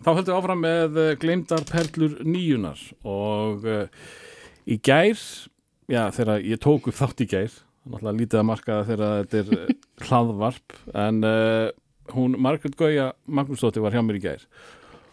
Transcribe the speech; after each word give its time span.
þá 0.00 0.10
höldum 0.14 0.30
við 0.30 0.36
áfram 0.38 0.62
með 0.64 0.98
eh, 1.00 1.14
gleymdar 1.20 1.64
perlur 1.68 2.16
nýjunar 2.24 2.82
og 3.06 3.66
uh, 3.68 4.04
í 4.64 4.78
gær, 4.80 5.20
já 5.90 6.02
þegar 6.16 6.44
ég 6.46 6.62
tók 6.62 6.88
upp 6.90 6.96
þátt 6.96 7.24
í 7.24 7.28
gær, 7.30 7.56
náttúrulega 7.84 8.18
lítið 8.20 8.40
að 8.40 8.46
marka 8.48 8.78
þegar 8.88 9.24
þetta 9.24 9.40
er 9.40 9.50
eh, 9.56 9.72
hlaðvarp 10.08 10.76
en 11.04 11.24
uh, 11.26 11.66
hún, 12.14 12.38
Margaret 12.40 12.78
Gauja 12.80 13.10
Magnúsdóttir 13.28 13.84
var 13.84 13.96
hjá 13.96 14.04
mér 14.04 14.20
í 14.20 14.24
gær 14.24 14.46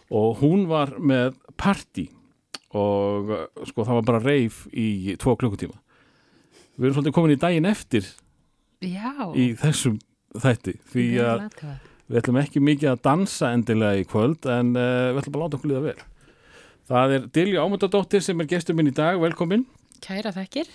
og 0.08 0.40
hún 0.40 0.64
var 0.70 0.94
með 0.96 1.36
party 1.60 2.08
og 2.76 3.34
uh, 3.34 3.44
sko 3.68 3.84
það 3.84 4.00
var 4.00 4.08
bara 4.12 4.24
reif 4.24 4.64
í 4.72 5.16
tvo 5.20 5.36
klukkutíma. 5.40 5.76
Við 6.78 6.88
erum 6.88 6.98
svolítið 6.98 7.16
komin 7.16 7.34
í 7.34 7.40
daginn 7.40 7.68
eftir 7.68 8.06
Já, 8.84 9.12
í 9.34 9.50
þessum 9.58 9.98
þætti 10.38 10.76
því 10.92 11.06
að. 11.24 11.46
Við 12.08 12.20
ætlum 12.22 12.38
ekki 12.40 12.60
mikið 12.64 12.92
að 12.94 13.02
dansa 13.04 13.50
endilega 13.52 14.00
í 14.00 14.06
kvöld 14.08 14.46
en 14.48 14.72
uh, 14.76 15.10
við 15.12 15.22
ætlum 15.22 15.34
bara 15.34 15.42
að 15.42 15.48
láta 15.48 15.58
okkur 15.58 15.72
líða 15.72 15.82
vel. 15.84 15.98
Það 16.88 17.16
er 17.16 17.26
Dilja 17.36 17.64
Ámundadóttir 17.64 18.22
sem 18.24 18.38
er 18.40 18.48
gestur 18.48 18.76
minn 18.78 18.88
í 18.88 18.94
dag, 18.96 19.18
velkomin. 19.20 19.66
Kæra 20.00 20.32
þekkir. 20.32 20.70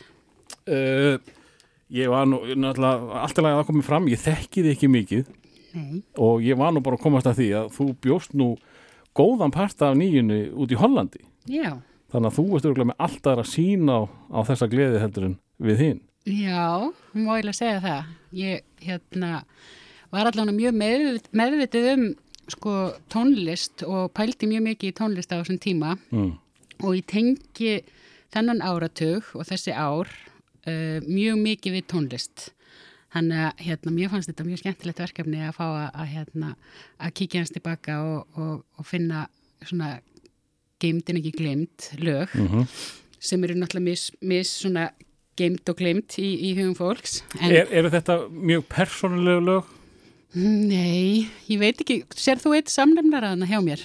Uh, 0.70 1.18
ég 1.94 2.12
var 2.14 2.28
nú 2.30 2.44
náttúrulega 2.54 3.24
alltaf 3.24 3.48
að 3.48 3.58
það 3.58 3.66
komið 3.72 3.88
fram, 3.88 4.12
ég 4.14 4.22
þekki 4.22 4.62
þið 4.62 4.76
ekki 4.76 4.92
mikið 4.94 5.32
Nei. 5.74 6.04
og 6.22 6.46
ég 6.46 6.60
var 6.60 6.76
nú 6.76 6.84
bara 6.86 7.00
að 7.00 7.06
komast 7.08 7.30
að 7.32 7.42
því 7.42 7.50
að 7.64 7.74
þú 7.80 7.88
bjóst 8.06 8.38
nú 8.38 8.52
góðan 9.18 9.54
part 9.54 9.82
af 9.82 9.98
nýjunni 9.98 10.42
út 10.54 10.74
í 10.74 10.78
Hollandi. 10.78 11.26
Já. 11.50 11.80
Þannig 12.14 12.30
að 12.30 12.38
þú 12.38 12.46
veist 12.52 12.68
örgulega 12.70 12.92
með 12.92 13.06
alltaf 13.08 13.42
að 13.42 13.50
sína 13.50 13.96
á, 13.98 14.02
á 14.06 14.40
þessa 14.52 14.70
gleði 14.70 15.02
heldur 15.02 15.32
en 15.32 15.38
við 15.58 15.82
hinn. 15.82 16.02
Já, 16.30 16.94
ég 17.18 17.48
að 17.50 17.58
segja 17.58 17.80
það. 17.84 18.12
Ég 18.38 18.62
hérna, 18.86 19.32
var 20.14 20.30
allavega 20.30 20.56
mjög 20.58 20.78
meðvit, 20.80 21.28
meðvitið 21.34 21.90
um 21.94 22.06
sko, 22.54 22.74
tónlist 23.14 23.84
og 23.88 24.12
pældi 24.18 24.50
mjög 24.52 24.66
mikið 24.70 24.92
í 24.92 24.96
tónlist 25.00 25.32
á 25.34 25.40
þessum 25.40 25.60
tíma 25.64 25.96
Mm. 26.12 26.34
og 26.84 26.96
ég 26.98 27.06
tengi 27.10 27.84
þennan 28.34 28.62
áratug 28.66 29.30
og 29.38 29.46
þessi 29.48 29.74
ár 29.74 30.10
uh, 30.68 31.00
mjög 31.08 31.38
mikið 31.44 31.78
við 31.78 31.88
tónlist. 31.94 32.50
Þannig 33.14 33.44
að 33.46 33.62
hérna, 33.68 33.92
mér 33.94 34.10
fannst 34.10 34.30
þetta 34.32 34.46
mjög 34.48 34.62
skemmtilegt 34.64 35.00
verkefni 35.04 35.42
að 35.46 35.54
fá 35.54 35.66
að, 35.68 35.90
að, 35.94 36.08
hérna, 36.16 36.56
að 36.98 37.14
kíkja 37.20 37.44
hans 37.44 37.54
tilbaka 37.54 37.98
og, 38.02 38.40
og, 38.42 38.64
og 38.80 38.88
finna 38.90 39.28
svona 39.62 40.00
geimt 40.82 41.10
en 41.14 41.20
ekki 41.22 41.36
gleimt 41.38 41.92
lög 42.02 42.34
Mm 42.34 42.68
sem 43.24 43.40
eru 43.46 43.54
náttúrulega 43.56 43.88
mis, 43.88 44.02
mis 44.20 44.50
svona 44.60 44.90
geimt 45.40 45.70
og 45.72 45.78
gleimt 45.80 46.18
í, 46.20 46.26
í 46.44 46.50
hugum 46.58 46.74
fólks. 46.76 47.22
En 47.40 47.54
er, 47.56 47.70
eru 47.72 47.88
þetta 47.94 48.18
mjög 48.28 48.66
persónulegu 48.68 49.46
lög? 49.48 49.70
Nei, 50.38 51.28
ég 51.50 51.60
veit 51.62 51.82
ekki, 51.84 52.00
sér 52.18 52.42
þú 52.42 52.56
eitt 52.58 52.72
samnefnaraðana 52.74 53.50
hjá 53.50 53.60
mér? 53.64 53.84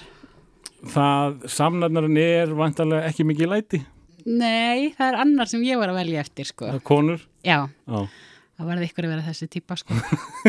Það 0.93 1.43
samnarnarinn 1.51 2.19
er 2.21 2.53
vantarlega 2.55 3.09
ekki 3.09 3.25
mikið 3.27 3.51
læti. 3.51 3.81
Nei, 4.29 4.91
það 4.95 5.05
er 5.09 5.19
annar 5.23 5.49
sem 5.51 5.63
ég 5.67 5.79
var 5.79 5.91
að 5.91 5.99
velja 6.01 6.23
eftir, 6.23 6.47
sko. 6.49 6.69
Það 6.69 6.79
er 6.79 6.85
konur. 6.87 7.21
Já, 7.45 7.57
Já. 7.67 7.99
það 8.59 8.71
varði 8.71 8.89
ykkur 8.89 9.07
að 9.07 9.13
vera 9.15 9.27
þessi 9.27 9.49
típa, 9.51 9.77
sko. 9.79 9.99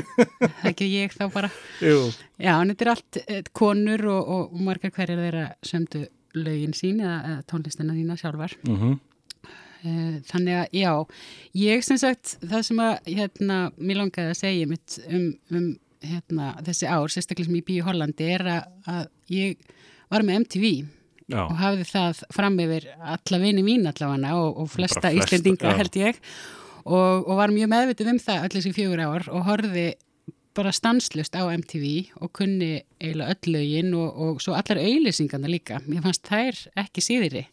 það 0.61 0.71
ekki 0.73 0.91
ég 0.93 1.15
þá 1.17 1.27
bara. 1.35 1.53
Jú. 1.83 2.01
Já, 2.37 2.55
en 2.55 2.73
þetta 2.73 2.87
er 2.87 2.93
allt 2.95 3.21
eh, 3.27 3.45
konur 3.57 4.07
og, 4.15 4.33
og, 4.37 4.57
margar 4.71 4.95
hverjar 4.95 5.23
þeirra 5.25 5.47
sömdu 5.67 6.07
lögin 6.39 6.77
sín 6.79 7.01
eða, 7.03 7.21
eða 7.33 7.47
tónlistina 7.51 7.97
þína 7.97 8.19
sjálfar. 8.21 8.59
Mm 8.69 8.99
Eh, 9.81 10.17
Þannig 10.29 10.57
að, 10.59 10.75
já, 10.77 10.91
ég 11.57 11.85
sem 11.87 11.97
sagt, 12.01 12.35
það 12.45 12.65
sem 12.67 12.81
að, 12.85 12.99
hérna, 13.07 13.61
mér 13.81 14.03
langaði 14.03 14.35
að 14.35 14.41
segja 14.43 14.67
um, 14.69 15.31
um 15.57 15.71
hérna, 16.05 16.55
þessi 16.67 16.89
ár, 16.89 17.11
sérstaklega 17.13 17.49
sem 17.49 17.59
ég 17.59 17.67
bý 17.67 17.79
í 17.81 17.85
Hollandi, 17.85 18.31
er 18.37 18.47
að, 18.49 18.71
að 18.91 19.05
ég 19.35 19.71
var 20.11 20.27
með 20.27 20.43
MTV 20.45 20.71
Já. 21.31 21.43
og 21.45 21.57
hafði 21.61 21.87
það 21.91 22.23
fram 22.35 22.57
yfir 22.63 22.89
alla 22.99 23.41
vini 23.43 23.65
mín 23.67 23.87
allavega 23.87 24.37
og, 24.41 24.63
og 24.65 24.71
flesta 24.73 25.13
Íslendinga 25.15 25.75
held 25.79 25.99
ég 26.01 26.19
og, 26.85 27.27
og 27.29 27.35
var 27.39 27.53
mjög 27.55 27.71
meðvitið 27.71 28.15
um 28.15 28.23
það 28.23 28.47
öll 28.47 28.55
þessi 28.57 28.73
fjögur 28.75 29.05
ár 29.05 29.29
og 29.31 29.45
horfði 29.47 29.89
bara 30.57 30.73
stanslust 30.75 31.37
á 31.39 31.47
MTV 31.47 32.11
og 32.19 32.33
kunni 32.35 32.81
eiginlega 32.99 33.35
öll 33.37 33.55
lögin 33.55 33.95
og, 33.95 34.09
og 34.11 34.41
svo 34.43 34.57
allar 34.59 34.81
auðlýsingarna 34.83 35.51
líka. 35.51 35.79
Mér 35.87 36.03
fannst 36.09 36.27
þær 36.27 36.59
ekki 36.83 37.05
síðri. 37.05 37.45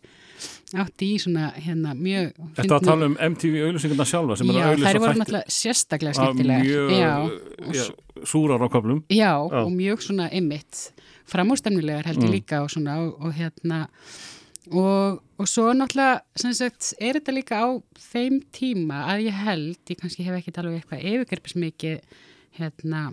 Átti 0.76 1.08
í 1.16 1.20
svona 1.24 1.54
hérna 1.56 1.94
mjög... 1.96 2.34
Þetta 2.58 2.76
að 2.76 2.86
tala 2.90 3.06
um 3.08 3.14
MTV 3.24 3.54
auðlýsingarna 3.70 4.06
sjálfa 4.10 4.36
sem 4.36 4.50
er 4.52 4.58
Já, 4.58 4.64
að 4.66 4.72
auðlýsa 4.74 4.90
þær 4.92 5.00
voru 5.00 5.12
þætti 5.14 5.22
náttúrulega 5.22 5.56
sérstaklega 5.58 6.18
skemmtilegar. 6.18 6.66
mjög 6.66 6.92
Já, 6.92 7.78
já, 7.78 7.86
súrar 8.28 8.60
á 8.60 8.68
köflum. 8.74 9.00
já, 9.08 9.32
Já. 9.32 9.62
og 9.64 9.72
mjög 9.72 10.02
svona 10.04 10.28
ymmit 10.36 10.82
framúrstemnilegar 11.32 12.06
held 12.10 12.20
ég 12.20 12.28
Mm. 12.28 12.36
líka 12.36 12.62
og 12.64 12.70
svona 12.70 12.98
og, 13.00 13.16
og 13.22 13.34
hérna 13.34 13.88
og, 14.72 15.22
og 15.40 15.48
svo 15.48 15.72
náttúrulega 15.72 16.20
sem 16.36 16.54
sagt, 16.54 16.94
er 17.00 17.14
þetta 17.16 17.32
líka 17.38 17.56
á 17.64 17.68
þeim 18.12 18.42
tíma 18.52 19.06
að 19.08 19.24
ég 19.30 19.40
held, 19.46 19.78
ég 19.88 20.00
kannski 20.02 20.26
hef 20.28 20.36
ekki 20.42 20.52
alveg 20.60 20.82
eitthvað 20.84 21.06
yfirgreipsmikið 21.14 22.00
hérna 22.60 23.06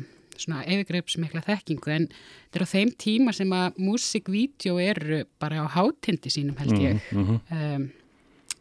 svona 0.43 0.65
yfirgreipsmikla 0.65 1.43
þekkingu 1.47 1.93
en 1.95 2.09
þetta 2.09 2.61
er 2.61 2.67
á 2.67 2.75
þeim 2.75 2.95
tíma 3.05 3.35
sem 3.37 3.53
að 3.55 3.79
músikvídeó 3.79 4.79
eru 4.83 5.25
bara 5.43 5.65
á 5.65 5.67
hátindi 5.77 6.33
sínum 6.33 6.59
held 6.59 6.79
ég 6.79 7.01
Mm 7.13 7.25
-hmm. 7.27 7.39
um, 7.77 7.91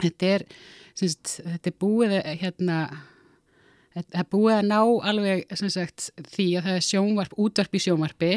þetta 0.01 0.25
er 0.35 0.45
sagt, 0.93 1.39
þetta 1.45 1.69
er 1.69 1.79
búið 1.79 2.15
hérna 2.41 2.77
þetta 3.93 4.19
er 4.21 4.27
búið 4.33 4.55
að 4.57 4.67
ná 4.69 4.77
alveg 5.11 5.55
sagt, 5.61 6.09
því 6.33 6.47
að 6.59 6.67
það 6.67 6.77
er 6.79 6.85
sjónvarp, 6.87 7.35
útvarp 7.43 7.77
í 7.77 7.81
sjónvarpi 7.83 8.31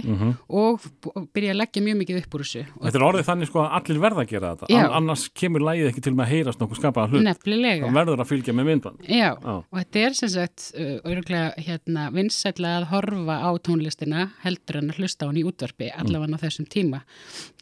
og, 0.49 0.87
og 1.13 1.29
byrja 1.37 1.55
að 1.55 1.61
leggja 1.63 1.85
mjög 1.87 1.99
mikið 2.03 2.21
upp 2.23 2.37
úr 2.37 2.45
þessu 2.45 2.65
Þetta 2.87 3.01
er 3.01 3.07
orðið 3.09 3.29
þannig 3.31 3.51
sko 3.51 3.63
að 3.63 3.77
allir 3.81 4.03
verða 4.03 4.25
að 4.25 4.31
gera 4.35 4.53
þetta. 4.55 4.81
An 4.81 4.97
annars 5.01 5.27
kemur 5.37 5.67
lægið 5.67 5.91
ekki 5.91 6.05
til 6.07 6.15
með 6.17 6.27
að 6.27 6.33
heyrast 6.35 6.63
nokkuð 6.63 6.81
skapaða 6.81 7.13
hlut. 7.13 7.27
nefnilega 7.27 7.87
Það 7.87 7.99
verður 8.01 8.25
að 8.25 8.31
fylgja 8.33 8.57
með 8.57 8.71
myndband. 8.71 9.09
Já, 9.09 9.31
Já. 9.33 9.55
og 9.57 9.81
þetta 9.81 10.05
er 10.07 10.17
sem 10.21 10.33
sagt 10.37 10.69
örgulega 10.77 11.67
hérna 11.67 12.09
vinsætla 12.15 12.77
að 12.81 12.89
horfa 12.93 13.41
á 13.43 13.51
tónlistina 13.67 14.31
heldur 14.45 14.81
en 14.83 14.93
að 14.93 15.03
hlusta 15.03 15.27
á 15.27 15.29
hann 15.31 15.41
í 15.41 15.47
útvarpi 15.47 15.91
allavega 15.95 16.39
á 16.39 16.45
þessum 16.45 16.69
tíma 16.71 17.03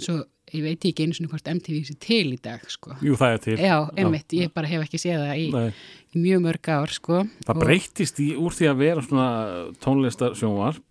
svo 0.00 0.22
ég 0.55 0.63
veit 0.65 0.87
ekki 0.87 1.05
einu 1.07 1.17
svona 1.17 1.33
hvort 1.33 1.51
MTV 1.51 1.83
sé 1.89 1.97
til 2.03 2.33
í 2.35 2.39
dag 2.43 2.63
sko. 2.71 2.95
Jú, 3.05 3.17
það 3.19 3.37
er 3.37 3.45
til. 3.45 3.57
Já, 3.59 3.77
einmitt, 3.99 4.35
ég 4.39 4.53
bara 4.55 4.71
hef 4.71 4.87
ekki 4.87 5.01
séð 5.03 5.25
það 5.25 5.43
í, 5.43 5.47
í 6.15 6.23
mjög 6.23 6.45
mörg 6.47 6.71
ár 6.77 6.95
sko. 6.95 7.23
það 7.47 7.55
Og- 7.57 7.63
breytist 7.65 8.21
í, 8.23 8.31
úr 8.39 8.55
því 8.55 8.71
að 8.71 8.83
vera 8.85 9.07
svona 9.07 9.29
tónlistar 9.83 10.37
sjónvarp 10.39 10.83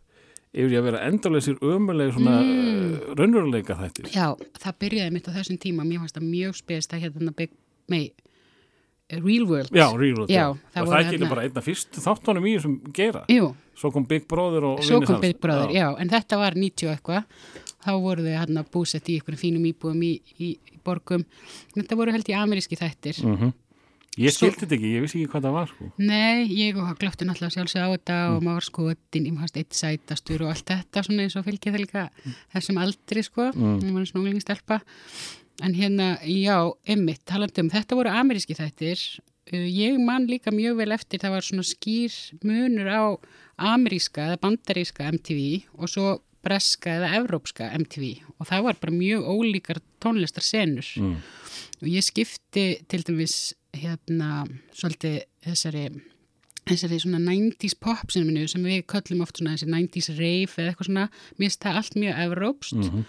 yfir 0.54 0.78
að 0.78 0.86
vera 0.86 1.06
endurleysir 1.08 1.56
ömuleg 1.66 2.12
svona 2.14 2.36
mm. 2.44 3.16
raunveruleika 3.18 3.78
þættir. 3.80 4.12
Já, 4.14 4.28
það 4.62 4.78
byrjaði 4.84 5.16
mitt 5.16 5.32
á 5.32 5.36
þessum 5.40 5.58
tíma, 5.64 5.88
mér 5.88 6.04
fannst 6.04 6.20
það 6.20 6.30
mjög 6.30 6.60
spes 6.60 6.92
það 6.92 7.08
hérna 7.08 7.34
Big, 7.40 7.56
mei, 7.90 8.04
Real 9.14 9.48
World. 9.50 9.74
Já, 9.74 9.88
Real 9.98 10.28
Já, 10.30 10.54
það, 10.54 10.60
það 10.76 10.86
það 10.86 10.94
er 10.94 11.04
ekki 11.08 11.18
hérna- 11.18 11.30
bara 11.34 11.48
einna 11.48 11.62
fyrst 11.66 12.00
þáttunum 12.04 12.46
í 12.46 12.54
þessum 12.58 12.78
gera. 12.94 13.26
Jú, 13.30 13.54
Svo 13.74 13.90
kom 13.90 14.06
Big 14.06 14.28
Brother 14.30 14.66
og 14.68 14.84
svo 14.86 15.00
kom. 15.02 15.20
Big 15.22 15.40
Brother, 15.42 15.72
já. 15.74 15.88
en 15.98 16.10
þetta 16.10 16.38
var 16.38 16.54
90 16.54 16.88
og 16.88 16.94
eitthvað, 16.94 17.24
þá 17.84 17.92
voru 18.02 18.24
þau 18.24 18.38
hérna 18.40 18.64
búsett 18.72 19.10
í 19.10 19.18
einhverjum 19.20 19.42
fínum 19.44 19.66
íbúum 19.72 20.02
í, 20.04 20.14
í, 20.40 20.54
í 20.56 20.80
borgum, 20.86 21.26
þetta 21.76 21.96
voru 22.00 22.12
held 22.16 22.30
í 22.32 22.38
ameríski 22.40 22.80
þættir. 22.80 23.20
Mm 23.26 23.54
Ég 24.14 24.30
Svo- 24.30 24.46
skildi 24.46 24.60
þetta 24.62 24.76
ekki, 24.78 24.90
ég 24.94 25.02
vissi 25.02 25.18
ekki 25.24 25.30
hvað 25.34 25.42
það 25.48 25.54
var 25.56 25.70
sko. 25.72 25.86
Nei, 25.98 26.46
ég 26.54 26.76
glöfti 27.02 27.26
náttúrulega 27.26 27.56
sjálfsög 27.56 27.82
á 27.82 27.90
þetta 27.98 28.18
Mm. 28.30 28.36
og 28.36 28.44
maður 28.46 28.54
var 28.60 28.66
skotin, 28.68 29.26
ég 29.26 29.38
fannst 29.40 29.58
eitt 29.58 29.74
sætastur 29.74 30.42
og 30.46 30.50
allt 30.54 30.66
þetta 30.70 31.02
svona 31.08 31.24
eins 31.26 31.36
og 31.36 31.46
fylgið 31.48 31.74
það 31.74 31.82
líka 31.82 32.04
þessum 32.54 32.78
aldri 32.78 33.24
sko, 33.26 33.48
Mm. 33.58 33.80
það 33.82 33.94
var 33.96 34.06
snúlingi 34.06 34.42
stelpa. 34.46 34.78
En 35.64 35.74
hérna, 35.74 36.20
já, 36.30 36.58
emmitt, 36.86 37.26
talandi 37.26 37.60
um, 37.66 37.70
þetta 37.74 37.96
voru 37.98 38.10
ameríski 38.14 38.54
þættir, 38.54 39.02
uh, 39.52 39.66
ég 39.66 39.98
man 40.00 40.28
líka 40.28 40.52
mjög 40.54 40.78
vel 40.78 40.92
eftir, 40.94 41.18
það 41.18 41.32
var 41.34 41.42
svona 41.42 41.66
skýr 41.66 42.14
munur 42.46 42.86
á 42.94 43.18
ameríska 43.58 44.30
eða 44.30 44.38
bandaríska 44.46 45.10
MTV 45.10 45.64
og 45.80 45.90
svo 45.90 46.20
breska 46.44 46.98
eða 47.00 47.12
evrópska 47.22 47.70
MTV 47.80 48.22
og 48.40 48.48
það 48.50 48.64
var 48.68 48.80
bara 48.82 48.92
mjög 48.96 49.28
ólíkar 49.34 49.80
tónlistar 50.04 50.44
senur 50.44 50.86
Mm. 50.98 51.16
og 51.82 51.88
ég 51.88 52.04
skipti 52.04 52.66
til 52.88 53.04
dæmis 53.04 53.54
hérna 53.74 54.46
svolítið 54.74 55.24
þessari 55.46 56.02
þessari 56.68 57.00
svona 57.02 57.20
90s 57.20 57.76
pop 57.80 58.12
sem, 58.12 58.24
minu, 58.28 58.48
sem 58.48 58.64
við 58.64 58.86
köllum 58.86 59.22
oft 59.22 59.38
svona 59.38 59.56
þessi 59.58 59.68
90s 59.68 60.10
rave 60.18 60.54
eða 60.56 60.72
eitthvað 60.74 60.88
svona, 60.88 61.10
mér 61.38 61.50
finnst 61.50 61.60
það 61.66 61.76
allt 61.82 61.96
mjög 61.96 62.20
evrópst 62.28 62.74
Mhm. 62.92 63.06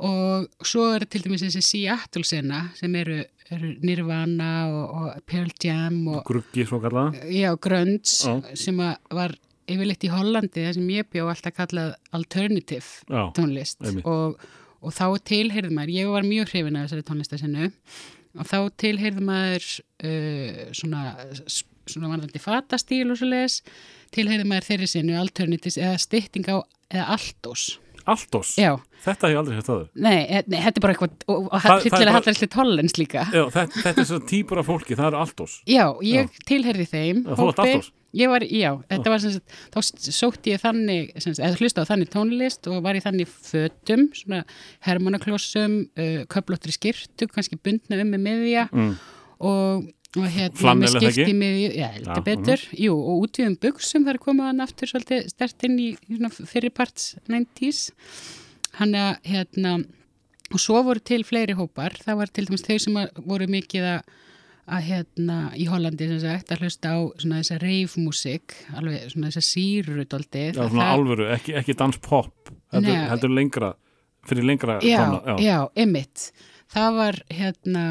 og 0.00 0.48
svo 0.64 0.86
er 0.96 1.04
til 1.04 1.22
dæmis 1.22 1.42
þessi 1.44 1.62
Seattle 1.62 2.24
sena 2.24 2.70
sem 2.74 2.94
eru, 2.96 3.22
eru 3.50 3.74
Nirvana 3.82 4.66
og, 4.70 4.94
og 4.94 5.22
Pearl 5.26 5.50
Jam 5.62 6.08
og 6.08 6.24
Gruggi 6.24 6.64
svo 6.66 6.80
kallaða. 6.80 7.12
já, 7.30 7.54
Grunts 7.60 8.24
Já. 8.24 8.56
sem 8.56 8.76
var 9.10 9.34
yfirleitt 9.74 10.06
í 10.06 10.10
Hollandi 10.12 10.64
það 10.66 10.76
sem 10.78 10.88
ég 10.94 11.08
bjó 11.12 11.28
alltaf 11.32 11.56
kallað 11.56 11.92
alternative 12.16 12.86
Já, 13.10 13.22
tónlist. 13.36 13.82
og, 14.04 14.38
og 14.80 14.94
þá 14.96 15.04
tilheyrði 15.32 15.74
maður, 15.76 15.94
ég 15.98 16.12
var 16.14 16.26
mjög 16.28 16.52
hrifin 16.54 16.78
af 16.80 16.88
þessari 16.88 17.06
tónlistasennu 17.10 17.70
og 18.38 18.46
þá 18.46 18.58
tilheyrði 18.84 19.26
maður 19.26 19.68
uh, 20.06 20.64
svona, 20.76 21.04
svona 21.90 22.10
varðandi 22.12 22.42
fatastíl 22.42 23.06
og 23.10 23.18
svo 23.20 23.30
leis 23.32 23.60
tilheyrði 24.14 24.46
maður 24.50 24.68
þeirri 24.72 24.90
sinnu 24.94 25.18
alternatives 25.20 25.78
eða 25.80 25.98
stytting 26.02 26.46
á 26.50 26.62
eða 26.90 27.08
aldós 27.18 27.70
Altos, 28.10 28.54
Já, 28.58 28.72
þetta 29.04 29.28
hef 29.28 29.34
ég 29.34 29.38
aldrei 29.38 29.56
hægt 29.58 29.68
aður 29.70 29.88
nei, 30.02 30.22
e- 30.24 30.40
nei, 30.48 30.56
þetta 30.64 30.80
er 30.80 30.82
bara 30.86 30.94
eitthvað, 30.94 31.10
og, 31.28 31.42
og 31.44 31.50
Það- 31.52 31.60
það 31.60 31.74
er 31.74 31.82
hryllilega 31.84 32.00
bara- 32.00 32.14
hallar 32.16 32.38
til 32.40 32.48
tollens 32.54 32.94
líka. 32.96 33.24
Já, 33.36 33.42
þetta, 33.54 33.82
þetta 33.84 34.00
er 34.02 34.08
svo 34.08 34.18
típur 34.30 34.60
af 34.62 34.66
fólki, 34.70 34.96
það 34.98 35.08
eru 35.10 35.18
Altos. 35.20 35.56
Já, 35.68 35.84
ég 36.08 36.38
tilherði 36.48 36.86
þeim. 36.90 37.20
Já, 37.28 37.34
þú 37.36 37.46
ert 37.52 37.60
hópi. 37.60 37.90
Ég 38.16 38.30
var, 38.30 38.42
já, 38.42 38.72
þetta 38.90 39.12
var 39.12 39.20
sem 39.22 39.34
sagt, 39.36 39.52
þá 39.70 40.10
sótti 40.10 40.50
ég 40.50 40.62
þannig, 40.62 41.12
sem 41.22 41.30
sagt, 41.30 41.44
eða 41.46 41.60
hlusta 41.60 41.84
á 41.86 41.90
þannig 41.92 42.10
tónlist 42.10 42.66
og 42.66 42.80
var 42.82 42.98
í 42.98 43.02
þannig 43.04 43.30
fötum, 43.30 44.08
svona 44.18 44.40
hermannaklossum, 44.86 45.76
uh, 45.94 46.16
köflóttri 46.32 46.74
skirtu, 46.74 47.28
kannski 47.30 47.60
bundna 47.62 48.00
um 48.02 48.10
með 48.10 48.24
miðja 48.24 48.64
mm. 48.72 48.88
og, 49.46 49.86
og 50.18 50.26
hérna 50.34 50.74
með 50.80 50.96
skipti 50.96 51.36
miðju, 51.38 51.68
já, 51.78 51.86
heldur 51.94 52.16
mhm. 52.16 52.26
betur, 52.26 52.66
jú, 52.82 52.96
og 52.98 53.28
útvíðum 53.28 53.54
buksum, 53.62 54.08
það 54.08 54.16
er 54.16 54.22
komað 54.26 54.50
hann 54.50 54.64
aftur 54.66 54.90
svolítið 54.90 55.30
stert 55.30 55.68
inn 55.68 55.78
í, 55.78 55.88
fyrirparts 56.50 57.12
90s, 57.30 57.84
hann 58.80 58.98
að, 58.98 59.12
hérna, 59.30 59.76
og 60.50 60.58
svo 60.58 60.82
voru 60.82 61.06
til 61.06 61.22
fleiri 61.28 61.54
hópar, 61.54 61.94
það 62.02 62.24
var 62.24 62.34
til 62.34 62.48
dæmis 62.50 62.66
þau 62.66 62.74
sem 62.82 63.00
voru 63.22 63.46
mikið 63.54 63.86
að 63.92 64.18
að 64.70 64.86
hérna 64.86 65.38
í 65.58 65.66
Hollandi 65.70 66.08
sem 66.12 66.22
sagt 66.22 66.52
að 66.54 66.64
hlusta 66.64 66.94
á 66.94 66.98
svona 67.20 67.40
þessa 67.40 67.58
reifmúsik 67.62 68.54
alveg 68.78 69.10
svona 69.12 69.32
þessa 69.32 69.44
síru 69.48 70.06
dóldi 70.06 70.46
Já, 70.52 70.62
svona 70.62 70.88
alvöru, 70.94 71.26
ekki, 71.34 71.56
ekki 71.60 71.76
danspop 71.78 72.54
heldur, 72.74 73.02
heldur 73.10 73.34
lengra 73.34 73.74
fyrir 74.28 74.46
lengra 74.46 74.78
já, 74.84 74.98
tóna, 75.00 75.36
já, 75.42 75.58
emitt 75.80 76.30
það 76.70 76.96
var 77.00 77.20
hérna 77.32 77.84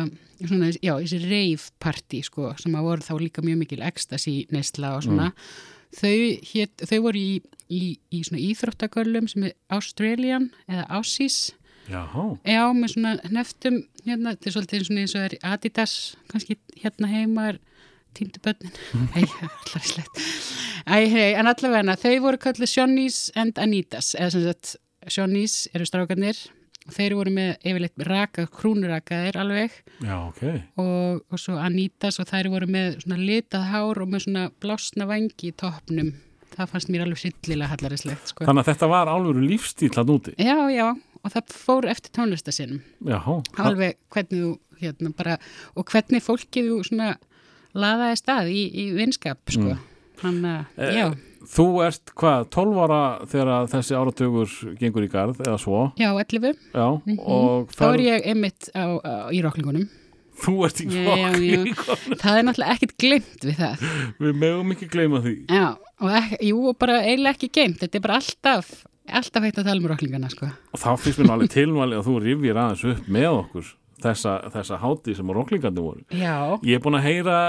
svona, 0.47 0.71
já, 0.79 0.93
þessi 1.01 1.19
reifparti 1.25 2.21
sko, 2.25 2.53
sem 2.59 2.75
að 2.77 2.87
voru 2.87 3.05
þá 3.05 3.13
líka 3.19 3.43
mjög 3.45 3.61
mikil 3.63 3.83
ekstasi 3.87 4.35
neysla 4.53 4.95
og 4.97 5.05
svona. 5.07 5.29
Þau, 5.99 6.17
hét, 6.51 6.83
þau 6.85 6.99
voru 7.07 7.21
í, 7.21 7.39
í, 7.73 7.83
í 8.13 8.19
svona 8.25 8.41
íþróttagöllum 8.45 9.29
sem 9.31 9.47
er 9.49 9.55
Australian 9.73 10.51
eða 10.69 10.85
Aussies. 10.99 11.39
Já, 11.89 12.03
Já, 12.45 12.61
með 12.77 12.91
svona 12.93 13.15
neftum 13.33 13.79
hérna, 14.09 14.35
þetta 14.35 14.49
er 14.49 14.55
svolítið 14.57 15.01
eins 15.03 15.15
og 15.15 15.25
er 15.27 15.37
Adidas 15.53 15.95
kannski 16.31 16.59
hérna 16.81 17.09
heima 17.11 17.47
er 17.53 17.59
týndu 18.17 18.41
bönnin 18.43 18.73
Æ, 19.13 19.21
allar 19.23 19.85
slett 19.85 20.21
Æ, 20.89 21.05
hei, 21.11 21.33
en 21.37 21.49
allavega 21.49 21.97
þau 21.99 22.15
voru 22.23 22.39
kallið 22.41 22.71
Shonnies 22.71 23.17
and 23.37 23.59
Anitas 23.61 24.15
eða 24.17 24.31
sem 24.33 24.45
sagt, 24.47 24.77
Shonnies 25.09 25.67
eru 25.75 25.85
strákarnir. 25.87 26.37
Þeir 26.89 27.13
voru 27.19 27.33
með 27.33 27.67
yfirleitt 27.69 28.05
raka, 28.07 28.47
krúnurakaðir 28.49 29.37
alveg. 29.37 29.75
Já, 30.01 30.15
ok. 30.23 30.41
Og, 30.81 31.19
og 31.29 31.41
svo 31.41 31.59
Anitas 31.61 32.17
og 32.21 32.29
þær 32.31 32.49
voru 32.55 32.69
með 32.71 32.97
svona 33.03 33.19
litað 33.21 33.67
hár 33.69 34.01
og 34.01 34.09
með 34.09 34.25
svona 34.25 34.47
blásna 34.63 35.05
vangi 35.09 35.51
í 35.51 35.53
toppnum. 35.59 36.15
Það 36.55 36.71
fannst 36.71 36.89
mér 36.89 37.05
alveg 37.05 37.21
sillilega 37.21 37.69
hallarislegt 37.75 38.31
sko. 38.31 38.47
Þannig 38.47 38.63
að 38.63 38.71
þetta 38.71 38.89
var 38.89 39.11
alvöru 39.11 39.43
lífstíl 39.45 39.91
að 39.93 40.09
núti 40.09 40.33
Já, 40.41 40.57
já, 40.73 40.87
og 41.29 41.35
það 41.37 41.55
fór 41.61 41.87
eftir 41.93 42.13
tónlistasinum 42.17 42.81
Já, 43.07 43.19
alveg 43.61 43.95
hvernig 44.13 44.43
þú 44.43 44.51
hérna 44.81 45.13
bara 45.15 45.37
og 45.77 45.85
hvernig 45.93 46.25
fólkið 46.25 46.69
þú 46.73 46.77
svona 46.89 47.13
laðaði 47.77 48.19
stað 48.19 48.51
í, 48.51 48.61
í 48.73 48.85
vinskap 48.97 49.53
sko. 49.53 49.77
hann 50.23 50.39
að, 50.43 50.65
Eh, 50.77 51.17
Þú 51.49 51.63
ert 51.85 52.11
hvað, 52.19 52.41
12 52.51 52.79
ára 52.83 52.97
þegar 53.31 53.69
þessi 53.71 53.95
áratögur 53.95 54.55
gengur 54.77 55.05
í 55.05 55.07
garð 55.09 55.37
eða 55.39 55.55
svo? 55.57 55.85
Já, 55.97 56.09
11 56.19 56.57
Já, 56.75 56.87
og 57.23 57.71
þá 57.73 57.83
er 57.93 58.03
ég 58.03 58.27
einmitt 58.33 58.67
á, 58.75 58.85
á, 58.99 59.13
í 59.31 59.39
rocklingunum 59.45 59.87
þú 60.39 60.53
ert 60.67 60.81
í 60.83 60.89
fokk 60.91 62.19
það 62.19 62.37
er 62.41 62.45
náttúrulega 62.47 62.75
ekkert 62.75 62.93
glimt 63.01 63.47
við 63.47 63.57
það. 63.59 63.87
Við 64.23 64.37
mögum 64.43 64.75
ekki 64.75 64.89
gleyma 64.91 65.19
því. 65.23 65.33
Já, 65.51 65.65
og 66.03 66.13
ekki, 66.19 66.37
jú, 66.51 66.59
og 66.69 66.77
bara 66.83 66.99
eiginlega 67.07 67.35
ekki 67.39 67.49
geimt 67.57 67.81
þetta 67.81 67.99
er 67.99 68.05
bara 68.05 68.19
alltaf, 68.21 68.69
alltaf 69.19 69.45
heitt 69.45 69.59
að 69.59 69.69
tala 69.69 69.81
um 69.81 69.89
rocklingana 69.91 70.29
sko. 70.31 70.49
og 70.73 70.79
þá 70.81 70.89
finnst 70.99 71.19
mér 71.19 71.29
nú 71.29 71.35
alveg 71.35 71.53
tilmæli 71.53 71.99
að 71.99 72.07
þú 72.09 72.15
rifjir 72.23 72.59
aðeins 72.61 72.85
upp 72.93 73.07
með 73.17 73.29
okkur 73.31 73.71
þessa, 74.03 74.35
þessa 74.53 74.79
hátíð 74.79 75.17
sem 75.19 75.33
rocklingandi 75.35 75.83
voru. 75.83 76.05
Já, 76.15 76.35
Ég 76.63 76.77
er 76.77 76.83
búin 76.83 76.99
að 76.99 77.07
heyra 77.09 77.39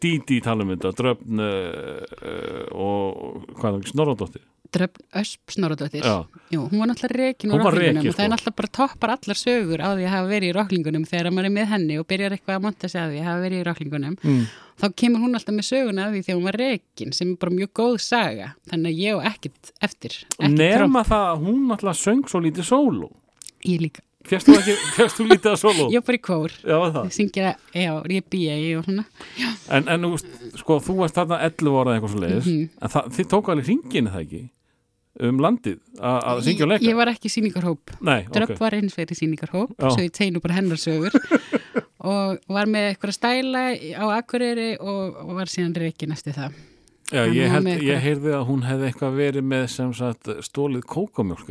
Didi 0.00 0.40
tala 0.44 0.64
um 0.64 0.72
þetta, 0.74 0.94
Dröfn 0.96 1.42
uh, 1.44 2.64
og 2.72 3.44
hvað 3.58 3.68
er 3.68 3.76
það, 3.76 3.90
Snorradóttir 3.92 4.46
Dröfn 4.74 5.04
Ösp 5.20 5.54
Snorradóttir. 5.54 6.04
Já. 6.04 6.26
Jú, 6.54 6.64
hún 6.70 6.78
var 6.82 6.90
náttúrulega 6.90 7.30
rekin 7.30 7.52
úr 7.54 7.62
rocklingunum 7.64 8.08
og 8.10 8.16
það 8.16 8.24
er 8.24 8.28
sko. 8.28 8.32
náttúrulega 8.34 8.56
bara 8.60 8.72
toppar 8.78 9.12
allar 9.16 9.38
sögur 9.40 9.80
á 9.82 9.88
því 9.94 10.04
að 10.06 10.14
hafa 10.14 10.28
verið 10.30 10.50
í 10.50 10.56
rocklingunum 10.56 11.06
þegar 11.10 11.30
maður 11.34 11.48
er 11.50 11.54
með 11.56 11.70
henni 11.74 11.98
og 12.00 12.06
byrjar 12.10 12.36
eitthvað 12.36 12.58
að 12.58 12.64
monta 12.66 12.90
sig 12.90 13.00
að 13.02 13.14
því 13.14 13.22
að 13.22 13.28
hafa 13.30 13.44
verið 13.44 13.60
í 13.62 13.66
rocklingunum 13.70 14.18
mm. 14.22 14.44
þá 14.80 14.86
kemur 15.02 15.24
hún 15.24 15.38
alltaf 15.40 15.56
með 15.56 15.68
söguna 15.70 16.04
af 16.06 16.12
því 16.14 16.22
þegar 16.26 16.38
hún 16.40 16.50
var 16.50 16.60
rekin 16.64 17.16
sem 17.16 17.32
er 17.32 17.40
bara 17.44 17.56
mjög 17.56 17.72
góð 17.80 17.96
saga. 18.04 18.52
Þannig 18.70 18.92
að 18.94 19.02
ég 19.06 19.18
og 19.18 19.26
ekkert 19.30 19.72
eftir 19.88 20.20
Nema 20.38 21.02
það 21.08 21.26
að 21.32 21.42
hún 21.48 21.74
alltaf 21.74 21.98
söng 22.00 22.22
svo 22.30 22.42
lítið 22.44 22.70
sóló. 22.70 23.10
Ég 23.66 23.82
líka, 23.82 24.00
Fjast 24.28 24.50
þú, 25.16 25.24
lítið 25.30 25.54
að 25.54 25.78
ég 25.94 26.02
var 26.02 26.04
bara 26.04 26.18
í 26.18 26.20
kór. 26.20 26.52
Já, 26.60 26.76
það? 26.92 27.06
Syngja, 27.16 27.52
já, 27.72 27.92
ég 28.12 28.26
býja 28.28 28.56
og 28.76 28.84
svona. 28.84 29.04
En, 29.72 29.86
en 29.88 30.08
veist, 30.12 30.28
sko, 30.60 30.76
þú 30.84 30.96
varst 31.00 31.16
þarna 31.16 31.38
11 31.46 31.78
ára 31.80 31.94
eða 31.94 31.96
eitthvað 31.96 32.12
svo 32.14 32.20
leiðis 32.24 32.48
Mhm. 32.50 32.66
en 32.80 32.92
það, 32.94 33.08
þið 33.16 33.30
tók 33.32 33.48
alveg 33.52 33.68
hringinu 33.70 34.12
það 34.12 34.24
ekki 34.26 34.42
um 35.28 35.42
landið 35.42 35.78
að 36.00 36.42
syngja 36.46 36.66
og 36.66 36.72
leika 36.72 36.88
ég 36.88 36.98
var 36.98 37.12
ekki 37.12 37.30
Nei, 38.00 38.24
Dröpp 38.32 38.54
ok 38.56 38.64
var 38.64 38.76
eins 38.78 38.96
fyrir 38.96 39.18
sýningarhóp 39.18 39.76
Já. 39.76 39.90
svo 39.90 40.04
ég 40.04 40.14
tegnu 40.16 40.40
bara 40.40 40.58
hennar 40.58 40.80
sögur 40.80 41.14
og 42.12 42.40
var 42.48 42.70
með 42.70 42.92
eitthvað 42.92 43.16
stæla 43.16 43.64
á 43.76 44.04
Akureyri 44.16 44.74
og, 44.80 45.22
og 45.26 45.38
var 45.40 45.52
síðan 45.52 45.76
rekin 45.76 46.16
eftir 46.16 46.36
það 46.38 46.58
Já, 47.10 47.24
ég, 47.26 47.48
held, 47.50 47.66
ég 47.82 47.98
heyrði 47.98 48.34
að 48.36 48.44
hún 48.46 48.60
hefði 48.62 48.86
eitthvað 48.86 49.16
verið 49.18 49.46
með 49.50 49.64
sem 49.72 49.94
sagt 49.98 50.28
stólið 50.46 50.84
kókamjólk 50.92 51.48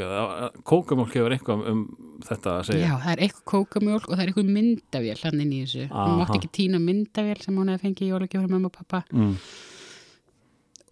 kókamjólk 0.64 1.18
hefur 1.18 1.36
eitthvað 1.36 1.66
um 1.68 1.82
þetta 2.24 2.54
að 2.54 2.62
segja 2.70 2.86
Já, 2.86 2.94
það 3.04 3.12
er 3.12 3.24
eitthvað 3.26 3.48
kókamjólk 3.52 4.08
og 4.08 4.14
það 4.14 4.24
er 4.24 4.32
eitthvað 4.32 4.54
myndavél 4.56 5.18
hann 5.20 5.42
inn 5.44 5.52
í 5.52 5.60
þessu. 5.66 5.88
Hún 5.90 6.00
Aha. 6.06 6.14
mátti 6.22 6.38
ekki 6.40 6.52
tína 6.62 6.80
myndavél 6.84 7.36
sem 7.44 7.60
hún 7.60 7.74
hefði 7.74 7.84
fengið 7.90 8.06
í 8.06 8.12
jólagjöfur 8.14 8.54
mamma 8.54 8.72
og 8.72 8.78
pappa 8.78 9.02
mm. 9.12 9.36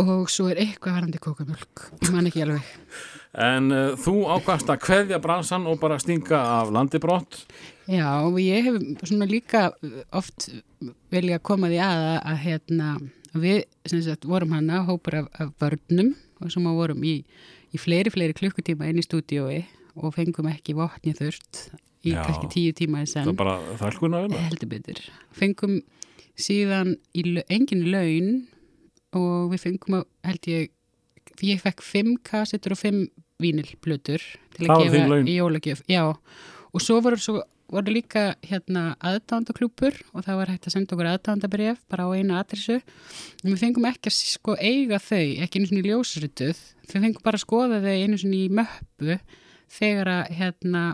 Og 0.01 0.27
svo 0.29 0.49
er 0.51 0.61
eitthvað 0.61 0.99
varandi 0.99 1.21
kókamjólk. 1.21 1.87
Ég 2.03 2.11
man 2.13 2.29
ekki 2.29 2.43
alveg. 2.45 2.75
En 3.37 3.71
uh, 3.73 3.95
þú 3.99 4.23
ákvæmst 4.33 4.69
að 4.73 4.83
kveðja 4.85 5.19
bransan 5.21 5.67
og 5.69 5.81
bara 5.81 5.99
stinga 6.01 6.39
af 6.61 6.71
landi 6.73 6.97
brott 7.01 7.43
Já, 7.87 8.25
og 8.25 8.35
ég 8.41 8.65
hef 8.65 8.79
svona 9.07 9.27
líka 9.29 9.69
oft 10.15 10.49
vilja 11.13 11.37
koma 11.39 11.69
því 11.71 11.77
að 11.85 12.05
að, 12.07 12.17
að 12.31 12.39
hérna, 12.43 12.87
við 13.37 13.59
sem 13.87 14.01
sagt 14.03 14.25
vorum 14.27 14.55
hana 14.57 14.81
hópur 14.87 15.21
af, 15.21 15.29
af 15.39 15.53
börnum 15.61 16.15
og 16.41 16.51
sem 16.51 16.67
að 16.67 16.79
vorum 16.81 17.05
í, 17.07 17.15
í 17.71 17.79
fleiri, 17.79 18.11
fleiri 18.11 18.35
klukkutíma 18.37 18.89
inn 18.89 18.99
í 18.99 19.05
stúdiói 19.05 19.61
og 19.97 20.17
fengum 20.17 20.49
ekki 20.51 20.75
vopni 20.77 21.15
þurft 21.17 21.67
í 22.03 22.11
Já. 22.11 22.23
kannski 22.25 22.51
tíu 22.51 22.75
tíma 22.75 23.05
í 23.05 23.09
senn. 23.09 23.29
það 23.29 23.35
er 23.35 23.39
bara 23.39 23.77
þælkun 23.79 24.17
að 24.17 24.27
vinna 24.27 24.97
fengum 25.37 25.79
síðan 26.37 26.97
í, 27.13 27.23
engin 27.47 27.87
laun 27.93 28.31
og 29.15 29.51
við 29.53 29.63
fengum 29.63 29.99
að 30.01 30.07
held 30.27 30.49
ég 30.51 30.73
ég 31.45 31.61
fekk 31.61 31.83
fimm 31.85 32.15
kassettur 32.25 32.73
og 32.75 32.81
fimm 32.81 33.05
vínilblötur 33.41 34.23
til 34.55 34.65
að 34.65 34.87
gefa 34.87 35.19
í 35.21 35.37
jólagjöf 35.37 35.83
já, 35.89 36.01
og 36.09 36.81
svo 36.83 36.97
voru, 37.05 37.19
svo 37.21 37.43
voru 37.69 37.91
líka 37.93 38.31
hérna 38.47 38.95
aðdándaklúpur 39.03 39.97
og 40.13 40.23
það 40.25 40.39
var 40.39 40.51
hægt 40.53 40.69
að 40.69 40.75
senda 40.77 40.95
okkur 40.95 41.09
aðdándabref 41.11 41.81
bara 41.91 42.07
á 42.07 42.15
einu 42.15 42.37
adressu. 42.39 42.79
En 43.43 43.51
við 43.51 43.59
fengum 43.61 43.87
ekki 43.89 44.09
að 44.09 44.15
sko 44.17 44.55
eiga 44.55 45.01
þau 45.03 45.25
ekki 45.43 45.59
einu 45.59 45.69
svona 45.69 45.83
í 45.83 45.89
ljósrituð. 45.91 46.61
Við 46.87 46.95
fengum 46.95 47.25
bara 47.25 47.39
að 47.39 47.43
skoða 47.43 47.81
þau 47.83 47.91
einu 47.91 48.21
svona 48.21 48.39
í 48.39 48.47
möppu 48.59 49.19
þegar 49.77 50.13
að 50.13 50.31
hérna 50.39 50.85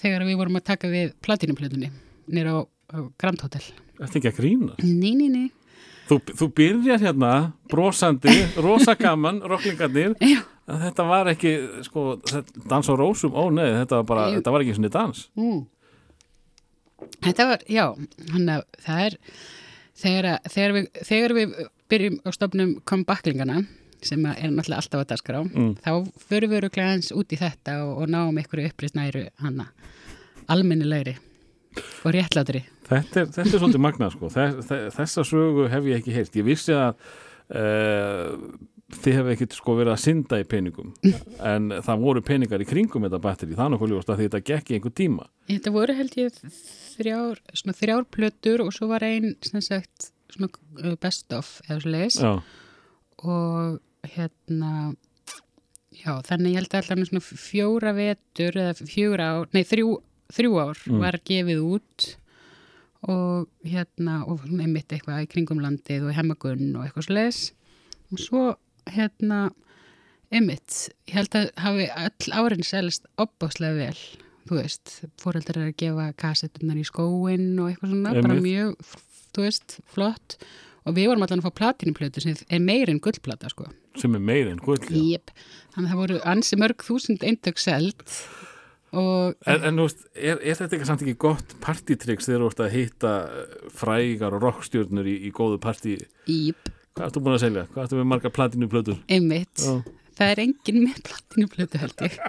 þegar 0.00 0.26
við 0.30 0.40
vorum 0.40 0.58
að 0.58 0.66
taka 0.72 0.90
við 0.92 1.12
platinumplötunni 1.24 1.92
nýra 2.32 2.56
á, 2.56 2.60
á 2.64 2.98
Grand 3.20 3.44
Hotel. 3.44 3.64
Þetta 4.00 4.10
er 4.10 4.18
ekki 4.22 4.32
að 4.32 4.40
grína? 4.40 4.80
Ný, 4.80 5.12
ný, 5.12 5.28
ný 5.28 5.44
Þú, 6.06 6.20
þú 6.38 6.46
byrjar 6.54 7.00
hérna 7.02 7.30
brosandi, 7.70 8.34
rosa 8.62 8.94
gaman, 8.94 9.40
rocklingarnir 9.42 10.12
þetta 10.84 11.06
var 11.08 11.30
ekki 11.32 11.54
sko, 11.86 12.16
dans 12.70 12.86
á 12.90 12.94
rósum, 12.98 13.34
ó 13.34 13.50
nei, 13.54 13.68
þetta 13.80 14.00
var 14.02 14.06
bara 14.12 14.26
Jú. 14.30 14.36
þetta 14.40 14.52
var 14.54 14.64
ekki 14.64 14.76
svona 14.78 14.92
dans 14.94 15.24
mm. 15.38 15.64
Þetta 17.26 17.46
var, 17.50 17.64
já 17.70 17.84
hann 18.32 18.46
að 18.50 18.62
það 18.86 19.00
er 19.06 19.16
þegar, 19.96 20.28
að, 20.30 20.46
þegar, 20.54 20.72
við, 20.76 20.86
þegar 21.10 21.34
við 21.36 21.56
byrjum 21.92 22.16
á 22.24 22.28
stofnum 22.34 22.72
kombaklingana 22.88 23.58
sem 24.06 24.22
er 24.28 24.50
náttúrulega 24.52 24.80
alltaf 24.82 25.02
að 25.02 25.10
dagskrá 25.12 25.42
Mm. 25.46 25.70
þá 25.82 25.90
förum 26.28 26.50
við 26.52 26.58
örugglega 26.60 26.88
aðeins 26.92 27.12
út 27.16 27.32
í 27.32 27.38
þetta 27.40 27.76
og, 27.84 27.92
og 28.02 28.10
náum 28.12 28.38
einhverju 28.38 28.70
upprýst 28.70 28.96
næru 28.98 29.26
hanna 29.42 29.68
almennilegri 30.52 31.16
og 32.04 32.12
réttlátri 32.14 32.62
Þetta 32.86 33.20
er, 33.22 33.28
þetta 33.34 33.44
er 33.56 33.60
svolítið 33.60 33.82
magnað 33.82 34.14
sko. 34.14 34.30
Þess, 34.30 34.72
þessa 34.94 35.24
sögu 35.26 35.68
hef 35.72 35.88
ég 35.90 36.00
ekki 36.00 36.14
heyrt. 36.14 36.36
Ég 36.38 36.46
vissi 36.46 36.74
að 36.76 36.94
uh, 37.50 38.34
þið 38.96 39.16
hefði 39.18 39.32
ekkert 39.34 39.56
sko 39.58 39.74
verið 39.80 39.92
að 39.96 40.02
synda 40.04 40.38
í 40.38 40.44
peningum 40.46 40.92
en 41.42 41.72
það 41.82 42.02
voru 42.04 42.20
peningar 42.22 42.62
í 42.62 42.66
kringum 42.68 43.02
þetta 43.06 43.18
batteri, 43.24 43.56
er 43.58 43.90
ljóst 43.90 44.12
að 44.14 44.20
þetta 44.22 44.40
gekk 44.46 44.70
í 44.70 44.76
einhver 44.78 44.94
tíma. 44.94 45.26
Þetta 45.50 45.72
voru 45.74 45.96
held 45.98 46.14
ég 46.20 46.36
þrjár, 46.94 47.40
svona 47.50 47.74
þrjár 47.80 48.06
plötur 48.14 48.62
og 48.62 48.70
svo 48.76 48.86
var 48.92 49.02
ein 49.06 49.32
sem 49.46 49.64
sagt 49.64 50.12
uh, 50.38 50.94
best 51.02 51.34
of 51.34 51.56
eða 51.66 51.80
svo 51.82 51.94
leis 51.96 52.20
Já, 52.22 52.32
og 53.26 53.80
hérna 54.14 54.94
Já, 55.96 56.12
þannig 56.28 56.52
ég 56.52 56.60
held 56.60 56.74
að 56.76 56.82
allavega 56.84 57.08
svona 57.08 57.40
fjóra 57.40 57.92
vetur 57.96 58.58
eða 58.60 58.86
fjóra 58.86 59.28
ár, 59.32 59.46
nei 59.56 59.62
þrjú, 59.66 59.94
þrjú 60.36 60.58
ár 60.60 60.80
Mm. 60.86 60.98
var 61.02 61.16
gefið 61.26 61.62
út 61.64 62.06
og 63.06 63.46
hérna 63.66 64.20
og 64.26 64.44
einmitt 64.50 64.90
eitthvað 64.92 65.24
í 65.24 65.30
kringum 65.30 65.62
landið 65.62 66.08
og 66.08 66.16
hemmagunn 66.16 66.74
og 66.74 66.86
eitthvað 66.86 67.08
sles 67.08 67.40
og 68.10 68.22
svo 68.22 68.44
hérna 68.90 69.48
einmitt, 70.34 70.88
ég 71.06 71.18
held 71.20 71.36
að 71.38 71.50
hafi 71.62 71.90
öll 71.90 72.32
árin 72.34 72.66
selst 72.66 73.06
opbáslega 73.20 73.78
vel 73.78 73.98
þú 74.46 74.60
veist, 74.60 74.94
fóreldrar 75.20 75.64
er 75.64 75.72
að 75.72 75.80
gefa 75.82 76.06
kassettunar 76.20 76.78
í 76.78 76.86
skóin 76.86 77.48
og 77.58 77.70
eitthvað 77.70 77.92
svona 77.92 78.14
bara 78.14 78.36
Einmitt. 78.36 78.46
mjög, 78.46 78.94
þú 79.34 79.46
veist, 79.46 79.76
flott. 79.90 80.38
Og 80.86 80.94
við 80.94 81.08
vorum 81.10 81.24
allan 81.26 81.42
að 81.42 81.48
fá 81.48 81.58
platinuplötu 81.60 82.22
sem 82.22 82.36
er 82.46 82.62
meir 82.62 82.90
en 82.92 83.00
gullplata 83.02 83.50
sko. 83.50 83.66
Sem 83.98 84.14
er 84.14 84.22
meir 84.22 84.50
en 84.52 84.60
gull 84.62 84.78
já. 84.86 84.94
Jep, 84.94 85.32
þannig 85.74 85.88
að 85.88 85.92
það 85.92 86.02
voru 86.02 86.20
ansi 86.32 86.58
mörg 86.62 86.84
þúsund 86.86 87.26
eindök 87.26 87.58
selt 87.58 88.20
og 88.92 89.34
En, 89.46 89.64
en 89.70 89.80
veist, 89.82 90.04
er, 90.14 90.38
er 90.42 90.54
þetta 90.60 90.76
ekki 90.78 90.86
samt 90.88 91.02
ekki 91.04 91.16
gott 91.26 91.56
partitryggs 91.64 92.28
þegar 92.28 92.44
þú 92.44 92.50
ert 92.52 92.62
að 92.66 92.72
hitta 92.76 93.12
eh, 93.26 93.68
frægar 93.74 94.36
og 94.38 94.42
rockstjörnur 94.46 95.06
í, 95.10 95.16
í 95.26 95.32
góðu 95.34 95.58
partí 95.62 95.98
íp, 96.30 96.72
Hvað 96.96 97.10
ertu 97.10 97.20
búin 97.20 97.34
að 97.36 97.42
selja? 97.44 97.66
Hvað 97.74 97.84
ertu 97.88 97.98
með 97.98 98.10
margar 98.14 98.32
platinu 98.32 98.68
plötur? 98.72 98.96
einmitt 99.12 99.60
Já. 99.60 99.74
það 100.16 100.30
er 100.32 100.40
engin 100.46 100.78
með 100.86 101.02
platinuplötu 101.10 101.82
held 101.82 102.06
ég 102.06 102.16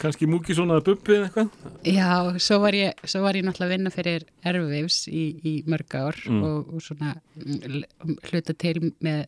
Kannski 0.00 0.24
múki 0.24 0.54
svona 0.56 0.78
að 0.80 0.86
bubbi 0.86 1.12
eða 1.12 1.26
eitthvað? 1.26 1.48
Já, 1.84 2.38
svo 2.40 2.56
var 2.62 2.72
ég, 2.72 3.02
svo 3.04 3.20
var 3.20 3.36
ég 3.36 3.44
náttúrulega 3.44 3.66
að 3.68 3.74
vinna 3.74 3.90
fyrir 3.92 4.22
Erfivs 4.48 5.02
í, 5.12 5.24
í 5.44 5.52
mörg 5.68 5.96
ár 6.00 6.16
Mm. 6.24 6.38
og, 6.46 6.70
og 6.78 6.80
svona 6.86 7.10
mm, 7.36 7.82
hluta 8.30 8.54
til 8.56 8.78
með 9.04 9.26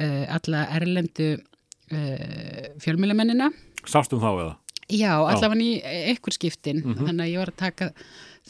uh, 0.00 0.24
alla 0.38 0.62
erlendu 0.78 1.26
uh, 1.36 2.64
fjölmjölamennina 2.80 3.50
Sástum 3.84 4.20
þá 4.24 4.30
eða? 4.30 4.54
Já, 4.90 5.14
allavega 5.18 5.64
í 5.64 5.70
einhver 6.10 6.36
skiptin. 6.36 6.82
Mhm. 6.84 7.06
þannig 7.06 7.24
að 7.26 7.32
ég 7.32 7.42
var 7.42 7.52
að 7.54 7.62
taka 7.62 7.92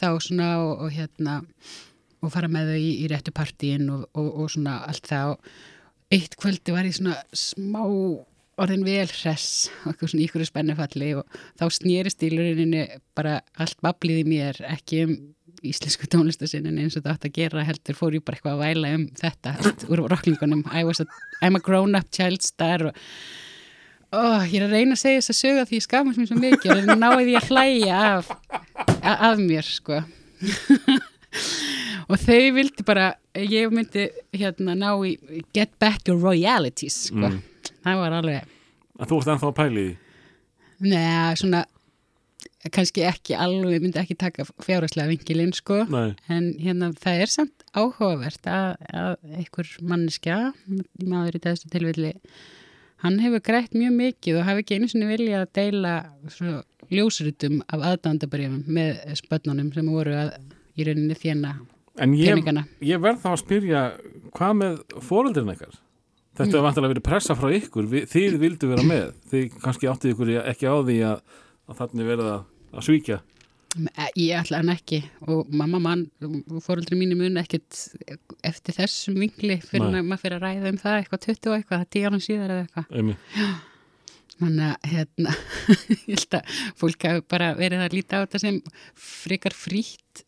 þá 0.01 0.07
svona 0.19 0.49
og, 0.63 0.85
og 0.85 0.91
hérna 0.95 1.41
og 2.21 2.31
fara 2.33 2.47
með 2.51 2.73
þau 2.73 2.79
í, 2.79 2.91
í 3.01 3.05
réttu 3.09 3.33
partíin 3.33 3.89
og, 3.89 4.07
og, 4.13 4.27
og 4.43 4.51
svona 4.53 4.81
allt 4.87 5.07
það. 5.09 5.35
Og 5.35 6.17
eitt 6.17 6.37
kvöldi 6.37 6.75
var 6.75 6.85
ég 6.85 6.97
svona 6.97 7.17
smá 7.33 7.81
orðin 8.61 8.85
vel 8.85 9.09
hress 9.09 9.69
og 9.81 9.91
eitthvað 9.91 10.11
svona 10.11 10.25
ykkur 10.25 10.45
spennufalli 10.45 11.11
og 11.17 11.37
þá 11.59 11.65
snýrist 11.73 12.25
í 12.25 12.31
lurinninni 12.33 12.87
bara 13.17 13.39
allt 13.61 13.79
bablið 13.83 14.21
í 14.21 14.25
mér 14.27 14.59
ekki 14.69 15.05
um 15.07 15.15
íslensku 15.65 16.07
tónlistasinnin 16.09 16.79
eins 16.81 16.97
og 16.97 17.03
þetta 17.03 17.13
átt 17.15 17.27
að 17.29 17.37
gera 17.37 17.65
heldur 17.65 17.97
fór 17.97 18.17
ég 18.17 18.25
bara 18.25 18.37
eitthvað 18.37 18.55
að 18.57 18.63
væla 18.65 18.93
um 18.97 19.05
þetta 19.19 19.53
allt 19.57 19.85
úr 19.89 20.03
rocklingunum 20.09 20.63
I 20.73 20.83
was 20.87 21.01
a, 21.03 21.07
I'm 21.41 21.57
a 21.57 21.63
grown 21.63 21.97
up 21.97 22.09
child 22.13 22.41
star 22.45 22.89
og 22.89 23.01
Oh, 24.11 24.41
ég 24.43 24.57
er 24.59 24.65
að 24.67 24.73
reyna 24.75 24.97
að 24.97 25.03
segja 25.05 25.21
þess 25.21 25.31
að 25.31 25.37
söga 25.39 25.61
því 25.69 25.77
ég 25.79 25.85
skafum 25.85 26.15
sem 26.17 26.25
svo 26.27 26.35
mikið 26.41 26.71
og 26.73 26.89
náði 26.99 27.27
því 27.29 27.35
að 27.39 27.45
hlæja 27.51 27.99
af, 28.17 28.31
af 29.07 29.39
mér 29.39 29.69
sko 29.71 30.01
og 32.11 32.17
þau 32.19 32.39
vildi 32.57 32.83
bara 32.87 33.05
ég 33.39 33.71
myndi 33.73 34.07
hérna 34.35 34.75
ná 34.75 34.89
í 35.07 35.15
get 35.55 35.71
back 35.79 36.07
your 36.09 36.19
royalities 36.19 37.05
sko 37.09 37.29
Mm. 37.31 37.39
það 37.85 37.99
var 38.01 38.15
alveg 38.19 38.49
Að 39.01 39.09
þú 39.09 39.17
ert 39.21 39.29
ennþá 39.33 39.47
að 39.51 39.55
pæli 39.61 39.83
því? 39.85 39.93
neða 40.91 41.21
svona 41.39 41.61
kannski 42.73 43.03
ekki 43.07 43.33
alveg, 43.37 43.71
ég 43.77 43.83
myndi 43.85 43.99
ekki 44.01 44.17
taka 44.21 44.43
fjárhæslega 44.65 45.09
vinkilinn 45.09 45.53
sko 45.55 45.79
Nei. 45.89 46.11
en 46.29 46.51
hérna 46.61 46.91
það 46.99 47.23
er 47.23 47.31
samt 47.31 47.63
áhugavert 47.73 48.43
að, 48.49 48.75
að 48.91 49.15
einhver 49.39 49.71
manneskja 49.81 50.37
maður 51.07 51.39
í 51.39 51.43
þessu 51.47 51.71
tilvilli 51.73 52.13
hann 53.01 53.19
hefur 53.23 53.43
grætt 53.45 53.75
mjög 53.77 53.97
mikið 53.97 54.39
og 54.39 54.47
hafi 54.47 54.63
ekki 54.63 54.77
einu 54.77 54.89
sinni 54.91 55.09
vilja 55.09 55.43
að 55.43 55.53
deila 55.57 55.93
svo 56.31 56.61
ljósrutum 56.91 57.61
af 57.71 57.85
aðdándabrjöfum 57.91 58.65
með 58.67 59.15
spönnunum 59.21 59.71
sem 59.75 59.91
voru 59.91 60.17
að 60.23 60.33
í 60.75 60.87
rauninni 60.87 61.17
þjena 61.17 61.55
En 61.99 62.13
ég, 62.15 62.39
ég 62.87 63.01
verð 63.03 63.19
þá 63.19 63.31
að 63.33 63.41
spyrja 63.41 63.79
hvað 64.31 64.53
með 64.61 64.77
fóreldrin 65.03 65.51
ekkert? 65.51 65.79
Þetta 66.39 66.57
er 66.57 66.63
vantilega 66.63 66.93
verið 66.93 67.03
pressa 67.03 67.35
frá 67.35 67.51
ykkur. 67.51 67.89
Þið 68.07 68.37
vildu 68.39 68.69
vera 68.71 68.85
með. 68.87 69.09
Þið 69.27 69.57
kannski 69.59 69.89
áttið 69.91 70.13
ykkur 70.13 70.31
ekki 70.39 70.69
á 70.71 70.75
því 70.79 70.95
að, 71.09 71.17
að 71.67 71.81
þannig 71.81 72.07
verið 72.07 72.29
að, 72.31 72.45
svíkja 72.87 73.17
Ég 74.19 74.33
ætla 74.35 74.59
hann 74.59 74.71
ekki 74.73 74.97
og 75.31 75.47
mamma 75.55 75.79
mann, 75.79 76.01
fóreldri 76.65 76.97
mínu 76.99 77.15
mun 77.15 77.39
ekkit 77.39 77.77
eftir 78.43 78.75
þessum 78.75 79.15
vingli 79.21 79.55
fyrir 79.63 79.87
Nei. 79.93 80.01
að 80.01 80.09
maður 80.09 80.23
fyrir 80.25 80.37
að 80.39 80.45
ræða 80.47 80.71
um 80.73 80.79
það 80.81 80.97
eitthvað 80.99 81.21
20 81.27 81.51
og 81.51 81.55
eitthvað, 81.59 81.85
10 81.95 82.07
árum 82.09 82.23
síðar 82.25 82.53
eða 82.55 82.65
eitthvað. 82.65 83.61
Þannig 84.41 84.65
að 84.67 84.89
hérna, 84.91 85.35
ég 86.09 86.17
held 86.17 86.35
að 86.39 86.55
fólk 86.81 87.05
hafi 87.07 87.23
bara 87.31 87.51
verið 87.59 87.83
að 87.85 87.95
líta 87.95 88.19
á 88.19 88.23
þetta 88.25 88.41
sem 88.43 88.57
frekar 88.97 89.53
frítt 89.55 90.23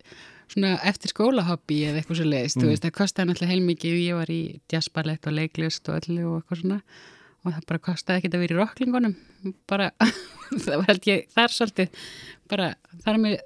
svona 0.54 0.76
eftir 0.86 1.10
skólahobby 1.12 1.80
eða 1.90 2.00
eitthvað 2.04 2.20
svo 2.22 2.28
leiðist, 2.30 2.60
Mm. 2.60 2.64
þú 2.64 2.70
veist, 2.72 2.84
það 2.86 2.96
kostaði 3.00 3.28
náttúrulega 3.32 3.54
heilmikið, 3.56 3.96
ég 4.06 4.20
var 4.22 4.30
í 4.32 4.42
jazzballett 4.72 5.28
og 5.28 5.34
leiklist 5.40 5.90
og 5.90 5.98
öllu 6.00 6.28
og 6.30 6.36
eitthvað 6.44 6.62
svona 6.62 6.80
og 7.44 7.52
það 7.52 7.70
bara 7.70 7.84
kostaði 7.90 8.22
ekki 8.22 8.32
að 8.34 8.44
vera 8.46 8.56
í 8.56 8.60
rocklingunum 8.60 9.16
bara, 9.70 9.90
það 10.66 10.76
var 10.76 10.92
held 10.92 11.10
ég 11.10 11.26
þar 11.34 11.56
svolítið, 11.56 12.04
bara 12.52 12.70
þar 13.06 13.24
mér 13.24 13.40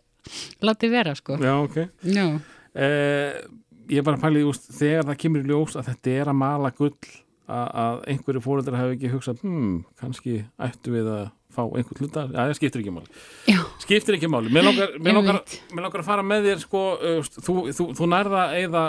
látið 0.65 0.93
vera, 0.97 1.15
sko. 1.17 1.37
Já, 1.41 1.53
ok. 1.63 1.79
Já, 2.03 2.27
eh, 2.75 3.39
Ég 3.87 4.03
bara 4.03 4.17
að 4.17 4.23
pæli 4.25 4.43
úst, 4.43 4.65
þegar 4.75 5.05
það 5.07 5.19
kemur 5.21 5.43
í 5.45 5.47
ljós 5.47 5.77
að 5.79 5.85
þetta 5.93 6.15
er 6.19 6.27
að 6.27 6.37
mala 6.41 6.71
gull 6.75 6.91
að, 7.47 8.01
einhverju 8.11 8.41
fóreldrar 8.43 8.81
hafi 8.81 8.97
ekki 8.97 9.11
hugsað 9.13 9.43
hmm, 9.45 9.77
kannski 10.01 10.41
ættu 10.59 10.91
við 10.91 11.07
að 11.07 11.21
fá 11.55 11.61
einhvern 11.63 12.01
hluta, 12.03 12.25
já, 12.27 12.41
það 12.41 12.55
skiptir 12.59 12.83
ekki 12.83 12.93
máli. 12.93 13.21
Já, 13.47 13.61
skiptir 13.81 14.17
ekki 14.17 14.29
máli, 14.29 14.51
mér 14.53 14.67
langar, 14.67 14.91
mér 14.99 15.15
langar, 15.17 15.39
mér 15.71 15.87
langar 15.87 16.03
að 16.03 16.09
fara 16.09 16.25
með 16.27 16.49
þér 16.49 16.61
sko, 16.65 16.83
uh, 16.99 17.29
þú, 17.47 17.55
þú, 17.77 17.87
þú 17.97 18.09
nærða 18.11 18.43
eða 18.59 18.83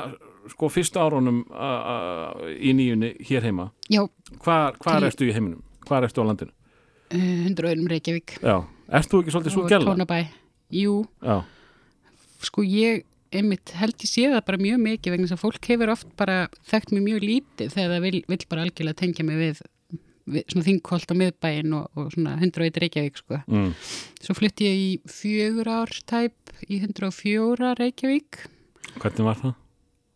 sko 0.52 0.68
fyrstu 0.72 1.00
árunum 1.02 1.42
í 2.58 2.72
nýjunni 2.76 3.12
hér 3.28 3.42
heima. 3.48 3.70
Já. 3.90 4.02
Hvar, 4.44 4.76
hvar 4.82 5.00
Til- 5.00 5.08
ertu 5.10 5.28
í 5.28 5.34
heiminum, 5.36 5.62
hvar 5.88 6.06
ertu 6.06 6.22
á 6.22 6.28
landinu? 6.28 6.52
Uh, 7.08 7.46
100 7.48 7.64
öðrum 7.70 7.88
Reykjavík. 7.88 8.34
Já, 8.44 8.56
ert 8.92 9.08
þú 9.08 9.22
ekki 9.22 9.32
svolítið 9.32 9.54
svo 9.54 9.62
gæla 9.70 9.86
Tónabæ 9.94 10.18
Jú, 10.76 11.06
já, 11.24 11.38
sko 12.44 12.60
ég 12.68 13.04
einmitt 13.32 13.72
held 13.76 13.96
ég 14.04 14.08
sé 14.10 14.26
það 14.28 14.42
bara 14.44 14.58
mjög 14.60 14.82
mikið 14.84 15.14
vegna 15.14 15.24
þess 15.28 15.36
að 15.38 15.40
fólk 15.46 15.68
hefur 15.70 15.92
oft 15.94 16.10
bara 16.20 16.36
þekkt 16.68 16.92
mér 16.92 17.04
mjög 17.06 17.24
lítið 17.24 17.72
þegar 17.72 17.94
það 17.94 18.04
vil, 18.04 18.20
vil 18.28 18.38
bara 18.52 18.64
algjörlega 18.66 18.98
tengja 19.00 19.24
mig 19.24 19.40
við, 19.40 19.62
við 20.28 20.44
svona 20.52 20.66
þingholt 20.68 21.08
á 21.12 21.14
miðbæin 21.22 21.72
og, 21.78 21.88
og 21.96 22.12
svona 22.12 22.36
101 22.36 22.80
Reykjavík 22.84 23.16
sko. 23.22 23.40
mm, 23.48 23.72
Svo 24.20 24.36
flutti 24.36 24.68
ég 24.68 24.76
í 24.84 24.90
fjögur 25.08 25.72
ár 25.72 25.92
tæp 26.08 26.52
í 26.68 26.80
104 26.84 27.72
Reykjavík. 27.80 28.42
hvernig 29.00 29.24
var 29.24 29.40
það? 29.40 29.54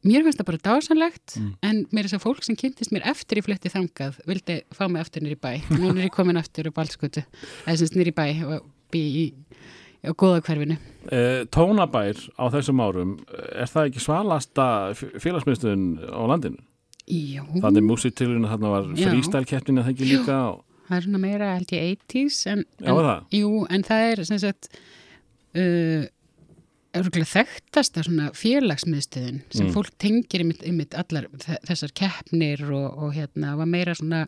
Mér 0.03 0.25
finnst 0.27 0.41
það 0.41 0.49
bara 0.49 0.63
dásanlegt 0.67 1.37
Mm. 1.39 1.51
en 1.63 1.77
mér 1.93 2.03
er 2.05 2.09
þess 2.11 2.19
að 2.19 2.25
fólk 2.27 2.43
sem 2.45 2.57
kynntist 2.59 2.91
mér 2.93 3.05
eftir 3.07 3.39
ég 3.39 3.45
flutti 3.47 3.71
þangað 3.71 4.17
vildi 4.27 4.57
fá 4.75 4.89
mig 4.91 5.01
aftur 5.05 5.23
nýri 5.23 5.37
bæ. 5.39 5.53
Nú 5.79 5.93
er 5.95 6.09
ég 6.09 6.11
komin 6.15 6.37
aftur 6.41 6.67
upp 6.73 6.81
allskutu, 6.83 7.23
eða 7.67 7.77
sem 7.79 7.95
nýri 8.01 8.13
bæ 8.17 8.27
og 8.49 8.67
bý 8.91 9.03
í, 9.23 9.27
á 10.03 10.11
góða 10.11 10.43
hverfinu. 10.43 10.77
Eh, 11.13 11.45
tónabær 11.55 12.19
á 12.35 12.45
þessum 12.51 12.83
árum 12.83 13.15
er 13.55 13.71
það 13.71 13.89
ekki 13.93 14.03
svalasta 14.03 14.67
félagsmiðstöðun 15.23 15.87
á 16.11 16.23
landinu? 16.31 16.59
Jú, 17.07 17.43
Þannig 17.63 17.83
músitilurinn 17.87 18.47
þarna 18.47 18.71
var 18.75 18.85
frístælkeppnin 18.99 19.83
það 19.83 19.91
ekki 19.95 20.07
líka 20.11 20.37
og, 20.53 20.61
það 20.89 20.97
er 20.99 21.07
svona 21.07 21.19
meira 21.23 21.49
held 21.57 21.73
ég 21.75 21.97
80s 22.07 22.41
en, 22.53 22.65
Já, 22.79 22.91
en, 22.91 23.01
það? 23.07 23.23
Jú, 23.39 23.51
en 23.71 23.83
það 23.87 24.05
er 24.11 24.25
sem 24.29 24.39
sagt 24.43 24.69
uh, 25.59 26.05
örgulega 26.95 27.31
þekktasta 27.45 28.03
svona 28.05 28.31
félagsmiðstöðin 28.37 29.39
sem 29.51 29.67
Mm. 29.67 29.73
fólk 29.75 29.93
tengir 29.99 30.43
ymitt, 30.45 30.63
ymitt 30.69 30.95
allar 30.95 31.29
þe- 31.41 31.61
þessar 31.69 31.93
keppnir 31.97 32.63
og, 32.71 32.99
og 32.99 33.15
hérna 33.17 33.55
var 33.57 33.67
meira 33.67 33.95
svona 33.95 34.27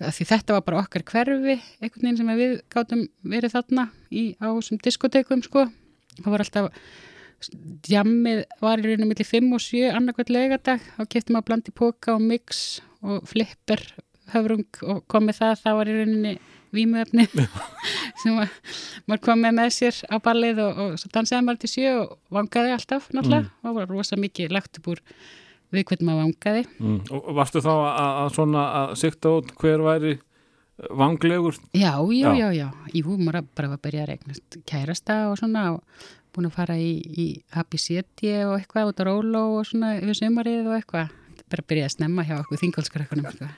því 0.00 0.26
þetta 0.28 0.52
var 0.58 0.64
bara 0.66 0.80
okkar 0.82 1.02
hverfi 1.08 1.54
einhvern 1.80 2.02
veginn 2.02 2.16
sem 2.18 2.32
við 2.36 2.56
gátum 2.74 3.06
verið 3.24 3.54
þarna 3.54 3.84
í, 4.12 4.34
á 4.42 4.50
þessum 4.52 4.82
diskotekum 4.84 5.42
sko 5.46 5.66
það 6.20 6.30
var 6.34 6.44
alltaf 6.44 6.72
jammið 7.92 8.42
var 8.64 8.80
í 8.80 8.86
rauninu 8.88 9.08
millir 9.10 9.28
5 9.28 9.54
og 9.56 9.62
7 9.62 9.90
annarkvæmt 9.94 10.30
laugardag 10.34 10.84
og 11.00 11.08
keftum 11.12 11.38
að 11.38 11.46
blandi 11.50 11.72
póka 11.76 12.14
og 12.16 12.22
mix 12.24 12.80
og 13.04 13.26
flipper 13.28 13.82
höfrung 14.32 14.64
og 14.82 15.04
kom 15.08 15.28
með 15.28 15.38
það, 15.40 15.60
það 15.62 15.76
var 15.78 15.90
í 15.92 15.96
rauninni 16.00 16.32
vímuefni 16.74 17.26
sem 18.22 18.36
maður 19.06 19.22
kom 19.24 19.42
með 19.44 19.56
með 19.60 19.72
sér 19.76 19.98
á 20.10 20.16
ballið 20.22 20.60
og, 20.64 20.78
og 20.82 21.00
svo 21.00 21.10
dansaði 21.14 21.46
maður 21.46 21.62
til 21.64 21.72
sjö 21.72 21.94
og 22.02 22.14
vangaði 22.34 22.74
alltaf 22.76 23.10
náttúrulega. 23.14 23.50
Og 23.62 23.68
það 23.68 23.76
var 23.80 23.90
rosa 23.92 24.18
mikið 24.20 24.54
lagt 24.56 24.80
upp 24.80 24.90
úr 24.94 25.02
við 25.74 25.84
hvernig 25.90 26.06
maður 26.08 26.22
vangaði. 26.24 26.64
Mm, 26.78 27.00
og 27.18 27.32
varstu 27.36 27.62
þá 27.64 27.72
að, 27.74 28.28
svona 28.36 28.66
að 28.82 28.94
sikta 29.02 29.34
út 29.38 29.52
hver 29.60 29.82
væri 29.86 30.14
vanglegur? 30.76 31.56
Já, 31.72 31.94
já, 32.12 32.30
Já. 32.36 32.48
já, 32.52 32.68
jú, 32.92 33.16
maður 33.16 33.46
bara 33.56 33.72
var 33.72 33.78
að 33.78 33.84
byrja 33.86 34.04
að 34.04 34.10
regnast 34.12 34.58
kærasta 34.68 35.18
og 35.30 35.38
svona 35.40 35.62
og 35.76 36.08
búin 36.36 36.50
að 36.50 36.56
fara 36.58 36.76
í, 36.76 36.90
í 37.00 37.26
Happy 37.56 37.80
City 37.80 38.34
og 38.44 38.58
eitthvað 38.58 38.90
út 38.92 39.00
á 39.00 39.04
Róló 39.08 39.44
og 39.56 39.64
svona 39.70 39.94
yfir 39.96 40.18
sumarið 40.18 40.68
og 40.68 40.76
eitthvað 40.76 41.14
bara 41.52 41.66
byrjaði 41.70 41.88
að 41.88 41.94
snemma 41.96 42.24
hjá 42.26 42.36
okkur 42.40 42.60
þingolskarökkunum 42.62 43.28
sko. 43.36 43.50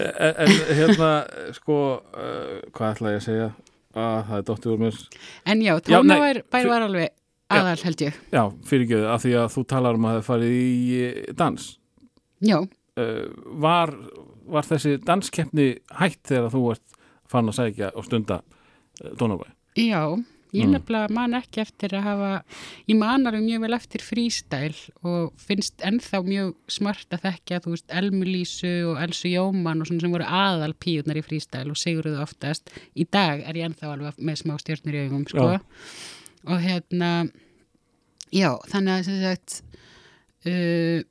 En, 0.00 0.38
en 0.46 0.54
hérna, 0.78 1.10
sko, 1.56 1.80
uh, 2.14 2.54
hvað 2.72 2.94
ætla 2.94 3.14
ég 3.16 3.20
að 3.20 3.26
segja? 3.26 3.50
að 3.96 4.18
það 4.28 4.36
er 4.36 4.44
dóttið 4.46 4.72
úr 4.72 4.82
mér 4.84 4.98
En 5.50 5.62
já, 5.64 5.72
Já, 5.74 5.80
nei, 5.80 6.14
tónabær 6.14 6.40
bær 6.52 6.68
var 6.70 6.84
alveg 6.86 7.14
aðal 7.50 7.76
held 7.82 8.04
ég 8.04 8.18
Já, 8.30 8.42
fyrirgjöðu, 8.70 9.06
af 9.10 9.24
því 9.24 9.32
að 9.40 9.48
þú 9.56 9.64
talar 9.72 9.98
um 9.98 10.06
að 10.06 10.18
það 10.18 10.28
farið 10.28 10.54
í 10.56 11.00
eh, 11.00 11.32
dans 11.38 11.66
Já, 12.46 12.58
uh, 12.60 13.24
var, 13.64 13.94
var 14.48 14.68
þessi 14.68 14.96
danskeppni 15.04 15.70
hætt 15.98 16.22
þegar 16.30 16.52
þú 16.54 16.62
ert 16.76 17.00
fann 17.30 17.50
að 17.50 17.58
sækja 17.58 17.90
og 17.94 18.06
stunda 18.06 18.40
tónabæ? 19.18 19.50
já 19.78 20.02
Ég 20.52 20.66
Mm. 20.66 20.72
nefnilega 20.74 21.10
man 21.14 21.34
ekki 21.38 21.60
eftir 21.62 21.92
að 21.94 22.02
hafa, 22.02 22.30
ég 22.88 22.96
man 22.98 23.26
alveg 23.26 23.44
mjög 23.44 23.60
vel 23.60 23.76
eftir 23.76 24.02
frístæl 24.02 24.74
og 25.06 25.32
finnst 25.38 25.76
ennþá 25.86 26.22
mjög 26.26 26.54
smart 26.66 27.06
að 27.14 27.22
þekkja, 27.26 27.60
þú 27.62 27.74
veist, 27.74 27.86
Elmu 27.88 28.24
Lísu 28.26 28.72
og 28.90 28.98
Elsu 28.98 29.30
Jóman 29.30 29.80
og 29.80 29.86
svona 29.86 30.00
sem 30.00 30.10
voru 30.10 30.26
aðal 30.26 30.74
píurnar 30.74 31.20
í 31.20 31.22
frístæl 31.22 31.70
og 31.70 31.78
siguruðu 31.78 32.18
oftast. 32.24 32.66
Í 32.96 33.06
dag 33.10 33.44
er 33.46 33.54
ég 33.54 33.68
ennþá 33.70 33.92
alveg 33.94 34.18
með 34.18 34.42
smá 34.42 34.58
stjórnir 34.58 34.98
í 34.98 35.04
augum, 35.06 35.24
sko. 35.30 35.46
Já. 35.54 35.60
Og 36.50 36.58
hérna, 36.64 37.30
já, 38.32 38.50
þannig 38.66 38.98
að 38.98 39.04
sem 39.04 39.22
sagt, 39.22 39.62
uh, 40.46 41.02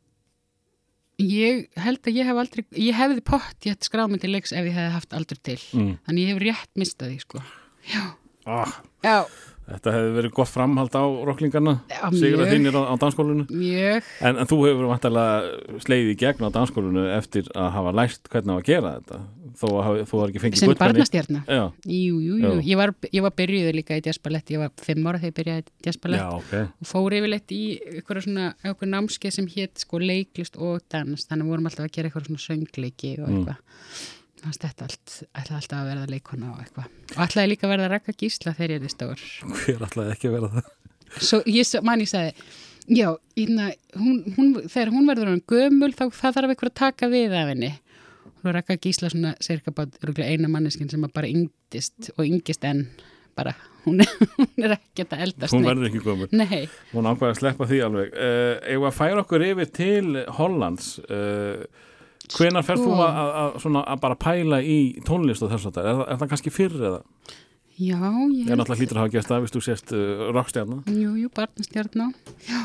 ég 1.20 1.68
held 1.80 2.04
að 2.04 2.16
ég 2.20 2.28
hef 2.28 2.44
aldrei, 2.44 2.66
ég 2.76 2.96
hefði 2.98 3.24
pott 3.24 3.68
ég 3.68 3.76
hætti 3.76 4.20
til 4.20 4.32
leiks 4.32 4.52
ef 4.52 4.66
ég 4.66 4.76
hefði 4.76 4.94
haft 4.96 5.16
aldur 5.16 5.40
til. 5.44 5.60
Mm. 5.74 5.98
Þannig 6.08 6.26
ég 6.26 6.34
hef 6.34 6.44
rétt 6.44 6.80
mistað 6.80 7.12
því, 7.14 7.20
sko. 7.24 7.44
Ah, 8.50 8.72
Já, 9.06 9.24
þetta 9.70 9.92
hefði 9.94 10.14
verið 10.18 10.32
gott 10.34 10.50
framhald 10.50 10.96
á 10.98 11.04
rocklingarna 11.30 11.76
Sigur 12.18 12.42
að 12.42 12.54
þínir 12.56 12.74
á, 12.76 12.82
á 12.90 12.94
dansskólinu 13.00 13.46
mjög. 13.54 14.08
en, 14.26 14.40
en 14.42 14.48
þú 14.50 14.58
hefur 14.66 14.88
vantarlega 14.90 15.82
sleiði 15.86 16.16
gegn 16.20 16.48
á 16.48 16.50
dansskólinu 16.56 17.04
eftir 17.16 17.52
að 17.54 17.70
hafa 17.78 17.94
lært 18.00 18.32
hvernig 18.34 18.56
að 18.58 18.66
gera 18.72 18.96
þetta 18.98 19.20
þó 19.60 19.66
að 19.82 20.02
þú 20.10 20.20
var 20.22 20.32
ekki 20.32 20.42
fengið 20.42 20.60
sem 20.62 20.70
gullpenni. 20.72 20.94
barnastjarna? 20.98 21.40
Já, 21.48 21.64
jú, 21.92 22.20
jú, 22.24 22.36
jú. 22.40 22.52
Ég, 22.64 22.78
var, 22.80 22.94
ég 23.12 23.24
var 23.26 23.34
byrjuður 23.36 23.76
líka 23.80 23.98
í 24.00 24.04
jazzballett 24.06 24.54
ég 24.54 24.62
var 24.62 24.70
fimm 24.80 25.08
ára 25.10 25.20
þegar 25.20 25.32
ég 25.34 25.38
byrjaði 25.40 25.64
í 25.66 25.88
jazzballett 25.90 26.24
já, 26.24 26.30
ok. 26.38 26.54
Og 26.80 26.90
fór 26.94 27.16
yfirleitt 27.20 27.52
í 27.56 27.64
ykkur 28.00 28.22
svona 28.24 28.46
ykkur 28.72 28.92
námskeið 28.94 29.36
sem 29.36 29.50
hétt 29.56 29.84
sko 29.84 30.00
leiklist 30.00 30.56
og 30.62 30.80
dans. 30.94 31.28
Þannig 31.28 31.52
vorum 31.52 31.68
alltaf 31.70 31.86
að 31.90 31.92
gera 31.98 32.10
eitthvað 32.12 32.30
svona 32.32 32.46
söngleiki 32.46 33.14
og 33.20 33.30
Mm. 33.30 33.44
Þannig 34.40 34.56
að 34.56 34.64
þetta 34.66 34.88
ætlaði 35.42 35.60
alltaf 35.60 35.78
að 35.80 35.90
verða 35.92 36.08
leikona 36.14 36.50
og 36.54 36.64
eitthvað. 36.64 36.90
Og 37.16 37.22
ætlaði 37.26 37.52
líka 37.54 37.68
að 37.68 37.74
verða 37.76 37.92
rakka 37.94 38.16
gísla 38.20 38.56
þegar 38.58 38.74
ég 38.76 38.88
er 38.88 38.94
stór. 38.94 39.28
Hver 39.60 39.86
ætlaði 39.90 40.16
ekki 40.16 40.30
að 40.30 40.36
vera 40.38 40.52
það? 40.56 40.74
Svo 41.20 41.40
ég, 41.50 41.66
sa- 41.68 41.82
man 41.86 42.04
ég 42.04 42.10
sagði 42.12 42.34
já, 42.90 43.10
ína, 43.38 43.70
hún, 43.98 44.18
hún, 44.38 44.50
þegar 44.66 44.92
hún 44.94 45.08
verður 45.10 45.32
hann 45.34 45.44
gömul 45.50 45.92
þá 45.94 46.08
þarf 46.10 46.54
eitthvað 46.54 46.72
að 46.72 46.80
taka 46.82 47.10
við 47.12 47.36
af 47.38 47.52
henni. 47.52 47.72
Og 48.40 48.54
Raka 48.56 48.78
Gísla 48.80 49.10
svona 49.12 49.34
cirka 49.44 49.74
bát 49.76 49.98
eina 50.24 50.48
manneskin 50.48 50.90
sem 50.90 51.04
bara 51.14 51.28
yngdist 51.28 52.12
og 52.16 52.24
yngist 52.26 52.64
enn. 52.68 52.86
Bara, 53.36 53.54
hún 53.86 54.02
er, 54.04 54.10
hún 54.40 54.66
er 54.66 54.74
ekkert 54.76 55.14
að 55.16 55.26
eldast 55.28 55.56
hún 55.56 55.64
verður 55.68 55.88
ekki 55.88 56.02
gömur 56.04 56.32
Nei, 56.36 56.66
hún 56.92 57.08
ákveði 57.08 57.36
að 57.36 57.38
sleppa 57.40 57.68
því 57.70 57.78
alveg. 57.86 58.10
Uh, 58.16 58.56
eigum 58.66 58.84
við 58.84 58.90
að 58.90 58.98
færa 58.98 59.22
okkur 59.24 59.46
yfir 59.48 59.70
til 59.76 60.18
Hollands? 60.40 60.90
Uh, 61.08 61.64
hvenar 62.36 62.66
fer 62.66 62.78
Sko. 62.80 62.90
þú 62.90 63.04
að, 63.04 63.20
að, 63.20 63.60
að, 63.60 63.78
að 63.82 64.02
bara 64.04 64.18
pæla 64.20 64.60
í 64.62 64.80
tónlist 65.08 65.46
og 65.46 65.54
þess 65.54 65.70
að 65.70 65.80
það 65.80 65.90
er, 65.92 66.02
er 66.06 66.20
það 66.22 66.32
kannski 66.34 66.54
fyrr 66.54 66.76
eða? 66.80 67.00
Já, 67.80 67.96
ég 67.96 68.44
ég 68.44 68.52
er 68.52 68.60
náttúrulega 68.60 68.82
hlýtur 68.82 68.98
að 68.98 69.04
hafa 69.06 69.14
gert 69.14 69.30
það 69.30 69.44
viðst 69.46 69.56
þú 69.56 69.62
sést 69.64 69.94
uh, 69.96 70.24
rockstjarna. 70.36 70.80
Jú, 70.92 71.14
jú, 71.22 71.30
barnastjarná 71.36 72.10
Já, 72.50 72.60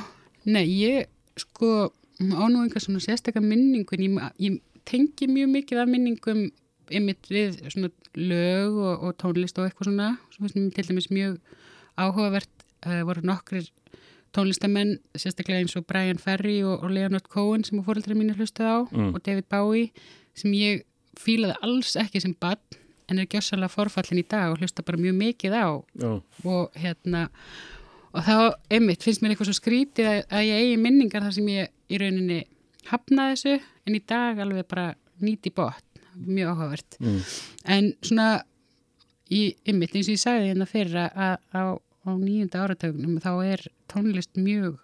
nei, 0.51 0.65
ég 0.75 1.07
sko 1.39 1.71
á 2.19 2.45
nú 2.51 2.65
einhver 2.65 2.83
svona 2.83 3.03
sérstakka 3.03 3.43
minningun 3.43 4.03
ég, 4.05 4.19
ég 4.43 4.59
tengi 4.89 5.29
mjög 5.31 5.53
mikið 5.55 5.83
af 5.85 5.91
minningum 5.91 6.43
einmitt 6.91 7.31
við 7.31 7.63
svona 7.73 7.93
lög 8.19 8.75
og, 8.75 9.07
og 9.07 9.15
tónlist 9.23 9.57
og 9.59 9.69
eitthvað 9.69 9.89
svona 9.89 10.11
svo 10.35 10.45
finnst 10.45 10.59
mér 10.59 10.75
til 10.77 10.89
dæmis 10.91 11.09
mjög 11.15 11.39
áhugavert. 11.95 12.51
Uh, 12.85 13.01
voru 13.07 13.23
nokkrir 13.25 13.71
tónlistamenn, 14.35 14.97
sérstaklega 15.17 15.63
eins 15.63 15.77
og 15.79 15.87
Brian 15.87 16.19
Ferry 16.19 16.59
og, 16.67 16.83
og 16.83 16.91
Leonard 16.95 17.29
Cohen 17.31 17.65
sem 17.65 17.79
að 17.81 17.87
fóreldri 17.91 18.17
mínu 18.19 18.37
hlustuð 18.39 18.67
á 18.67 18.79
Mm. 18.91 19.13
og 19.15 19.23
David 19.27 19.47
Bowie 19.51 19.91
sem 20.35 20.53
ég 20.53 20.83
fílaði 21.19 21.55
alls 21.63 21.95
ekki 22.01 22.21
sem 22.21 22.35
bann 22.35 22.59
en 23.09 23.21
er 23.21 23.27
gjössalega 23.31 23.71
forfallin 23.71 24.23
í 24.23 24.27
dag 24.29 24.51
og 24.53 24.59
hlusta 24.59 24.83
bara 24.83 24.99
mjög 24.99 25.15
mikið 25.21 25.53
á 25.55 25.67
já, 26.01 26.11
og 26.45 26.71
hérna 26.75 27.29
og 28.15 28.23
þá, 28.23 28.55
einmitt, 28.71 29.03
finnst 29.03 29.23
mér 29.23 29.35
eitthvað 29.35 29.51
svo 29.51 29.59
skrítið 29.59 30.07
að, 30.11 30.19
að 30.31 30.47
ég 30.49 30.61
eigi 30.63 30.77
minningar 30.81 31.25
þar 31.27 31.35
sem 31.35 31.49
ég 31.51 31.71
í 31.91 31.99
rauninni 32.01 32.41
hafnaði 32.91 33.35
þessu 33.35 33.55
en 33.87 33.99
í 33.99 34.03
dag 34.07 34.39
alveg 34.39 34.69
bara 34.71 34.95
nýti 35.23 35.51
bótt 35.55 36.03
mjög 36.15 36.53
áhugavert 36.55 36.99
mm. 37.01 37.21
en 37.75 37.91
svona 38.03 38.29
í, 39.31 39.55
einmitt, 39.67 39.95
eins 39.95 40.09
og 40.09 40.15
ég 40.15 40.23
sagði 40.23 40.51
hérna 40.53 40.69
fyrir 40.71 40.99
að, 41.05 41.11
að 41.19 41.35
á, 41.59 41.65
á 42.05 42.11
nýjunda 42.15 42.65
áratögnum 42.65 43.21
þá 43.25 43.33
er 43.45 43.67
tónlist 43.91 44.37
mjög 44.37 44.81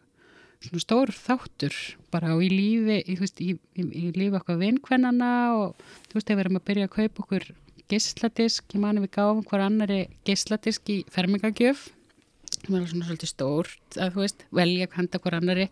svona 0.60 0.82
stór 0.82 1.12
þáttur 1.14 1.76
bara 2.12 2.34
og 2.34 2.44
í 2.44 2.50
lífi, 2.52 2.98
í, 3.08 3.16
veist, 3.20 3.40
í, 3.40 3.54
í, 3.56 3.84
í 3.86 4.10
lífi 4.16 4.36
okkar 4.36 4.60
vinkvennana 4.60 5.30
og 5.56 5.80
þú 6.10 6.18
veist, 6.18 6.26
þegar 6.28 6.36
við 6.36 6.44
erum 6.44 6.60
að 6.60 6.66
byrja 6.68 6.88
að 6.88 6.96
kaupa 6.96 7.24
okkur 7.24 7.46
geisladisk, 7.90 8.74
ég 8.74 8.82
mani 8.82 9.02
við 9.04 9.14
gáfum 9.16 9.46
hver 9.48 9.64
annari 9.64 10.02
geisladisk 10.28 10.92
í 10.92 10.98
fermingagjöf 11.10 11.88
sem 12.50 12.76
er 12.76 12.88
svona 12.90 13.08
svolítið 13.08 13.30
stórt 13.30 13.96
að 13.96 14.14
þú 14.14 14.24
veist, 14.24 14.44
velja 14.54 14.90
handa 14.94 15.20
hver 15.22 15.38
annari 15.38 15.66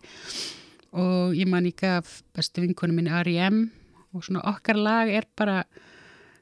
og 0.97 1.35
ég 1.37 1.49
man 1.49 1.67
ég 1.69 1.77
gaf 1.79 2.21
bestu 2.35 2.63
vinkonu 2.63 2.95
minni 2.95 3.13
R.E.M. 3.13 3.67
og 4.15 4.25
svona 4.25 4.41
okkar 4.49 4.79
lag 4.79 5.11
er 5.13 5.27
bara 5.37 5.61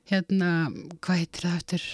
hérna, 0.08 0.70
hvað 1.04 1.24
heitir 1.24 1.50
það 1.50 1.58
eftir 1.58 1.88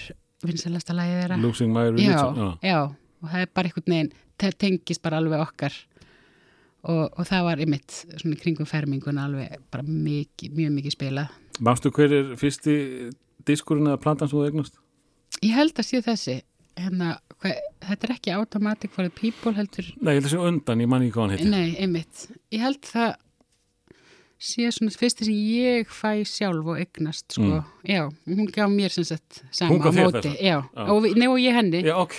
vinsalasta 0.43 0.93
lagið 0.93 1.21
þeirra? 1.21 1.39
Losing 1.41 1.73
My 1.73 1.87
Religion 1.89 2.37
já. 2.37 2.49
já, 2.61 2.79
og 3.23 3.31
það 3.31 3.45
er 3.45 3.51
bara 3.55 3.69
einhvern 3.69 3.95
veginn, 3.95 4.13
það 4.41 4.55
tengist 4.65 5.03
bara 5.03 5.19
alveg 5.21 5.43
okkar. 5.43 5.75
Og, 6.83 7.03
og 7.15 7.27
það 7.29 7.45
var 7.47 7.61
einmitt 7.63 7.99
svona 8.19 8.37
kringum 8.41 8.67
ferminguna 8.67 9.27
alveg 9.29 9.59
bara 9.71 9.85
mikið, 9.87 10.55
mjög 10.57 10.73
mikið 10.77 10.95
spilað. 10.97 11.37
Mástu 11.63 11.91
hver 11.95 12.15
er 12.17 12.33
fyrsti 12.39 12.75
diskurinn 13.47 13.87
eða 13.87 14.01
plantan 14.03 14.27
sem 14.27 14.39
þú 14.39 14.49
eignast? 14.49 14.81
Ég 15.43 15.55
held 15.55 15.79
að 15.79 15.87
sé 15.87 16.01
þessi, 16.03 16.35
hérna, 16.79 17.13
hvað, 17.39 17.61
þetta 17.87 18.07
er 18.07 18.15
ekki 18.17 18.33
Automatic 18.35 18.91
for 18.91 19.07
the 19.07 19.13
People 19.15 19.55
heldur, 19.55 19.87
Nei, 19.99 20.15
ég 20.17 20.19
held 20.19 20.29
að 20.29 20.35
sé 20.35 20.41
undan, 20.51 20.83
ég 20.83 20.91
man 20.91 21.05
ekki 21.05 21.15
hvað 21.15 21.23
hann 21.23 21.35
heitir. 21.37 21.53
Nei, 21.53 21.69
einmitt, 21.79 22.25
ég 22.51 22.65
held 22.65 22.83
það 22.89 23.15
sé 24.43 24.67
svona 24.75 24.91
fyrsti 24.99 25.25
sem 25.27 25.35
ég 25.37 25.87
fæ 25.93 26.11
sjálf 26.27 26.67
og 26.73 26.79
eignast, 26.81 27.25
sko, 27.35 27.61
já, 27.87 28.01
hún 28.27 28.49
gaf 28.51 28.69
mér 28.73 28.91
sem 28.91 29.05
Hún 29.07 29.49
sama 29.55 29.77
á 29.79 29.91
móti, 29.95 30.33
já, 30.43 30.57
Já. 30.59 30.85
og, 30.91 31.07
nei, 31.15 31.27
og 31.31 31.39
ég 31.39 31.55
henni, 31.55 31.79
Já, 31.85 31.95
ok, 32.01 32.13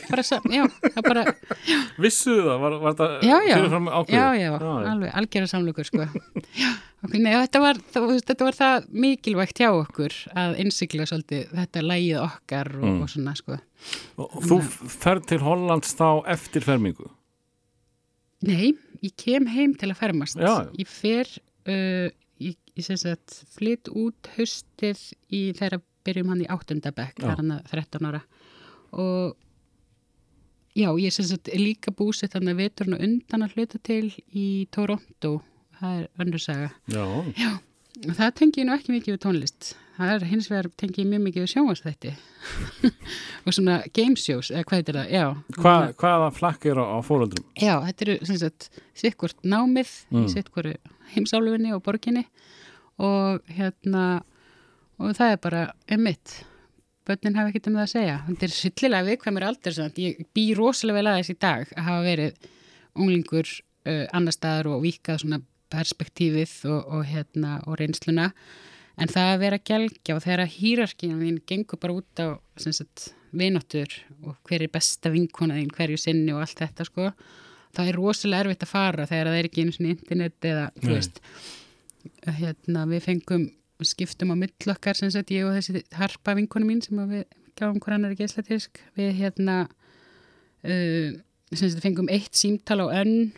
já, 0.51 0.65
bara, 1.05 1.25
vissuðu 2.05 2.47
það, 2.49 2.59
var, 2.65 2.77
var 2.85 2.97
það 2.99 3.15
Já, 3.29 3.37
já. 3.49 3.59
já, 4.09 4.25
já, 4.41 4.51
alveg, 4.59 5.13
algjörða 5.21 5.51
samlugur 5.53 5.85
sko. 5.89 6.07
já, 6.63 6.71
ok, 7.05 7.19
nei, 7.21 7.33
þetta 7.45 7.61
var, 7.65 7.81
það, 7.93 8.09
þetta 8.31 8.49
var 8.49 8.59
það 8.61 8.89
mikilvægt 9.07 9.61
hjá 9.63 9.69
okkur 9.83 10.17
að 10.45 10.57
innsikla 10.65 11.07
svolítið 11.11 11.53
þetta 11.61 11.85
lægið 11.85 12.23
okkar 12.25 12.73
og, 12.81 12.89
Mm. 12.89 13.03
og 13.05 13.13
svona 13.13 13.37
sko. 13.37 13.59
Og 14.17 14.41
þú 14.49 14.59
ferð 14.89 15.27
til 15.29 15.39
Hollands 15.45 15.93
þá 15.99 16.07
eftir 16.33 16.65
fermingu? 16.65 17.11
Nei, 18.45 18.73
ég 19.05 19.13
kem 19.21 19.47
heim 19.53 19.73
til 19.79 19.89
að 19.93 19.99
fermast. 20.03 20.37
Ég 20.77 20.89
fer, 20.91 21.29
uh, 21.69 22.09
ég, 22.43 22.57
ég 22.75 22.85
sem 22.87 22.97
sagt, 23.01 23.41
flytt 23.57 23.89
út 23.93 24.31
haustið 24.37 25.01
í 25.33 25.47
þegar 25.57 25.81
byrjum 26.05 26.29
hann 26.35 26.43
í 26.45 26.51
áttundabekk, 26.53 27.17
Já. 27.19 27.25
það 27.25 27.31
er 27.33 27.41
hann 27.43 27.55
að 27.57 27.71
13 27.73 28.09
ára 28.11 28.23
og 28.95 29.37
já, 30.75 30.89
ég 31.01 31.15
sagt 31.15 31.49
er 31.49 31.63
líka 31.63 31.93
búsett 31.95 32.35
hann 32.37 32.51
að 32.51 32.61
veturinn 32.65 32.97
og 32.99 33.05
undan 33.07 33.47
að 33.47 33.55
hluta 33.57 33.79
til 33.87 34.09
í 34.35 34.67
Toronto, 34.75 35.37
það 35.81 36.01
er 36.03 36.11
önnur 36.25 36.43
saga. 36.43 36.73
Já, 36.91 37.05
Og 38.05 38.11
það 38.19 38.33
tengi 38.35 38.59
ég 38.61 38.67
nú 38.67 38.73
ekki 38.75 38.91
mikið 38.91 39.13
við 39.15 39.21
tónlist. 39.23 39.69
Það 39.95 40.09
er 40.17 40.25
hins 40.27 40.49
vegar 40.51 40.67
tengi 40.83 41.05
ég 41.05 41.07
mjög 41.13 41.21
mikið 41.29 41.45
við 41.45 41.51
sjónvarsþætti 41.53 42.11
og 43.47 43.55
svona 43.55 43.77
game 43.95 44.17
shows, 44.19 44.49
eða 44.51 44.65
hvað 44.67 44.81
heitir 44.81 44.99
það, 44.99 45.13
já. 45.15 45.23
Hva, 45.63 45.75
hvaða 46.03 46.31
flakk 46.35 46.67
er 46.73 46.81
á, 46.83 46.99
fóröldrum? 47.07 47.47
Já, 47.55 47.77
þetta 47.87 48.05
eru 48.09 48.17
sem 48.27 48.41
sagt 48.43 48.67
sikkvort 48.99 49.39
námið 49.47 49.93
Mm. 50.11 50.25
í 50.27 50.33
heimsálfunni 51.15 51.75
og 51.75 51.83
borginni 51.87 52.25
og 53.03 53.43
hérna 53.51 54.23
og 55.03 55.15
það 55.19 55.33
er 55.35 55.41
bara 55.43 55.63
emitt. 55.91 56.43
Bönnin 57.05 57.37
hafa 57.37 57.51
ekkert 57.51 57.67
um 57.69 57.75
það 57.77 57.85
að 57.85 57.93
segja. 57.93 58.19
Þetta 58.29 58.47
er 58.47 58.53
syllilega 58.55 59.07
viðkvæmur 59.09 59.47
aldur. 59.49 59.81
Ég 60.01 60.21
bý 60.37 60.45
rosalega 60.57 61.01
vel 61.01 61.11
aðeins 61.11 61.33
í 61.35 61.41
dag 61.43 61.73
að 61.75 61.89
hafa 61.89 62.05
verið 62.07 62.47
unglingur 62.95 63.51
uh, 63.51 64.07
annar 64.15 64.37
staðar 64.37 64.71
og 64.73 64.85
vikað 64.85 65.27
perspektífið 65.75 66.55
og, 66.71 66.81
og, 66.87 67.03
hérna, 67.09 67.59
og 67.67 67.79
reynsluna 67.81 68.31
en 69.01 69.11
það 69.11 69.31
að 69.33 69.41
vera 69.43 69.61
gælgja 69.71 70.17
og 70.17 70.23
þegar 70.23 70.53
hýrarkíðan 70.55 71.23
þín 71.25 71.39
gengur 71.51 71.81
bara 71.83 71.97
út 71.99 72.23
á 72.23 72.39
sagt, 72.63 73.09
vináttur 73.35 73.91
og 74.23 74.37
hver 74.47 74.63
er 74.63 74.71
besta 74.71 75.11
vinkona 75.11 75.59
þín 75.59 75.73
hverju 75.75 75.99
sinni 75.99 76.35
og 76.35 76.45
allt 76.45 76.63
þetta 76.63 76.87
sko 76.87 77.09
það 77.77 77.91
er 77.91 77.99
rosalega 77.99 78.47
erfitt 78.47 78.65
að 78.67 78.73
fara 78.73 79.07
þegar 79.11 79.31
það 79.31 79.39
er 79.39 79.49
ekki 79.49 79.65
einu 79.65 79.77
svona 79.77 79.93
internet 79.95 80.49
eða 80.51 80.65
þú 80.81 80.91
veist 80.93 81.21
hérna, 82.41 82.85
við 82.91 83.05
fengum 83.05 83.47
skiptum 83.85 84.33
á 84.33 84.37
millokkar 84.39 84.97
sem 84.97 85.11
sagt 85.13 85.33
ég 85.35 85.47
og 85.49 85.57
þessi 85.57 85.83
harpa 85.99 86.37
vinkonu 86.39 86.69
mín 86.69 86.83
sem 86.85 87.01
að 87.03 87.17
við 87.19 87.25
gáum 87.59 87.81
hver 87.83 87.97
annar 87.97 88.15
í 88.15 88.19
geislatisk 88.19 88.81
við 88.99 89.13
hérna 89.19 89.65
uh, 89.67 91.11
sem 91.53 91.69
sagt 91.69 91.85
fengum 91.85 92.11
eitt 92.13 92.35
símtal 92.39 92.81
á 92.87 93.03
önn 93.03 93.35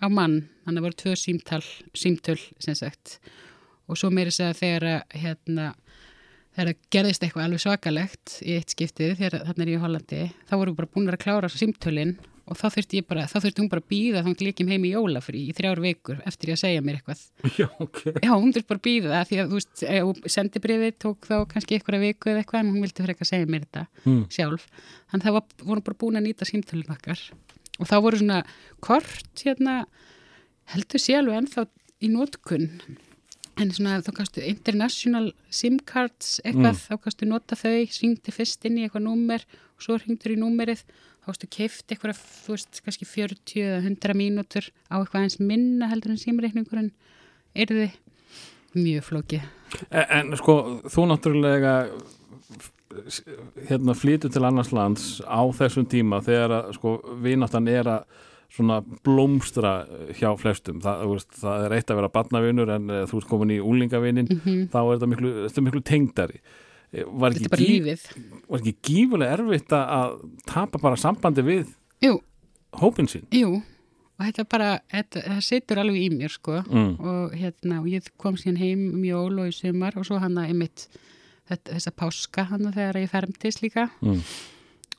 á 0.00 0.08
mann, 0.08 0.46
þannig 0.64 0.70
að 0.70 0.80
það 0.80 0.86
voru 0.86 0.98
tvö 1.02 1.14
símtal 1.20 1.62
símtöl 1.92 2.38
sem 2.62 2.76
sagt. 2.78 3.18
Og 3.90 3.98
svo 4.00 4.08
meiri 4.14 4.32
segja 4.32 4.56
þegar 4.56 4.86
að 4.88 5.18
hérna 5.20 5.66
þegar 6.54 6.70
það 6.70 6.86
gerðist 6.94 7.24
eitthvað 7.24 7.46
alveg 7.46 7.62
svakalegt 7.62 8.36
í 8.42 8.56
eitt 8.56 8.74
skiptið 8.74 9.16
þegar 9.20 9.44
þarna 9.48 9.64
er 9.64 9.70
ég 9.70 9.78
í 9.78 9.82
Hollandi 9.84 10.22
þá 10.48 10.54
voru 10.56 10.76
bara 10.78 10.90
búin 10.94 11.10
að 11.12 11.22
klára 11.22 11.50
símtölinn 11.52 12.16
og 12.50 12.58
þá 12.58 12.64
þurfti 12.74 12.98
ég 12.98 13.06
bara, 13.06 13.26
þá 13.30 13.36
þurfti 13.36 13.62
hún 13.62 13.70
bara 13.70 13.82
að 13.84 13.90
býða 13.92 14.22
þá 14.26 14.44
líkjum 14.44 14.70
heim 14.72 14.86
í 14.86 14.90
jólafri 14.90 15.42
í 15.46 15.54
þrjár 15.56 15.82
vikur 15.84 16.22
eftir 16.26 16.52
að 16.54 16.60
segja 16.64 16.84
mér 16.84 16.98
eitthvað. 16.98 17.22
Já, 17.60 17.66
ok. 17.84 18.00
Já, 18.16 18.32
hún 18.32 18.54
þurfti 18.54 18.70
bara 18.72 18.80
að 18.80 18.86
býða 18.88 19.12
það 19.14 19.28
því 19.30 19.40
að, 19.40 19.52
þú 19.52 19.60
veist, 19.60 20.32
sendibriðið 20.34 20.96
tók 21.04 21.28
þá 21.30 21.36
kannski 21.52 21.78
einhverja 21.78 22.04
viku 22.04 22.32
eða 22.32 22.42
eitthvað 22.42 22.64
en 22.64 22.72
hún 22.72 22.86
vildi 22.86 23.04
fyrir 23.04 23.14
eitthvað 23.14 23.30
segja 23.30 23.50
mér 23.50 23.66
þetta 23.68 23.84
mm. 24.02 24.22
sjálf. 24.34 24.66
Þannig 25.12 25.28
það 25.28 25.36
var, 25.38 25.54
voru 25.70 25.86
bara 25.86 26.00
búin 26.02 26.20
að 26.20 26.26
nýta 26.26 26.48
símtölun 26.48 26.96
okkar 26.96 27.22
og 27.80 27.88
þá 27.88 27.96
voru 28.04 28.20
svona 28.20 28.40
kort, 28.84 29.44
hérna, 29.44 29.76
heldur 30.74 31.06
alveg 31.16 31.38
ennþá 31.40 31.66
í 32.00 32.10
nótkunn 32.10 32.68
en 33.60 33.72
svona 33.74 33.98
þá 34.04 34.10
kannstu 34.16 34.44
international 34.46 35.30
sim 35.52 35.78
cards 35.86 36.38
eitthvað, 36.44 36.74
mm. 36.74 36.82
þá 36.86 37.04
kannstu 37.04 37.28
nota 37.28 37.58
þau, 37.58 37.84
syngti 37.92 38.34
fyrst 38.34 38.64
inn 38.68 38.78
í 38.80 38.86
eitthvað 38.86 39.06
númer 39.06 39.44
og 39.76 39.84
svo 39.84 39.98
ringtur 40.00 40.34
í 40.34 40.38
númerið 40.40 40.84
þá 41.20 41.28
kannstu 41.28 41.50
keift 41.52 41.92
eitthvað, 41.92 42.20
þú 42.44 42.56
veist, 42.56 42.82
kannski 42.84 43.08
40 43.08 43.64
eða 43.64 43.80
100 43.84 44.16
mínútur 44.18 44.70
á 44.88 44.96
eitthvað 45.00 45.26
eins 45.26 45.40
minna 45.40 45.90
heldur 45.90 46.14
en 46.14 46.22
simreikningurinn 46.22 46.92
er 47.54 47.74
þið 47.74 47.98
mjög 48.78 49.04
flókið. 49.08 49.44
En, 49.90 50.06
en 50.20 50.38
sko, 50.38 50.56
þú 50.88 51.06
náttúrulega 51.10 51.74
hérna 53.68 53.94
flytur 53.94 54.32
til 54.32 54.42
annars 54.46 54.72
lands 54.74 55.20
á 55.22 55.42
þessum 55.54 55.86
tíma 55.90 56.20
þegar 56.26 56.56
að 56.56 56.72
sko 56.78 56.96
vináttan 57.22 57.68
er 57.70 57.90
að 57.90 58.26
svona 58.50 58.80
blómstra 59.06 59.84
hjá 60.18 60.32
flestum 60.38 60.80
það, 60.82 61.04
veist, 61.12 61.30
það 61.38 61.66
er 61.66 61.74
eitt 61.76 61.92
að 61.92 62.00
vera 62.00 62.12
barnavinur 62.16 62.72
en 62.74 62.90
uh, 62.90 63.04
þú 63.06 63.20
ert 63.20 63.30
komin 63.30 63.54
í 63.54 63.60
úlingavinin 63.62 64.26
mm 64.26 64.40
-hmm. 64.42 64.64
þá 64.72 64.80
er 64.80 64.90
þetta 64.96 65.10
miklu, 65.12 65.30
miklu 65.66 65.82
tengdari 65.86 66.40
eh, 66.40 66.50
var 66.90 67.34
ekki, 67.36 67.50
gí, 67.54 67.96
var 68.50 68.62
ekki 68.62 68.74
gífulega 68.82 69.36
erfitt 69.38 69.74
að 69.76 70.16
tapa 70.48 70.80
bara 70.82 70.98
sambandi 70.98 71.44
við 71.46 71.68
Jú. 72.02 72.16
hópin 72.80 73.06
sín 73.10 73.28
Jú, 73.34 73.60
og 73.60 74.24
þetta 74.24 74.46
bara 74.50 74.70
þetta, 74.90 75.22
það 75.28 75.44
setur 75.46 75.82
alveg 75.84 76.00
í 76.02 76.08
mér 76.16 76.34
sko. 76.34 76.58
Mm. 76.66 76.92
og 76.98 77.36
hérna, 77.38 77.78
og 77.80 77.88
ég 77.92 78.10
kom 78.20 78.38
síðan 78.40 78.60
heim 78.60 78.84
um 78.96 79.04
jól 79.06 79.38
og 79.38 79.52
í 79.52 79.54
sumar 79.54 79.96
og 80.00 80.08
svo 80.08 80.18
hann 80.22 80.38
að 80.40 80.50
einmitt 80.52 80.88
þessa 81.50 81.90
páska 81.94 82.44
hann 82.50 82.68
þegar 82.70 83.00
ég 83.00 83.10
fermtist 83.10 83.62
líka. 83.64 83.88
Mm. 84.04 84.20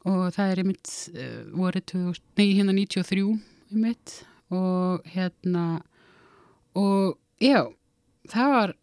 Og 0.10 0.24
það 0.34 0.52
er 0.52 0.62
einmitt 0.64 0.92
uh, 1.14 1.44
voru 1.54 1.80
2000, 1.92 2.24
nei, 2.40 2.48
hérna 2.58 2.74
93 2.76 3.28
einmitt. 3.72 4.18
Og 4.52 5.06
hérna 5.14 5.66
og 6.76 7.18
já, 7.40 7.68
það 8.32 8.56
var 8.56 8.74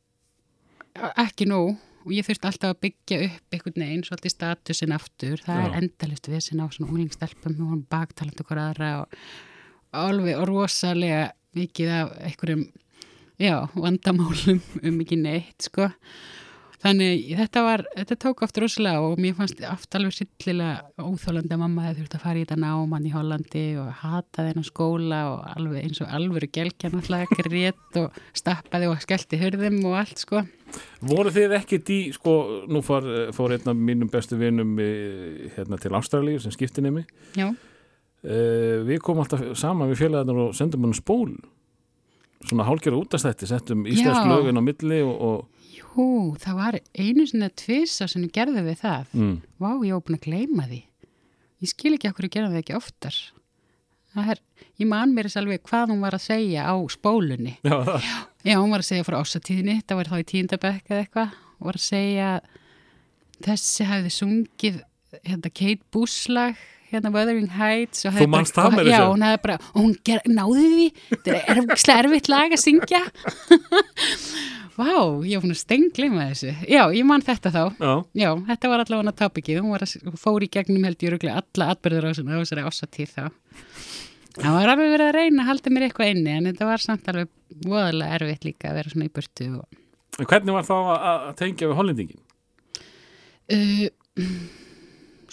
ekki 1.20 1.48
nóg 1.48 1.76
og 2.08 2.14
ég 2.16 2.24
þurfti 2.24 2.48
alltaf 2.48 2.72
að 2.72 2.80
byggja 2.86 3.18
upp 3.26 3.54
einhvern 3.54 3.82
veginn, 3.84 4.04
svolítið 4.06 4.32
statusin 4.32 4.94
aftur 4.96 5.42
það 5.44 5.58
já. 5.60 5.66
er 5.66 5.78
endalist 5.82 6.28
við 6.32 6.42
sem 6.46 6.62
á 6.64 6.66
svona 6.72 6.88
unglingstelpum 6.88 7.54
við 7.54 7.66
vorum 7.66 7.84
baktalandu 7.92 8.46
hver 8.48 8.60
aðra 8.62 8.90
og 9.02 9.18
alveg 10.02 10.40
og 10.40 10.46
rosalega 10.48 11.22
mikið 11.58 11.92
af 11.98 12.14
einhverjum 12.30 12.64
já, 13.36 13.54
vandamálum 13.76 14.62
um 14.80 15.00
ekki 15.04 15.20
neitt 15.20 15.68
sko 15.68 15.90
Þannig 16.78 17.32
þetta 17.34 17.62
var, 17.66 17.82
þetta 17.96 18.16
tók 18.22 18.42
oft 18.46 18.58
rosalega 18.62 19.02
og 19.02 19.18
mér 19.18 19.34
fannst 19.34 19.58
oft 19.66 19.96
alveg 19.98 20.14
sillilega 20.14 20.84
óþólandi 21.02 21.56
að 21.56 21.62
mamma 21.64 21.86
hefði 21.88 22.04
þurft 22.04 22.14
að 22.14 22.22
fara 22.22 22.38
í 22.38 22.44
þetta 22.44 22.58
náman 22.62 23.08
í 23.08 23.10
Hollandi 23.10 23.64
og 23.82 23.88
hata 24.04 24.44
þennan 24.46 24.66
skóla 24.68 25.18
og 25.32 25.48
alveg 25.56 25.88
eins 25.88 26.02
og 26.04 26.12
alvöru 26.14 26.50
gelkja 26.54 26.92
náttúrulega 26.92 27.40
greitt 27.40 27.98
og 27.98 28.22
stappaði 28.30 28.92
og 28.92 29.02
skellti 29.02 29.42
hörðum 29.42 29.80
og 29.90 29.98
allt 30.04 30.22
sko. 30.22 30.44
Voru 31.10 31.34
þið 31.34 31.56
ekkit 31.58 31.90
í, 31.90 31.98
sko, 32.14 32.36
nú 32.70 32.84
fór, 32.86 33.10
fór 33.34 33.56
einn 33.56 33.74
af 33.74 33.82
mínum 33.90 34.12
bestu 34.12 34.38
vinum 34.38 34.78
hérna 34.78 35.82
til 35.82 35.94
Ástralíu 35.98 36.38
sem 36.44 36.54
skipti 36.54 36.84
nemi. 36.84 37.02
Já. 37.34 37.50
Uh, 38.18 38.86
við 38.86 39.02
komum 39.02 39.22
alltaf 39.22 39.42
saman 39.58 39.90
við 39.90 40.04
fjölaðarnar 40.04 40.48
og 40.48 40.56
sendum 40.58 40.86
hann 40.86 40.94
spól, 40.94 41.30
svona 42.46 42.66
hálgjörðu 42.66 43.02
útastætti, 43.02 43.46
settum 43.50 43.86
íslensk 43.86 44.30
lögin 44.30 44.58
á 44.58 44.62
milli 44.62 45.02
og, 45.02 45.14
og 45.18 45.57
Jú, 45.94 46.37
það 46.38 46.61
var 46.61 46.79
einu 46.94 47.27
svona 47.27 47.48
tvisa 47.59 48.09
sem 48.11 48.29
gerði 48.35 48.62
við 48.66 48.79
það. 48.83 49.11
Mm. 49.16 49.35
Vá, 49.59 49.70
ég 49.87 49.96
var 49.96 50.05
búin 50.07 50.18
að 50.18 50.29
gleyma 50.29 50.68
því. 50.68 50.81
Ég 51.59 51.72
skil 51.72 51.94
ekki 51.96 52.12
okkur 52.12 52.29
að 52.29 52.35
gera 52.37 52.53
það 52.53 52.62
ekki 52.62 52.79
oftar. 52.79 53.18
Er, 54.18 54.40
ég 54.81 54.88
man 54.90 55.12
mér 55.14 55.29
þess 55.29 55.38
alveg 55.38 55.62
hvað 55.68 55.92
hún 55.92 56.01
var 56.03 56.16
að 56.16 56.24
segja 56.24 56.64
á 56.66 56.74
spólunni. 56.90 57.59
Já, 57.66 57.77
já, 58.03 58.16
já 58.51 58.57
hún 58.59 58.72
var 58.72 58.83
að 58.83 58.88
segja 58.88 59.07
frá 59.07 59.18
ásatíðinni, 59.20 59.77
það 59.87 60.01
var 60.01 60.11
þá 60.11 60.16
í 60.18 60.27
tíndabekk 60.33 60.90
eða 60.90 61.05
eitthvað. 61.05 61.37
Hún 61.59 61.68
var 61.68 61.79
að 61.79 61.85
segja 61.85 62.31
þessi 63.46 63.87
hafði 63.87 64.14
sungið 64.14 64.81
hérna 65.22 65.53
Kate 65.53 65.87
Buslag 65.94 66.59
hérna 66.88 67.12
Wuthering 67.12 67.51
Heights 67.53 68.07
Þú 68.07 68.29
mannst 68.33 68.57
það 68.57 68.77
með 68.77 68.88
þessu? 68.88 68.94
Já, 68.94 69.03
hún 69.12 69.24
hefði 69.27 69.40
bara, 69.44 69.57
og 69.72 69.83
hún 69.83 69.96
ger, 70.09 70.22
náði 70.24 70.68
því 70.72 70.87
þetta 71.11 71.35
er 71.98 71.98
erfitt 71.98 72.31
lag 72.33 72.55
að 72.57 72.62
syngja 72.62 73.03
Vá, 74.78 74.94
ég 75.26 75.42
var 75.42 75.56
stenglima 75.58 76.28
þessu. 76.28 76.52
Já, 76.70 76.84
ég 76.94 77.06
man 77.06 77.22
þetta 77.26 77.50
þá. 77.50 77.62
Já. 77.82 77.92
Já, 78.14 78.28
þetta 78.46 78.68
var 78.70 78.82
allavega 78.84 79.14
tópikið. 79.18 79.58
Hún, 79.64 79.86
hún 80.06 80.20
fór 80.22 80.44
í 80.46 80.48
gegnum 80.54 80.84
held 80.86 81.00
ég 81.02 81.14
röglega 81.14 81.40
alla 81.40 81.72
atbyrður 81.74 82.06
á 82.06 82.10
þessari 82.14 82.62
ásatíð 82.62 83.14
þá. 83.16 83.24
Það 84.38 84.54
var 84.54 84.70
alveg 84.70 84.92
verið 84.92 85.08
að 85.08 85.16
reyna 85.16 85.42
að 85.42 85.48
halda 85.48 85.72
mér 85.74 85.84
eitthvað 85.88 86.12
inni 86.12 86.30
en 86.36 86.46
þetta 86.46 86.68
var 86.68 86.84
samt 86.84 87.10
alveg 87.10 87.30
voðalega 87.66 88.18
erfitt 88.20 88.46
líka 88.46 88.70
að 88.70 88.78
vera 88.78 88.92
svona 88.92 89.08
í 89.08 89.12
burtu. 89.18 89.48
Og... 89.58 89.80
Hvernig 90.20 90.54
var 90.54 90.68
þá 90.68 90.76
að 90.78 91.24
tengja 91.40 91.70
við 91.70 91.78
hollendingin? 91.80 92.22
Uh, 93.48 94.28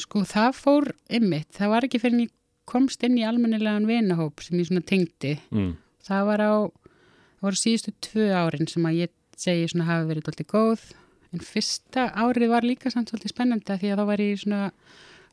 sko, 0.01 0.23
það 0.25 0.58
fór 0.58 0.89
ymmit. 1.19 1.51
Það 1.53 1.73
var 1.75 1.86
ekki 1.86 2.01
fyrir 2.01 2.17
en 2.17 2.23
ég 2.25 2.34
komst 2.65 3.05
inn 3.05 3.19
í 3.19 3.27
almennilegan 3.29 3.86
vinahóp 3.86 4.41
sem 4.41 4.58
ég 4.58 4.71
svona 4.71 4.81
tengdi. 4.89 5.36
Mm. 5.53 5.75
Það 6.05 6.31
var 6.31 6.41
á, 6.41 6.53
það 6.65 7.45
voru 7.45 7.62
síðustu 7.62 7.93
tvö 8.08 8.31
árin 8.34 8.71
sem 8.71 8.89
að 8.89 9.03
ég 9.03 9.13
segi 9.39 9.71
svona 9.71 9.88
hafi 9.89 10.10
verið 10.12 10.28
doldið 10.30 10.50
góð. 10.52 10.86
En 11.36 11.43
fyrsta 11.43 12.08
árið 12.15 12.54
var 12.54 12.67
líka 12.67 12.91
samt 12.93 13.12
svolítið 13.12 13.34
spennandi 13.34 13.80
því 13.82 13.91
að 13.91 14.00
þá 14.00 14.06
var 14.12 14.24
ég 14.24 14.36
í 14.36 14.41
svona 14.43 14.62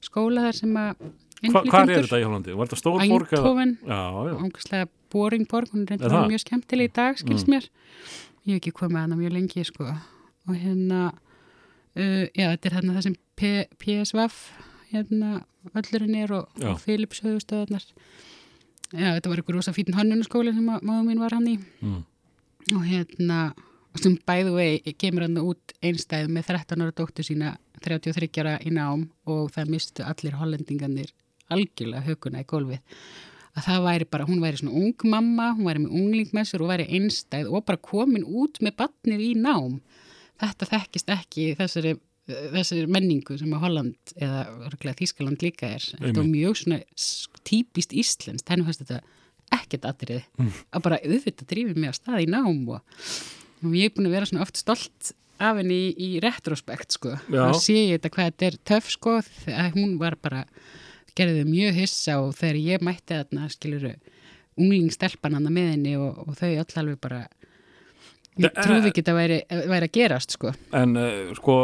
skóla 0.02 0.48
þar 0.48 0.58
sem 0.62 0.80
að 0.82 1.04
Hva, 1.42 1.64
Hvað 1.66 1.90
er 1.90 2.04
þetta 2.04 2.18
í 2.20 2.24
Hollandi? 2.26 2.52
Var 2.54 2.68
þetta 2.68 2.78
Stórborg? 2.78 3.32
Æntofan, 3.34 3.72
ángustlega 3.90 4.86
Boringborg, 5.10 5.72
hún 5.74 5.88
er 5.88 5.96
reynda 5.96 6.20
mjög 6.30 6.42
skemmtileg 6.44 6.90
í 6.90 6.92
dag 6.94 7.18
skilst 7.18 7.48
mm. 7.48 7.56
mér, 7.56 7.66
ég 8.46 8.52
hef 8.52 8.60
ekki 8.60 8.72
komið 8.78 9.00
að 9.00 9.06
hana 9.08 9.18
mjög 9.18 9.34
lengi 9.34 9.64
sko. 9.66 9.88
Og 10.46 10.54
hérna 10.54 11.00
uh, 11.10 12.24
já 12.30 12.46
þetta 12.52 12.68
er 12.68 12.76
hérna 12.78 12.94
það 12.94 13.08
sem 13.08 13.16
P 13.38 13.50
PSVaf 13.82 14.38
hérna 14.92 15.42
öllurinn 15.72 16.20
er 16.22 16.36
og, 16.36 16.62
og 16.62 16.78
Philips 16.84 17.22
höfustöðarnar 17.24 17.84
já 18.92 19.08
þetta 19.16 19.32
var 19.32 19.42
ykkur 19.42 19.58
rosa 19.58 19.74
fítin 19.74 19.96
hannunarskóli 19.96 20.54
sem 20.54 20.66
maður 20.68 21.04
mín 21.08 21.22
var 21.22 21.34
hann 21.34 21.48
í. 21.48 21.58
Mm. 21.82 22.00
og 22.76 22.86
hérna 22.86 23.42
sem 24.00 24.14
bæðu 24.28 24.54
vei 24.56 24.94
kemur 24.98 25.26
hann 25.26 25.40
út 25.42 25.74
einstæð 25.84 26.30
með 26.32 26.48
13 26.52 26.84
ára 26.84 26.94
dóttu 26.96 27.24
sína 27.26 27.56
33 27.84 28.30
ára 28.40 28.54
í 28.64 28.72
nám 28.72 29.08
og 29.28 29.50
það 29.54 29.74
mistu 29.74 30.06
allir 30.06 30.38
hollendinganir 30.38 31.10
algjörlega 31.52 32.06
hökuna 32.06 32.42
í 32.42 32.48
gólfið. 32.48 32.80
Að 33.52 33.66
það 33.66 33.82
væri 33.84 34.06
bara, 34.08 34.26
hún 34.28 34.40
væri 34.40 34.60
svona 34.62 34.78
ung 34.80 35.04
mamma 35.12 35.50
hún 35.52 35.68
væri 35.68 35.82
með 35.82 35.96
unglingmessur 35.98 36.62
og 36.64 36.70
væri 36.72 36.86
einstæð 36.96 37.50
og 37.52 37.66
bara 37.68 37.82
komin 37.84 38.24
út 38.24 38.62
með 38.64 38.78
batnir 38.80 39.20
í 39.20 39.34
nám. 39.36 39.82
Þetta 40.40 40.68
þekkist 40.70 41.12
ekki 41.12 41.50
þessari, 41.58 41.92
þessari 42.54 42.86
menningu 42.88 43.36
sem 43.38 43.52
að 43.52 43.66
Holland 43.66 44.14
eða 44.16 44.94
Þískaland 45.02 45.44
líka 45.44 45.74
er. 45.76 45.84
Þetta 45.98 46.22
er 46.22 46.30
mjög 46.30 46.62
svona 46.62 46.80
típist 47.44 47.92
íslenskt, 47.92 48.48
henni 48.48 48.64
fannst 48.64 48.86
þetta 48.86 49.02
ekkert 49.52 49.84
aðrið 49.90 50.24
mm. 50.40 50.52
að 50.72 50.84
bara 50.86 50.98
auðvitað 51.04 51.48
drífið 51.50 51.80
mig 51.82 51.92
á 51.92 51.94
stað 51.98 52.24
í 52.24 52.28
nám 52.32 52.62
og 52.72 53.02
og 53.62 53.74
ég 53.78 53.90
er 53.90 53.96
búin 53.96 54.08
að 54.10 54.16
vera 54.16 54.28
svona 54.28 54.46
oft 54.46 54.60
stolt 54.60 55.12
af 55.42 55.58
henni 55.58 55.78
í, 55.88 55.90
í 55.96 56.08
retrospekt 56.22 56.96
sko. 56.98 57.16
Og 57.32 57.58
sé 57.58 57.76
ég 57.78 57.98
þetta 57.98 58.12
hvað 58.14 58.30
þetta 58.30 58.48
er 58.48 58.58
töf 58.70 58.90
sko 58.92 59.18
þegar 59.26 59.76
hún 59.76 59.94
var 60.00 60.16
bara 60.22 60.44
gerðið 61.18 61.48
mjög 61.50 61.78
hissa 61.82 62.18
og 62.22 62.34
þegar 62.38 62.60
ég 62.62 62.84
mætti 62.84 63.18
þarna 63.18 63.48
skiluru 63.52 63.94
unglingstelpan 64.60 65.38
hann 65.38 65.48
með 65.52 65.70
henni 65.74 65.94
og, 66.00 66.20
og 66.26 66.36
þau 66.38 66.50
öll 66.50 66.78
alveg 66.82 67.00
bara 67.02 67.22
ég 68.40 68.52
trúði 68.56 68.90
ekki 68.90 69.02
að 69.02 69.06
þetta 69.06 69.16
væri, 69.16 69.38
væri 69.72 69.88
að 69.88 69.96
gerast 69.96 70.36
sko. 70.36 70.52
En 70.76 70.96
uh, 70.96 71.32
sko 71.36 71.56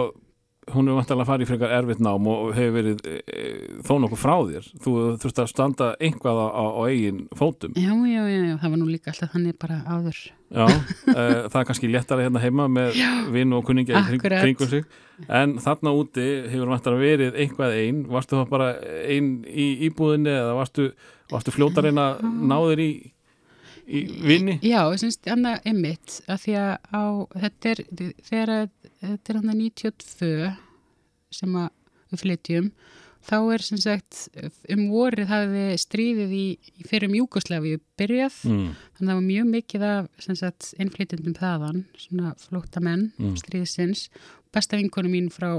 hún 0.75 0.89
er 0.89 0.97
vantilega 0.99 1.25
að 1.25 1.31
fara 1.31 1.45
í 1.45 1.49
frekar 1.49 1.75
erfitt 1.79 2.01
nám 2.05 2.27
og 2.31 2.53
hefur 2.57 2.75
verið 2.77 3.05
e, 3.09 3.17
e, 3.27 3.45
þó 3.87 3.93
nokkuð 4.03 4.21
frá 4.23 4.35
þér. 4.49 4.69
Þú 4.85 4.95
þurft 5.23 5.43
að 5.43 5.51
standa 5.53 5.89
einhvað 6.03 6.41
á, 6.45 6.47
á, 6.49 6.63
eigin 6.89 7.21
fótum. 7.39 7.77
Já, 7.79 7.93
já, 7.93 8.23
já, 8.29 8.41
já, 8.51 8.55
það 8.63 8.75
var 8.75 8.81
nú 8.83 8.89
líka 8.91 9.13
alltaf 9.13 9.35
þannig 9.35 9.59
bara 9.61 9.79
áður. 9.87 10.23
Já, 10.49 10.65
e, 10.65 11.27
það 11.53 11.59
er 11.61 11.69
kannski 11.71 11.93
léttara 11.93 12.25
hérna 12.25 12.43
heima 12.43 12.69
með 12.73 13.03
vinn 13.35 13.53
og 13.57 13.67
kunningja 13.69 13.99
í 13.99 14.17
Akkurat. 14.17 14.47
kringum 14.47 14.73
sig. 14.73 14.89
En 15.27 15.59
þarna 15.63 15.95
úti 15.99 16.27
hefur 16.49 16.73
vantilega 16.73 17.05
verið 17.05 17.39
einhvað 17.45 17.79
einn, 17.83 18.03
varstu 18.09 18.39
þá 18.39 18.51
bara 18.51 18.73
einn 19.05 19.39
í 19.49 19.71
íbúðinni 19.89 20.33
eða 20.33 20.57
varstu, 20.59 20.91
varstu 21.33 21.55
fljótarinn 21.57 22.01
að 22.01 22.23
ná 22.25 22.57
þér 22.63 22.85
í, 22.85 22.91
í 23.89 24.03
vinni? 24.29 24.59
Já, 24.63 24.83
ég 24.93 25.01
syns 25.01 25.19
annað 25.33 25.67
emitt 25.73 26.21
að 26.29 26.43
því 26.45 26.55
að 26.61 26.73
á, 26.93 27.03
þetta 27.43 27.71
er 27.73 27.83
þegar 28.29 28.55
að 28.59 28.71
þetta 29.03 29.33
er 29.35 29.39
hann 29.41 29.53
að 29.55 29.61
92 29.65 30.55
sem 31.39 31.57
að 31.61 31.69
við 32.13 32.23
flytjum 32.25 32.71
þá 33.29 33.35
er 33.53 33.63
sem 33.67 33.81
sagt 33.83 34.19
um 34.73 34.85
vorið 34.93 35.29
hafi 35.29 35.65
stríðið 35.83 36.31
í, 36.33 36.45
í 36.81 36.87
fyrir 36.89 37.09
um 37.11 37.17
Júkoslavíu 37.19 37.81
byrjað 37.99 38.37
Mm. 38.49 38.69
þannig 38.97 39.03
að 39.03 39.09
það 39.09 39.19
var 39.19 39.27
mjög 39.27 39.49
mikið 39.53 39.85
af 39.89 40.07
sagt 40.39 40.69
innflytjendum 40.79 41.35
þaðan 41.37 41.83
svona 41.99 42.35
flóttamenn 42.39 43.11
Mm. 43.19 43.35
stríðsins 43.37 44.07
besta 44.55 44.79
vinkonu 44.79 45.11
mín 45.13 45.29
frá 45.35 45.59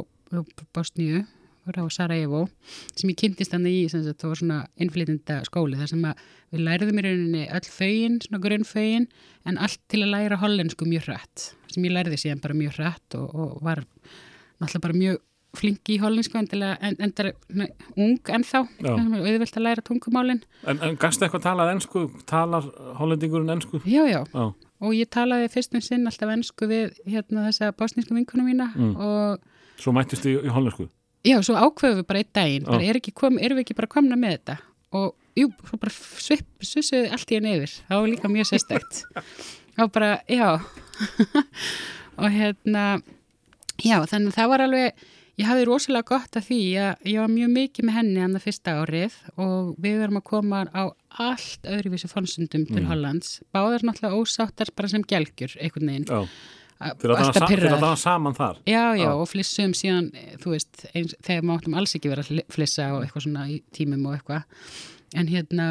Bosníu 0.73 1.25
frá 1.69 1.85
Sarajevo 1.93 2.41
sem 2.95 3.09
ég 3.13 3.17
kynntist 3.21 3.53
hann 3.55 3.65
í 3.69 3.75
sem 3.91 4.03
sagt, 4.05 4.19
það 4.21 4.33
var 4.33 4.41
svona 4.41 4.59
innflytjenda 4.81 5.39
skóli 5.47 5.79
þar 5.79 5.91
sem 5.93 6.03
við 6.51 6.65
læriðum 6.65 6.99
í 7.01 7.05
rauninni 7.07 7.45
öll 7.55 7.69
fögin, 7.69 8.19
svona 8.25 8.41
grunnfögin 8.43 9.07
en 9.45 9.57
allt 9.61 9.79
til 9.89 10.03
að 10.03 10.13
læra 10.17 10.41
hollensku 10.41 10.85
mjög 10.89 11.07
hrætt 11.11 11.49
sem 11.69 11.85
ég 11.85 11.93
læriði 11.95 12.17
síðan 12.25 12.41
bara 12.43 12.57
mjög 12.57 12.77
hrætt 12.79 13.19
og, 13.21 13.33
og 13.35 13.57
var 13.65 13.83
náttúrulega 14.59 14.85
bara 14.87 14.99
mjög 15.03 15.19
flinki 15.57 15.95
í 15.95 16.01
hollensku 16.03 16.37
endilega 16.37 16.75
en, 16.85 16.93
endar 17.01 17.31
ung 17.97 18.19
ennþá 18.29 18.59
Já. 18.85 18.91
auðvelt 18.93 19.55
að 19.57 19.63
læra 19.65 19.81
tungumálin 19.81 20.43
En, 20.69 20.77
en 20.85 20.97
gasta 21.01 21.25
eitthvað 21.25 21.41
talað 21.47 21.71
ensku, 21.73 22.03
talar 22.29 22.67
hollendingurinn 22.99 23.49
ensku? 23.55 23.79
já, 23.89 24.03
já, 24.05 24.19
Já, 24.29 24.43
og 24.85 24.93
ég 24.93 25.09
talaði 25.11 25.49
fyrst 25.49 25.73
um 25.73 25.81
sinn 25.81 26.05
alltaf 26.05 26.29
ennsku 26.35 26.69
við 26.69 26.99
hérna 27.09 27.47
þessa 27.47 27.71
bosnísku 27.81 28.13
vinkonu 28.13 28.45
mína 28.45 28.69
Mm. 28.77 28.93
og 29.01 29.41
svo 29.81 29.91
mættist 29.95 30.21
þið 30.27 30.35
í, 30.37 30.45
í 30.45 30.53
hollensku 30.53 30.85
já, 31.27 31.37
svo 31.43 31.55
ákveðum 31.59 31.99
við 32.01 32.07
bara 32.07 32.19
einn 32.23 32.33
daginn, 32.33 32.65
bara 32.69 32.83
er 32.89 32.99
kom, 33.13 33.39
erum 33.39 33.57
við 33.59 33.65
ekki 33.67 33.75
bara 33.79 33.87
komna 33.91 34.15
með 34.19 34.37
þetta? 34.37 34.57
Og 34.99 35.15
jú, 35.37 35.51
svo 35.69 35.77
bara 35.81 35.93
svip, 35.93 36.47
sussuði 36.65 37.11
allt 37.13 37.31
í 37.31 37.37
henni 37.39 37.55
yfir, 37.57 37.75
það 37.89 38.01
var 38.01 38.09
líka 38.13 38.31
mjög 38.33 38.49
sérstækt 38.53 39.03
og 39.79 39.91
bara, 39.95 40.19
já. 40.27 40.59
Og 42.19 42.27
hérna 42.33 42.83
já, 43.79 43.95
þannig 44.03 44.33
að 44.33 44.35
það 44.35 44.49
var 44.51 44.63
alveg 44.65 45.03
ég 45.39 45.47
hafði 45.47 45.67
rosalega 45.69 46.09
gott 46.09 46.35
af 46.35 46.47
því 46.49 46.57
að 46.83 47.05
ég 47.07 47.21
var 47.21 47.31
mjög 47.31 47.51
mikið 47.53 47.85
með 47.87 47.95
henni 47.95 48.19
hann 48.19 48.33
það 48.35 48.43
fyrsta 48.49 48.73
árið 48.81 49.13
og 49.39 49.69
við 49.79 50.01
verum 50.01 50.19
að 50.19 50.25
koma 50.27 50.63
á 50.75 50.83
allt 51.23 51.69
öðruvísi 51.71 52.09
fónsundum 52.11 52.65
til 52.67 52.81
Mm. 52.83 52.89
Hollands. 52.91 53.37
Báðar 53.55 53.85
náttúrulega 53.87 54.19
ósáttar 54.19 54.73
bara 54.75 54.91
sem 54.91 55.01
gelgjur 55.07 55.55
einhvern 55.63 55.87
veginn. 55.93 56.09
Að- 56.11 56.27
fyrir 56.79 57.17
að 57.19 57.73
það 57.75 57.81
var 57.83 57.97
saman 57.99 58.35
þar 58.37 58.59
Já, 58.65 58.83
já, 58.95 59.03
Já. 59.03 59.09
og 59.19 59.27
flissum 59.29 59.73
síðan, 59.75 60.05
eh, 60.15 60.35
þú 60.39 60.53
veist, 60.55 60.85
eins, 60.95 61.15
þegar 61.27 61.47
máttum 61.49 61.73
alls 61.79 61.95
ekki 61.97 62.09
vera 62.11 62.23
að 62.23 62.29
fli- 62.31 62.45
flissa 62.55 62.85
og 62.95 63.03
eitthvað 63.03 63.25
svona 63.25 63.47
í 63.51 63.57
tímum 63.75 64.05
og 64.07 64.15
eitthvað. 64.15 64.43
En 65.19 65.27
hérna, 65.27 65.65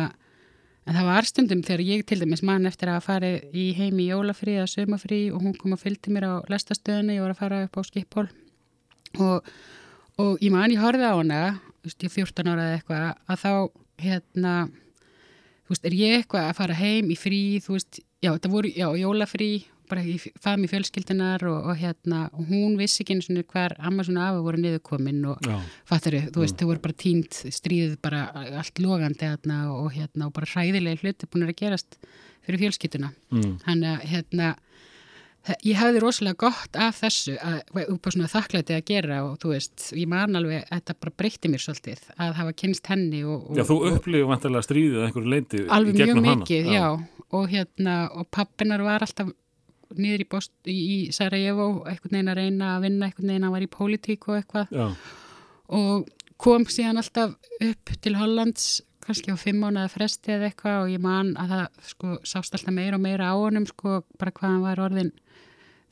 en 0.86 0.94
það 0.98 1.04
var 1.08 1.22
stundum 1.28 1.62
þegar 1.62 1.84
ég 1.86 2.04
til 2.06 2.18
dæmis 2.20 2.42
mann 2.42 2.66
eftir 2.66 2.88
að 2.92 3.02
fara 3.06 3.30
í 3.52 3.72
heim 3.76 3.96
í 4.02 4.08
jólafrí 4.10 4.58
eða 4.58 4.68
sömafrí 4.72 5.20
og 5.32 5.40
hún 5.42 5.56
kom 5.56 5.72
að 5.76 5.84
fylgdi 5.86 6.12
mér 6.12 6.26
á 6.28 6.34
lestastöðinu, 6.52 7.16
ég 7.16 7.24
var 7.24 7.32
að 7.34 7.40
fara 7.40 7.62
upp 7.64 7.76
á 7.78 7.82
skiphól 7.88 8.28
og, 9.18 9.48
og 10.18 10.38
ég 10.44 10.52
man, 10.52 10.70
ég 10.70 10.80
horfði 10.82 11.08
á 11.08 11.14
hana, 11.16 11.40
þú 11.80 11.88
veist, 11.88 12.02
ég 12.04 12.10
er 12.10 12.16
14 12.20 12.52
ára 12.52 12.66
eða 12.68 12.76
eitthvað, 12.82 13.08
að 13.32 13.42
þá, 13.44 13.52
hérna, 14.04 14.54
þú 15.64 15.72
veist, 15.72 15.84
er 15.88 15.96
ég 15.96 16.18
eitthvað 16.20 16.48
að 16.50 16.56
fara 16.60 16.78
heim 16.82 17.08
í 17.14 17.16
frí, 17.16 17.40
þú 17.64 17.76
veist, 17.78 18.00
já, 18.24 18.32
þetta 18.34 18.52
voru, 18.52 18.72
já, 18.76 18.88
jólafrí, 19.00 19.50
bara 19.90 20.04
í 20.04 20.16
faðum 20.18 20.66
í 20.66 20.70
fjölskyldunar 20.70 21.44
og, 21.50 21.70
og 21.72 21.80
hérna, 21.80 22.22
og 22.32 22.50
hún 22.50 22.76
vissi 22.80 23.02
ekki 23.04 23.16
einu 23.16 23.26
svona 23.26 23.44
hvar 23.52 23.74
amma 23.78 24.06
svona 24.06 24.28
afi 24.28 24.44
voru 24.46 24.62
niðurkomin 24.62 25.20
og 25.32 25.50
fattari, 25.88 26.24
þú 26.34 26.44
veist, 26.44 26.58
þau 26.60 26.70
voru 26.70 26.84
bara 26.86 27.00
tínt 27.04 27.42
stríðið 27.58 27.98
bara 28.04 28.24
allt 28.60 28.82
logandi 28.82 29.28
hérna 29.28 29.60
og 29.74 29.92
hérna, 29.96 30.28
og 30.28 30.36
bara 30.36 30.50
hræðilegi 30.52 31.04
hluti 31.04 31.30
búin 31.30 31.48
að 31.48 31.58
gerast 31.62 32.00
fyrir 32.46 32.64
fjölskylduna 32.64 33.12
mm. 33.34 33.54
hann 33.66 33.84
að, 33.84 34.08
hérna 34.12 34.54
ég 35.64 35.78
hafði 35.78 36.02
rosalega 36.02 36.38
gott 36.48 36.76
af 36.78 37.00
þessu 37.02 37.34
að, 37.40 37.60
upp 37.94 38.08
á 38.08 38.10
svona 38.12 38.30
þakklæti 38.30 38.76
að 38.76 38.84
gera 38.90 39.18
og 39.26 39.36
þú 39.42 39.52
veist, 39.54 39.88
ég 39.96 40.08
man 40.10 40.36
alveg, 40.38 40.66
þetta 40.68 40.96
bara 41.00 41.14
breytti 41.22 41.50
mér 41.52 41.64
svolítið, 41.64 42.02
að 42.20 42.34
hafa 42.40 42.54
kynst 42.62 42.90
henni 42.92 43.22
og, 43.24 43.50
og, 43.50 43.58
Já 43.58 43.64
þú 43.68 43.78
upplifið 43.92 44.30
vantilega 44.32 44.66
stríðið 44.66 44.98
að 44.98 45.06
einhverju 45.08 45.34
leiti 45.34 45.62
alveg 45.78 45.96
mjög 45.98 46.02
gegnum 46.04 46.28
hana. 46.28 46.42
mikið, 46.42 46.72
já. 46.74 46.86
og 47.38 47.52
hérna, 47.54 47.98
og 48.12 48.30
pappinar 48.34 48.84
var 48.84 49.06
alltaf 49.06 49.32
niður 49.96 50.26
í, 50.68 50.74
í 50.74 50.98
Sarajevo 51.14 51.68
einhvern 51.88 52.12
veginn 52.16 52.32
að 52.32 52.40
reyna 52.42 52.74
að 52.74 52.84
vinna 52.88 53.08
einhvern 53.08 53.32
veginn 53.32 53.48
að 53.48 53.54
var 53.56 53.64
í 53.64 53.70
pólitík 53.72 54.28
og 54.28 54.40
eitthvað. 54.40 54.74
Já, 54.74 54.86
og 55.78 56.08
kom 56.38 56.66
síðan 56.70 57.00
alltaf 57.02 57.34
upp 57.64 57.94
til 58.04 58.14
Hollands 58.18 58.68
kannski 59.08 59.32
á 59.32 59.36
fimm 59.40 59.62
mánuða 59.64 59.88
fresti 59.90 60.34
eða 60.34 60.50
eitthvað 60.50 60.82
og 60.82 60.90
ég 60.92 61.00
man 61.02 61.32
að 61.40 61.54
það 61.54 61.86
sko 61.88 62.18
sást 62.28 62.56
alltaf 62.58 62.74
meira 62.76 62.98
og 62.98 63.04
meira 63.04 63.30
á 63.32 63.34
honum 63.40 63.66
sko 63.68 64.02
bara 64.20 64.34
hvað 64.36 64.52
hann 64.52 64.66
var 64.66 64.82
orðin 64.84 65.12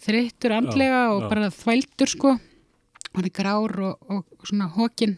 þreyttur 0.05 0.53
andlega 0.53 1.01
Já, 1.01 1.13
og 1.15 1.23
já. 1.25 1.29
bara 1.33 1.53
þvældur 1.57 2.13
sko 2.13 2.35
hann 3.17 3.25
er 3.25 3.33
grár 3.33 3.77
og, 3.81 4.11
og, 4.13 4.27
og 4.37 4.51
svona 4.51 4.69
hókin 4.77 5.17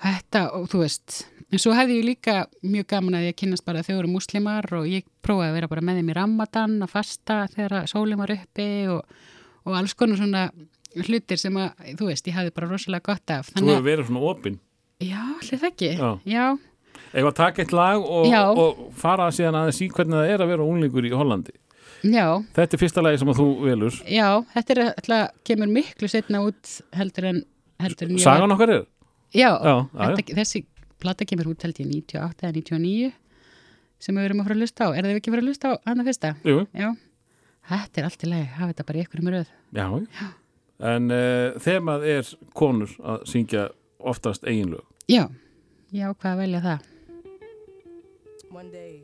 þetta 0.00 0.46
og 0.56 0.70
þú 0.72 0.80
veist 0.80 1.18
en 1.54 1.62
svo 1.62 1.74
hefði 1.76 2.00
ég 2.00 2.08
líka 2.08 2.36
mjög 2.66 2.88
gaman 2.90 3.18
að 3.20 3.28
ég 3.28 3.38
kynast 3.38 3.64
bara 3.66 3.84
þau 3.86 3.94
eru 4.00 4.10
muslimar 4.10 4.66
og 4.74 4.88
ég 4.90 5.06
prófaði 5.24 5.52
að 5.52 5.58
vera 5.60 5.70
bara 5.70 5.84
með 5.86 6.00
þeim 6.00 6.12
í 6.12 6.18
Ramadan 6.18 6.76
að 6.84 6.92
fasta 6.96 7.40
þegar 7.54 7.88
sólinn 7.90 8.20
var 8.20 8.34
uppi 8.34 8.68
og, 8.90 9.16
og 9.64 9.78
alls 9.78 9.94
konar 9.98 10.18
svona 10.20 10.48
hlutir 11.04 11.40
sem 11.40 11.56
að, 11.58 11.72
þú 11.98 12.10
veist, 12.10 12.28
ég 12.30 12.36
hefði 12.36 12.54
bara 12.54 12.70
rosalega 12.70 13.08
gott 13.12 13.32
af. 13.34 13.50
Þú 13.54 13.66
hefur 13.66 13.86
verið 13.88 14.08
svona 14.10 14.28
opinn. 14.30 14.60
Já, 15.02 15.22
það 15.42 15.68
ekki. 15.70 15.90
Já. 15.98 16.10
Já, 16.30 16.44
Ef 17.14 17.28
að 17.28 17.36
taka 17.38 17.62
eitt 17.62 17.72
lag 17.74 18.02
og, 18.02 18.32
og 18.58 18.78
fara 18.98 19.28
síðan 19.34 19.58
aðeins 19.60 19.80
í 19.84 19.88
hvernig 19.92 20.16
það 20.18 20.32
er 20.32 20.42
að 20.42 20.50
vera 20.50 20.66
unglingur 20.66 21.06
í 21.06 21.12
Hollandi? 21.14 21.54
Já, 22.04 22.26
Þetta 22.56 22.76
er 22.76 22.80
fyrsta 22.82 23.04
lagi 23.04 23.20
sem 23.22 23.30
að 23.30 23.38
þú 23.38 23.46
velur. 23.64 23.98
Já, 24.10 24.28
þetta 24.54 24.74
er 24.74 24.80
alltaf, 24.86 25.36
kemur 25.46 25.70
miklu 25.72 26.10
setna 26.10 26.42
út 26.44 26.72
heldur 26.98 27.28
en, 27.30 27.38
heldur 27.80 28.10
en 28.10 28.18
ég. 28.18 28.24
Sagan 28.24 28.54
okkar 28.54 28.74
er? 28.74 28.82
Já, 29.34 29.48
já, 29.50 29.74
þetta, 29.94 30.36
þessi 30.40 30.60
plata 31.04 31.26
kemur 31.28 31.50
út 31.52 31.64
held 31.66 31.80
ég 31.82 31.90
98 31.92 32.46
eða 32.48 32.54
99 32.58 33.12
sem 34.04 34.16
við 34.18 34.26
erum 34.28 34.40
að 34.42 34.48
fara 34.48 34.56
að 34.58 34.62
lusta 34.64 34.84
á. 34.84 34.88
Er 34.96 35.06
það 35.06 35.18
ekki 35.18 35.30
að 35.30 35.34
fara 35.36 35.44
að 35.44 35.48
lusta 35.50 35.70
á 35.70 35.72
hana 35.88 36.04
fyrsta? 36.08 36.30
Jú, 36.44 36.56
Já, 36.76 36.88
þetta 37.70 38.00
er 38.02 38.08
allt 38.08 38.24
í 38.26 38.30
lagi, 38.32 38.48
hafa 38.58 38.72
þetta 38.72 38.86
bara 38.90 38.98
í 39.00 39.04
ykkur 39.06 39.22
um 39.22 39.30
röð. 39.36 39.52
já, 39.76 39.86
En 40.84 41.06
uh, 41.14 41.54
þemað 41.62 42.04
er 42.10 42.30
konur 42.58 42.90
að 43.06 43.22
syngja 43.30 43.68
oftast 44.02 44.42
eiginlög 44.44 44.82
Já, 45.08 45.28
já, 45.94 46.08
hvað 46.10 46.32
að 46.32 46.40
velja 46.42 46.60
það? 46.64 46.90
One 48.54 48.70
day, 48.70 49.00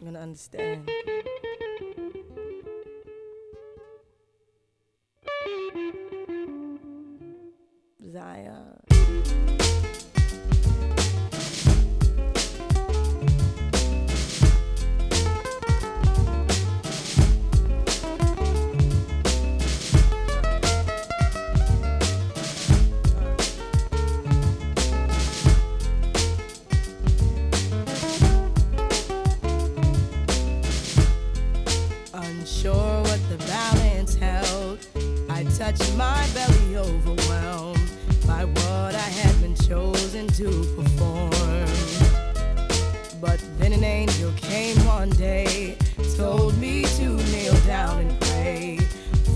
I'm 0.00 0.06
gonna 0.08 0.20
understand. 0.24 0.88
Zion. 8.12 8.83
Touched 35.56 35.96
my 35.96 36.26
belly 36.34 36.76
overwhelmed 36.76 37.78
by 38.26 38.44
what 38.44 38.94
I 38.94 39.08
had 39.20 39.40
been 39.40 39.54
chosen 39.54 40.26
to 40.26 40.48
perform. 40.74 41.30
But 43.20 43.40
then 43.58 43.72
an 43.72 43.84
angel 43.84 44.32
came 44.36 44.76
one 44.84 45.10
day, 45.10 45.76
told 46.16 46.58
me 46.58 46.84
to 46.96 47.08
kneel 47.30 47.54
down 47.66 48.00
and 48.00 48.20
pray, 48.20 48.78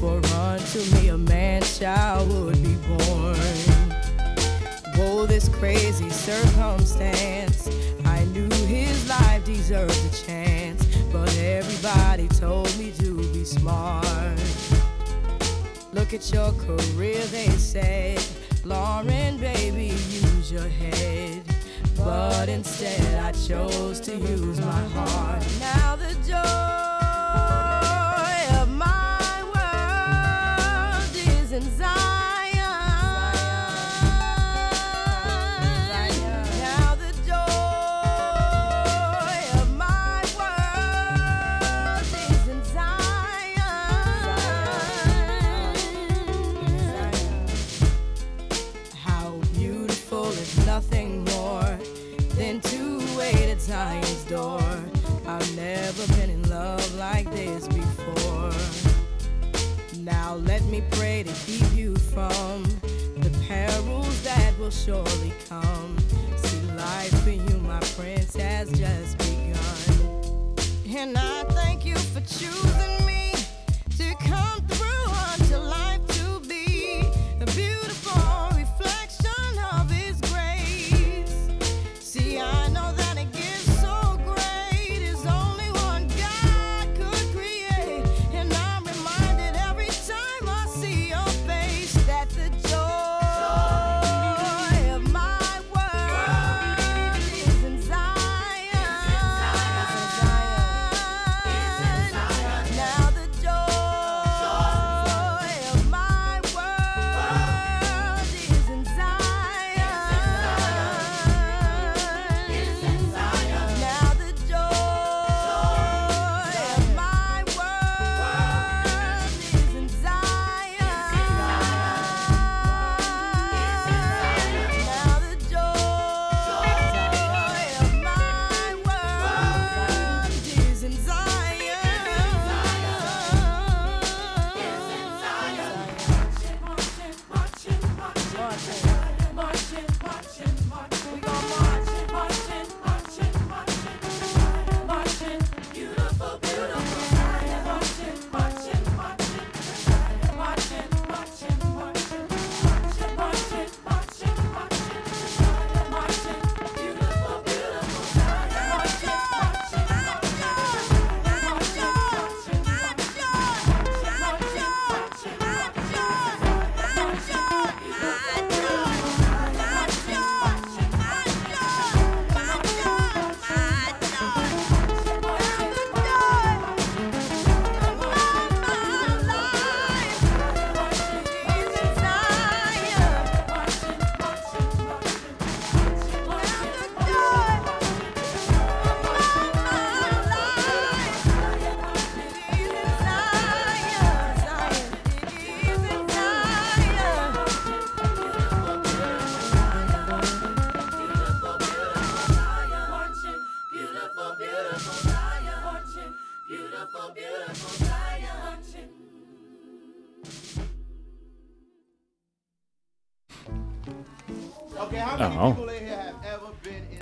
for 0.00 0.16
unto 0.34 0.80
me 0.96 1.10
a 1.10 1.18
man 1.18 1.62
child 1.62 2.28
would 2.32 2.60
be 2.64 2.74
born. 2.88 3.36
Whoa, 4.96 5.24
this 5.24 5.48
crazy 5.48 6.10
circumstance. 6.10 7.68
I 8.04 8.24
knew 8.24 8.50
his 8.66 9.08
life 9.08 9.44
deserved 9.44 9.94
a 10.04 10.26
chance, 10.26 10.84
but 11.12 11.32
everybody 11.38 12.26
told 12.26 12.76
me 12.76 12.90
to 12.98 13.18
be 13.32 13.44
smart. 13.44 14.67
Look 15.98 16.14
at 16.14 16.32
your 16.32 16.52
career, 16.52 17.24
they 17.26 17.48
said, 17.48 18.24
Lauren, 18.64 19.36
baby, 19.38 19.86
use 20.08 20.50
your 20.50 20.68
head. 20.68 21.42
But 21.96 22.48
instead, 22.48 23.18
I 23.20 23.32
chose 23.32 23.98
to 24.02 24.16
use 24.16 24.60
my 24.60 24.84
heart. 24.94 25.44
Now 25.58 25.96
the 25.96 26.14
joy 26.24 26.38
of 28.62 28.68
my 28.70 29.42
world 29.52 31.16
is 31.16 31.50
in 31.50 31.68
let 60.38 60.62
me 60.64 60.82
pray 60.92 61.22
to 61.22 61.32
keep 61.46 61.72
you 61.74 61.96
from 61.96 62.62
the 63.16 63.30
perils 63.46 64.22
that 64.22 64.58
will 64.58 64.70
surely 64.70 65.32
come. 65.48 65.96
See, 66.36 66.60
life 66.72 67.22
for 67.22 67.30
you, 67.30 67.58
my 67.58 67.80
prince, 67.96 68.36
has 68.36 68.70
just 68.72 69.18
begun. 69.18 70.56
And 70.96 71.16
I 71.16 71.44
thank 71.50 71.84
you 71.84 71.96
for 71.96 72.20
choosing 72.20 73.06
me 73.06 73.17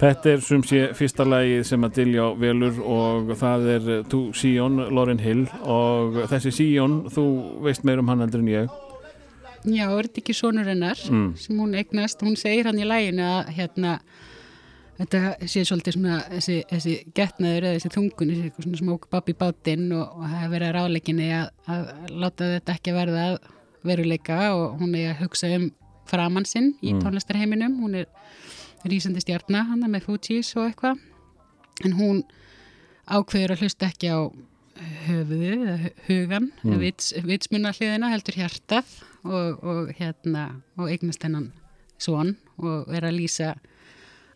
Þetta 0.06 0.30
er 0.36 0.42
sem 0.44 0.62
sé 0.66 0.80
fyrsta 0.94 1.24
lagi 1.26 1.62
sem 1.66 1.82
að 1.86 1.94
Diljá 1.96 2.26
velur 2.38 2.76
og 2.84 3.30
það 3.40 3.64
er 3.74 3.86
eh, 3.96 4.02
To 4.12 4.20
Sion, 4.36 4.76
Lauren 4.94 5.18
Hill 5.22 5.46
og 5.66 6.20
þessi 6.30 6.52
Sion, 6.54 7.00
þú 7.10 7.24
veist 7.64 7.82
meir 7.88 7.98
um 8.02 8.12
hann 8.12 8.22
heldur 8.22 8.44
en 8.44 8.52
ég 8.52 8.74
Já, 9.66 9.88
er 9.90 10.06
þetta 10.06 10.20
ekki 10.22 10.34
sonur 10.38 10.68
hennar 10.70 11.00
Mm. 11.10 11.32
sem 11.42 11.58
hún 11.58 11.74
eignast, 11.74 12.20
hún 12.22 12.36
segir 12.38 12.68
hann 12.68 12.78
í 12.78 12.86
læginu 12.86 13.24
að 13.26 13.48
hérna 13.56 13.96
þetta 15.00 15.22
sé 15.50 15.64
svolítið 15.66 15.96
svona 15.96 16.20
þessi, 16.30 16.58
þessi 16.70 16.94
getnaður 17.18 17.66
eða 17.66 17.80
þessi 17.80 17.90
þungun, 17.96 18.30
þessi 18.36 18.78
smók 18.78 19.08
babb 19.10 19.32
í 19.32 19.34
bátinn 19.40 19.88
og, 19.92 20.06
og 20.20 20.22
það 20.22 20.36
hefur 20.44 20.54
verið 20.54 20.72
ráleikinni 20.78 21.26
að, 21.40 21.50
að 21.66 21.90
láta 22.22 22.52
þetta 22.54 22.76
ekki 22.78 22.94
verða 22.96 23.26
veruleika 23.86 24.38
og 24.54 24.78
hún 24.80 24.94
er 25.00 25.10
að 25.16 25.24
hugsa 25.24 25.50
um 25.58 25.66
framann 26.06 26.46
sinn 26.46 26.76
í 26.80 26.94
Mm. 26.94 27.02
tónlistarheiminum, 27.02 27.80
hún 27.82 27.94
er 28.04 28.06
rísandi 28.92 29.20
stjarnar 29.24 29.66
hann 29.70 29.84
með 29.90 30.06
Fugees 30.08 30.54
og 30.56 30.68
eitthvað 30.70 30.98
en 31.84 31.92
hún 31.98 32.22
ákveður 33.06 33.54
að 33.56 33.62
hlusta 33.64 33.86
ekki 33.90 34.10
á 34.10 34.18
höfuðu 35.06 35.52
eða 35.54 35.76
hu- 35.82 35.94
hugan, 36.08 36.50
Mm. 36.64 36.78
vits, 36.82 37.12
vitsmuna 37.24 37.72
hliðina 37.72 38.10
heldur 38.12 38.34
hjartað 38.36 38.84
og, 39.24 39.64
og 39.64 39.92
hérna 39.98 40.62
og 40.76 40.90
eignast 40.90 41.22
hennan 41.24 41.52
svon 41.98 42.36
og 42.58 42.88
er 42.92 43.06
að 43.08 43.16
lýsa 43.16 43.54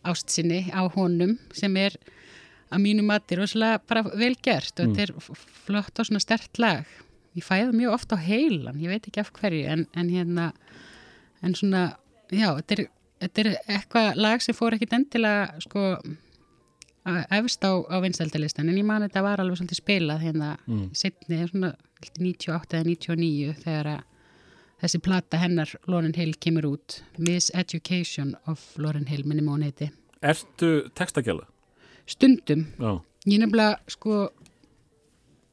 ást 0.03 0.29
sinni 0.33 0.71
á 0.73 0.81
honum 0.95 1.37
sem 1.53 1.75
er 1.77 1.93
að 2.71 2.81
mínu 2.81 3.03
mati 3.05 3.35
rosalega 3.37 3.81
bara 3.87 4.01
vel 4.15 4.33
gert 4.41 4.79
og 4.79 4.87
Mm. 4.87 4.95
þetta 4.95 5.01
er 5.03 5.35
flott 5.67 5.99
og 5.99 6.05
svona 6.07 6.19
stert 6.23 6.57
lag 6.59 6.85
ég 7.35 7.43
fæði 7.45 7.71
mjög 7.77 7.93
oft 7.93 8.11
á 8.13 8.17
heilan 8.17 8.79
ég 8.81 8.87
veit 8.89 9.05
ekki 9.07 9.19
af 9.21 9.31
hverju 9.33 9.67
en, 9.67 9.87
en 9.93 10.09
hérna 10.09 10.53
en 11.43 11.53
svona, 11.53 11.95
já, 12.31 12.49
þetta 12.57 12.79
er, 12.79 12.87
þetta 13.21 13.43
er 13.45 13.49
eitthvað 13.77 14.15
lag 14.19 14.41
sem 14.43 14.55
fór 14.57 14.75
ekkit 14.77 14.93
endilega 14.97 15.61
sko 15.63 15.85
efst 17.33 17.63
á, 17.65 17.71
á 17.89 17.97
vinsældalistan 18.03 18.69
en 18.69 18.77
ég 18.77 18.85
man 18.85 19.01
þetta 19.07 19.23
var 19.25 19.41
alveg 19.41 19.57
svolítið 19.57 19.79
spilað 19.81 20.21
hérna 20.27 20.51
Mm. 20.67 20.89
setni, 20.93 21.39
svona 21.49 21.71
held 22.01 22.17
ég 22.17 22.21
98 22.21 22.77
eða 22.77 22.85
99 22.85 23.55
þegar 23.63 23.87
að 23.95 24.03
þessi 24.81 24.99
plata 25.05 25.37
hennar 25.41 25.69
Lauren 25.87 26.13
Hill 26.17 26.33
kemur 26.41 26.65
út 26.73 27.01
Miseducation 27.17 28.35
of 28.47 28.61
Lauren 28.77 29.05
Hill 29.09 29.23
minni 29.25 29.41
mún 29.45 29.63
heiti 29.65 29.89
Ertu 30.21 30.89
textagjala? 30.93 31.47
stundum, 32.05 32.65
Já, 32.79 33.01
ég 33.25 33.39
nefnilega 33.39 33.77
sko 33.87 34.29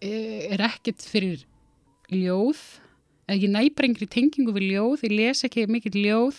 eh, 0.01 0.49
er 0.53 0.61
ekkert 0.69 1.03
fyrir 1.05 1.45
ljóð 2.13 2.61
ég 3.29 3.49
næpar 3.53 3.85
engri 3.89 4.07
tengingu 4.09 4.53
við 4.57 4.71
ljóð 4.73 5.05
ég 5.09 5.17
les 5.17 5.45
ekki 5.45 5.67
mikið 5.69 5.99
ljóð 6.07 6.39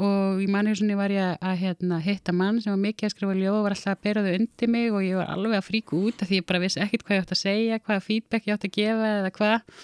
og 0.00 0.40
svona 0.40 0.94
ég 0.94 0.98
var 0.98 1.14
ég 1.14 1.40
að, 1.40 1.56
hérna, 1.60 2.00
hitta 2.04 2.32
mann 2.32 2.60
sem 2.62 2.72
var 2.72 2.80
mikið 2.80 3.08
að 3.08 3.14
skrifa 3.14 3.38
ljóð 3.38 3.56
og 3.58 3.64
var 3.66 3.74
alltaf 3.76 3.96
að 3.96 4.04
bera 4.06 4.22
þau 4.24 4.34
undir 4.38 4.70
mig 4.72 4.92
og 4.92 5.02
ég 5.04 5.18
var 5.20 5.32
alveg 5.34 5.58
að 5.58 5.66
fríka 5.68 5.98
út 5.98 6.22
af 6.22 6.30
því 6.30 6.40
ég 6.40 6.46
bara 6.48 6.62
vissi 6.62 6.82
ekkert 6.84 7.04
hvað 7.06 7.16
ég 7.16 7.24
átt 7.24 7.34
að 7.34 7.42
segja 7.42 7.80
hvaða 7.80 8.06
feedback 8.06 8.48
ég 8.48 8.56
átt 8.56 8.68
að 8.68 8.76
gefa 8.78 9.10
eða 9.18 9.34
hvað. 9.36 9.74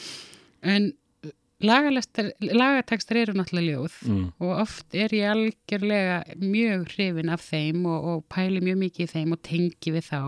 En 0.66 0.88
lagatekstar 1.64 3.20
eru 3.22 3.36
náttúrulega 3.36 3.72
ljóð 3.72 3.94
mm. 4.04 4.24
og 4.44 4.52
oft 4.60 4.96
er 4.96 5.14
ég 5.16 5.30
algjörlega 5.32 6.18
mjög 6.42 6.86
hrifin 6.92 7.32
af 7.32 7.44
þeim 7.46 7.86
og, 7.88 8.10
og 8.10 8.24
pæli 8.32 8.60
mjög 8.64 8.80
mikið 8.82 9.06
í 9.06 9.12
þeim 9.14 9.36
og 9.36 9.42
tengi 9.46 9.94
við 9.94 10.10
þá. 10.10 10.20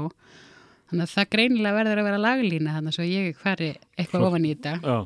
Þannig 0.89 1.05
að 1.05 1.13
það 1.13 1.31
greinilega 1.35 1.77
verður 1.77 2.01
að 2.01 2.09
vera 2.09 2.25
laglína 2.25 2.77
þannig 2.79 3.01
að 3.03 3.13
ég 3.13 3.41
fari 3.43 3.71
eitthvað 3.99 4.29
ofan 4.31 4.49
í 4.49 4.55
þetta. 4.55 4.75
Já, 4.81 4.99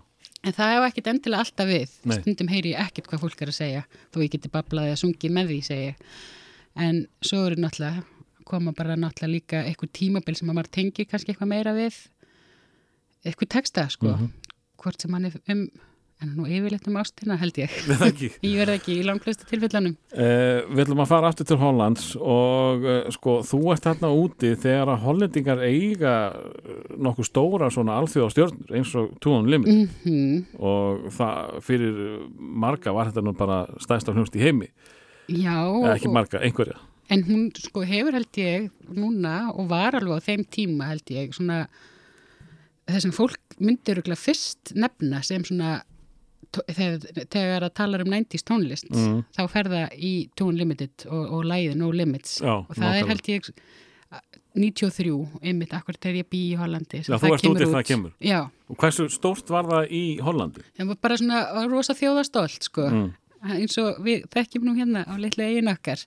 en 0.45 0.53
það 0.57 0.72
hefur 0.74 0.86
ekkit 0.88 1.11
endilega 1.12 1.45
alltaf 1.45 1.68
við 1.68 1.90
Nei. 2.05 2.16
stundum 2.20 2.49
heyri 2.51 2.72
ég 2.74 2.80
ekkert 2.82 3.07
hvað 3.11 3.20
fólk 3.26 3.43
er 3.45 3.53
að 3.53 3.59
segja 3.61 3.82
þó 4.12 4.16
ég 4.24 4.30
geti 4.34 4.49
bablaði 4.53 4.95
að 4.95 5.01
sungið 5.05 5.30
með 5.36 5.53
því 5.53 5.59
segi 5.68 5.84
ég. 5.86 5.95
en 6.76 7.07
svo 7.22 7.45
eru 7.47 7.61
náttúrulega 7.62 8.05
koma 8.45 8.72
bara 8.72 8.97
náttúrulega 8.97 9.32
líka 9.36 9.62
eitthvað 9.64 9.93
tímabil 9.93 10.34
sem 10.36 10.49
að 10.51 10.55
maður 10.59 10.70
tengir 10.78 11.07
kannski 11.07 11.32
eitthvað 11.32 11.53
meira 11.55 11.72
við 11.76 11.95
eitthvað 13.24 13.49
texta 13.55 13.88
sko 13.88 14.16
Mhm. 14.16 14.30
hvort 14.82 15.01
sem 15.01 15.12
hann 15.14 15.24
er 15.26 15.40
um 15.49 15.68
en 16.23 16.35
nú 16.37 16.47
yfirleitt 16.47 16.87
um 16.91 16.99
ástina 17.01 17.37
held 17.41 17.59
ég. 17.61 17.73
Ég 18.47 18.57
verð 18.61 18.77
ekki 18.77 18.97
í 18.99 19.05
langflöstu 19.07 19.47
tilfellunum. 19.51 19.97
Uh, 20.14 20.62
við 20.70 20.85
ætlum 20.87 21.03
að 21.05 21.11
fara 21.11 21.33
aftur 21.33 21.49
til 21.49 21.59
Hollands 21.61 22.12
og 22.18 22.87
uh, 22.87 23.11
sko, 23.14 23.39
þú 23.47 23.61
ert 23.75 23.89
þarna 23.89 24.12
úti 24.23 24.53
þegar 24.62 24.95
að 24.95 25.05
hollendingar 25.07 25.64
eiga 25.66 26.14
uh, 26.37 26.81
nokkuð 27.03 27.29
stóra 27.29 27.70
svona 27.75 27.99
alþjóðastjörnur 28.01 28.77
eins 28.79 28.95
og 28.99 29.12
Túan 29.23 29.51
Limit. 29.51 29.93
Mm 30.07 30.20
og 30.62 31.07
það 31.14 31.59
fyrir 31.64 31.99
marga 32.37 32.93
var 32.95 33.11
þetta 33.11 33.23
nú 33.25 33.33
bara 33.37 33.62
stæðst 33.83 34.09
af 34.11 34.16
hljómsd 34.16 34.37
í 34.39 34.43
heimi. 34.43 34.68
Já, 35.31 35.57
eða 35.59 35.95
ekki 35.97 36.11
marga, 36.12 36.41
einhverja. 36.43 36.79
En 37.12 37.25
hún 37.27 37.49
sko 37.59 37.83
hefur 37.87 38.14
held 38.16 38.39
ég 38.41 38.68
núna 38.89 39.51
og 39.53 39.68
var 39.73 39.97
alveg 39.99 40.23
á 40.23 40.27
þeim 40.29 40.45
tíma 40.55 40.93
held 40.93 41.12
ég 41.12 41.35
svona 41.37 41.64
þessum 42.89 43.14
fólk 43.14 43.57
myndir 43.62 44.01
fyrst 44.18 44.73
nefna 44.79 45.23
sem 45.27 45.45
svona 45.47 45.81
þegar, 46.53 47.25
þegar 47.33 47.65
að 47.69 47.75
tala 47.75 48.01
um 48.05 48.11
90s 48.13 48.45
tónlist 48.49 48.91
Mm. 48.93 49.23
þá 49.37 49.43
ferða 49.49 49.83
í 49.97 50.29
Tune 50.37 50.59
Limited 50.59 51.07
og, 51.09 51.23
og 51.39 51.45
læði 51.49 51.75
No 51.77 51.91
Limits 51.91 52.41
Já, 52.43 52.53
og 52.61 52.75
það 52.77 52.83
er 52.83 53.03
nákvæmlega. 53.03 53.09
held 53.09 53.23
ég 53.33 53.53
93, 54.53 55.13
einmitt 55.49 55.73
akkur 55.73 55.97
þegar 55.97 56.19
ég 56.21 56.27
bý 56.29 56.41
í 56.53 56.57
Hollandi 56.61 56.99
Já, 57.01 57.17
þú 57.17 57.31
ert 57.33 57.47
úti 57.49 57.63
þegar 57.63 57.73
það 57.79 57.87
kemur. 57.89 58.13
Já, 58.21 58.41
og 58.69 58.77
hversu 58.83 59.07
stórt 59.09 59.49
var 59.55 59.65
það 59.71 59.95
í 59.97 60.03
Hollandi? 60.21 60.65
það 60.77 60.91
var 60.93 60.99
bara 61.07 61.17
svona 61.17 61.67
rosa 61.73 61.95
þjóðastólt 61.97 62.69
sko 62.69 62.89
Mm. 62.93 63.09
eins 63.57 63.79
og 63.81 64.03
við 64.05 64.27
þekkjum 64.31 64.63
nú 64.69 64.75
hérna 64.77 65.07
á 65.09 65.15
litlu 65.19 65.43
eigin 65.43 65.73
okkar 65.73 66.05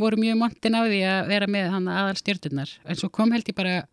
voru 0.00 0.16
mjög 0.16 0.38
montin 0.40 0.74
á 0.74 0.82
því 0.88 1.02
að 1.06 1.28
vera 1.28 1.46
með 1.46 1.68
hann 1.70 1.84
aðal 1.92 2.16
stjörnurnar 2.18 2.72
en 2.88 2.96
svo 2.96 3.08
kom 3.12 3.30
held 3.30 3.44
ég 3.46 3.54
bara 3.54 3.84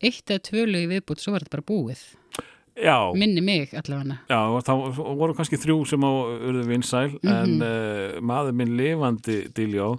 eitt 0.00 0.24
eða 0.30 0.40
tvö 0.46 0.62
lög 0.70 0.86
í 0.86 0.90
viðbútt 0.94 1.20
svo 1.20 1.32
var 1.34 1.42
þetta 1.42 1.58
bara 1.58 1.66
búið 1.68 2.00
Já, 2.76 2.96
minni 3.12 3.42
mig 3.44 3.74
allavega 3.76 4.16
Já, 4.30 4.38
og 4.48 4.62
þá 4.64 4.72
voru 5.18 5.34
kannski 5.36 5.58
þrjú 5.60 5.82
sem 5.90 6.00
á 6.06 6.10
urðu 6.48 6.62
vinsæl 6.70 7.10
en 7.28 7.58
uh, 7.60 8.16
maður 8.24 8.56
minn 8.56 8.72
lifandi 8.78 9.42
diljá, 9.52 9.90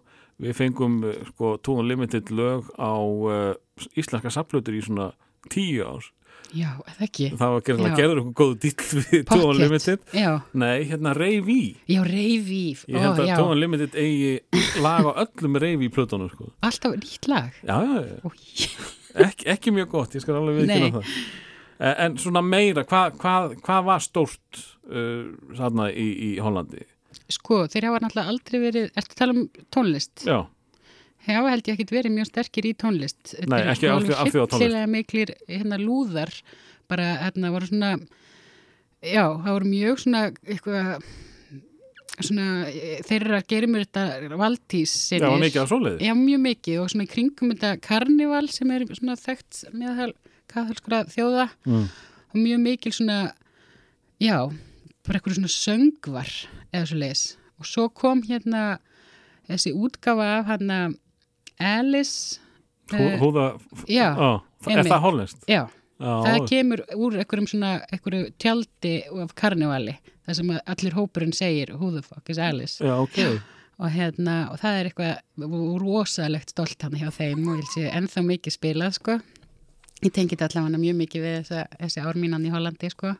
við 0.41 0.55
fengum 0.57 0.95
uh, 1.05 1.13
sko 1.29 1.57
Tune 1.61 1.85
Limited 1.91 2.31
lög 2.33 2.71
á 2.81 2.93
uh, 2.97 3.53
íslenska 3.99 4.31
saplutur 4.33 4.73
í 4.73 4.81
svona 4.81 5.11
tíu 5.53 5.85
ár. 5.85 6.09
já, 6.53 6.69
eða 6.89 7.05
ekki 7.07 7.27
Það 7.37 7.53
var 7.53 7.63
gerðið 7.67 7.85
að 7.91 7.95
gerður 8.01 8.19
eitthvað 8.21 8.35
góðu 8.41 8.57
dill 8.63 8.89
við 9.03 9.23
Pottþétt. 9.29 9.61
Limited. 9.61 10.03
já, 10.17 10.31
Nei, 10.53 10.83
hérna 10.89 11.13
Reyvi. 11.17 11.61
já, 11.89 12.01
reyvíf 12.09 12.83
Ég 12.89 12.99
held 13.05 13.21
að 13.23 13.31
Tune 13.37 13.59
Limited 13.61 13.95
eigi 13.97 14.33
lag 14.81 15.05
á 15.09 15.11
öllum 15.27 15.57
Reyvi 15.61 15.89
plötunum, 15.93 16.29
sko. 16.33 16.49
alltaf 16.61 16.97
nýtt 16.97 17.29
lag 17.29 17.53
Já, 17.61 17.77
já, 17.85 18.01
já. 18.09 18.17
Ó, 18.25 18.29
Ek, 19.29 19.43
ekki 19.45 19.69
mjög 19.73 19.91
gott, 19.93 20.15
ég 20.17 20.23
skal 20.25 20.39
alveg 20.39 20.63
viðkynna 20.63 20.93
það. 20.95 21.09
En, 21.83 21.93
en 22.05 22.17
svona 22.21 22.41
meira, 22.45 22.85
hvað 22.87 23.17
hva, 23.19 23.35
hva 23.65 23.77
var 23.89 24.03
stórt 24.05 24.61
uh, 24.87 25.29
þarna 25.57 25.89
í, 25.91 26.07
í 26.29 26.33
Hollandi? 26.43 26.85
sko, 27.29 27.63
þeir 27.69 27.85
hafa 27.89 27.99
náttúrulega 28.01 28.31
aldrei 28.31 28.59
verið 28.63 28.85
ertu 28.97 29.13
að 29.13 29.19
tala 29.19 29.33
um 29.35 29.43
tónlist? 29.73 30.23
Já. 30.25 30.37
Já, 31.23 31.37
held 31.45 31.67
ég 31.69 31.75
ekkit 31.77 31.91
verið 31.93 32.11
mjög 32.17 32.27
sterkir 32.31 32.65
í 32.67 32.71
tónlist. 32.75 33.33
Nei, 33.47 33.59
eru 33.61 33.71
ekki 33.71 33.85
sko 33.85 33.91
alþjóð- 33.93 33.99
alveg 34.01 34.23
alþjóðatónlist. 34.23 34.63
hryllilega 34.63 34.89
miklir 34.91 35.33
hérna 35.47 35.77
lúðar, 35.79 36.31
bara 36.91 37.05
hérna 37.21 37.51
voru 37.53 37.69
svona, 37.69 37.91
já, 39.05 39.23
það 39.43 39.51
voru 39.53 39.69
mjög 39.71 40.01
svona 40.03 40.23
eitthvað, 40.43 40.89
svona, 42.17 42.47
eh, 42.69 42.99
þeir 43.07 43.21
eru 43.27 43.37
að 43.39 43.47
gera 43.53 43.69
mér 43.71 43.85
þetta 43.87 44.37
valdís 44.41 44.95
Já, 45.13 45.29
mikið 45.45 45.61
af 45.63 45.71
svoleiðis. 45.71 46.03
Já, 46.09 46.13
mjög 46.17 46.43
mikið 46.49 46.81
og 46.83 46.91
svona 46.93 47.07
kringum 47.13 47.53
þetta 47.53 47.71
karnival 47.87 48.45
sem 48.51 48.71
er 48.75 48.85
svona 48.91 49.15
þekkt 49.19 49.63
meðal 49.73 50.11
kathölskra 50.53 51.03
þjóða 51.11 51.49
Mm. 51.65 51.87
og 52.33 52.35
mjög 52.41 52.59
mikil 52.63 52.91
svona, 52.93 53.33
já, 54.21 54.37
bara 55.05 55.19
eitthvað 55.19 55.37
svona 55.37 55.53
söngvar 55.53 56.29
eða 56.73 56.85
svo 56.87 56.97
leis. 56.97 57.37
Og 57.59 57.65
svo 57.65 57.89
kom 57.93 58.21
hérna 58.23 58.79
þessi 59.49 59.73
útgafa 59.75 60.39
af 60.39 60.45
hérna 60.47 60.93
Alice, 61.59 62.39
Hú, 62.91 62.97
eh, 62.99 63.17
húða, 63.19 63.59
já, 63.87 64.11
á, 64.15 64.41
er 64.67 64.77
einmitt. 64.77 64.91
það 64.91 65.01
hollenskt? 65.01 65.45
já, 65.47 65.69
Já, 66.03 66.23
það 66.25 66.47
kemur 66.49 66.79
úr 66.97 67.13
einhverjum 67.21 67.47
svona, 67.47 67.81
einhverju 67.93 68.33
tjaldi 68.41 68.93
af 69.23 69.35
karnivali, 69.35 69.93
það 70.27 70.35
sem 70.35 70.49
að 70.49 70.59
allir 70.67 70.91
hópurinn 70.97 71.33
segir, 71.33 71.69
who 71.77 71.91
the 71.91 72.01
fuck 72.01 72.29
is 72.29 72.37
Alice? 72.37 72.79
já, 72.83 72.91
ok. 72.99 73.39
og 73.79 73.89
hérna, 73.91 74.51
og 74.51 74.59
það 74.59 74.79
er 74.79 74.89
eitthvað 74.89 75.79
rosalegt 75.81 76.49
stolt 76.49 76.81
hann 76.81 76.91
hjá 76.99 77.09
þeim 77.11 77.47
og 77.47 77.61
ég 77.61 77.69
sé 77.73 77.85
ennþá 77.91 78.21
mikið 78.25 78.57
spilað 78.57 78.93
sko 78.99 79.19
ég 80.03 80.11
tengi 80.13 80.35
þetta 80.35 80.49
allavega 80.51 80.81
mjög 80.83 80.95
mikið 81.01 81.21
við 81.25 81.35
þessa, 81.41 81.65
þessi 81.79 82.03
ármínan 82.03 82.45
í 82.47 82.51
Hollandi 82.53 82.89
sko 82.93 83.13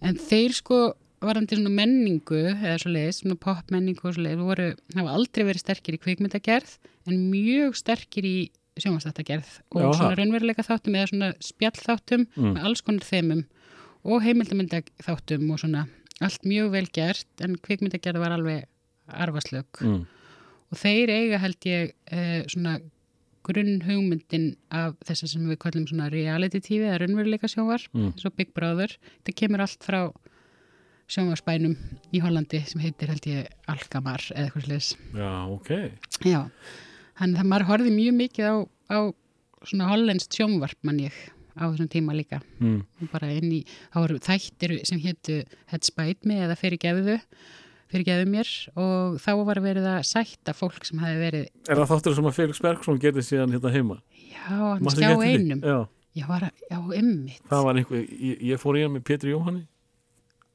en 0.00 0.16
þeir 0.16 0.54
sko 0.56 0.80
varandi 1.20 1.56
svona 1.58 1.72
menningu 1.76 2.38
eða 2.54 2.78
svo 2.80 2.90
leiðis, 2.94 3.18
svona 3.20 3.36
popmenningu 3.36 4.06
og 4.08 4.14
svo 4.16 4.22
leiðis, 4.24 4.40
voru, 4.40 4.68
hafa 4.96 5.12
aldrei 5.18 5.44
verið 5.44 5.60
sterkir 5.66 5.98
í 5.98 6.00
kvikmyndagerð 6.00 6.76
en 7.10 7.18
mjög 7.32 7.76
sterkir 7.76 8.24
í 8.24 8.36
sjónvarsþáttagerð 8.80 9.48
og 9.74 9.82
Já, 9.82 9.88
svona 9.98 10.16
raunveruleika 10.16 10.64
þáttum 10.64 10.94
eða 10.96 11.10
svona 11.10 11.32
spjallþáttum 11.44 12.26
Mm. 12.36 12.54
með 12.54 12.64
alls 12.64 12.80
konar 12.86 13.04
þemum 13.04 13.42
og 14.04 14.22
heimildamyndaþáttum 14.24 15.50
og 15.52 15.58
svona 15.60 15.82
allt 16.24 16.42
mjög 16.48 16.70
vel 16.72 16.86
gert 16.94 17.44
en 17.44 17.58
kvikmyndagerð 17.60 18.22
var 18.22 18.32
alveg 18.38 18.64
arfaslög 19.10 19.66
Mm. 19.84 20.06
og 20.72 20.78
þeir 20.78 21.10
eiga 21.12 21.38
held 21.42 21.60
ég 21.68 21.92
uh, 22.12 22.42
svona 22.48 22.78
grunn 23.46 23.80
hugmyndin 23.86 24.56
af 24.70 24.94
þess 25.06 25.26
sem 25.32 25.46
við 25.48 25.58
kallum 25.62 25.86
svona 25.88 26.10
reality 26.12 26.60
TV 26.60 26.84
eða 26.90 26.98
raunveruleika 27.04 27.48
sjónvar, 27.48 27.86
Mm. 27.94 28.12
svo 28.20 28.30
Big 28.36 28.52
Brother 28.54 28.88
þetta 29.24 29.34
kemur 29.34 29.60
allt 29.64 29.82
frá 29.86 30.12
sjónvarsbænum 31.10 31.74
í 32.14 32.20
Hollandi 32.22 32.60
sem 32.68 32.80
heitir 32.84 33.10
held 33.10 33.26
ég 33.26 33.48
Algamar 33.70 34.22
eða 34.30 34.46
eitthvað 34.50 34.66
sliðis 34.68 34.90
Já, 35.16 35.32
ok. 35.50 35.70
já, 36.28 36.42
þannig 37.18 37.40
að 37.42 37.50
maður 37.50 37.68
horfði 37.70 37.94
mjög 37.96 38.14
mikið 38.20 38.46
á, 38.46 38.54
á 38.94 38.98
svona 39.66 39.88
hollenskt 39.90 40.36
sjónvarp 40.38 40.78
mann 40.86 41.00
ég 41.02 41.16
á 41.58 41.66
þessum 41.66 41.88
tíma 41.90 42.14
líka 42.14 42.40
Mm. 42.60 42.84
bara 43.10 43.32
inn 43.32 43.50
í, 43.52 43.64
þá 43.92 43.96
voru 44.06 44.18
þættir 44.22 44.86
sem 44.86 45.00
héttu 45.00 45.42
Headspite 45.72 46.24
Me 46.28 46.38
eða 46.46 46.56
Fyrirgeðu 47.90 48.24
fyrirgeðu 48.24 48.26
mér 48.30 48.50
og 48.78 49.16
þá 49.24 49.30
var 49.48 49.60
verið 49.64 49.86
að 49.90 50.02
sætta 50.06 50.52
fólk 50.54 50.84
sem 50.86 51.00
hefði 51.02 51.22
verið 51.24 51.46
Er 51.70 51.80
það 51.80 51.88
þáttur 51.90 52.14
sem 52.20 52.28
að 52.30 52.36
Felix 52.38 52.60
Bergson 52.62 53.00
gerði 53.02 53.24
síðan 53.26 53.54
hérna 53.56 53.72
heima? 53.74 53.96
Já, 54.30 54.46
hann 54.46 54.92
skjá 54.94 55.10
einum. 55.18 55.64
Já, 56.14 56.26
var, 56.26 56.46
að- 56.48 56.62
já, 56.70 56.78
ymmit. 57.00 57.42
það 57.50 57.64
var 57.66 57.76
einhver, 57.80 58.00
ég, 58.10 58.40
ég 58.50 58.58
fór 58.62 58.78
í 58.78 58.82
hann 58.82 58.94
með 58.96 59.04
Pétur 59.06 59.30
Jóhanni. 59.30 59.66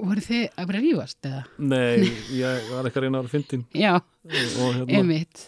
Voru 0.03 0.19
þið 0.19 0.41
að 0.59 0.65
vera 0.67 0.79
að 0.81 0.83
rífast 0.83 1.27
eða? 1.29 1.43
Nei, 1.71 2.09
ég 2.35 2.65
var 2.73 2.83
eitthvað 2.89 3.05
reyna 3.05 3.21
ára 3.23 3.31
fyndin 3.31 3.61
Já, 3.85 3.93
og 3.95 4.73
hérna, 4.75 4.97
ymmit. 4.99 5.45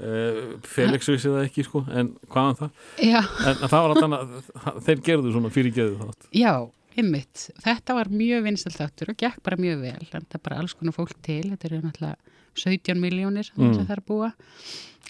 uh, 0.00 0.54
Felix 0.64 1.08
vissi 1.12 1.28
það 1.28 1.42
ekki 1.48 1.64
sko, 1.66 1.82
en 1.92 2.14
hvaðan 2.32 2.56
það? 2.62 2.70
Já, 3.04 3.18
En, 3.20 3.58
en 3.58 3.68
það 3.68 3.84
var 3.84 3.92
alltaf, 3.92 4.48
þeir 4.88 5.02
gerðu 5.10 5.34
svona 5.36 5.52
fyrirgeðu 5.52 5.98
þátt. 6.00 6.28
já, 6.40 6.54
ymmit. 7.00 7.48
Þetta 7.64 7.94
var 7.98 8.10
mjög 8.12 8.44
vinsalt 8.46 8.76
þáttur 8.78 9.10
og 9.12 9.16
gekk 9.20 9.42
bara 9.42 9.56
mjög 9.60 9.80
vel. 9.82 10.06
Þetta 10.12 10.38
er 10.38 10.42
bara 10.44 10.58
alls 10.62 10.74
konar 10.78 10.94
fólk 10.96 11.14
til. 11.22 11.42
Þetta 11.52 11.68
eru 11.70 11.80
náttúrulega 11.82 12.16
17 12.54 13.00
miljónir 13.02 13.50
Mm. 13.56 13.74
sem 13.74 13.86
það 13.86 13.96
er 13.96 14.02
búa. 14.06 14.32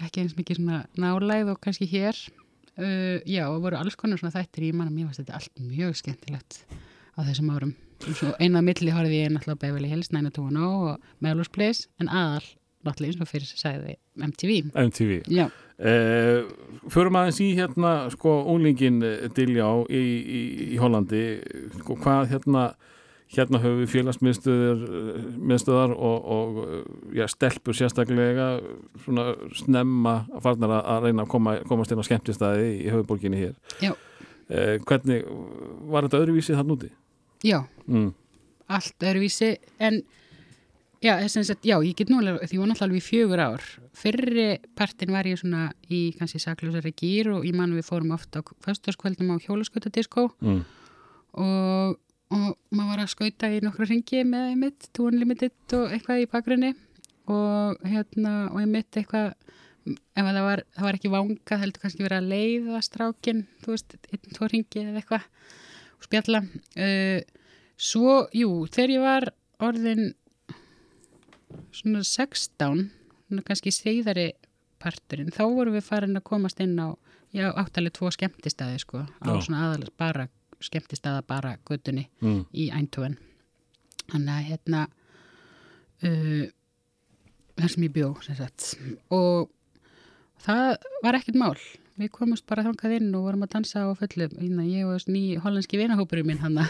Ekki 0.02 0.20
eins 0.24 0.34
mikið 0.36 0.56
svona 0.58 0.86
nálæð 0.96 1.50
og 1.52 1.60
kannski 1.60 1.86
hér. 1.90 2.16
Uh, 2.76 3.20
já, 3.26 3.46
og 3.46 3.60
voru 3.62 3.76
alls 3.78 3.94
konar 3.94 4.18
svona 4.18 4.34
þættir 4.34 4.64
í 4.66 4.72
mann 4.74 4.88
og 4.88 4.94
mér 4.96 5.06
varst 5.06 5.20
þetta 5.22 5.34
allt 5.38 5.60
mjög 5.62 5.94
skemmtilegt 6.00 6.64
á 7.14 7.20
þessum 7.22 7.52
árum. 7.54 7.74
Og 8.08 8.16
svo 8.18 8.32
einað 8.42 8.64
milli 8.66 8.90
horfði 8.90 9.20
ég 9.22 9.30
náttúrulega 9.30 9.54
á 9.54 9.62
Beverly 9.62 9.88
Hills 9.92 10.10
90210 10.10 10.90
og 10.90 11.00
Melrose 11.22 11.50
Place 11.54 11.86
en 12.00 12.08
aðal 12.08 12.42
náttúrulega 12.84 13.12
eins 13.14 13.20
og 13.24 13.28
fyrir 13.30 13.48
sagði 13.50 13.96
MTV. 14.16 14.56
MTV. 14.74 15.12
Já. 15.32 15.46
Uh, 15.74 16.46
förum 16.92 17.16
aðeins 17.18 17.40
í 17.42 17.48
hérna 17.58 17.94
sko 18.14 18.36
úlingin 18.54 19.00
Diljá 19.34 19.66
í, 19.90 20.02
í, 20.22 20.40
í 20.74 20.76
Hollandi 20.78 21.22
sko, 21.80 21.96
hvað 21.98 22.28
hérna 22.30 22.68
hérna 23.34 23.58
höfum 23.58 23.80
við 23.82 23.90
félagsmiðstöðar 23.90 24.82
miðstöðar 25.50 25.94
og, 25.96 26.26
og 26.36 26.58
eh, 26.62 26.82
já, 27.18 27.24
stelpur 27.32 27.74
sérstaklega 27.74 28.44
svona 29.02 29.24
snemma 29.58 30.12
farnar 30.44 30.76
að- 30.76 30.84
að 30.92 31.06
reyna 31.08 31.24
að 31.24 31.30
koma, 31.32 31.54
komast 31.66 31.90
inn 31.90 31.98
á 31.98 32.06
skemmtistæði 32.06 32.68
í 32.84 32.92
höfuborginni 32.92 33.40
hér. 33.40 33.56
Eh, 33.82 34.76
hvernig 34.86 35.24
var 35.90 36.06
þetta 36.06 36.20
öðruvísið 36.22 36.60
þann 36.60 36.74
úti? 36.76 36.92
Já, 37.42 37.64
Mm. 37.88 38.12
allt 38.70 38.98
öðruvísi 39.10 39.56
en 39.80 40.02
já, 41.04 41.14
sagt, 41.28 41.66
já, 41.66 41.76
ég 41.84 41.96
get 41.98 42.10
nú 42.10 42.20
alveg, 42.22 42.46
því 42.48 42.56
ég 42.56 42.62
var 42.62 42.70
náttúrulega 42.70 42.86
alveg 42.88 43.02
í 43.02 43.04
fjögur 43.04 43.42
ár. 43.44 43.66
Fyrri 43.94 44.46
partin 44.78 45.12
var 45.12 45.28
ég 45.28 45.40
svona 45.40 45.66
í 45.92 46.00
kannski 46.18 46.40
saklausari 46.42 46.94
gýr 46.96 47.30
og 47.34 47.44
ég 47.44 47.56
man 47.56 47.74
við 47.76 47.86
fórum 47.90 48.14
oft 48.16 48.34
á 48.34 48.40
föstaskvöldum 48.64 49.34
á 49.34 49.36
hjólaskautadiskó. 49.44 50.30
Mm. 50.40 50.64
og, 51.44 52.00
og 52.32 52.48
maður 52.70 52.90
var 52.90 53.04
að 53.04 53.12
skauta 53.12 53.52
í 53.52 53.60
nokkra 53.64 53.88
ringi 53.90 54.24
með 54.24 54.50
einmitt, 54.54 54.88
Two 54.96 55.10
Unlimited 55.10 55.76
og 55.76 55.92
eitthvað 55.92 56.24
í 56.24 56.30
bakgrunni. 56.32 56.72
Og 57.32 57.86
hérna, 57.88 58.34
og 58.52 58.58
einmitt 58.60 58.96
eitthvað 59.00 59.32
ef 59.84 60.24
að 60.24 60.32
það 60.32 60.44
var, 60.48 60.64
það 60.74 60.86
var 60.86 60.98
ekki 60.98 61.12
vanga 61.12 61.60
heldur 61.60 61.82
kannski 61.82 62.04
verið 62.04 62.22
að 62.22 62.28
leiða 62.32 62.82
strákin 62.84 63.44
þú 63.60 63.74
veist, 63.74 63.96
einn, 64.08 64.28
tvo 64.32 64.48
ringi 64.48 64.80
eða 64.80 65.00
eitthvað 65.02 65.26
og 65.98 66.06
spjalla. 66.08 66.40
Uh, 66.76 67.20
svo, 67.76 68.22
jú, 68.32 68.50
þegar 68.72 68.94
ég 68.94 69.04
var 69.04 69.28
orðin 69.64 70.06
svona 71.74 72.02
16 72.04 72.90
svona 73.28 73.42
kannski 73.46 73.72
segðari 73.74 74.32
parturinn, 74.82 75.30
þá 75.32 75.42
vorum 75.48 75.74
við 75.78 75.86
farin 75.86 76.16
að 76.18 76.24
komast 76.28 76.60
inn 76.60 76.76
á, 76.76 76.92
já, 77.32 77.48
áttalega 77.56 77.96
tvo 77.98 78.10
skemmtistæði 78.12 78.78
sko, 78.82 79.04
á 79.06 79.28
Já. 79.32 79.40
svona 79.46 79.62
aðalega 79.68 79.94
bara 79.98 80.26
skemmtistæða 80.64 81.22
bara 81.26 81.56
göttunni 81.68 82.06
Mm. 82.22 82.44
í 82.52 82.70
Eindhoven 82.72 83.16
þannig 84.12 84.34
að 84.34 84.46
hérna 84.50 84.82
uh, 86.04 86.44
þar 87.58 87.70
sem 87.74 87.86
ég 87.86 87.92
bjó 87.94 88.10
sem 88.24 88.36
sagt. 88.38 88.74
og 89.10 89.50
það 90.44 90.76
var 91.02 91.18
ekkert 91.20 91.38
mál 91.40 91.56
við 92.00 92.10
komumst 92.14 92.46
bara 92.50 92.64
þangað 92.66 92.96
inn 92.98 93.14
og 93.14 93.28
vorum 93.28 93.46
að 93.46 93.54
dansa 93.54 93.86
á 93.86 93.90
fullu 93.98 94.28
hérna, 94.32 94.66
ég 94.66 94.88
og 94.88 95.08
ný 95.10 95.24
hollandski 95.42 95.78
vinahópurum 95.80 96.30
minn 96.30 96.42
hann 96.42 96.60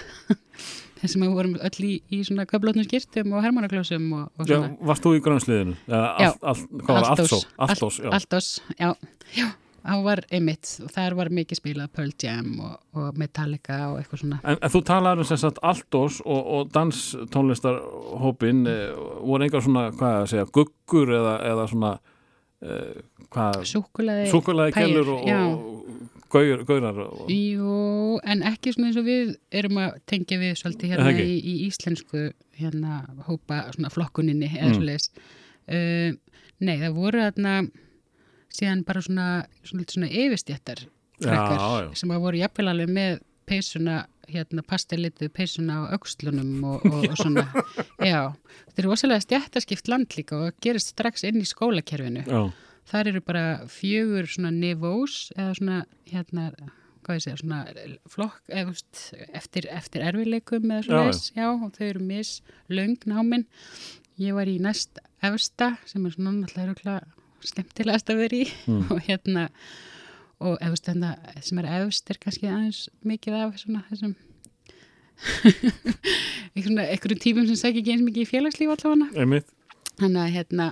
þessum 1.01 1.25
að 1.25 1.31
við 1.31 1.35
vorum 1.39 1.59
öll 1.69 1.89
í, 1.89 1.93
í 2.13 2.21
svona 2.27 2.47
köflótnum 2.51 2.87
skýrtum 2.87 3.35
og 3.35 3.45
hermanaklósum 3.45 4.07
og, 4.19 4.31
og 4.39 4.49
Já, 4.49 4.57
svona 4.59 4.89
varst 4.93 5.05
þú 5.05 5.17
í 5.17 5.25
grönsliðinu? 5.25 5.77
Já. 5.89 6.01
Allt, 6.01 6.41
allt, 6.53 6.73
hvað 6.81 7.01
var 7.01 7.11
Altos. 7.11 7.35
Altós? 7.35 7.61
Altós, 7.69 8.01
já. 8.01 8.11
Altos, 8.21 8.51
já, 8.79 8.95
já 9.39 9.51
það 9.85 10.05
var 10.07 10.23
einmitt 10.33 10.71
þar 10.95 11.17
var 11.19 11.31
mikið 11.35 11.61
spilað 11.61 11.93
Pearl 11.97 12.13
Jam 12.21 12.55
og, 12.65 12.77
og 12.97 13.19
Metallica 13.21 13.81
og 13.91 13.99
eitthvað 14.01 14.23
svona 14.23 14.41
En, 14.41 14.57
en 14.57 14.73
þú 14.73 14.83
talaður 14.89 15.25
um 15.25 15.29
sem 15.29 15.41
sagt 15.41 15.61
Altós 15.65 16.21
og, 16.25 16.41
og 16.57 16.73
danstónlistarhópin 16.75 18.65
eh, 18.71 18.97
voru 19.21 19.47
engar 19.47 19.65
svona, 19.65 19.91
hvað 19.95 20.19
að 20.23 20.29
segja, 20.33 20.49
guggur 20.57 21.13
eða, 21.19 21.37
eða 21.53 21.69
svona 21.73 21.93
eh, 22.65 23.03
hvað, 23.31 23.61
súkulaði 23.71 24.31
súkulega 24.33 24.75
kellur 24.75 25.11
og, 25.15 25.29
og 25.29 26.31
gaur, 26.35 26.65
gaurar 26.67 26.99
og, 27.05 27.29
Jú, 27.31 28.19
en 28.27 28.43
ekki 28.51 28.73
svona 28.75 28.91
eins 28.91 28.99
og 28.99 29.07
við 29.07 29.35
erum 29.55 29.79
að 29.85 30.01
tengja 30.11 30.41
við 30.41 30.57
svolítið 30.59 30.95
hérna 30.95 31.13
í, 31.23 31.37
í 31.39 31.55
íslensku 31.69 32.25
hérna 32.59 33.03
hópa 33.29 33.65
svona 33.75 33.93
flokkuninni 33.95 34.49
eða 34.51 34.73
Mm. 34.73 34.77
svoleiðis. 34.79 35.11
Uh, 35.65 36.17
nei, 36.61 36.77
það 36.81 36.97
voru 36.99 37.23
þarna 37.25 37.55
síðan 38.55 38.85
bara 38.87 39.03
svona, 39.03 39.29
svona, 39.65 39.83
lítið 39.83 39.97
svona 39.99 40.11
yfirstjættar 40.11 40.83
já. 41.25 41.95
sem 41.97 42.11
að 42.15 42.21
voru 42.27 42.41
jafnvel 42.43 42.69
alveg 42.71 42.91
með 42.95 43.21
peysuna, 43.49 44.05
hérna 44.31 44.65
pastellituð 44.67 45.33
peysuna 45.35 45.81
á 45.85 45.97
aukslunum 45.97 46.53
og, 46.69 46.85
og, 46.89 47.09
og 47.11 47.17
svona, 47.21 47.47
já, 47.99 48.33
þetta 48.69 48.83
er 48.83 48.89
rosalega 48.89 49.25
stjættaskipt 49.25 49.91
land 49.91 50.15
líka 50.19 50.39
og 50.47 50.61
gerist 50.65 50.95
strax 50.95 51.27
inn 51.29 51.43
í 51.43 51.49
skólakerfinu. 51.49 52.25
Já, 52.29 52.41
þar 52.91 53.13
eru 53.13 53.25
bara 53.25 53.45
fjögur 53.73 54.29
svona 54.31 54.53
nivós 54.55 55.29
eða 55.37 55.53
svona 55.59 55.83
hérna 56.11 56.51
hvað 57.05 57.19
ég 57.19 57.25
segja, 57.27 57.41
svona 57.43 57.59
flokk 58.09 58.55
eftir, 59.37 59.69
eftir 59.69 60.07
erfileikum 60.09 60.71
eða 60.71 60.87
svona 60.87 61.11
þess, 61.11 61.35
já, 61.37 61.49
og 61.53 61.75
þau 61.77 61.85
eru 61.91 62.07
mis 62.09 62.39
löng 62.73 62.97
námin 63.11 63.45
ég 64.21 64.37
var 64.37 64.49
í 64.49 64.57
næst 64.63 65.01
efsta 65.25 65.75
sem 65.89 66.05
er 66.07 66.15
svona 66.15 66.39
náttúrulega 66.39 66.71
örugglega 66.71 67.01
skemmtilegast 67.45 68.13
að 68.13 68.23
vera 68.23 68.39
í. 68.39 68.47
Mm. 68.71 68.87
og 68.93 69.03
hérna 69.05 69.49
og 70.43 70.59
efst 70.65 70.89
þetta 70.91 71.43
sem 71.45 71.61
er 71.63 71.71
efst 71.79 72.11
er 72.11 72.21
kannski 72.23 72.51
aðeins 72.51 72.87
mikið 73.07 73.37
af 73.39 73.59
svona 73.61 73.85
þessum 73.91 74.15
einhverjum 76.57 77.21
típum 77.23 77.47
sem 77.49 77.59
segja 77.59 77.81
ekki 77.81 77.95
eins 77.95 78.05
mikið 78.07 78.25
í 78.25 78.31
félagslíf 78.31 78.73
allavega. 78.75 79.11
Þannig 80.01 80.21
að 80.25 80.35
hérna, 80.35 80.67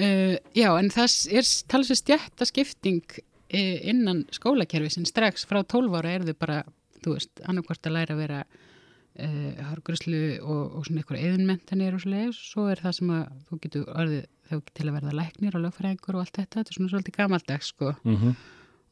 uh, 0.00 0.34
já, 0.56 0.68
en 0.72 0.90
það 0.94 1.16
er 1.36 1.48
talað 1.68 1.90
sér 1.90 2.00
stjætta 2.00 2.48
skipting 2.48 3.16
uh, 3.18 3.78
innan 3.92 4.24
skólakerfi 4.32 4.94
sem 4.96 5.06
strax. 5.08 5.46
Frá 5.48 5.60
12 5.62 5.98
ára 6.00 6.16
er 6.16 6.26
þau 6.28 6.36
bara, 6.40 6.60
þú 7.04 7.16
veist, 7.18 7.32
annarkvort 7.44 7.90
að 7.90 7.96
læra 7.98 8.16
að 8.16 8.22
vera 8.24 8.40
uh, 8.46 9.50
hargruslu 9.68 10.22
og, 10.40 10.62
og 10.78 10.88
svona 10.88 11.04
eitthvað 11.04 11.26
eðunmentanir 11.28 11.98
og 11.98 12.04
svo 12.04 12.14
leiðis, 12.14 12.40
svo 12.54 12.66
er 12.72 12.82
það 12.82 12.98
sem 13.00 13.14
að 13.18 13.36
þú 13.50 13.60
getur 13.66 13.92
orðið 13.92 14.24
þau 14.48 14.58
til 14.72 14.88
að 14.88 14.96
verða 14.96 15.14
læknir 15.16 15.54
og 15.56 15.64
lögfræðingur 15.66 16.16
og 16.18 16.24
allt 16.24 16.40
þetta, 16.40 16.58
þetta 16.58 16.72
er 16.72 16.78
svona 16.78 16.92
svolítið 16.92 17.18
gamaldags, 17.20 17.72
sko. 17.72 17.94
Mm 18.08 18.18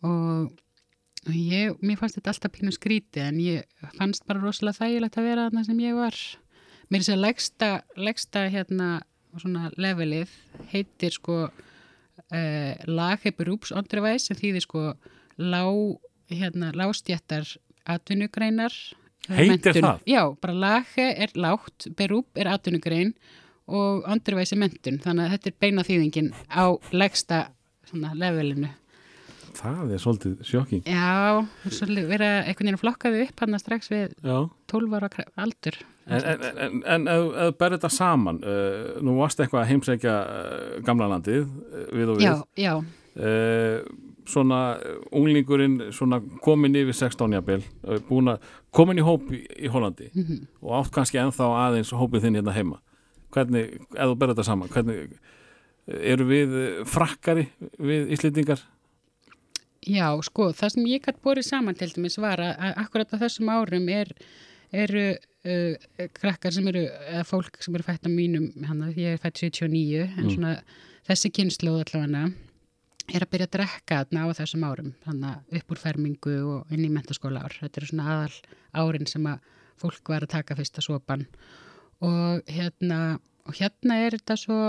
og 0.06 1.34
ég, 1.36 1.74
mér 1.84 1.98
fannst 2.00 2.16
þetta 2.18 2.32
alltaf 2.34 2.54
pínu 2.54 2.72
skríti 2.74 3.22
en 3.22 3.40
ég 3.42 3.90
fannst 3.98 4.24
bara 4.28 4.42
rosalega 4.42 4.80
þægilegt 4.84 5.18
að 5.20 5.28
vera 5.28 5.48
þarna 5.48 5.64
sem 5.66 5.82
ég 5.84 5.98
var 5.98 6.16
mér 6.90 7.00
er 7.00 7.04
þess 7.04 7.14
að 7.14 8.04
legsta, 8.06 8.44
hérna 8.50 8.90
svona 9.38 9.70
levelið 9.78 10.30
heitir 10.72 11.14
sko 11.14 11.36
uh, 11.46 12.72
lagheipur 12.90 13.52
úps 13.54 13.74
ondrivæs 13.76 14.26
sem 14.28 14.38
þýðir 14.38 14.64
sko 14.64 14.86
lá, 15.38 15.62
hérna, 16.32 16.72
lástjættar 16.76 17.46
atvinnugreinar 17.90 18.74
Heitir 19.30 19.52
menntun. 19.52 19.84
það? 19.84 20.02
Já, 20.08 20.22
bara 20.42 20.56
laghe 20.56 21.06
er 21.22 21.32
lágt, 21.38 21.86
berúp 21.96 22.40
er 22.40 22.50
atvinnugrein 22.50 23.12
og 23.70 24.06
ondrivæs 24.10 24.54
er 24.56 24.62
mentun 24.64 24.98
þannig 25.04 25.28
að 25.28 25.34
þetta 25.36 25.50
er 25.50 25.58
beina 25.62 25.86
þýðingin 25.86 26.32
á 26.50 26.64
legsta 26.90 27.40
svona 27.86 28.14
levelinu 28.18 28.72
það 29.58 29.92
er 29.96 30.00
svolítið 30.02 30.34
sjokking 30.46 30.82
Já, 30.86 31.46
svolítið 31.70 32.08
vera 32.10 32.28
einhvern 32.44 32.66
veginn 32.68 32.78
að 32.78 32.82
flokka 32.84 33.10
þau 33.14 33.22
upp 33.26 33.40
hann 33.44 33.58
strax 33.62 33.90
við 33.92 34.12
já 34.24 34.36
12 34.70 34.94
ára 35.00 35.08
aldur. 35.42 35.78
En, 36.10 36.22
en, 36.26 36.44
en, 36.64 36.76
en 36.94 37.08
ef 37.10 37.24
ef 37.30 37.48
þú 37.50 37.56
berð 37.60 37.76
þetta 37.78 37.90
saman, 37.94 38.38
uh, 38.42 39.00
nú 39.02 39.16
varst 39.18 39.40
eitthvað 39.42 39.62
að 39.64 39.68
heimsækja 39.72 40.14
uh, 40.26 40.78
gamla 40.86 41.08
landið 41.12 41.42
uh, 41.46 41.82
við 41.94 42.12
og 42.12 42.20
við, 42.20 42.24
já, 42.26 42.34
já, 42.58 42.74
svona 44.30 44.60
unglingurinn 45.16 45.88
svona 45.94 46.20
komin 46.44 46.76
yfir 46.78 46.94
16 46.96 47.34
jafnvel, 47.38 47.60
uh, 47.86 47.98
búin 48.08 48.30
að 48.34 48.48
komin 48.74 49.00
í 49.02 49.04
hóp 49.06 49.30
í, 49.34 49.42
í 49.58 49.70
Hollandi 49.72 50.10
Mhm. 50.14 50.40
og 50.62 50.76
átt 50.80 50.92
kannski 50.94 51.18
ennþá 51.22 51.50
aðeins 51.66 51.92
hópið 51.94 52.26
þinn 52.26 52.38
hérna 52.40 52.54
heima. 52.54 52.80
Hvernig, 53.34 53.78
þú 53.94 54.16
berð 54.18 54.34
þetta 54.34 54.44
saman, 54.46 54.68
hvernig 54.68 55.18
eru 55.86 56.24
við 56.26 56.54
frakkari 56.86 57.48
við 57.78 58.10
Íslendingar? 58.14 58.62
Já, 59.86 60.06
sko, 60.26 60.50
það 60.56 60.74
sem 60.74 60.86
ég 60.90 61.02
gætt 61.06 61.22
borið 61.24 61.46
saman 61.48 61.74
til 61.78 61.90
dæmis 61.94 62.18
var 62.20 62.40
að, 62.44 62.74
akkurat 62.84 63.14
á 63.14 63.22
þessum 63.22 63.48
árum 63.52 63.88
er, 63.92 64.12
eru 64.72 65.06
uh, 65.16 66.06
krakkar 66.16 66.52
sem 66.54 66.68
eru, 66.68 66.84
eða 67.08 67.24
fólk 67.28 67.58
sem 67.64 67.74
eru 67.74 67.86
fætt 67.86 68.06
á 68.06 68.10
mínum, 68.12 68.50
hann 68.68 68.84
ég 68.96 69.16
er 69.16 69.22
fætt 69.22 69.40
79, 69.40 70.04
en 70.04 70.26
Mm. 70.26 70.34
svona 70.36 70.54
þessi 71.08 71.30
kynnslóð 71.32 71.80
allavega 71.86 72.32
er 73.10 73.24
að 73.24 73.30
byrja 73.32 73.46
að 73.48 73.54
drekka 73.56 73.96
þarna 74.04 74.22
á 74.22 74.26
þessum 74.38 74.66
árum, 74.68 74.92
þannig 75.06 75.56
upp 75.58 75.72
úr 75.74 75.80
fermingu 75.82 76.34
og 76.52 76.70
inn 76.76 76.84
í 76.86 76.90
mentaskóla 76.92 77.42
ár. 77.42 77.56
Þetta 77.58 77.80
eru 77.80 77.88
svona 77.90 78.10
aðal 78.12 78.36
árin 78.84 79.08
sem 79.10 79.24
að 79.26 79.40
fólk 79.80 80.12
var 80.12 80.22
að 80.22 80.34
taka 80.36 80.54
fyrsta 80.54 80.84
sopan 80.84 81.26
og 82.04 82.44
hérna, 82.46 83.18
og 83.48 83.56
hérna 83.58 83.96
er 84.04 84.14
þetta 84.18 84.36
svo, 84.38 84.60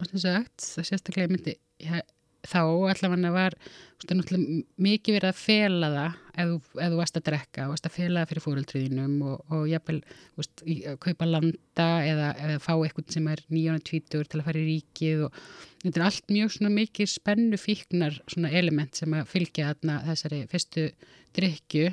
hvað 0.00 0.10
sem 0.10 0.22
sagt, 0.24 0.64
það 0.64 0.88
sérstaklega 0.90 1.30
myndi, 1.30 1.54
ja, 1.84 2.00
þá 2.48 2.60
allavega 2.64 3.32
var, 3.34 3.56
mikið 4.04 5.16
verið 5.16 5.28
að 5.30 5.38
fela 5.38 5.90
það 5.94 6.16
ef, 6.42 6.68
ef 6.76 6.92
þú 6.92 6.98
varst 6.98 7.18
að 7.18 7.26
drekka, 7.28 7.66
varst 7.70 7.88
að 7.88 7.96
fela 7.96 8.22
það 8.22 8.30
fyrir 8.32 8.44
fóreldriðinum 8.44 9.14
og, 9.30 9.54
og 9.54 9.64
jafnvel, 9.70 9.98
veist, 10.38 10.64
kaupa 11.04 11.28
landa 11.28 11.88
eða, 12.04 12.30
eða 12.44 12.60
fá 12.64 12.72
eitthvað 12.76 13.16
sem 13.16 13.28
er 13.32 13.44
920 13.48 14.28
til 14.28 14.40
að 14.40 14.46
fara 14.48 14.62
í 14.62 14.66
ríkið 14.68 15.26
og 15.28 15.42
þetta 15.84 16.00
er 16.00 16.06
allt 16.10 16.32
mjög 16.36 16.58
mikið 16.78 17.12
spennu 17.14 17.60
fíknar 17.60 18.20
element 18.52 19.00
sem 19.00 19.16
að 19.16 19.28
fylgja 19.32 19.72
þarna 19.72 20.00
þessari 20.10 20.40
fyrstu 20.52 20.88
drikju. 21.36 21.92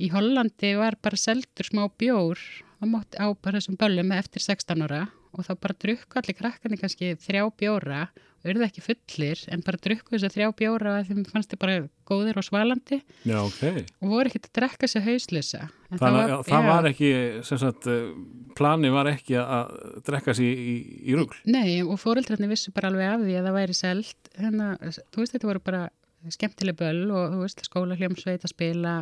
Í 0.00 0.08
Hollandi 0.14 0.74
var 0.78 0.96
bara 1.02 1.18
seldur 1.20 1.66
smá 1.66 1.84
bjór 2.00 2.40
á, 2.80 2.84
á 3.20 3.26
bara 3.34 3.58
þessum 3.58 3.80
böllum 3.80 4.14
eftir 4.16 4.46
16 4.46 4.86
ára 4.86 5.08
og 5.34 5.46
þá 5.46 5.52
bara 5.60 5.78
drukku 5.86 6.20
allir 6.20 6.38
krakkarnir 6.38 6.80
kannski 6.80 7.14
þrjá 7.20 7.46
bjóra 7.60 8.08
það 8.40 8.64
ekki 8.64 8.82
fullir 8.84 9.42
en 9.52 9.62
bara 9.64 9.80
drukku 9.84 10.14
þess 10.14 10.26
að 10.28 10.36
þrjá 10.36 10.48
bjóra 10.56 10.94
að 10.98 11.10
þeim 11.10 11.24
fannst 11.28 11.52
þið 11.52 11.60
bara 11.60 11.76
góðir 12.08 12.40
og 12.40 12.46
svalandi 12.46 13.00
Já, 13.28 13.36
ok. 13.42 13.62
og 14.00 14.14
voru 14.14 14.30
ekkert 14.30 14.48
að 14.48 14.54
drekka 14.56 14.88
sér 14.88 15.04
hauslösa. 15.04 15.62
Þannig 15.90 16.20
að 16.24 16.44
það 16.48 16.64
já. 16.64 16.70
var 16.70 16.88
ekki, 16.90 17.12
sem 17.46 17.60
sagt, 17.60 17.88
uh, 17.90 18.08
plani 18.56 18.92
var 18.94 19.12
ekki 19.12 19.36
að 19.42 19.76
drekka 20.08 20.34
sér 20.38 20.48
í, 20.48 20.72
í, 20.72 20.76
í 21.12 21.18
rugl. 21.18 21.36
Nei, 21.44 21.80
og 21.84 22.00
fóreldrarnir 22.00 22.52
vissu 22.54 22.72
bara 22.74 22.90
alveg 22.92 23.12
af 23.12 23.24
því 23.26 23.38
að 23.38 23.48
það 23.48 23.58
væri 23.60 23.76
selt. 23.76 24.34
Hérna, 24.40 24.72
þú 24.80 25.22
veist, 25.22 25.36
þetta 25.36 25.52
voru 25.52 25.64
bara 25.68 25.84
skemmtileg 26.28 26.76
böll 26.76 27.06
og 27.16 27.36
þú 27.36 27.44
veist, 27.44 27.62
skóla 27.64 27.96
hljómsveit 27.96 28.42
að 28.44 28.52
spila 28.52 28.96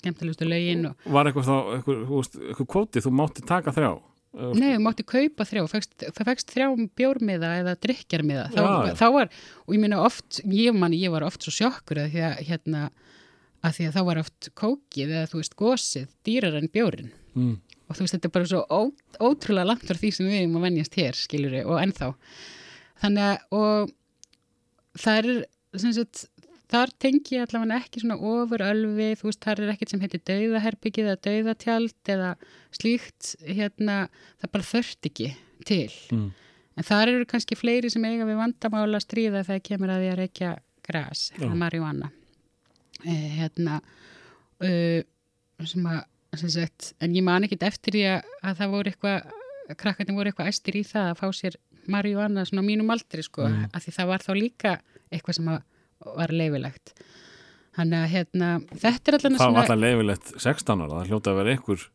skemmtilegustu 0.00 0.48
lögin 0.48 0.88
og 0.90 1.04
Var 1.14 1.30
eitthvað 1.30 1.46
þá, 1.46 1.56
eitthvað, 1.76 2.40
eitthvað 2.48 2.70
kvóti, 2.74 3.02
þú 3.04 3.12
mátti 3.14 3.44
taka 3.46 3.74
þrjá 3.74 3.92
Nei, 4.34 4.72
þú 4.74 4.80
mátti 4.82 5.04
kaupa 5.06 5.46
þrjá, 5.46 5.64
fækst, 5.70 6.04
fækst 6.16 6.52
þrjá 6.54 6.66
bjórmiða 6.98 7.50
eða 7.60 7.74
drikkjarmiða 7.84 8.46
þá, 8.50 8.62
þá 8.98 9.04
var, 9.14 9.30
og 9.64 9.76
ég 9.76 9.82
minna 9.84 10.00
oft 10.02 10.40
ég 10.50 10.74
man, 10.74 10.96
ég 10.96 11.14
var 11.14 11.26
oft 11.26 11.46
svo 11.46 11.54
sjokkur 11.54 12.02
að 12.02 12.16
því 12.16 12.24
að 12.26 12.40
hérna, 12.48 12.82
að 13.62 13.76
því 13.78 13.86
að 13.86 13.94
þá 13.94 14.00
var 14.08 14.22
oft 14.24 14.50
kókið 14.58 15.14
eða 15.14 15.30
þú 15.30 15.40
veist, 15.40 15.56
gósið 15.60 16.08
dýrar 16.26 16.58
en 16.58 16.70
bjórin 16.74 17.12
mm. 17.36 17.54
og 17.86 17.94
þú 17.94 18.06
veist, 18.06 18.16
þetta 18.16 18.30
er 18.30 18.34
bara 18.38 18.50
svo 18.50 18.64
ó, 18.66 18.80
ótrúlega 19.22 19.70
langt 19.70 19.86
frá 19.86 20.02
því 20.02 20.12
sem 20.18 20.30
við 20.30 20.40
erum 20.40 20.58
að 20.58 20.66
venjast 20.68 20.98
hér, 20.98 21.18
skiljur 21.18 21.58
og 21.62 21.78
ennþá. 21.84 22.10
Þannig 23.04 23.28
að, 23.30 23.46
og 23.60 23.94
það 25.04 25.20
er 25.20 25.30
sem 25.80 25.94
sagt, 25.94 26.26
þar 26.74 26.92
tengi 27.04 27.36
ég 27.38 27.44
allavega 27.46 27.78
ekki 27.80 28.02
svona 28.02 28.16
ofur 28.18 28.64
ölvi, 28.66 29.08
þú 29.20 29.28
veist, 29.30 29.40
þar 29.46 29.62
er 29.64 29.72
ekkert 29.74 29.94
sem 29.94 30.02
heitir 30.04 30.22
dauðaherbyggið 30.30 31.10
eða 31.12 31.22
dauðatjald 31.28 32.10
eða 32.16 32.30
slíkt, 32.74 33.34
hérna 33.46 33.98
það 34.42 34.52
bara 34.56 34.70
þörft 34.72 35.08
ekki 35.10 35.28
til 35.64 35.90
Mm. 36.12 36.32
en 36.76 36.84
þar 36.84 37.08
eru 37.14 37.24
kannski 37.30 37.56
fleiri 37.56 37.90
sem 37.90 38.04
eiga 38.04 38.26
við 38.26 38.40
vandamála 38.42 38.98
stríða 39.00 39.44
þegar 39.46 39.62
kemur 39.70 39.92
að 39.94 40.02
því 40.02 40.08
að 40.12 40.18
reykja 40.22 40.50
gras, 40.84 41.20
Já. 41.32 41.44
eða 41.46 41.54
marihuana 41.62 42.10
eh, 43.06 43.28
hérna 43.38 43.78
uh, 44.60 45.00
sem 45.64 45.86
að 45.88 46.02
sem 46.34 46.50
sagt, 46.50 46.88
en 47.00 47.12
ég 47.14 47.22
man 47.22 47.44
ekkit 47.46 47.62
eftir 47.62 47.94
því 47.94 48.00
að, 48.10 48.32
að 48.42 48.56
það 48.58 48.72
voru 48.74 48.90
eitthvað 48.90 49.76
krakkarnir 49.78 50.16
voru 50.18 50.32
eitthvað 50.32 50.48
æstir 50.50 50.76
í 50.80 50.82
það 50.88 51.12
að 51.12 51.20
fá 51.20 51.28
sér 51.38 51.56
marihuana 51.94 52.42
svona 52.48 52.64
mínum 52.66 52.90
aldri 52.90 53.22
sko, 53.22 53.46
Mm. 53.46 53.68
af 53.72 53.84
því 53.86 53.92
það 53.94 54.10
var 54.10 54.24
þá 54.26 54.32
líka 54.34 54.72
eitthvað 55.14 55.38
sem 55.38 55.48
að 55.54 55.62
var 56.04 56.34
leifilegt 56.34 56.94
þannig 57.74 57.98
að 58.04 58.12
hérna, 58.14 58.52
þetta 58.78 59.10
er 59.10 59.18
allan 59.18 59.38
Það 59.40 59.54
var 59.54 59.64
alltaf 59.64 59.82
leifilegt 59.82 60.32
16 60.38 60.84
ára, 60.84 60.94
það 61.00 61.12
hljóta 61.12 61.32
að 61.32 61.40
vera 61.40 61.54
einhver 61.54 61.86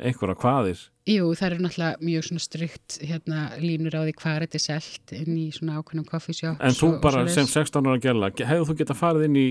einhverja 0.00 0.36
hvaðir 0.40 0.82
Jú, 1.10 1.32
það 1.34 1.46
eru 1.48 1.64
náttúrulega 1.64 2.06
mjög 2.06 2.26
svona 2.28 2.42
strikt 2.44 2.96
hérna, 3.02 3.40
línur 3.58 3.96
á 3.98 4.02
því 4.06 4.14
hvað 4.20 4.38
þetta 4.44 4.58
er 4.58 4.62
selt 4.64 5.14
inn 5.18 5.34
í 5.34 5.46
svona 5.54 5.80
ákveðnum 5.80 6.36
shop 6.38 6.62
En 6.62 6.76
þú 6.78 6.90
bara 7.02 7.24
sem 7.28 7.48
16 7.50 7.90
ára 7.90 8.02
gæla 8.02 8.30
hefðu 8.38 8.68
þú 8.70 8.76
geta 8.78 8.96
farið 8.96 9.26
inn 9.28 9.40
í 9.40 9.46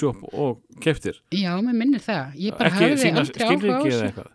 shop 0.00 0.24
og 0.32 0.64
keftir 0.84 1.20
Já, 1.30 1.52
mér 1.60 1.76
minnir 1.76 2.02
það. 2.02 2.34
Ég 2.40 2.58
bara 2.58 2.72
sína 3.04 3.22
aldrei 3.22 3.44
áhuga 3.44 3.78
á 3.78 3.82
þessu. 3.84 4.08
eitthvað 4.08 4.32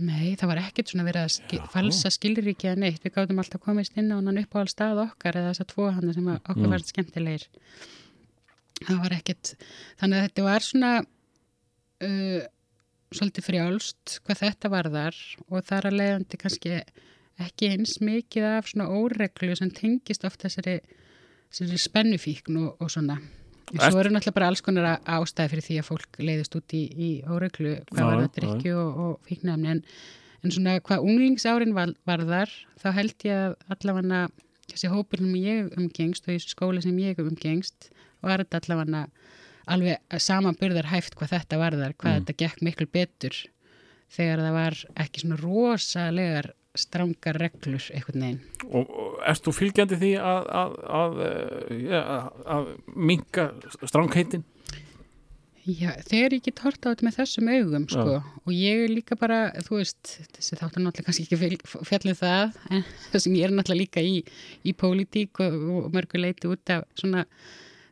Nei, 0.00 0.34
það 0.40 0.50
var 0.52 0.60
ekkert 0.62 0.92
svona 0.92 1.04
verið 1.04 1.26
að 1.26 1.32
skil, 1.34 1.60
falsa 1.72 2.10
skilríki 2.14 2.68
eða 2.70 2.80
neitt. 2.84 3.02
Við 3.04 3.12
gátum 3.16 3.40
alltaf 3.42 3.60
komist 3.64 3.96
inn 4.00 4.12
á 4.12 4.16
hann 4.16 4.38
upp 4.40 4.54
á 4.56 4.58
all 4.62 4.70
stað 4.72 5.02
okkar 5.04 5.36
eða 5.40 5.50
þess 5.52 5.64
að 5.64 5.70
tvo 5.74 5.88
hann 5.92 6.14
sem 6.16 6.30
okkur 6.36 6.60
Mm. 6.64 6.70
var 6.72 6.84
skemmtilegir. 6.86 7.44
Það 8.80 9.02
var 9.02 9.16
ekkert 9.18 9.54
Þannig 10.00 10.16
að 10.16 10.24
þetta 10.26 10.46
var 10.46 10.64
svona 10.64 10.92
uh, 12.06 12.40
svolítið 13.12 13.46
frjálst 13.48 14.20
hvað 14.24 14.42
þetta 14.44 14.70
varðar 14.72 15.20
og 15.50 15.64
þar 15.68 15.90
að 15.90 15.98
leiðandi 16.00 16.40
kannski 16.40 16.78
ekki 17.40 17.70
eins 17.74 17.98
mikið 18.04 18.46
af 18.54 18.70
svona 18.70 18.88
óreglu 18.88 19.56
sem 19.56 19.70
tengist 19.74 20.24
oft 20.28 20.42
þessari, 20.44 20.78
þessari 21.50 21.80
spennufíkn 21.80 22.56
og, 22.60 22.76
og 22.80 22.90
svona 22.92 23.18
Svo 23.70 24.00
eru 24.02 24.10
náttúrulega 24.10 24.34
bara 24.34 24.48
alls 24.50 24.62
konar 24.66 24.88
ástæði 25.06 25.52
fyrir 25.54 25.66
því 25.68 25.76
að 25.80 25.88
fólk 25.90 26.18
leiðist 26.18 26.56
út 26.58 26.74
í, 26.74 26.82
í 26.90 27.10
óreglu 27.30 27.76
hvað 27.92 28.08
var 28.10 28.22
já. 28.24 28.30
drikju 28.38 28.76
og, 28.80 29.00
og 29.04 29.28
fíknefni 29.28 29.70
en, 29.76 29.82
en 30.42 30.54
svona 30.54 30.78
hvað 30.80 31.04
unglingsárin 31.06 31.74
var, 31.76 31.92
varðar 32.08 32.50
þá 32.82 32.88
held 32.98 33.26
ég 33.28 33.44
að 33.46 33.56
allavega 33.76 34.22
þessi 34.70 34.90
hópur 34.90 35.22
sem 35.22 35.34
ég 35.38 35.70
umgengst 35.78 36.26
og 36.26 36.32
þessi 36.34 36.54
skóli 36.54 36.82
sem 36.82 36.98
ég 37.02 37.18
umgengst 37.22 37.90
var 38.22 38.42
þetta 38.42 38.60
allavega 38.64 39.04
alveg 39.70 40.18
samanburðar 40.18 40.88
hæft 40.90 41.14
hvað 41.18 41.34
þetta 41.36 41.58
varðar, 41.60 41.92
hvað 41.94 42.10
Mm. 42.16 42.24
þetta 42.24 42.38
gekk 42.42 42.62
miklu 42.66 42.86
betur 42.90 43.36
þegar 44.10 44.40
það 44.42 44.54
var 44.56 44.74
ekki 45.04 45.20
svona 45.22 45.36
rosalegar 45.38 46.48
strangar 46.78 47.34
reglur 47.38 47.82
einhvern 47.94 48.22
veginn. 48.24 48.40
og, 48.70 48.90
og 48.90 49.09
erst 49.28 49.44
þú 49.46 49.52
fylgjandi 49.56 49.98
því 50.00 50.12
að 50.20 50.48
að, 50.60 50.78
að, 51.00 51.20
eh, 51.26 52.30
að, 52.56 52.70
minka 52.96 53.50
strángheitin 53.86 54.44
Já, 55.70 55.90
þegar 56.08 56.32
ég 56.38 56.44
get 56.46 56.60
hort 56.64 56.80
á 56.88 56.88
þetta 56.88 57.04
með 57.04 57.16
þessum 57.18 57.48
augum 57.52 57.82
sko, 57.92 58.14
og 58.48 58.52
ég 58.56 58.78
er 58.86 58.92
líka 58.96 59.14
bara, 59.20 59.40
þú 59.66 59.76
veist, 59.76 60.14
þessi 60.32 60.56
þáttur 60.56 60.82
náttúrulega 60.82 61.06
kannski 61.10 61.26
ekki 61.26 61.84
fjallið 61.90 62.16
það, 62.22 62.54
en 62.72 62.84
þessum 63.12 63.36
ég 63.36 63.44
er 63.44 63.52
náttúrulega 63.54 63.82
líka 63.82 64.00
í, 64.02 64.22
í 64.64 64.72
pólitík 64.80 65.42
og, 65.44 65.58
og 65.84 65.90
mörgu 65.94 66.22
leiti 66.22 66.48
út 66.48 66.72
af 66.72 66.86
svona 66.98 67.26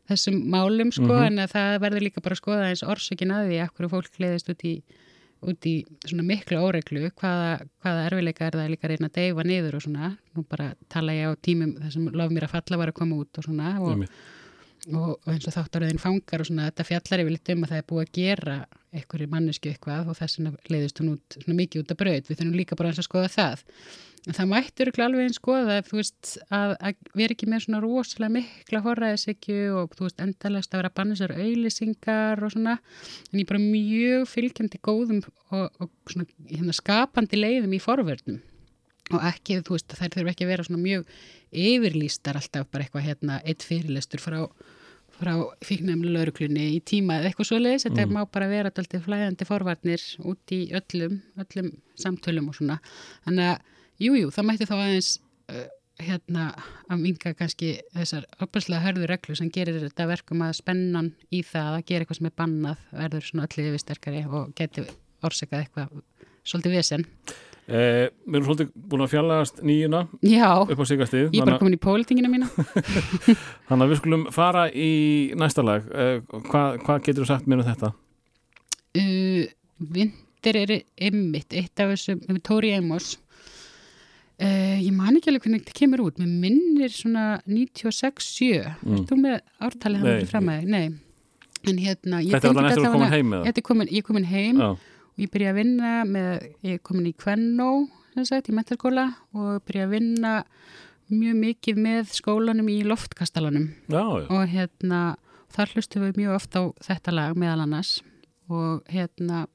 þessum 0.09 0.39
málum 0.49 0.89
sko, 0.91 1.05
Mhm. 1.13 1.27
en 1.29 1.43
að 1.45 1.53
það 1.53 1.77
verður 1.85 2.05
líka 2.07 2.23
bara 2.25 2.35
að 2.35 2.41
skoða 2.41 2.67
eins 2.71 2.83
orsökin 2.83 3.35
að 3.37 3.51
því 3.51 3.61
að 3.61 3.71
hverju 3.77 3.91
fólk 3.93 4.19
leiðist 4.25 4.49
út 4.49 4.65
í, 4.65 4.73
út 5.47 5.67
í 5.69 5.75
svona 6.03 6.25
miklu 6.27 6.59
óreglu, 6.59 7.05
hvaða, 7.19 7.53
hvaða 7.83 8.07
erfileika 8.09 8.47
er 8.47 8.57
það 8.59 8.73
líka 8.73 8.91
reyna 8.91 9.09
að 9.09 9.19
deyfa 9.19 9.45
niður 9.47 9.77
og 9.77 9.85
svona, 9.85 10.11
nú 10.35 10.43
bara 10.49 10.73
tala 10.91 11.15
ég 11.15 11.31
á 11.31 11.33
tímum 11.45 11.77
þessum 11.79 12.09
lof 12.11 12.33
mér 12.35 12.49
að 12.49 12.55
falla 12.57 12.81
var 12.81 12.91
að 12.91 12.99
koma 12.99 13.21
út 13.23 13.39
og 13.39 13.47
svona 13.47 13.71
og, 13.79 14.03
og, 14.89 15.07
og 15.13 15.31
eins 15.31 15.47
og 15.47 15.55
þáttaröðin 15.55 16.03
fangar 16.03 16.43
og 16.43 16.49
svona 16.49 16.67
þetta 16.67 16.87
fjallar 16.91 17.23
yfir 17.23 17.35
litt 17.37 17.53
um 17.53 17.63
að 17.63 17.73
það 17.73 17.81
er 17.81 17.89
búið 17.93 18.05
að 18.05 18.13
gera 18.19 18.59
einhverju 18.89 19.31
mannesku 19.31 19.71
eitthvað 19.71 20.11
og 20.11 20.19
þess 20.19 20.39
vegna 20.39 20.53
leiðist 20.73 21.01
hún 21.01 21.15
út 21.15 21.39
svona 21.39 21.57
mikið 21.59 21.83
út 21.83 21.91
að 21.93 21.99
braut. 22.03 22.29
Við 22.29 22.39
þurfum 22.39 22.57
líka 22.57 22.77
bara 22.79 22.93
að 22.95 23.05
skoða 23.05 23.33
það 23.33 23.65
það 24.35 24.49
mætti 24.51 24.83
örugglega 24.83 25.07
alveg 25.09 25.25
eins 25.27 25.39
skoða 25.39 25.77
ef 25.79 25.87
þú 25.89 25.97
veist 25.99 26.33
að, 26.53 26.73
að 26.89 26.99
vera 27.17 27.35
ekki 27.35 27.47
með 27.49 27.63
svona 27.65 27.81
rosalega 27.83 28.33
mikla 28.35 28.81
horraðisekju 28.85 29.61
og 29.79 29.95
þú 29.97 30.05
veist 30.07 30.23
endalast 30.25 30.75
að 30.75 30.83
vera 30.83 31.15
sér 31.19 31.33
auðlýsingar 31.37 32.43
og 32.45 32.53
svona. 32.53 32.75
En 33.31 33.39
ég 33.39 33.45
er 33.45 33.49
bara 33.53 33.63
mjög 33.63 34.27
fylgjandi 34.33 34.81
góðum 34.85 35.21
og, 35.25 35.79
og 35.79 35.89
svona 36.11 36.27
hérna, 36.49 36.75
skapandi 36.75 37.39
leiðum 37.39 37.73
í 37.77 37.81
forvörnum. 37.83 38.41
Og 39.09 39.23
ekki, 39.25 39.61
þú 39.65 39.73
veist, 39.73 39.95
þær 39.97 40.11
þurfa 40.13 40.33
ekki 40.35 40.45
að 40.45 40.51
vera 40.53 40.65
svona 40.67 40.83
mjög 40.83 41.07
yfirlýstar 41.49 42.37
alltaf 42.37 42.67
bara 42.69 42.85
eitthvað 42.85 43.07
hérna, 43.07 43.39
eitt 43.41 43.65
fyrirlestur 43.65 44.21
frá, 44.21 44.43
frá 45.17 45.31
fíknæmlu 45.65 46.11
lauruglunni 46.13 46.67
í 46.75 46.77
tíma 46.85 47.17
eða 47.17 47.31
eitthvað 47.31 47.49
svo 47.49 47.57
leiðis, 47.57 47.87
þetta 47.87 48.05
Mm. 48.05 48.13
má 48.13 48.29
bara 48.29 48.47
vera 48.51 48.69
alltaf 48.69 49.07
flæðandi 49.07 49.47
forvarnir 49.49 50.03
út 50.29 50.53
í 50.53 50.61
öllum, 50.77 51.17
öllum 51.41 51.71
samtölum 51.97 52.51
og 52.51 52.59
svona. 52.59 52.77
Þannig 53.25 53.49
að, 53.55 53.75
jú, 53.99 54.13
jú, 54.19 54.29
það 54.35 54.47
mætti 54.49 54.67
þá 54.69 54.75
aðeins 54.77 55.09
uh, 55.51 55.65
hérna 55.99 56.45
að 56.87 57.01
minga 57.03 57.33
kannski 57.35 57.73
þessar 57.97 58.23
opaslega 58.45 58.85
hörðu 58.85 59.09
reglu 59.11 59.35
sem 59.35 59.49
gerir 59.51 59.81
þetta 59.83 60.05
verkum 60.07 60.45
að 60.45 60.53
spennan 60.61 61.09
í 61.35 61.41
það 61.43 61.73
að 61.81 61.85
gera 61.91 62.05
eitthvað 62.05 62.21
sem 62.21 62.29
er 62.31 62.37
bannað 62.39 62.85
verður 62.95 63.27
svona 63.27 63.47
öllu 63.49 63.65
yfirsterkari 63.73 64.21
og 64.29 64.53
geti 64.55 64.85
orsakað 65.27 65.65
eitthvað 65.65 66.01
svolítið 66.47 66.75
vesen. 66.77 67.03
eh, 67.67 68.07
Við 68.25 68.37
erum 68.39 68.47
svolítið 68.47 68.69
búin 68.89 69.03
að 69.03 69.11
fjallast 69.11 69.59
nýjuna 69.67 69.99
Já, 70.23 70.47
upp 70.63 70.79
á 70.79 70.85
sigastið 70.87 71.25
ég 71.35 71.41
er 71.43 71.49
bara 71.51 71.59
komin 71.59 71.75
í 71.75 71.81
pólitingina 71.83 72.31
mína. 72.31 72.47
Þannig 73.67 73.83
að 73.83 73.91
við 73.91 73.99
skulum 73.99 74.23
fara 74.33 74.63
í 74.71 74.89
næsta 75.37 75.65
lag 75.67 75.83
eh, 75.91 76.21
Hvað 76.47 76.79
hva 76.87 76.95
getur 77.03 77.25
þú 77.25 77.27
sagt 77.33 77.51
mér 77.51 77.59
um 77.65 77.67
þetta? 77.67 77.91
uh, 78.95 79.43
Vinter 79.79 80.57
er 80.63 80.73
ymmit, 81.09 81.51
eitt 81.59 81.79
af 81.83 81.91
þessum, 81.93 82.23
Tóri 82.47 82.71
Amos 82.79 83.17
uh, 84.41 84.77
ég 84.81 84.91
man 84.95 85.15
ekki 85.17 85.29
alveg 85.31 85.43
hvernig 85.45 85.63
þetta 85.65 85.77
kemur 85.79 86.03
út, 86.07 86.19
mér 86.21 86.31
minnir 86.45 86.89
svona 86.95 87.41
96-7, 87.47 88.75
Mm. 88.85 89.05
þú 89.09 89.17
með 89.19 89.39
ártalið 89.61 89.99
hann 90.03 90.13
ekki 90.17 90.29
fram 90.31 90.49
að? 90.53 90.63
Nei, 90.67 90.87
en 91.67 91.77
hérna 91.77 92.21
ég 92.23 92.31
Þetta 92.31 92.49
er 92.49 92.53
að 92.53 92.63
allavega- 92.63 92.91
koma 92.93 93.09
heim 93.09 93.33
er 93.33 93.61
komin, 93.61 93.87
ég 93.91 93.97
er 94.03 94.07
komin 94.07 94.25
heim 94.25 94.57
Já, 94.59 94.69
og 94.71 95.17
ég 95.19 95.29
byrja 95.31 95.51
að 95.53 95.55
vinna 95.59 95.93
með, 96.05 96.49
ég 96.63 96.73
er 96.73 96.79
komin 96.79 97.07
í 97.07 97.15
Kvennó, 97.15 97.87
sem 98.15 98.25
sagt, 98.25 98.49
í 98.49 98.53
mentaskóla 98.55 99.15
og 99.33 99.63
byrja 99.65 99.85
að 99.87 99.91
vinna 99.97 100.43
mjög 101.11 101.35
mikið 101.41 101.75
með 101.81 102.11
skólanum 102.13 102.67
í 102.69 102.83
loftkastalanum. 102.85 103.73
Já, 103.89 104.03
og 104.29 104.47
hérna 104.47 105.15
þar 105.51 105.71
hlustum 105.73 106.03
við 106.05 106.17
mjög 106.21 106.35
oft 106.35 106.53
á 106.55 106.61
þetta 106.85 107.11
lag 107.13 107.35
meðal 107.35 107.63
annars. 107.65 108.01
Og 108.49 108.83
hérna 108.89 109.47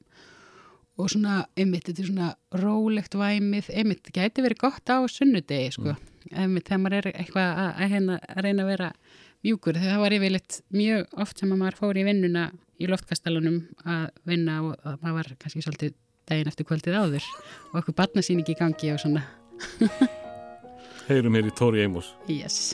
og 0.95 1.11
svona, 1.11 1.41
einmitt, 1.59 1.89
þetta 1.89 2.03
er 2.03 2.09
svona 2.09 2.29
rólegt 2.61 3.17
væmið, 3.19 3.69
einmitt, 3.75 4.03
þetta 4.05 4.21
gæti 4.21 4.45
verið 4.45 4.61
gott 4.63 4.91
á 4.91 4.97
sunnudegi, 5.11 5.73
sko. 5.75 5.95
Einmitt, 6.31 6.67
þegar 6.69 6.81
maður 6.83 6.99
er 7.01 7.19
eitthvað 7.19 7.49
að, 7.49 7.71
að, 7.71 7.89
hérna, 7.93 8.19
að 8.31 8.45
reyna 8.47 8.63
að 8.63 8.71
vera 8.71 8.91
mjúkur, 9.45 9.77
þegar 9.77 9.93
það 9.93 10.03
var 10.05 10.15
yfirleitt 10.17 10.59
mjög 10.73 11.19
oft 11.25 11.41
sem 11.41 11.51
að 11.51 11.61
maður 11.61 11.79
fór 11.81 11.99
í 11.99 12.05
vinnuna 12.07 12.45
í 12.81 12.89
loftkastalunum 12.91 13.59
að 13.85 14.07
vinna 14.27 14.57
og 14.63 14.87
að 14.87 15.03
maður 15.03 15.17
var 15.19 15.31
kannski 15.43 15.63
svolítið 15.65 15.93
daginn 16.25 16.49
eftir 16.49 16.67
kvöldið 16.67 16.97
áður 16.97 17.27
og 17.71 17.81
okkur 17.81 17.99
barnasýning 17.99 18.49
í 18.49 18.57
gangi 18.57 18.93
og 18.95 19.03
svona, 19.03 19.25
Heyrum 21.09 21.37
hér 21.37 21.51
í 21.51 21.53
Tóri 21.55 21.85
Amos 21.85 22.15
yes 22.31 22.73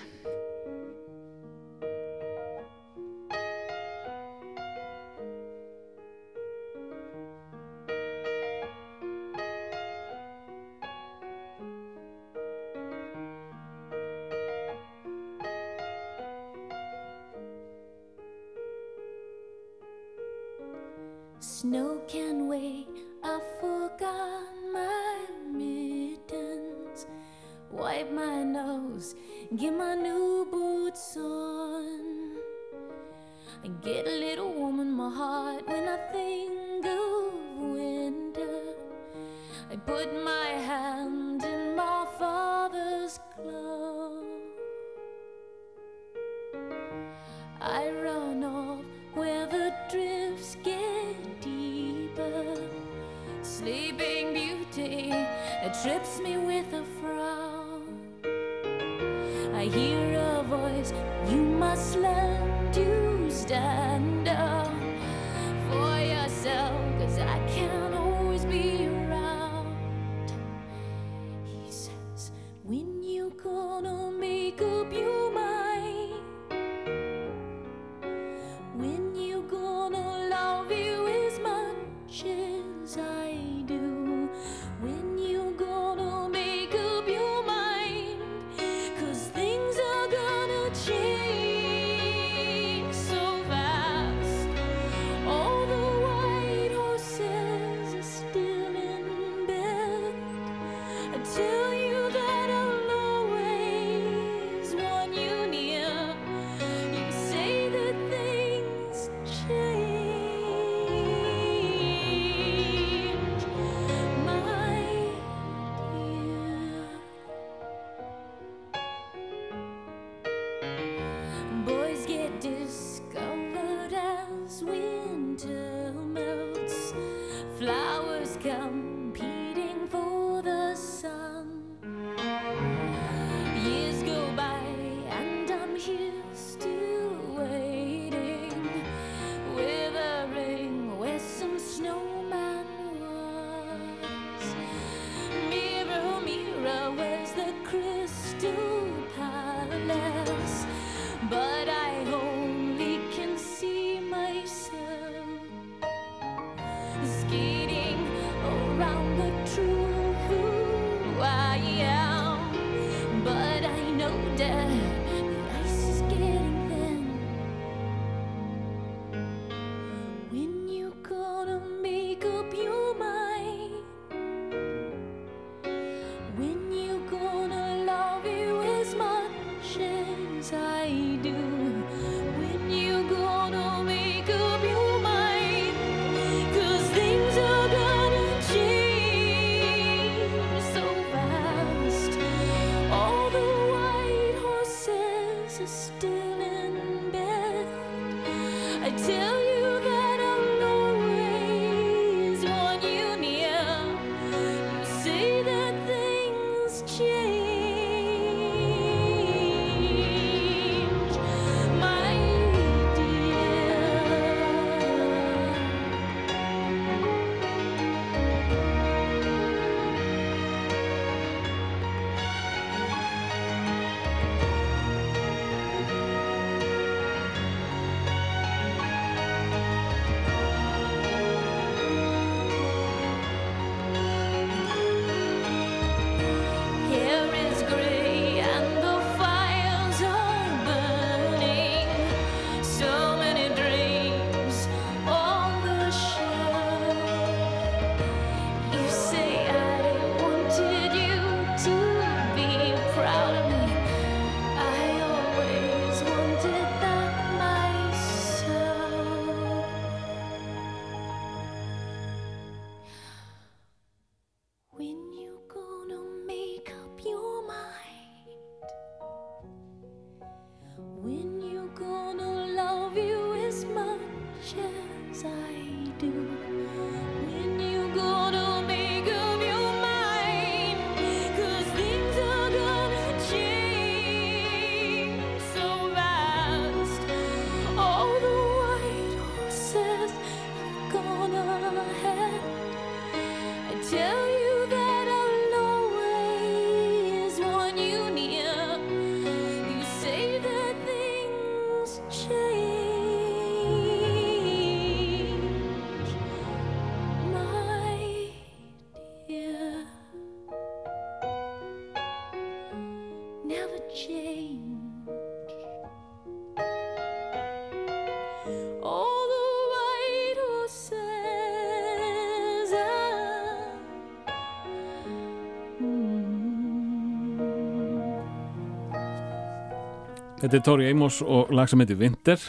Þetta 330.42 330.58
er 330.58 330.64
Tóri 330.66 330.88
Eimós 330.90 331.20
og 331.22 331.52
lag 331.54 331.70
sem 331.70 331.82
heitir 331.84 332.00
Winter 332.02 332.42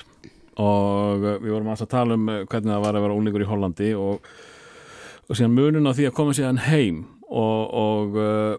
og 0.61 1.22
uh, 1.24 1.36
við 1.43 1.53
vorum 1.53 1.68
aðeins 1.72 1.84
að 1.86 1.90
tala 1.93 2.16
um 2.18 2.28
uh, 2.32 2.38
hvernig 2.49 2.72
það 2.72 2.84
var 2.86 2.97
að 2.99 3.05
vera 3.07 3.16
unglingur 3.18 3.45
í 3.45 3.49
Hollandi 3.51 3.90
og, 3.99 4.26
og 5.28 5.38
síðan 5.38 5.55
munun 5.57 5.88
á 5.88 5.93
því 5.97 6.07
að 6.09 6.14
koma 6.16 6.34
síðan 6.36 6.61
heim 6.66 7.03
og, 7.28 7.62
og 7.82 8.18
uh, 8.20 8.55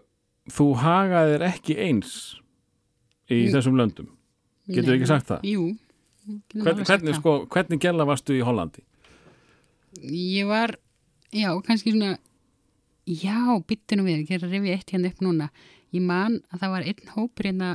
þú 0.54 0.66
hagaðir 0.84 1.46
ekki 1.50 1.78
eins 1.88 2.14
í 3.32 3.38
Mm. 3.46 3.52
þessum 3.54 3.78
löndum 3.80 4.08
Getur 4.68 4.90
Nei. 4.92 4.96
ekki 4.98 5.06
sagt 5.08 5.30
það? 5.30 5.44
Jú. 5.48 5.62
Hvern, 6.60 6.82
hvernig, 6.84 7.14
sko, 7.16 7.32
hvernig 7.52 7.80
gæla 7.80 8.04
varstu 8.08 8.34
í 8.36 8.42
Hollandi? 8.44 8.82
Ég 10.04 10.44
var, 10.48 10.74
já, 11.32 11.48
kannski 11.66 11.92
svona, 11.94 12.14
já, 13.08 13.36
byttu 13.68 13.96
nú 13.98 14.04
við, 14.06 14.22
ég 14.26 14.34
er 14.38 14.44
að 14.46 14.54
rifja 14.56 14.76
eitt 14.78 14.92
hérna 14.94 15.10
upp 15.12 15.20
núna. 15.24 15.48
Ég 15.96 16.04
man 16.04 16.36
að 16.52 16.62
það 16.66 16.72
var 16.74 16.86
einn 16.90 17.12
hópur 17.14 17.48
hérna 17.48 17.70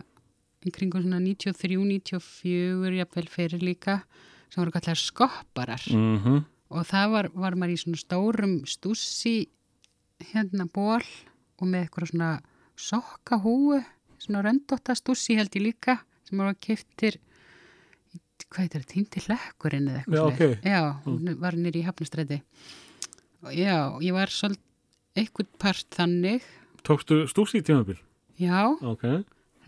í 0.68 0.72
kringum 0.76 1.03
svona 1.05 1.20
93, 1.24 1.78
94, 1.80 2.97
jafnvel 2.99 3.28
fyrir 3.32 3.62
líka, 3.64 4.01
sem 4.49 4.62
voru 4.64 4.74
kallar 4.76 4.99
skopparar. 4.99 5.86
Mm 5.93 6.41
Og 6.70 6.84
það 6.86 7.05
var, 7.10 7.28
var 7.34 7.55
maður 7.57 7.72
í 7.74 7.78
svona 7.82 7.97
stórum 7.97 8.51
stússi 8.70 9.47
hérna 10.34 10.68
ból 10.70 11.01
og 11.01 11.64
með 11.66 11.88
eitthvað 11.88 12.12
svona 12.12 12.28
sokkahúu, 12.78 13.80
svona 14.22 14.43
röndóta 14.45 14.93
stússi 14.93 15.34
held 15.39 15.55
ég 15.57 15.64
líka, 15.66 15.95
sem 16.30 16.38
voru 16.38 16.53
keftir, 16.62 17.18
hvað 18.51 18.62
heitir 18.68 18.84
það, 18.84 18.88
týndi 18.93 19.24
hlekkurinn 19.26 19.89
eða 19.89 20.03
eitthvað 20.03 20.16
Já, 20.16 20.22
svoleiðis. 20.22 20.60
ok. 20.60 20.70
Já, 20.70 20.82
hún 21.07 21.34
var 21.41 21.57
nýri 21.57 21.82
í 21.82 21.88
hafnastræti. 21.88 22.38
Og 23.47 23.57
Já, 23.57 23.76
ég 24.05 24.14
var 24.20 24.30
svolítið 24.34 25.24
eitthvað 25.24 25.49
part 25.66 25.89
þannig, 25.97 26.45
Tókstu 26.86 27.24
stúsi 27.34 27.60
í 27.60 27.66
tímabil? 27.66 27.97
já, 28.39 28.62
Ok, 28.86 29.03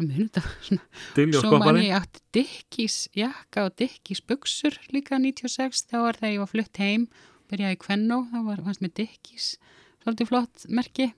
það 0.01 0.09
munið 0.09 0.31
þetta 0.35 0.79
Svo 1.41 1.51
man 1.53 1.61
skoppari 1.61 1.87
ég 1.87 1.97
átti 2.01 2.23
Dickis 2.35 3.01
jakka 3.17 3.67
og 3.69 3.75
Dickis 3.79 4.23
buksur 4.25 4.75
líka 4.91 5.21
96 5.21 5.85
þá 5.91 5.99
var 6.03 6.19
þegar 6.19 6.33
ég 6.35 6.43
var 6.43 6.51
flutt 6.51 6.81
heim 6.81 7.07
byrjaði 7.51 7.75
í 7.75 7.81
Kvennó, 7.81 8.23
þá 8.31 8.39
var 8.47 8.63
fannst 8.65 8.83
mér 8.83 8.93
Dickis 8.95 9.53
svolítið 10.01 10.31
flott 10.31 10.65
merki. 10.71 11.11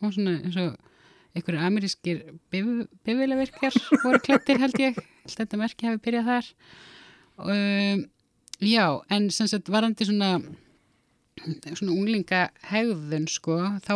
Og 0.00 0.14
svona 0.14 0.36
eins 0.38 0.56
og 0.60 0.76
einhverju 1.36 1.66
amerískir 1.66 2.22
bifilavirkjar 2.52 3.76
voru 4.04 4.20
klættir 4.24 4.60
held 4.60 4.80
ég. 4.82 4.98
Þetta 5.30 5.60
merki 5.60 5.88
hafi 5.88 6.02
byrjað 6.04 6.30
þar. 6.30 6.50
Um, 7.40 8.04
já, 8.60 8.84
en 9.12 9.30
sem 9.32 9.48
sagt 9.50 9.70
varandi 9.72 10.08
svona 10.08 10.34
svona 11.40 11.94
unglinga 11.94 12.48
hegðun 12.68 13.28
sko, 13.30 13.56
þá 13.80 13.94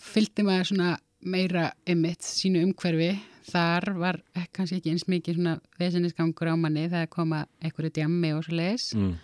fylgdi 0.00 0.44
maður 0.46 0.68
svona 0.70 0.90
meira 1.22 1.70
ymmit 1.88 2.24
sínu 2.24 2.62
umhverfi. 2.66 3.12
Þar 3.50 3.92
var 3.98 4.20
kannski 4.54 4.78
ekki 4.78 4.92
eins 4.94 5.06
mikið 5.10 5.40
svona 5.40 5.56
vesinnisgangur 5.80 6.52
á 6.52 6.54
manni 6.60 6.86
þegar 6.86 7.10
koma 7.10 7.44
einhverju 7.64 7.92
djammi 7.96 8.32
og 8.36 8.44
svo 8.46 8.58
leis 8.58 8.90
mm. 8.94 9.14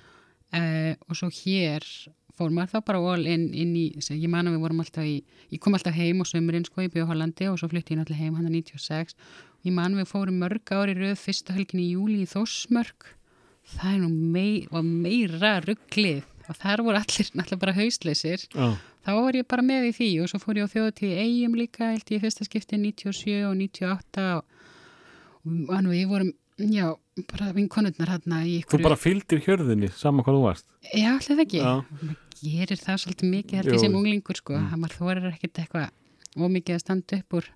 uh, 0.59 0.93
og 1.07 1.19
svo 1.21 1.29
hér 1.31 1.87
fór 2.37 2.53
maður 2.53 2.75
þá 2.75 2.87
bara 2.89 3.03
all 3.13 3.27
inn, 3.29 3.49
inn 3.57 3.75
í 3.79 3.87
ég 3.97 4.29
man 4.33 4.49
að 4.49 4.57
við 4.57 4.65
vorum 4.67 4.81
alltaf 4.83 5.07
í 5.09 5.17
ég 5.53 5.61
kom 5.63 5.77
alltaf 5.77 5.97
heim 5.97 6.21
á 6.21 6.25
sömurinn 6.29 6.67
sko 6.69 6.85
í 6.85 6.91
Bjóhollandi 6.93 7.49
og 7.49 7.61
svo 7.61 7.71
flytti 7.73 7.95
ég 7.95 8.01
náttúrulega 8.01 8.27
heim 8.27 8.37
hann 8.37 8.51
96 8.51 9.15
og 9.17 9.69
ég 9.69 9.77
man 9.77 9.95
að 9.95 10.03
við 10.03 10.11
fórum 10.11 10.41
mörg 10.43 10.73
ári 10.77 10.97
röð 10.99 11.17
fyrsta 11.23 11.57
helgin 11.57 11.85
í 11.85 11.93
júli 11.95 12.19
í 12.25 12.31
Þósmörk 12.31 13.09
það 13.77 13.93
er 13.93 14.03
nú 14.05 14.11
mei, 14.11 14.67
meira 14.83 15.57
rugglið 15.65 16.25
og 16.51 16.61
þar 16.61 16.85
voru 16.87 17.01
allir 17.01 17.31
náttúrulega 17.33 17.63
bara 17.65 17.77
hausleysir 17.77 18.47
Já, 18.47 18.69
þá 19.07 19.11
var 19.19 19.39
ég 19.39 19.49
bara 19.51 19.67
með 19.67 19.91
í 19.91 19.95
því 19.99 20.11
og 20.23 20.33
svo 20.33 20.43
fór 20.43 20.61
ég 20.61 20.71
á 20.71 20.75
þjóðatíð 20.75 21.13
í 21.13 21.25
eigum 21.25 21.59
líka, 21.59 21.93
held 21.93 22.15
ég 22.15 22.25
fyrsta 22.25 22.47
skipti 22.49 22.81
97 22.81 23.43
og 23.49 23.57
98 23.61 24.29
og, 24.37 24.45
og 25.67 25.75
hann 25.75 25.91
við 25.91 26.07
vorum, 26.11 26.33
já, 26.63 26.89
bara 27.33 27.53
vinkonurnar 27.57 28.17
hann 28.17 28.41
þú 28.71 28.83
bara 28.85 28.99
fylgdir 29.01 29.43
hjörðinni 29.45 29.93
saman 29.95 30.27
hvað 30.27 30.41
þú 30.41 30.47
varst 30.47 30.67
Já, 30.95 31.11
alltaf 31.17 31.41
ekki. 31.43 31.61
Já. 31.63 31.83
Gerir 32.37 32.79
það 32.79 32.99
svolítið 33.03 33.31
mikið 33.33 33.59
held 33.61 33.73
ég 33.73 33.83
sem 33.83 33.95
unglingur 33.97 34.39
sko. 34.39 34.57
Mm. 34.59 34.83
Maður 34.83 34.99
þorir 35.01 35.29
ekkert 35.33 35.61
eitthvað 35.63 36.43
ómikið 36.47 36.77
að 36.77 36.83
standa 36.83 37.19
upp 37.19 37.39
úr. 37.39 37.49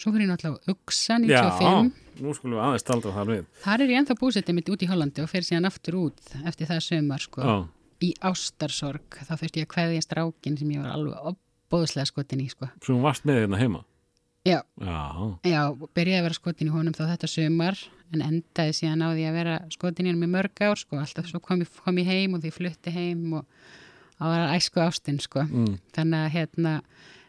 Svo 0.00 0.12
fyrir 0.12 0.26
ég 0.26 0.30
náttúrulega 0.30 0.60
á 0.60 0.72
Uxa 0.72 1.18
95. 1.20 1.90
nú 2.20 2.34
skulum 2.36 2.56
við 2.58 2.64
aðeins 2.66 2.84
staldra 2.84 3.12
þar 3.14 3.30
við 3.30 3.44
Þar 3.64 3.84
er 3.84 3.92
ég 3.92 4.00
ennþá 4.00 4.16
búsettið 4.20 4.56
mitt 4.56 4.70
út 4.72 4.84
í 4.84 4.88
Hollandi 4.90 5.24
og 5.24 5.30
fer 5.30 5.46
síðan 5.46 5.68
aftur 5.70 5.98
út 6.00 6.34
eftir 6.44 6.68
það 6.70 6.82
sömar 6.86 7.24
sko. 7.24 7.44
Já, 7.44 7.56
Í 8.00 8.14
ástarsorg. 8.24 9.20
Þá 9.28 9.34
þurfti 9.34 9.60
ég 9.60 9.68
að 9.68 9.72
kveðja 9.74 10.04
strákin 10.06 10.56
sem 10.56 10.72
ég 10.72 10.82
var 10.82 10.94
alveg 10.94 11.30
opbóðslega 11.34 12.08
skotin 12.08 12.42
í 12.44 12.48
sko. 12.52 12.70
svo 12.80 12.96
þú 12.96 13.02
varst 13.04 13.26
með 13.28 13.42
hérna 13.44 13.60
heima 13.60 13.84
Já, 14.48 14.62
Já, 14.80 15.00
já, 15.44 15.60
byrjaði 15.92 16.16
að 16.16 16.24
vera 16.24 16.36
skotin 16.38 16.70
í 16.70 16.72
honum 16.72 16.94
þá 16.96 17.02
þetta 17.10 17.28
sömar 17.28 17.76
en 18.14 18.22
endaði 18.24 18.72
síðan 18.78 19.04
á 19.04 19.08
því 19.12 19.26
að 19.28 19.36
vera 19.36 19.56
skotin 19.74 20.06
í 20.06 20.10
honum 20.14 20.24
í 20.24 20.30
mörg 20.32 20.62
ár 20.64 20.80
sko. 20.80 20.96
Alltaf 20.96 21.28
svo 21.28 21.42
kom 21.44 21.60
ég, 21.60 21.68
kom 21.84 22.00
ég 22.00 22.08
heim 22.08 22.38
og 22.38 22.40
því 22.40 22.52
flutti 22.54 22.94
heim 22.94 23.34
og 23.36 23.44
það 24.16 24.32
var 24.32 24.54
æsku 24.56 24.80
ástinn 24.80 25.20
sko. 25.20 25.44
mm. 25.44 25.76
þannig 25.92 26.24
að 26.24 26.32
hérna 26.38 26.72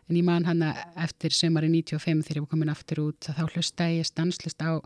en 0.08 0.18
ég 0.22 0.26
man 0.28 0.48
hana 0.48 0.72
eftir 1.00 1.36
sömari 1.36 1.68
95 1.72 2.24
þegar 2.24 2.40
ég 2.40 2.46
var 2.46 2.52
komin 2.52 2.72
aftur 2.72 3.04
út 3.10 3.28
þá 3.28 3.44
hlusta 3.50 3.88
ég 3.92 4.08
stanslust 4.08 4.64
á 4.64 4.80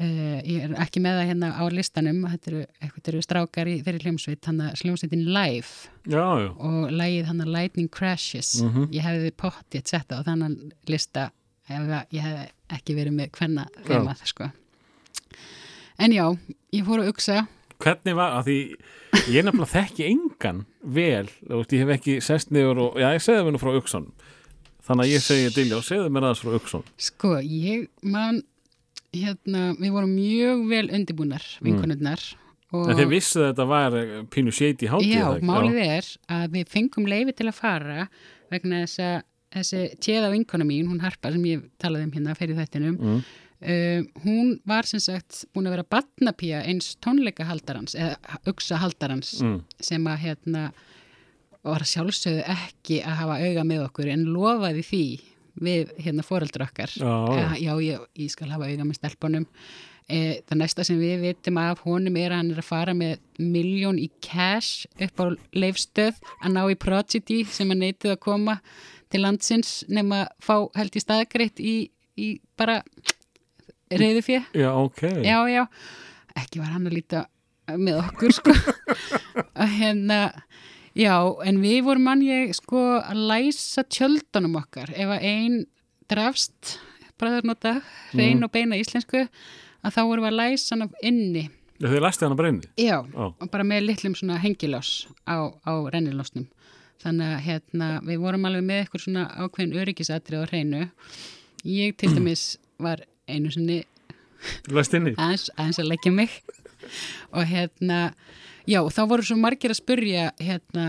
uh, 0.00 0.38
ég 0.42 0.66
er 0.66 0.74
ekki 0.84 1.02
með 1.04 1.18
það 1.20 1.30
hérna 1.30 1.50
á 1.56 1.64
listanum 1.72 2.20
þetta 2.32 2.52
eru, 2.52 2.62
eitthvað 2.80 3.10
eru 3.12 3.22
strákar 3.24 3.70
í 3.70 3.78
þeirri 3.86 4.04
hljómsveit 4.04 4.50
hann 4.50 4.62
að 4.66 4.82
hljómsveitin 4.82 5.24
Live. 5.36 5.90
Já, 6.06 6.26
já. 6.42 6.50
Og 6.56 6.92
lægið 6.92 7.30
hann 7.30 7.42
að 7.44 7.52
Lightning 7.56 7.90
Crashes. 7.92 8.54
Mhm. 8.62 8.88
ég 8.94 9.06
hefði 9.06 9.32
pottið 9.36 9.86
sett 9.92 10.12
á 10.12 10.20
þannan 10.26 10.56
lista 10.88 11.30
ef 11.68 11.82
að 11.82 12.14
ég 12.14 12.22
hefði 12.22 12.46
ekki 12.76 12.94
verið 12.94 13.18
með 13.18 13.30
hvenna 13.38 13.66
þemað 13.86 14.24
sko. 14.26 14.50
En 15.98 16.12
já, 16.12 16.26
ég 16.76 16.84
fór 16.84 17.00
að 17.04 17.12
uksa 17.14 17.46
Hvernig 17.82 18.16
var, 18.16 18.38
að 18.38 18.46
því 18.48 18.58
ég 19.34 19.44
nefnilega 19.44 19.72
þekki 19.74 20.06
engan 20.08 20.62
vel, 20.80 21.26
veist, 21.48 21.74
ég 21.76 21.82
hef 21.84 21.92
ekki 21.96 22.16
sest 22.24 22.52
niður 22.54 22.80
og, 22.86 22.98
já, 23.00 23.10
ég 23.12 23.24
segði 23.24 23.44
mér 23.46 23.56
nú 23.56 23.60
frá 23.60 23.72
Uxon 23.76 24.06
þannig 24.86 25.04
að 25.04 25.12
ég 25.12 25.24
segi 25.24 25.50
Dilja 25.56 25.80
og 25.80 25.84
segði 25.84 26.12
mér 26.14 26.28
aðeins 26.28 26.42
frá 26.44 26.56
Uxon 26.56 26.86
Sko, 27.08 27.32
ég 27.42 27.88
man 28.00 28.40
hérna, 29.14 29.76
við 29.78 29.92
vorum 29.94 30.12
mjög 30.16 30.66
vel 30.68 30.88
undirbúnar, 30.90 31.44
vinkonurnar 31.62 32.20
og 32.72 32.86
Mm. 32.86 32.90
En 32.90 32.96
þið 32.98 33.08
vissu 33.12 33.38
að 33.40 33.46
þetta 33.52 33.66
var 33.70 33.94
eh, 33.96 34.22
pínu 34.34 34.52
shady 34.52 34.88
hátíð 34.90 35.12
já, 35.14 35.26
málið 35.40 35.76
er 35.86 36.06
að 36.34 36.46
við 36.56 36.68
fengum 36.68 37.06
leifi 37.06 37.32
til 37.38 37.46
að 37.46 37.54
fara 37.54 38.08
vegna 38.50 38.80
þess 38.84 38.98
að 38.98 39.22
þessi 39.54 39.82
tjeða 40.02 40.30
vinkona 40.34 40.64
mín, 40.66 40.88
hún 40.90 41.00
Harpa 41.00 41.30
sem 41.32 41.44
ég 41.46 41.62
talaði 41.78 42.04
um 42.08 42.10
hérna 42.12 42.34
fyrir 42.36 42.56
þættinum 42.58 42.98
Mm. 42.98 43.22
uh, 43.62 44.02
hún 44.26 44.60
var 44.66 44.82
sem 44.84 45.00
sagt 45.00 45.44
búin 45.54 45.66
að 45.70 45.76
vera 45.76 45.84
batnapía 45.94 46.64
eins 46.66 46.96
tónleikahaldarans 47.00 47.94
eða 47.94 48.16
uksahaldarans 48.46 49.40
Mm. 49.42 49.62
sem 49.80 50.04
að 50.04 50.18
hérna 50.26 50.72
var 51.64 51.80
sjálfsögðu 51.86 52.44
ekki 52.50 53.00
að 53.02 53.16
hafa 53.22 53.38
auga 53.46 53.64
með 53.64 53.86
okkur 53.88 54.10
en 54.12 54.24
lofaði 54.26 54.82
því 54.90 55.20
við 55.62 55.92
hérna 56.02 56.24
foreldra 56.26 56.68
okkar. 56.68 56.92
Já. 56.96 57.56
Já 57.60 57.72
ég, 57.82 58.08
ég 58.18 58.32
skal 58.32 58.50
hafa 58.52 58.68
auga 58.68 58.86
með 58.86 58.98
stelpunum. 59.00 59.46
E, 60.06 60.18
það 60.46 60.60
næsta 60.60 60.84
sem 60.86 60.98
við 61.02 61.24
vitum 61.24 61.56
af 61.58 61.80
honum 61.82 62.16
er 62.20 62.30
að 62.30 62.38
hann 62.38 62.50
er 62.54 62.60
að 62.62 62.68
fara 62.68 62.92
með 62.94 63.16
miljón 63.42 63.98
í 63.98 64.06
cash 64.22 64.86
upp 65.02 65.18
á 65.18 65.24
leifstöð 65.56 66.20
að 66.38 66.52
ná 66.54 66.60
í 66.70 66.76
Prodigy 66.78 67.40
sem 67.50 67.72
að 67.74 67.80
neitið 67.82 68.12
að 68.14 68.20
koma 68.22 68.60
til 69.10 69.24
landsins 69.24 69.80
nema 69.90 70.28
fá 70.38 70.68
held 70.78 70.94
í 70.94 71.02
staðgreitt 71.02 71.58
í, 71.58 71.74
í 72.14 72.28
bara 72.58 72.78
reyðu 73.90 74.22
fjö 74.28 74.40
Já, 74.54 74.70
ok. 74.78 75.02
Já, 75.26 75.40
já, 75.50 75.64
ekki 76.38 76.62
var 76.62 76.76
hann 76.76 76.86
að 76.86 77.00
líta 77.00 77.26
með 77.74 77.98
okkur 78.04 78.34
sko. 78.36 78.54
Og 79.60 79.74
hérna 79.74 80.20
já, 80.96 81.16
en 81.46 81.60
við 81.62 81.82
vorum 81.86 82.06
mann 82.08 82.24
ég 82.24 82.54
sko 82.56 82.82
að 83.02 83.20
læsa 83.30 83.84
tjöldunum 83.92 84.56
okkar. 84.62 84.90
Ef 84.96 85.12
að 85.18 85.26
ein 85.28 85.60
drafst 86.10 86.76
bara 87.20 87.38
þau 87.38 87.50
nota 87.52 87.76
reyn 88.16 88.44
og 88.44 88.52
beina 88.52 88.78
íslensku 88.80 89.24
að 89.26 89.94
þá 89.94 90.00
vorum 90.02 90.26
við 90.26 90.32
að 90.32 90.38
læsa 90.40 90.76
hann 90.76 90.90
inni. 91.02 91.46
Þið 91.76 92.00
læsti 92.00 92.24
hann 92.24 92.32
að 92.32 92.40
breyndi 92.40 92.68
já, 92.80 92.98
Já. 93.04 93.24
og 93.28 93.48
bara 93.52 93.64
með 93.68 93.82
litlum 93.90 94.14
svona 94.16 94.38
hengilás 94.40 95.06
á, 95.28 95.52
á 95.52 95.72
rennilásnum. 95.92 96.46
Þannig 97.04 97.34
að 97.34 97.42
hérna, 97.44 97.88
við 98.06 98.22
vorum 98.22 98.46
alveg 98.48 98.64
með 98.64 98.78
eitthvað 98.82 99.02
svona 99.04 99.26
ákveðin 99.36 99.76
öryggisatrið 99.82 100.40
á 100.40 100.48
hreinu. 100.48 100.86
Ég 101.68 101.92
til 102.00 102.12
dæmis 102.16 102.46
var 102.80 103.04
einu 103.28 103.52
sinni 103.52 103.82
inni? 104.96 105.12
Aðeins 105.20 105.80
að 105.80 105.90
leggja 105.90 106.12
mig. 106.14 106.32
Og 107.34 107.44
hérna 107.50 108.00
já, 108.66 108.80
þá 108.92 109.02
voru 109.10 109.26
svo 109.26 109.38
margir 109.40 109.74
að 109.74 109.80
spurja 109.80 110.30
hérna, 110.42 110.86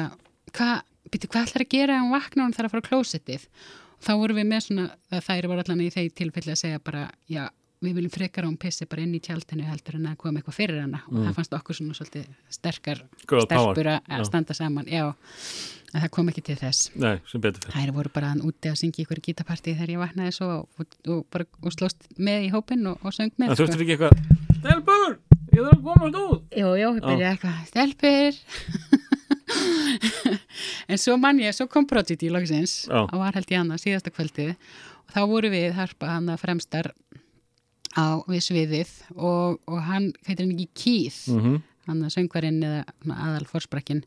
hvað 0.56 0.80
hvað 1.16 1.46
ætlar 1.46 1.64
að 1.64 1.72
gera 1.72 1.96
ef 1.96 2.02
hann 2.02 2.12
vaknar 2.12 2.44
og 2.44 2.48
hann 2.48 2.58
þarf 2.58 2.68
að 2.68 2.74
fara 2.74 2.84
á 2.84 2.90
klósettið? 2.90 3.48
Þá 4.04 4.12
voru 4.22 4.36
við 4.38 4.50
með 4.50 4.66
svona, 4.66 4.90
að 5.10 5.24
þær 5.26 5.48
var 5.52 5.62
allan 5.64 5.86
í 5.86 5.94
þeir 5.94 6.12
tilfelli 6.18 6.54
að 6.54 6.60
segja 6.60 6.82
bara, 6.84 7.08
já, 7.32 7.48
við 7.82 7.98
viljum 7.98 8.14
frekar 8.14 8.46
að 8.46 8.52
hún 8.52 8.60
pissi 8.62 8.88
bara 8.90 9.04
inn 9.06 9.16
í 9.16 9.22
tjaldinu 9.24 9.66
heldur 9.68 9.98
en 10.00 10.10
að 10.12 10.20
koma 10.22 10.42
eitthvað 10.42 10.58
fyrir 10.58 10.82
hana. 10.82 11.02
Og 11.12 11.18
það 11.22 11.34
fannst 11.38 11.56
okkur 11.58 11.78
svona 11.78 11.98
svolítið 11.98 12.28
sterkar 12.54 13.04
stelpur 13.26 13.90
að 13.94 14.26
standa 14.30 14.58
saman 14.58 14.90
já, 14.92 15.06
en 15.94 16.02
það 16.02 16.10
kom 16.18 16.32
ekki 16.34 16.46
til 16.50 16.58
þess. 16.62 16.92
Nei, 16.98 17.16
sem 17.30 17.44
betur 17.44 17.66
fyrir 17.66 17.78
þær 17.78 17.96
voru 17.98 18.14
bara 18.18 18.34
hann 18.34 18.44
úti 18.46 18.72
að 18.72 18.80
syngja 18.82 19.06
ykkur 19.06 19.24
gítapartí 19.30 19.74
þegar 19.78 19.94
ég 19.96 20.04
vaknaði 20.04 20.36
svo 20.38 20.52
og, 20.58 20.68
og, 20.78 21.00
og, 21.06 21.24
bara, 21.34 21.50
og 21.64 21.78
slóst 21.78 22.10
með 22.18 22.50
í 22.50 22.52
hópinn 22.54 22.86
og, 22.94 23.10
söng 23.14 23.34
með 23.38 23.54
Það 23.54 23.64
þurftir 23.64 23.86
ekki 23.86 23.98
eitthvað 23.98 24.46
Stelbur, 24.58 25.20
ég 25.58 25.68
þarf 25.68 25.78
að 25.78 25.86
komast 25.88 26.20
út. 26.22 26.44
Jú, 26.62 26.70
jú, 26.82 26.90
ég 26.98 27.04
byrjaði 27.06 27.30
eitthvað, 27.32 27.58
stelpur. 27.72 28.32
En 30.88 31.00
svo 31.00 31.16
mann 31.20 31.40
ég, 31.42 31.54
svo 31.56 31.68
kom 31.72 31.86
Prodigy 31.88 32.28
í 32.28 32.32
loksins. 32.34 32.86
Já. 32.88 33.04
og 33.06 33.16
var 33.20 33.36
held 33.36 33.50
ég 33.52 33.60
annað 33.62 33.82
síðasta 33.84 34.12
kvöldið. 34.14 34.54
Og 35.08 35.14
þá 35.16 35.20
voru 35.32 35.50
við 35.52 35.74
harpa 35.78 36.10
hann 36.16 36.30
að 36.32 36.42
fremstar 36.44 36.90
á 37.96 38.20
við 38.28 38.42
sviðið. 38.46 38.92
Og, 39.16 39.58
og 39.68 39.82
hann, 39.88 40.12
heitir 40.28 40.46
hann 40.46 40.54
ekki 40.56 40.70
Keith? 40.84 41.24
Mm 41.34 41.58
hann 41.88 42.02
að 42.04 42.18
söngvarinn 42.18 42.58
eða 42.68 43.14
aðal 43.16 43.46
fórsprakkin 43.48 44.02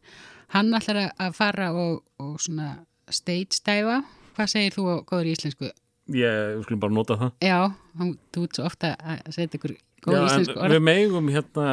hann 0.53 0.67
ætlar 0.77 0.99
að- 1.17 1.31
fara 1.33 1.71
og, 1.73 2.03
og 2.21 2.35
svona 2.45 2.75
stage 3.09 3.57
stæfa 3.57 4.03
hvað 4.37 4.51
segir 4.53 4.75
þú 4.75 4.83
á 4.85 4.95
góður 5.09 5.31
í 5.31 5.33
íslensku? 5.33 5.71
Ég, 6.13 6.59
við 6.59 6.67
skulum 6.67 6.83
bara 6.83 6.93
nota 6.93 7.17
það. 7.17 7.31
Já, 7.41 7.57
hann, 7.97 8.11
þú 8.37 8.43
ert 8.45 8.59
svo 8.61 8.67
ofta 8.69 8.91
að 9.01 9.33
setja 9.33 9.57
ykkur 9.57 9.73
góð 10.07 10.19
íslensku 10.27 10.57
orð. 10.61 10.75
við 10.77 10.83
megum 10.91 11.29
hérna 11.35 11.67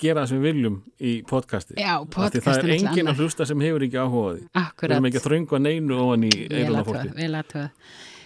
gera 0.00 0.22
það 0.24 0.28
sem 0.32 0.40
við 0.40 0.48
viljum 0.50 0.78
í 1.00 1.12
podcasti 1.30 1.76
Já, 1.78 1.92
Af 1.96 2.06
því 2.06 2.14
podcast 2.16 2.44
Það 2.44 2.56
er 2.56 2.64
náttúrulega 2.64 3.14
að 3.14 3.22
hlusta 3.24 3.46
sem 3.50 3.60
hefur 3.64 3.86
ekki 3.86 4.00
áhuga 4.02 4.24
á 4.24 4.32
því. 4.34 4.40
Við 4.44 4.64
Akkurat. 4.64 4.96
erum 4.96 5.06
ekki 5.10 5.20
að 5.22 5.28
þrönga 5.28 5.62
neinu 5.68 6.00
ofan 6.04 6.26
í 6.28 6.32
aðtöð, 6.80 6.90
fólki. 6.90 7.14
vel 7.22 7.34
aðtöð. 7.40 7.70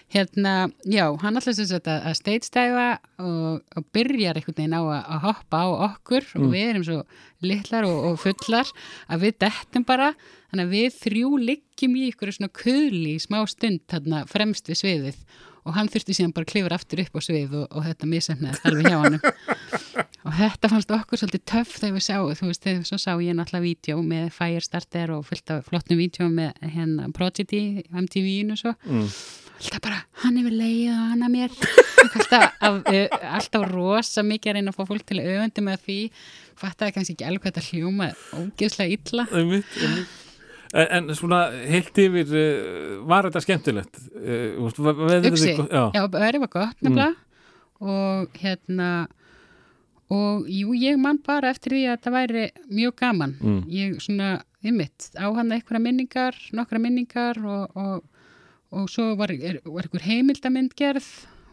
Hérna, 0.08 0.52
já, 0.88 1.04
hann 1.20 1.36
sem 1.44 1.66
sagt 1.68 1.84
að, 1.92 1.98
að 2.08 2.14
steitstæfa 2.16 2.84
og, 3.20 3.58
og 3.76 3.84
byrjar 3.92 4.38
einhvern 4.40 4.56
veginn 4.56 4.72
á 4.72 4.80
að, 4.80 5.02
að 5.04 5.20
hoppa 5.26 5.58
á 5.60 5.68
okkur 5.90 6.24
Mm. 6.32 6.44
og 6.46 6.54
við 6.54 6.64
erum 6.70 6.84
svo 6.86 6.96
litlar 7.44 7.84
og, 7.84 7.98
og 8.08 8.16
fullar 8.22 8.70
að 9.12 9.26
við 9.26 9.34
dettum 9.44 9.84
bara, 9.84 10.14
þannig 10.48 10.64
að 10.64 10.72
við 10.78 10.96
þrjú 11.02 11.32
liggjum 11.44 11.98
í 12.00 12.06
ykkur 12.08 12.32
svona 12.32 12.48
kuðli 12.56 13.12
í 13.18 13.20
smá 13.20 13.42
stund 13.52 13.84
þarna 13.92 14.22
fremst 14.32 14.70
við 14.72 14.80
sviðið 14.80 15.20
og 15.68 15.76
hann 15.76 15.90
þurfti 15.92 16.16
síðan 16.16 16.34
bara 16.36 16.48
að 16.48 16.52
klifra 16.54 16.78
aftur 16.78 17.02
upp 17.04 17.18
á 17.18 17.20
svið 17.28 17.56
og, 17.60 17.66
og 17.70 17.84
þetta 17.86 18.08
misefnaðist 18.10 18.68
alveg 18.68 18.88
hjá 18.88 18.98
hann 19.04 19.18
og 20.28 20.36
þetta 20.36 20.70
fannst 20.72 20.94
okkur 20.94 21.20
svolítið 21.20 21.44
töff 21.48 21.74
þegar 21.78 21.96
við 21.96 22.04
sáum, 22.04 22.30
þú 22.36 22.48
veist, 22.50 22.64
þegar 22.64 22.86
svo 22.88 22.98
sá 23.00 23.10
ég 23.22 23.36
náttúrulega 23.36 23.64
vídeo 23.64 24.00
með 24.04 24.30
Firestarter 24.36 25.12
og 25.14 25.26
fullt 25.28 25.52
af 25.54 25.68
flottum 25.68 26.00
vídeo 26.00 26.28
með 26.32 26.56
hérna 26.74 27.08
Prodigy 27.16 27.84
MTV-inu 27.88 28.58
svo. 28.58 28.74
Mm. 28.88 29.08
alltaf 29.58 29.82
bara, 29.86 30.00
hann 30.24 30.38
hefur 30.40 30.54
leið 30.54 30.92
og 30.92 31.00
hann 31.12 31.26
að 31.26 31.34
mér 31.34 31.56
alltaf, 32.04 32.46
af, 32.60 32.78
uh, 32.92 33.18
alltaf 33.38 33.66
rosa 33.72 34.24
mikið 34.26 34.52
að 34.52 34.58
reyna 34.60 34.74
að 34.74 34.78
fá 34.78 34.92
fólk 34.92 35.08
til 35.08 35.20
öfundi 35.24 35.66
með 35.66 35.84
því. 35.88 35.98
Fattaði 36.58 36.96
kannski 36.96 37.16
ekki 37.16 37.28
alveg 37.28 37.44
hvað 37.44 37.58
þetta 37.58 37.68
hljóma 37.72 38.10
ógeðslega 38.38 38.98
illa. 38.98 39.28
En, 40.74 40.86
en 41.08 41.14
svona 41.16 41.38
heilt 41.70 41.96
yfir 42.02 42.32
uh, 42.36 43.06
var 43.08 43.28
þetta 43.28 43.40
skemmtilegt? 43.44 44.00
Uxi, 45.32 45.54
þið- 45.56 45.70
já. 45.72 45.84
já, 45.96 46.02
verið 46.12 46.42
var 46.44 46.50
gott 46.52 46.82
nefnilega. 46.84 47.14
Og 47.78 48.40
hérna 48.42 48.90
og 50.10 50.46
jú, 50.48 50.72
ég 50.72 50.96
man 51.00 51.18
bara 51.24 51.50
eftir 51.52 51.74
því 51.76 51.80
að 51.86 51.96
þetta 51.98 52.12
væri 52.14 52.44
mjög 52.72 52.94
gaman. 53.00 53.34
Mm. 53.44 53.58
ég 53.68 53.98
svona, 54.00 54.28
ymmit, 54.64 55.10
á 55.20 55.28
hann 55.36 55.52
einhverja 55.52 55.82
minningar, 55.84 56.38
nokkra 56.56 56.80
minningar 56.80 57.36
og, 57.44 57.76
og, 57.76 58.04
og 58.72 58.88
svo 58.92 59.10
var, 59.20 59.30
er, 59.36 59.60
var 59.68 59.84
einhver 59.84 60.06
heimildamind 60.08 60.72
gerð 60.80 61.04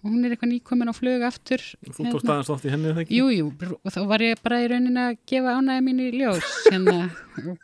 hún 0.05 0.25
er 0.25 0.33
eitthvað 0.35 0.51
nýkomin 0.53 0.91
á 0.91 0.93
flug 0.95 1.23
aftur 1.27 1.63
Þú 1.85 2.05
tókst 2.11 2.29
aðeins 2.29 2.49
þátt 2.51 2.65
í 2.67 2.73
henni 2.73 2.91
eða 2.91 3.03
ekki? 3.05 3.17
Jú, 3.19 3.29
jú, 3.33 3.47
og 3.81 3.93
þá 3.95 3.99
var 4.11 4.23
ég 4.25 4.41
bara 4.45 4.59
í 4.63 4.67
rauninni 4.71 5.01
að 5.01 5.17
gefa 5.31 5.55
ánægja 5.59 5.85
mín 5.87 6.03
í 6.03 6.09
ljós, 6.19 6.51
hérna, 6.71 6.97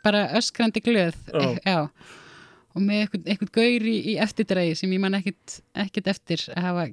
bara 0.04 0.24
öskrandi 0.40 0.82
glöð, 0.84 1.16
Já. 1.30 1.40
já, 1.42 1.52
já. 1.66 1.78
og 2.72 2.80
með 2.86 3.02
eitthvað, 3.04 3.26
eitthvað 3.34 3.52
gaur 3.60 3.86
í, 3.92 3.96
eftirdrægi 4.26 4.76
sem 4.82 4.94
ég 4.96 5.02
man 5.04 5.18
ekkit, 5.20 5.58
ekkit 5.86 6.12
eftir 6.14 6.44
að 6.56 6.66
hafa 6.70 6.86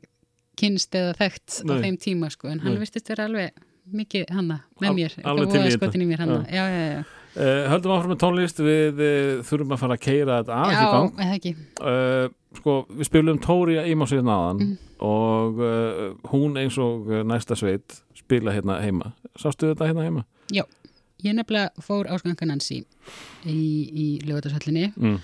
kynst 0.59 0.95
eða 0.99 1.13
þekkt 1.21 1.61
á 1.63 1.71
Nei. 1.71 1.77
þeim 1.85 1.97
tíma, 2.03 2.29
sko, 2.33 2.49
en 2.51 2.59
hann 2.65 2.75
Nei. 2.75 2.81
virtist 2.83 3.07
vera 3.13 3.29
alveg 3.29 3.61
mikið 3.89 4.27
hanna 4.35 4.59
með 4.81 4.89
Al- 4.91 4.97
mér, 4.97 5.13
alveg 5.23 5.45
eitthvað 5.47 5.63
voða 5.65 5.77
skotin 5.79 6.03
í 6.03 6.09
mér 6.11 6.25
hanna, 6.25 6.41
já, 6.51 6.65
já, 6.67 6.83
já, 6.89 6.99
Uh, 6.99 7.18
höldum 7.35 7.91
áfram 7.93 8.11
með 8.13 8.19
tónlist 8.23 8.59
við 8.63 8.99
uh, 9.05 9.41
þurfum 9.45 9.73
að 9.75 9.81
fara 9.83 9.95
að 9.97 10.03
keira 10.05 10.37
þetta 10.41 10.55
aðeins 10.59 10.79
í 10.79 10.83
já, 10.83 10.91
gang 10.95 11.19
eða 11.25 11.35
ekki, 11.37 11.51
uh, 11.81 12.27
sko, 12.57 12.75
við 12.89 13.09
spilum 13.09 13.41
Tóri 13.43 13.75
Ímá 13.91 14.07
síðan 14.09 14.31
aðan 14.33 14.63
Mm. 14.65 14.77
og 15.07 15.59
uh, 15.63 15.99
hún 16.33 16.57
eins 16.59 16.75
og 16.81 17.07
næsta 17.29 17.55
sveit 17.55 17.99
spila 18.17 18.51
hérna 18.51 18.79
heima 18.83 19.13
sástu 19.39 19.69
þetta 19.69 19.87
hérna 19.91 20.03
heima? 20.07 20.23
já, 20.51 20.63
ég 21.23 21.37
nefnilega 21.37 21.69
fór 21.85 22.09
áskangan 22.11 22.55
hans 22.55 22.71
í, 22.75 22.81
í, 23.45 23.59
í 23.93 24.07
lögatarsöllinni 24.27 24.89
Mm. 24.97 25.19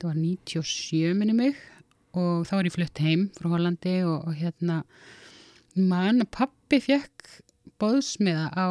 það 0.00 0.08
var 0.08 0.18
97 0.24 1.14
minni 1.14 1.36
mig 1.36 1.60
og 2.16 2.42
þá 2.48 2.56
var 2.56 2.66
ég 2.66 2.74
flutt 2.74 2.98
heim 3.04 3.28
frá 3.36 3.50
Hollandi 3.52 3.98
og, 4.02 4.24
og 4.26 4.34
hérna 4.40 4.80
mann 5.76 6.24
að 6.24 6.30
pappi 6.34 6.80
fekk 6.82 7.28
bóðsmiða 7.80 8.48
á, 8.56 8.66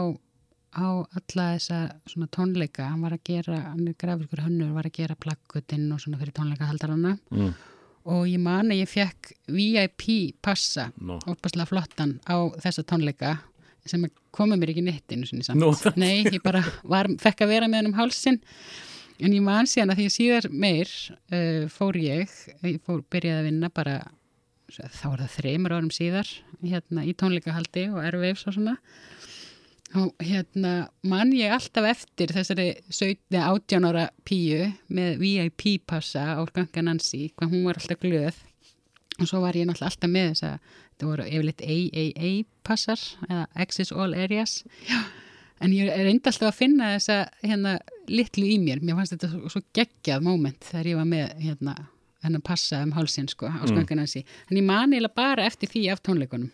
á 0.75 0.87
alla 1.17 1.45
þessa 1.55 1.79
svona 2.09 2.27
tónleika 2.35 2.89
hann 2.91 3.01
var 3.05 3.15
að 3.17 3.23
gera, 3.29 3.59
hann 3.71 3.87
er 3.89 3.95
grafiskur 3.99 4.43
hönnur 4.45 4.73
var 4.75 4.85
að 4.89 4.97
gera 4.99 5.15
plakkutinn 5.15 5.87
og 5.95 6.01
svona 6.03 6.19
fyrir 6.21 6.35
tónleikahaldarana 6.37 7.17
Mm. 7.31 7.53
og 8.05 8.25
ég 8.27 8.39
man 8.39 8.69
að 8.71 8.81
ég 8.83 8.89
fekk 8.89 9.31
VIP 9.47 10.35
passa 10.41 10.91
No. 11.01 11.19
óbærslega 11.25 11.67
flottan 11.67 12.19
á 12.29 12.37
þessa 12.61 12.83
tónleika 12.85 13.39
sem 13.85 14.03
komið 14.31 14.59
mér 14.59 14.69
ekki 14.69 14.83
nettinu. 14.85 15.25
Nú. 15.55 15.71
Nei, 15.97 16.23
ég 16.25 16.41
bara 16.43 16.61
var, 16.83 17.07
fekk 17.17 17.41
að 17.41 17.47
vera 17.55 17.67
með 17.67 17.75
hann 17.81 17.87
um 17.93 17.97
hálsin 17.97 18.39
en 19.19 19.33
ég 19.33 19.41
man 19.41 19.65
síðan 19.65 19.89
að 19.95 19.97
því 19.99 20.05
að 20.05 20.15
síðar 20.15 20.49
meir 20.51 20.91
uh, 21.33 21.65
fór 21.73 21.97
ég, 21.97 22.29
ég 22.63 22.77
fór, 22.85 23.01
byrjaði 23.09 23.39
að 23.41 23.47
vinna 23.49 23.69
bara 23.73 23.95
þá 24.69 25.05
var 25.09 25.23
það 25.25 25.33
þreymur 25.39 25.73
árum 25.73 25.89
síðar 25.91 26.29
hérna 26.61 27.03
í 27.09 27.15
tónleikahaldi 27.17 27.87
og 27.89 28.03
erfeifs 28.05 28.45
og 28.47 28.53
svona 28.59 28.75
og 29.97 30.11
hérna 30.21 30.73
man 31.01 31.31
ég 31.33 31.53
alltaf 31.53 31.87
eftir 31.89 32.33
þessari 32.35 32.67
17, 32.89 33.39
18 33.39 33.87
ára 33.89 34.05
píu 34.27 34.67
með 34.93 35.17
VIP 35.23 35.81
passa 35.89 36.37
á 36.37 36.41
Gangan 36.53 36.91
Nancy, 36.91 37.31
hvað 37.37 37.55
hún 37.55 37.65
var 37.65 37.79
alltaf 37.79 38.01
glöð. 38.03 38.37
Og 39.19 39.27
svo 39.27 39.41
var 39.43 39.57
ég 39.57 39.65
náttúrulega 39.67 39.89
alltaf 39.89 40.13
með 40.13 40.29
þess 40.29 40.45
að 40.47 40.57
þetta 40.89 41.09
voru 41.09 41.25
yfirleitt 41.27 41.63
AAA 41.65 42.31
passar 42.63 43.01
eða 43.27 43.45
Access 43.65 43.91
All 43.91 44.13
Areas. 44.13 44.63
Já. 44.89 44.99
en 45.59 45.73
ég 45.75 45.89
reyndi 45.91 46.29
alltaf 46.29 46.53
að 46.53 46.59
finna 46.61 46.93
þessa 46.95 47.17
hérna 47.43 47.79
litlu 48.07 48.45
í 48.47 48.59
mér. 48.61 48.79
Mér 48.79 48.99
fannst 48.99 49.17
þetta 49.17 49.31
svo, 49.33 49.49
svo 49.51 49.63
geggjað 49.75 50.23
moment 50.23 50.69
þegar 50.69 50.91
ég 50.93 51.01
var 51.01 51.09
með 51.09 51.33
hérna 51.43 51.75
hennar 52.23 52.43
passa 52.43 52.81
um 52.83 52.91
hálsinn 52.95 53.29
sko 53.31 53.47
á 53.47 53.63
skanganansi 53.63 54.25
en 54.49 54.57
ég 54.59 54.65
man 54.67 54.91
eiginlega 54.91 55.15
bara 55.15 55.45
eftir 55.47 55.71
því 55.71 55.85
af 55.93 56.01
tónleikunum 56.03 56.49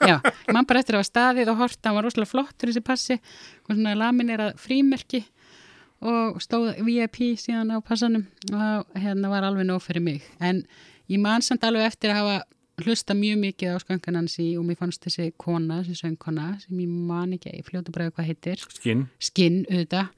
Já, 0.00 0.16
Já, 0.16 0.16
ég 0.48 0.52
man 0.56 0.66
bara 0.68 0.82
eftir 0.82 0.96
að 0.96 1.02
hafa 1.02 1.10
staðið 1.10 1.52
og 1.52 1.62
horta, 1.62 1.88
hann 1.88 1.96
var 1.98 2.06
rosalega 2.06 2.32
flottur 2.32 2.72
þessi 2.72 2.84
passi, 2.84 3.16
svona 3.68 3.94
laminerað 3.98 4.58
frímerki 4.60 5.22
og 6.06 6.40
stóð 6.44 6.74
VIP 6.84 7.22
síðan 7.40 7.72
á 7.72 7.78
passanum 7.84 8.26
og 8.52 8.98
hérna 8.98 9.32
var 9.32 9.46
alveg 9.48 9.68
nóg 9.68 9.82
fyrir 9.84 10.04
mig. 10.04 10.26
En 10.40 10.64
ég 11.08 11.20
man 11.22 11.44
samt 11.44 11.64
alveg 11.64 11.88
eftir 11.88 12.12
að 12.12 12.20
hafa 12.20 12.38
hlusta 12.84 13.16
mjög 13.16 13.38
mikið 13.40 13.72
á 13.72 13.76
skankanansi 13.80 14.50
og 14.60 14.66
mér 14.68 14.78
fannst 14.80 15.04
þessi 15.06 15.30
kona, 15.40 15.80
þessi 15.80 16.02
söngkona 16.02 16.50
sem 16.60 16.80
ég 16.82 16.88
man 16.88 17.32
ekki, 17.36 17.54
ég 17.56 17.68
fljótu 17.68 17.94
bara 17.94 18.10
hvað 18.12 18.28
heitir, 18.32 18.64
skinn. 18.76 19.06
Skinn 19.22 19.62
auðvitað, 19.70 20.10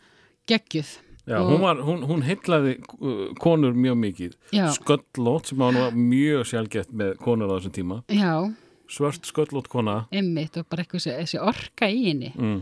geggjuð. 0.51 0.97
Já, 1.29 1.43
hún, 1.45 1.61
var, 1.61 1.81
hún, 1.85 2.05
hún 2.09 2.23
heitlaði 2.25 2.79
uh, 3.05 3.27
konur 3.39 3.75
mjög 3.77 3.99
mikið. 4.01 4.37
Sköllótt 4.79 5.51
sem 5.51 5.61
var 5.61 5.93
mjög 5.93 6.47
sjálfgett 6.49 6.95
með 6.97 7.19
konur 7.21 7.53
á 7.53 7.61
þessum 7.61 7.75
tíma. 7.77 7.99
Já, 8.09 8.49
svört 8.89 9.27
sköllótt 9.29 9.69
kona 9.73 10.07
einmitt 10.13 10.57
og 10.61 10.69
bara 10.71 10.83
eitthvað 10.85 11.07
þessi- 11.21 11.43
orka 11.45 11.89
í 11.93 12.05
henni. 12.09 12.33
mm. 12.37 12.61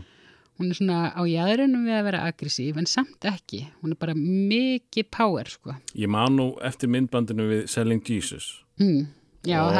hún 0.59 0.71
er 0.71 0.77
svona 0.79 0.99
á 1.13 1.21
jæðrunum 1.29 1.85
við 1.85 1.97
að 1.99 2.07
vera 2.09 2.23
aggressív 2.27 2.77
en 2.81 2.85
samt 2.89 3.27
ekki, 3.29 3.67
hún 3.83 3.93
er 3.93 3.99
bara 4.01 4.15
mikið 4.17 5.09
power 5.11 5.45
sko 5.49 5.75
Ég 5.95 6.09
man 6.09 6.35
nú 6.35 6.49
eftir 6.65 6.89
myndbandinu 6.89 7.45
við 7.51 7.67
Selling 7.69 8.01
Jesus 8.09 8.63
mm. 8.81 9.05
já, 9.47 9.61
og 9.63 9.73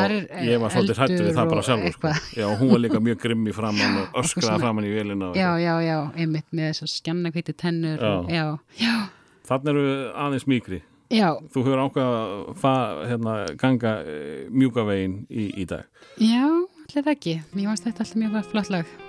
ég 0.46 0.60
var 0.62 0.72
svolítið 0.72 1.00
hrættu 1.02 1.24
við 1.26 1.34
það 1.36 1.50
bara 1.52 1.64
sjálfur 1.66 1.96
sko. 1.98 2.12
Já, 2.38 2.48
hún 2.60 2.70
var 2.72 2.80
líka 2.84 3.00
mjög 3.04 3.20
grimm 3.26 3.48
í 3.50 3.56
framann 3.58 3.98
og 4.04 4.20
öskraði 4.24 4.62
framann 4.62 4.86
í 4.88 4.94
vélina 4.94 5.32
og 5.32 5.36
já, 5.40 5.50
já, 5.60 5.74
já, 5.84 5.98
einmitt 6.16 6.48
með 6.54 6.70
þess 6.72 6.86
að 6.88 6.94
skjanna 6.94 7.32
hvíti 7.36 7.58
tennur 7.58 7.98
Já. 8.00 8.14
og, 8.14 8.30
já, 8.32 8.46
já, 8.86 8.96
Þannig 9.48 9.70
eru 9.74 9.84
aðeins 10.14 10.46
mýkri 10.48 10.82
já, 11.14 11.30
Þú 11.54 11.66
hefur 11.66 11.84
ákvað 11.88 12.16
að 12.72 13.04
hérna, 13.12 13.36
ganga 13.60 13.98
e, 14.04 14.18
mjúkavegin 14.52 15.20
í, 15.30 15.50
í 15.64 15.68
dag. 15.70 15.88
Já 16.22 16.48
allir 16.88 17.04
það 17.04 17.14
ekki, 17.18 17.36
mér 17.54 17.70
fannst 17.72 17.90
þetta 17.90 18.06
alltaf 18.06 18.24
mjög 18.24 18.50
flott 18.54 18.74
lag 18.74 19.07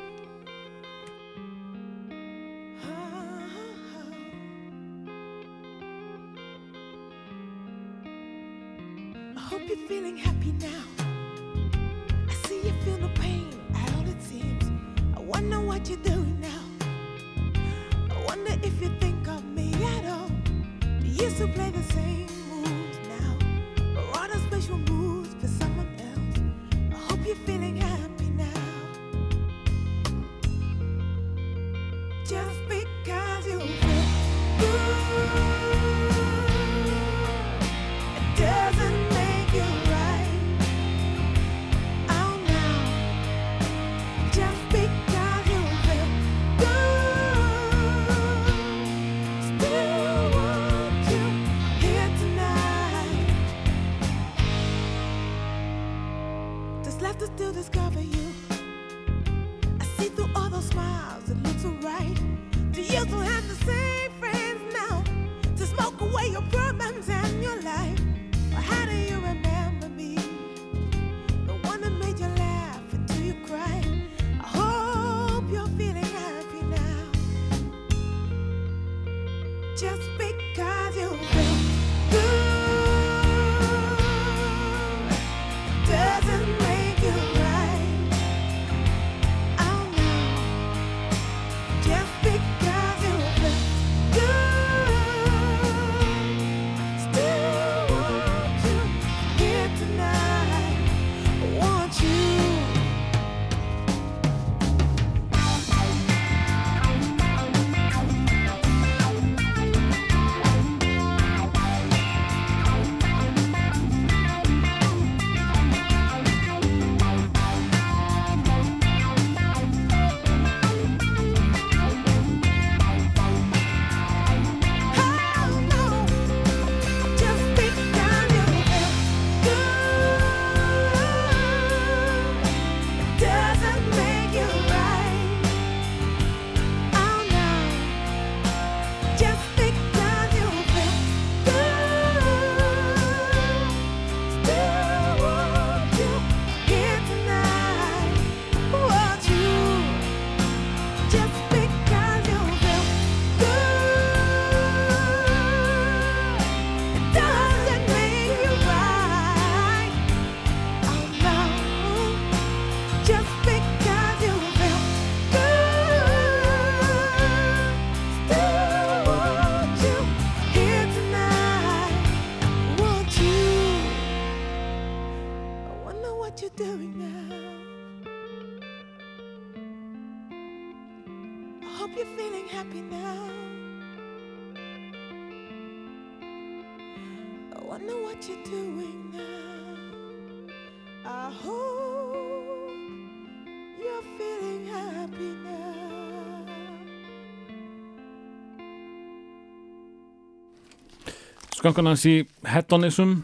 Skankan 201.59 201.89
hans 201.91 202.05
í 202.07 202.21
Hedonism 202.47 203.17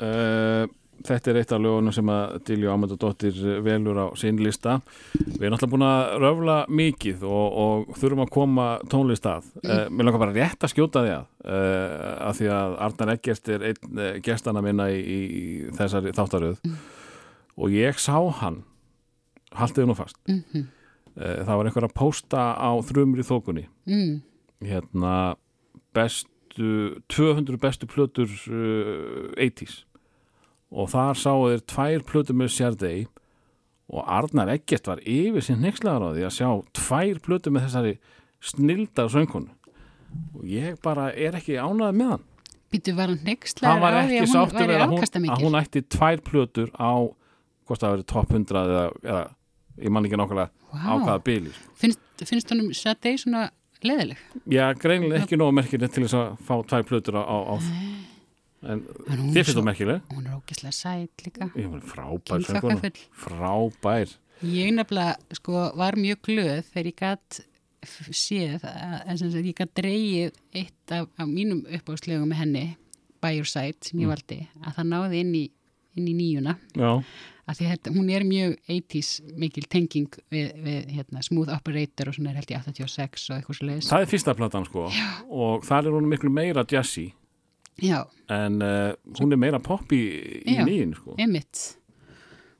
uh, 0.00 0.64
þetta 1.02 1.32
er 1.32 1.38
eitt 1.40 1.52
af 1.52 1.60
lögunum 1.60 1.92
sem 1.92 2.08
að 2.14 2.36
Dilju 2.46 2.70
Ámændadóttir 2.72 3.36
velur 3.66 3.98
á 3.98 4.06
sinn 4.16 4.38
lista. 4.40 4.76
Við 5.18 5.42
erum 5.48 5.56
alltaf 5.56 5.72
búin 5.72 5.84
að 5.84 6.12
röfla 6.22 6.56
mikið 6.70 7.24
og, 7.26 7.56
og 7.64 7.98
þurfum 7.98 8.22
að 8.24 8.30
koma 8.36 8.66
tónlist 8.92 9.26
að. 9.28 9.48
Uh, 9.66 9.86
mér 9.90 10.08
langar 10.08 10.22
bara 10.22 10.36
rétt 10.36 10.62
að 10.64 10.72
skjóta 10.72 11.02
því 11.04 11.12
að 11.16 11.26
uh, 11.42 12.12
að 12.30 12.38
því 12.40 12.50
að 12.56 12.76
Arnar 12.86 13.14
Eggert 13.16 13.52
er 13.56 13.66
einn 13.72 14.02
gestana 14.24 14.62
minna 14.64 14.88
í, 14.94 15.02
í 15.02 15.42
þessari 15.76 16.14
þáttaröð. 16.16 16.62
Og 17.58 17.74
ég 17.76 17.98
sá 18.00 18.14
hann 18.40 18.62
haldið 19.58 19.90
nú 19.90 19.98
fast. 19.98 20.16
Mhm. 20.30 20.62
uh, 21.18 21.38
það 21.44 21.56
var 21.58 21.68
einhver 21.68 21.88
að 21.90 21.96
pósta 21.98 22.46
á 22.56 22.70
þrumri 22.88 23.26
þókunni 23.26 23.66
Mm. 23.90 24.20
hérna 24.62 25.34
bestu 26.52 27.00
200 27.08 27.58
bestu 27.58 27.86
plötur 27.86 28.28
uh, 28.28 29.32
80s 29.36 29.84
og 30.72 30.88
þar 30.88 31.16
sáu 31.16 31.48
þeir 31.48 31.62
tvær 31.68 32.04
plötur 32.08 32.36
með 32.36 32.52
Sjárdei 32.52 33.06
og 33.92 34.04
Arnar 34.06 34.48
Eggert 34.54 34.86
var 34.88 35.00
yfir 35.04 35.44
sín 35.44 35.60
nexlaður 35.60 36.12
á 36.12 36.14
því 36.16 36.24
að 36.24 36.36
sjá 36.36 36.48
tvær 36.72 37.20
plötur 37.20 37.52
með 37.52 37.66
þessari 37.66 37.94
snildar 38.42 39.10
söngkonu. 39.12 39.52
Og 40.36 40.46
ég 40.48 40.78
bara 40.82 41.10
er 41.12 41.36
ekki 41.36 41.58
ánæðið 41.60 41.98
með 41.98 42.14
hann. 42.14 42.24
Býtu 42.72 42.94
var 42.96 43.12
hann 43.12 43.20
nexlaður 43.26 43.84
á 43.84 44.00
því 44.08 44.22
að 44.22 44.32
hún 44.32 44.56
væri 44.56 44.78
hún, 44.78 44.96
afkastamikil? 44.96 45.34
að 45.36 45.44
hún 45.44 45.58
ætti 45.60 45.84
tvær 45.92 46.24
plötur 46.24 46.72
á 46.72 46.92
hvort 47.68 47.84
það 47.84 47.96
verið 47.96 48.08
topp 48.14 48.32
100 48.32 48.62
eða, 48.62 48.86
eða 49.04 49.24
ég 49.82 49.92
man 49.92 50.08
ekki 50.08 50.20
nokkulega 50.20 50.48
á 50.72 50.92
Vá. 50.96 51.04
hvaða 51.04 51.20
bíli 51.26 51.52
Finnst, 51.78 52.00
finnst 52.24 52.50
honum 52.52 52.72
Sade 52.76 53.12
svona 53.20 53.50
leðileg? 53.88 54.18
Já, 54.50 54.64
greinilega 54.78 55.22
ekki 55.24 55.38
nógu 55.40 55.54
merkilegt 55.58 55.94
til 55.96 56.04
þess 56.06 56.18
að 56.18 56.32
fá 56.48 56.54
tvær 56.72 56.86
plötur 56.88 57.18
á, 57.18 57.24
á, 57.24 57.54
en 58.72 58.82
er 59.10 59.22
finnst 59.34 59.56
þú 59.58 59.64
merkileg 59.66 60.02
Hún 60.12 60.26
er 60.30 60.36
ógislega 60.38 60.74
sæt 60.76 61.24
líka. 61.26 61.48
Ég 61.58 61.70
frábær 61.92 62.44
söngkona. 62.46 62.92
frábær 63.24 64.12
Ég 64.42 64.72
nefnilega 64.74 65.16
sko 65.38 65.64
var 65.78 65.94
mjög 65.98 66.20
glöð 66.26 66.62
þegar 66.72 66.88
ég 66.90 67.00
gætt 67.02 67.40
séð 68.14 68.62
að, 68.66 68.94
en 69.10 69.18
sem 69.18 69.30
sagt 69.32 69.46
ég 69.50 69.56
gætt 69.58 69.74
dreigið 69.78 70.36
eitt 70.54 70.94
af, 70.94 71.08
af 71.18 71.26
mínum 71.30 71.64
uppáðslögum 71.66 72.30
með 72.30 72.40
henni 72.44 72.64
By 73.22 73.36
Your 73.38 73.46
Side 73.50 73.78
sem 73.86 74.00
ég 74.02 74.06
Mm. 74.06 74.12
valdi 74.14 74.38
að 74.66 74.76
það 74.78 74.88
náði 74.92 75.20
inn 75.22 75.34
í, 75.38 75.44
inn 75.98 76.08
í 76.08 76.14
nýjuna 76.18 76.56
Já, 76.78 76.90
að 77.48 77.58
því 77.58 77.70
að 77.72 77.90
hún 77.96 78.10
er 78.14 78.26
mjög 78.28 78.54
80s 78.70 79.10
mikil 79.42 79.64
tenging 79.72 80.20
við, 80.32 80.52
við 80.64 80.92
hérna, 80.98 81.24
Smooth 81.26 81.52
Operator 81.54 82.12
og 82.12 82.16
svona 82.18 82.32
er 82.32 82.40
held 82.40 82.54
ég 82.54 82.62
86 82.68 83.26
og 83.30 83.36
eitthvað 83.38 83.58
svo 83.58 83.68
leiðis. 83.68 83.90
það 83.90 84.06
er 84.06 84.12
fyrsta 84.14 84.36
platan 84.38 84.68
sko 84.68 84.86
Já. 84.94 85.10
og 85.28 85.66
þar 85.68 85.90
er 85.90 85.98
hún 85.98 86.08
miklu 86.12 86.32
meira 86.32 86.64
jazzy 86.68 87.10
Já, 87.82 88.02
en 88.28 88.60
uh, 88.62 88.92
hún 89.18 89.32
er 89.32 89.40
meira 89.40 89.58
pop 89.62 89.92
í, 89.96 90.02
í 90.44 90.58
Já. 90.58 90.64
nýjinn 90.68 90.92
sko 90.98 91.14
einmitt. 91.16 91.62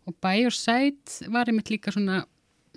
Og 0.09 0.17
By 0.25 0.41
Your 0.41 0.55
Side 0.57 1.29
var 1.31 1.47
einmitt 1.47 1.69
líka 1.71 1.93
svona 1.95 2.23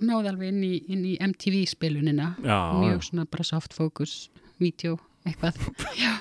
náði 0.04 0.30
alveg 0.30 0.52
inn 0.52 0.64
í, 0.68 0.74
inn 0.92 1.06
í 1.08 1.14
MTV 1.24 1.62
spilunina. 1.72 2.34
Mjög 2.44 3.06
svona 3.08 3.26
bara 3.32 3.46
soft 3.48 3.74
focus, 3.74 4.28
vídeo, 4.62 4.98
eitthvað. 5.26 5.58
Já, 6.04 6.12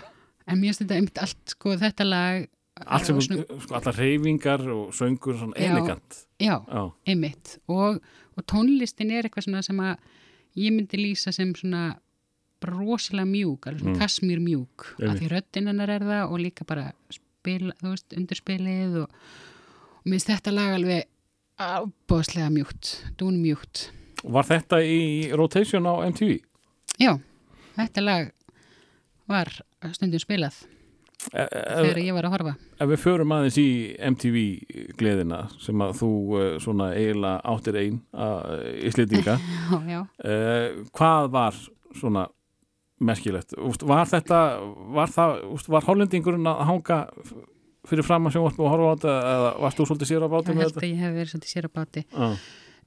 en 0.47 0.61
mér 0.61 0.71
finnst 0.71 0.85
þetta 0.85 0.99
einmitt 1.01 1.21
allt, 1.27 1.43
sko, 1.57 1.75
þetta 1.83 2.07
lag. 2.09 2.47
Allt 2.87 3.07
sem, 3.07 3.21
sko, 3.23 3.45
allar 3.79 3.95
reyfingar 3.99 4.65
og 4.75 4.93
söngur 4.97 5.37
svona 5.39 5.55
elegant 5.57 6.25
Já, 6.43 6.57
Já, 6.67 6.83
einmitt. 7.07 7.59
Og, 7.71 8.01
og 8.37 8.47
tónlistin 8.51 9.13
er 9.15 9.29
eitthvað 9.29 9.47
svona 9.47 9.63
sem 9.63 9.79
að 9.81 9.97
ég 10.59 10.75
myndi 10.75 10.99
lýsa 10.99 11.33
sem 11.35 11.53
svona 11.55 11.95
rosalega 12.65 13.27
mjúk, 13.29 13.67
alveg 13.69 13.83
svona 13.83 13.95
Mm. 13.95 14.01
kasmír 14.01 14.41
mjúk 14.41 14.85
af 15.05 15.19
því 15.21 15.29
röddinn 15.29 15.67
hennar 15.69 15.91
er 15.91 16.01
það 16.01 16.31
og 16.33 16.39
líka 16.41 16.65
bara 16.67 16.93
spil, 17.13 17.73
þú 17.83 17.91
veist, 17.93 18.15
undirspilið 18.17 18.95
og, 19.03 19.11
og 20.01 20.07
minnst 20.09 20.31
þetta 20.33 20.55
lag 20.55 20.75
alveg 20.79 21.05
ábóðslega 21.61 22.51
mjúkt, 22.51 22.95
dún 23.19 23.39
mjúkt 23.43 23.91
Var 24.25 24.47
þetta 24.49 24.79
í 24.83 25.31
rotation 25.37 25.85
á 25.87 26.01
MTV? 26.09 26.41
já, 26.99 27.19
þetta 27.77 28.01
lag 28.03 28.31
var 29.29 29.51
stundum 29.93 30.19
spilað 30.23 30.57
þegar 31.31 31.99
ef, 31.99 32.03
ég 32.05 32.17
var 32.17 32.29
að 32.29 32.37
horfa. 32.37 32.55
ef 32.79 32.91
við 32.93 33.03
förum 33.05 33.35
aðeins 33.37 33.59
í 33.61 33.69
MTV 34.13 34.45
gleðina 35.01 35.41
sem 35.63 35.85
að 35.85 35.97
þú 36.03 36.11
uh, 36.35 36.47
svona 36.63 36.91
eiginlega 36.97 37.41
áttir 37.55 37.81
einn 37.81 38.01
já, 39.95 40.01
uh, 40.05 40.67
hvað 40.95 41.31
var 41.35 41.61
svona 41.95 42.29
merkilegt? 43.05 43.57
Var 43.59 44.07
þetta 44.11 44.41
var 44.95 45.13
var 45.69 45.89
hollendingurinn 45.89 46.47
að 46.51 46.63
hanga 46.69 47.01
fyrir 47.89 48.07
fram 48.07 48.29
að 48.29 48.37
sjónvarpu 48.37 48.65
og 48.65 48.73
horfa 48.73 48.87
á 48.87 48.95
þetta 48.95 49.15
eða 49.33 49.49
varst 49.65 49.81
þú 49.81 49.89
svolítið 49.91 50.11
sér 50.11 50.25
á 50.25 50.29
bátum 50.33 50.61
ég 50.61 50.65
held 50.65 50.79
að 50.79 50.87
ég 50.89 51.03
hef 51.03 51.17
verið 51.19 51.33
svolítið 51.33 51.53
sér 51.53 51.69
á 51.69 51.71
báti. 51.75 52.05
Ah, 52.15 52.37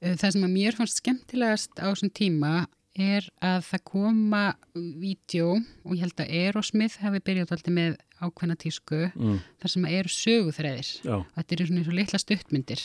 það 0.08 0.32
sem 0.34 0.46
að 0.48 0.54
mér 0.56 0.78
fannst 0.78 1.02
skemmtilegast 1.02 1.72
á 1.78 1.86
þessum 1.86 2.12
tíma 2.18 2.52
er 3.00 3.26
að 3.44 3.64
það 3.68 3.82
koma 3.90 4.42
vídeo 4.74 5.56
og 5.56 5.94
ég 5.94 6.04
held 6.04 6.22
að 6.22 6.32
Aerosmith 6.40 7.00
hefði 7.02 7.22
byrjað 7.26 7.54
alltaf 7.56 7.74
með 7.74 7.96
ákveðna 8.18 8.56
tísku 8.58 9.00
mm, 9.08 9.36
þar 9.62 9.72
sem 9.74 9.86
eru 9.90 10.12
söguþræðir. 10.14 10.90
Já, 11.06 11.16
þetta 11.36 11.56
eru 11.56 11.68
svona 11.68 11.82
eins 11.82 11.90
og 11.90 11.98
litla 11.98 12.22
stuttmyndir. 12.22 12.84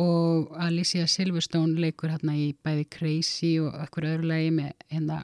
Og 0.00 0.50
Alicia 0.62 1.06
Silverstone 1.10 1.78
leikur 1.82 2.12
hérna 2.12 2.36
í 2.38 2.52
bæði 2.62 2.86
Crazy 2.94 3.52
og 3.62 3.74
ekkur 3.82 4.06
öðru 4.12 4.30
lagi 4.30 4.50
með 4.54 4.74
hérna. 4.92 5.22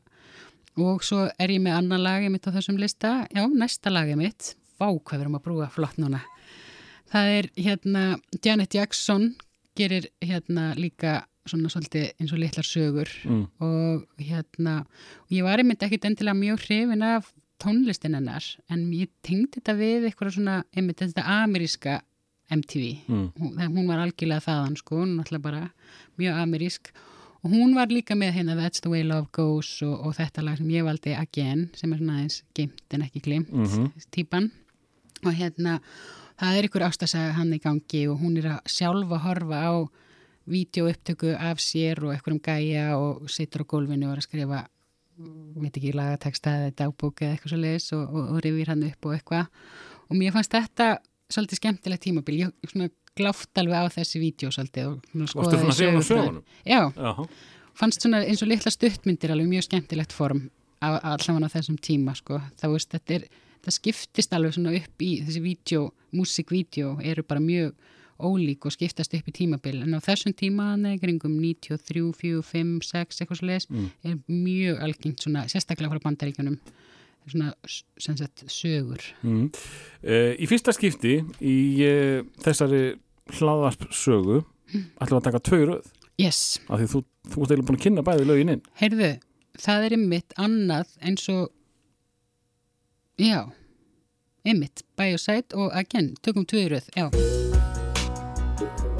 Og 0.76 1.04
svo 1.06 1.24
er 1.40 1.52
ég 1.54 1.62
með 1.62 1.78
annan 1.78 2.02
lagi 2.02 2.30
mitt 2.32 2.46
á 2.46 2.54
þessum 2.54 2.80
lista. 2.80 3.12
Já, 3.30 3.46
næsta 3.46 3.92
lagi 3.92 4.16
mitt. 4.18 4.54
Vá 4.76 4.90
hvað 4.90 5.14
við 5.14 5.22
erum 5.24 5.38
að 5.38 5.46
brúa 5.46 5.70
flott 5.72 6.00
núna. 6.02 6.20
Það 7.12 7.32
er 7.38 7.48
hérna 7.54 8.04
Janet 8.42 8.74
Jackson 8.74 9.30
gerir 9.78 10.10
hérna 10.24 10.72
líka 10.76 11.22
svona 11.50 11.70
svolítið 11.72 12.06
eins 12.20 12.32
og 12.32 12.38
litlar 12.42 12.66
sögur 12.68 13.10
mm, 13.24 13.44
og 13.64 14.06
hérna 14.22 14.76
og 14.86 15.32
ég 15.34 15.46
var 15.46 15.58
einmitt 15.62 15.82
ekkit 15.86 16.04
endilega 16.10 16.34
mjög 16.38 16.62
hrifin 16.66 17.02
af 17.06 17.32
tónlistin 17.62 18.14
hennar 18.18 18.44
en 18.70 18.86
ég 18.92 19.08
tengdi 19.24 19.58
þetta 19.60 19.74
við 19.78 20.08
eitthvað 20.10 20.34
svona 20.36 20.56
einmitt 20.76 21.00
þetta 21.00 21.24
ameríska 21.42 22.00
MTV 22.52 22.84
mm, 23.08 23.26
hún, 23.40 23.58
hún 23.74 23.88
var 23.90 24.04
algjörlega 24.04 24.44
þaðan 24.44 24.76
sko, 24.78 25.00
hún 25.02 25.16
var 25.18 25.24
alltaf 25.26 25.42
bara 25.42 25.62
mjög 26.20 26.36
amerísk. 26.44 26.90
Og 27.46 27.50
hún 27.52 27.74
var 27.76 27.90
líka 27.90 28.14
með 28.18 28.32
hérna 28.38 28.54
That's 28.58 28.80
the 28.82 28.90
way 28.90 29.02
love 29.06 29.28
goes 29.34 29.68
og, 29.82 29.96
og 30.06 30.14
þetta 30.16 30.42
lag 30.42 30.56
sem 30.58 30.70
ég 30.72 30.82
valdi 30.86 31.12
Again 31.14 31.66
sem 31.78 31.92
er 31.92 31.98
svona 32.00 32.16
aðeins 32.20 32.38
gimt 32.58 32.94
en 32.96 33.02
ekki 33.06 33.20
glimt 33.22 33.50
Mhm. 33.52 33.90
típan. 34.14 34.48
Og 35.24 35.34
hérna 35.34 35.80
það 36.40 36.56
er 36.58 36.66
ykkur 36.68 36.86
ástasaga 36.86 37.34
hann 37.38 37.52
í 37.54 37.60
gangi 37.62 38.06
og 38.10 38.18
hún 38.22 38.38
er 38.38 38.48
að 38.56 38.66
sjálfa 38.70 39.18
horfa 39.26 39.60
á 39.62 39.74
vídeoupptöku 40.50 41.34
af 41.34 41.60
sér 41.62 42.02
og 42.04 42.14
einhverjum 42.14 42.42
gæja 42.42 42.86
og 42.98 43.28
situr 43.32 43.66
á 43.66 43.70
gólfinu 43.72 44.08
og 44.08 44.16
er 44.16 44.22
að 44.22 44.28
skrifa 44.28 44.62
veit 45.56 45.78
ekki 45.78 45.94
lagateksta 45.96 46.52
eða 46.60 46.72
dagbók 46.82 47.22
eða 47.24 47.34
eitthvað 47.34 47.52
svo 47.54 47.60
leiðis 47.62 47.88
og, 47.96 48.04
og, 48.04 48.30
og 48.34 48.40
rifir 48.44 48.70
hann 48.72 48.84
upp 48.84 49.08
og 49.08 49.16
eitthvað. 49.16 49.46
Og 50.10 50.18
mér 50.20 50.34
fannst 50.34 50.52
þetta 50.52 50.88
svolítið 51.32 51.60
skemmtilegt 51.62 52.04
tímabil. 52.04 52.40
Ég 52.44 52.70
svona 52.70 52.90
gláft 53.16 53.60
alveg 53.60 53.88
á 53.88 53.94
þessi 53.96 54.20
vídeo 54.20 54.52
svolítið 54.52 54.92
og 54.92 55.30
skoðaði 55.32 55.88
um 55.88 56.04
sögunum? 56.04 56.44
Já, 56.68 56.80
Já, 56.92 57.12
fannst 57.80 58.04
svona 58.04 58.22
eins 58.26 58.44
og 58.44 58.52
litla 58.52 58.72
stuttmyndir 58.72 59.32
alveg 59.32 59.48
mjög 59.50 59.66
skemmtilegt 59.70 60.14
form 60.14 60.46
allavega 60.84 61.48
á 61.48 61.54
þessum 61.56 61.78
tíma 61.80 62.14
sko. 62.16 62.38
það 62.60 62.74
veist, 62.74 62.92
þetta, 62.92 63.16
er, 63.16 63.44
þetta 63.56 63.74
skiptist 63.78 64.36
alveg 64.36 64.56
svona 64.56 64.74
upp 64.76 65.02
í 65.02 65.12
þessi 65.24 65.42
vídeo, 65.42 65.86
músikvídeó 66.12 66.96
eru 67.00 67.24
bara 67.24 67.40
mjög 67.40 67.72
ólík 68.20 68.64
og 68.66 68.72
skiptast 68.74 69.14
upp 69.18 69.28
í 69.28 69.34
tímabil. 69.36 69.82
En 69.84 69.94
á 69.96 70.00
þessum 70.00 70.34
tíma 70.36 70.70
hann 70.72 70.86
er 70.86 70.98
kringum 71.02 71.34
93, 71.40 72.12
4, 72.16 72.42
5, 72.42 72.74
6 72.84 73.20
eitthvað 73.22 73.40
svo 73.40 73.46
leiðis 73.50 73.68
Mm. 73.70 73.90
er 74.04 74.16
mjög 74.28 74.82
algengt 74.82 75.20
svona 75.24 75.44
sérstaklega 75.50 75.90
frá 75.92 76.00
bandaríkjunum. 76.06 76.58
Svona 77.26 77.52
sagt 77.98 78.44
sögur. 78.48 79.02
Mm. 79.22 79.50
Uh, 80.04 80.32
í 80.38 80.46
fyrsta 80.46 80.72
skipti 80.72 81.16
í 81.42 81.56
uh, 81.82 82.22
þessari 82.44 82.96
hlaðvarp 83.34 83.88
sögu 83.90 84.44
ætlum 85.00 85.16
við 85.16 85.20
að 85.20 85.24
taka 85.26 85.40
tvö 85.42 85.58
í 85.62 85.66
röð? 85.72 85.92
Yes, 86.22 86.60
af 86.70 86.78
því 86.80 86.86
þú, 86.92 87.00
þú 87.28 87.42
ert 87.42 87.50
eiginlega 87.50 87.66
búin 87.68 87.76
að 87.80 87.82
kynna 87.84 88.02
bæði 88.06 88.26
lögin 88.30 88.52
inn. 88.54 88.62
Heyrðu 88.80 89.10
það 89.58 89.84
er 89.88 89.96
ymmit 89.98 90.36
annað 90.38 90.94
eins 91.02 91.26
og 91.34 91.50
já 93.18 93.42
ymmit, 94.46 94.84
Biosite 94.96 95.56
og 95.58 95.74
again, 95.74 96.14
tökum 96.22 96.46
tvöðröð, 96.46 96.86
já 96.94 97.10
Thank 98.56 98.80
you. 98.80 98.95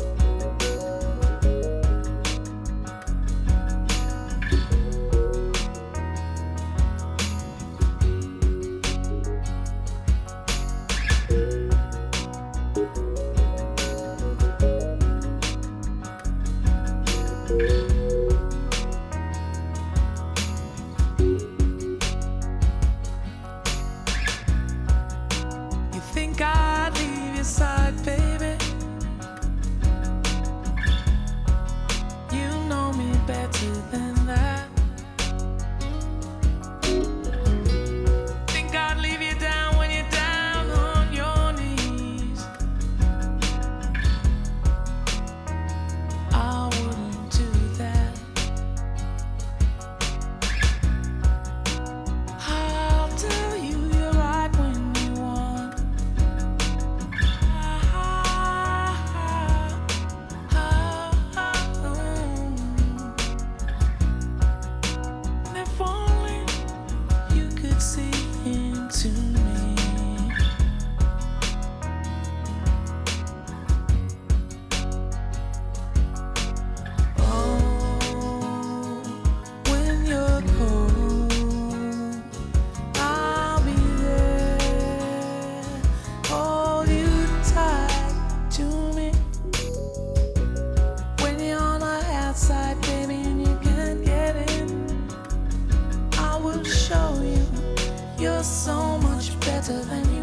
You're 98.19 98.43
so 98.43 98.97
much 98.99 99.39
better 99.41 99.79
than 99.85 100.16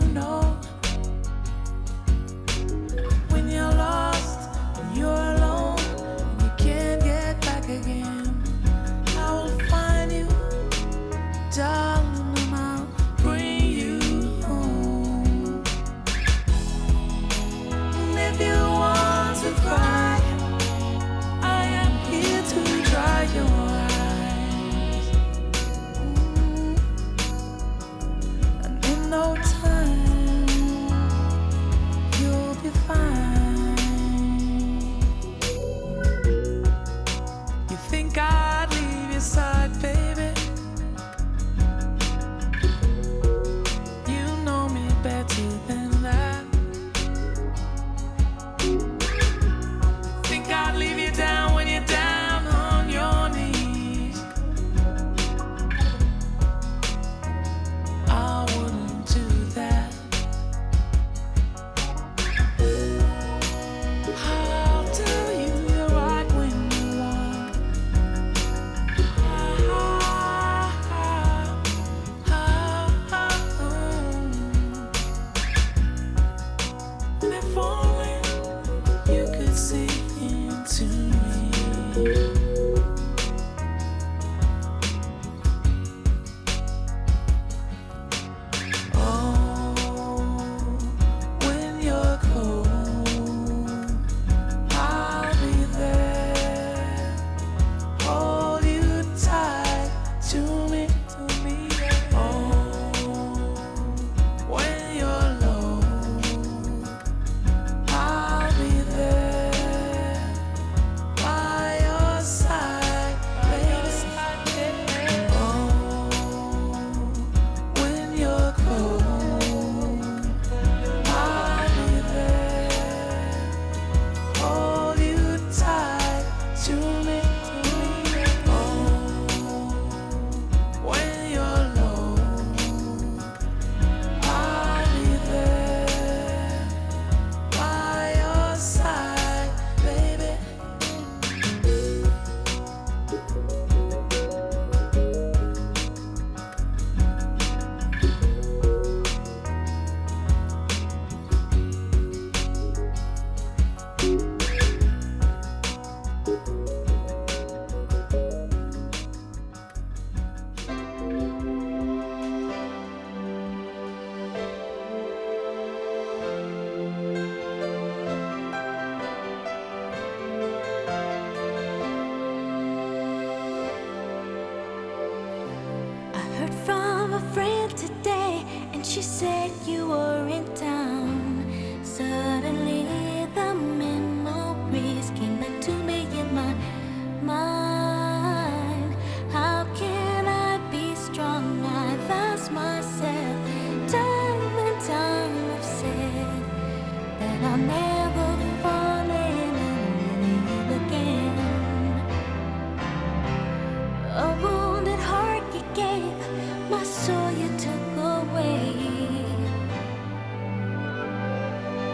my 206.70 206.84
soul 206.84 207.32
you 207.32 207.50
took 207.58 207.98
away. 207.98 208.74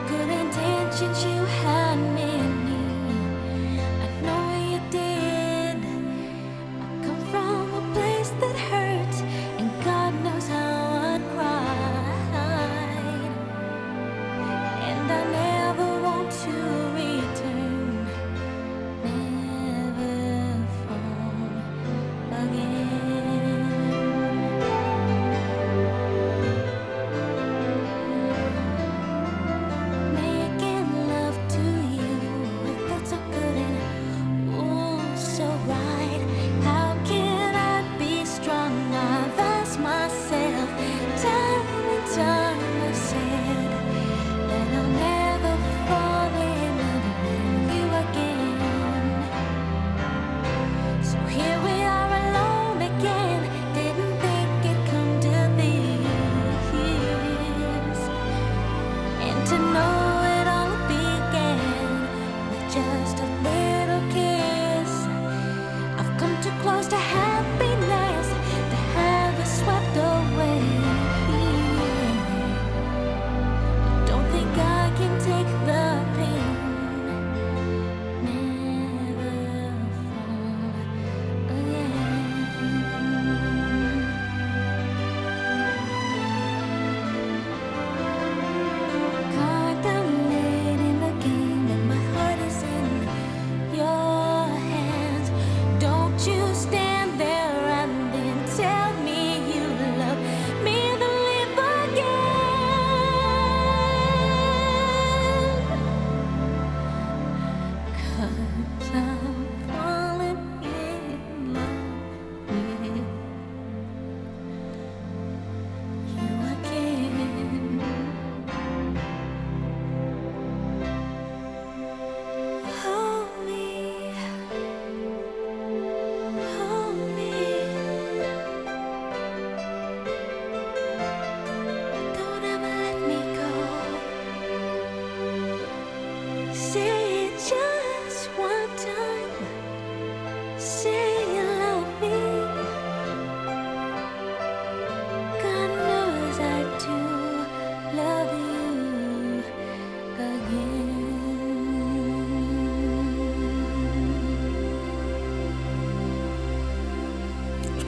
Good 0.08 0.30
intentions 0.30 1.26
you 1.26 1.39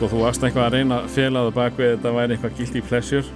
Sko, 0.02 0.08
þú 0.16 0.20
varst 0.24 0.42
eitthvað 0.42 0.64
að 0.66 0.74
reyna 0.74 0.96
að 0.98 1.10
fela 1.14 1.42
það 1.46 1.52
bak 1.54 1.76
við 1.78 1.90
þetta 1.92 2.12
væri 2.16 2.34
eitthvað 2.34 2.54
guilty 2.58 2.80
pleasure. 2.82 3.28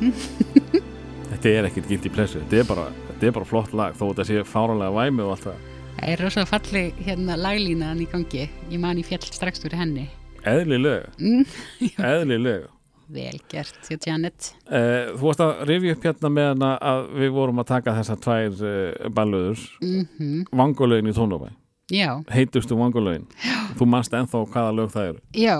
Þetta 1.34 1.50
er 1.50 1.68
ekkert 1.68 1.90
guilty 1.90 2.12
pleasure 2.14 2.40
Þetta 2.46 2.56
er 2.62 2.68
bara, 2.70 2.84
þetta 3.10 3.28
er 3.28 3.34
bara 3.36 3.48
flott 3.50 3.74
lag 3.76 3.98
þó 3.98 4.04
þetta 4.06 4.24
sé 4.30 4.44
fáralega 4.48 4.94
væmi 4.96 5.20
og 5.26 5.34
allt 5.34 5.44
það. 5.50 5.58
Það 5.98 6.08
er 6.14 6.22
rosa 6.24 6.46
falli 6.48 6.82
hérna 7.04 7.36
laglínaðan 7.42 8.00
í 8.00 8.08
gangi. 8.14 8.48
Ég 8.72 8.80
man 8.80 9.02
í 9.02 9.04
fjall 9.04 9.20
strax 9.28 9.60
úr 9.68 9.76
henni. 9.76 10.06
Eðlilega, 10.48 11.12
Mm, 11.20 11.44
eðlilega 12.14 12.72
vel 13.20 13.36
gert, 13.52 13.76
hjá 13.84 14.00
Janet. 14.08 14.48
Eh, 14.64 15.12
Þú 15.12 15.28
varst 15.28 15.44
að 15.44 15.60
rifja 15.68 15.92
upp 15.98 16.08
hérna 16.08 16.32
með 16.40 16.50
hana 16.54 16.74
að 16.94 17.06
við 17.20 17.34
vorum 17.36 17.60
að 17.60 17.68
taka 17.74 17.98
þessar 18.00 18.22
tvær 18.24 18.60
uh, 18.64 19.10
ballöður. 19.12 19.68
Mm 19.84 20.44
Vangolögin 20.56 21.12
í 21.12 21.18
tónlófæ 21.20 21.50
Já, 21.92 22.14
Heitustu 22.32 22.80
Vangolögin 22.80 23.28
Þú 23.76 23.92
manst 23.92 24.16
ennþá 24.16 24.46
hvaða 24.48 24.72
lög 24.80 24.94
það 24.96 25.10
eru. 25.12 25.20
Já, 25.36 25.58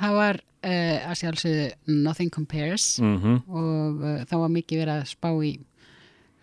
það 0.00 0.18
var 0.18 0.40
uh, 0.40 0.98
að 1.10 1.14
sjálfsögðu 1.20 1.94
Nothing 2.04 2.34
Compares 2.34 2.88
mm 3.02 3.38
og 3.48 4.02
uh, 4.04 4.18
þá 4.28 4.36
var 4.42 4.52
mikið 4.56 4.82
verið 4.84 4.94
að 4.98 5.08
spá 5.12 5.30
í 5.44 5.54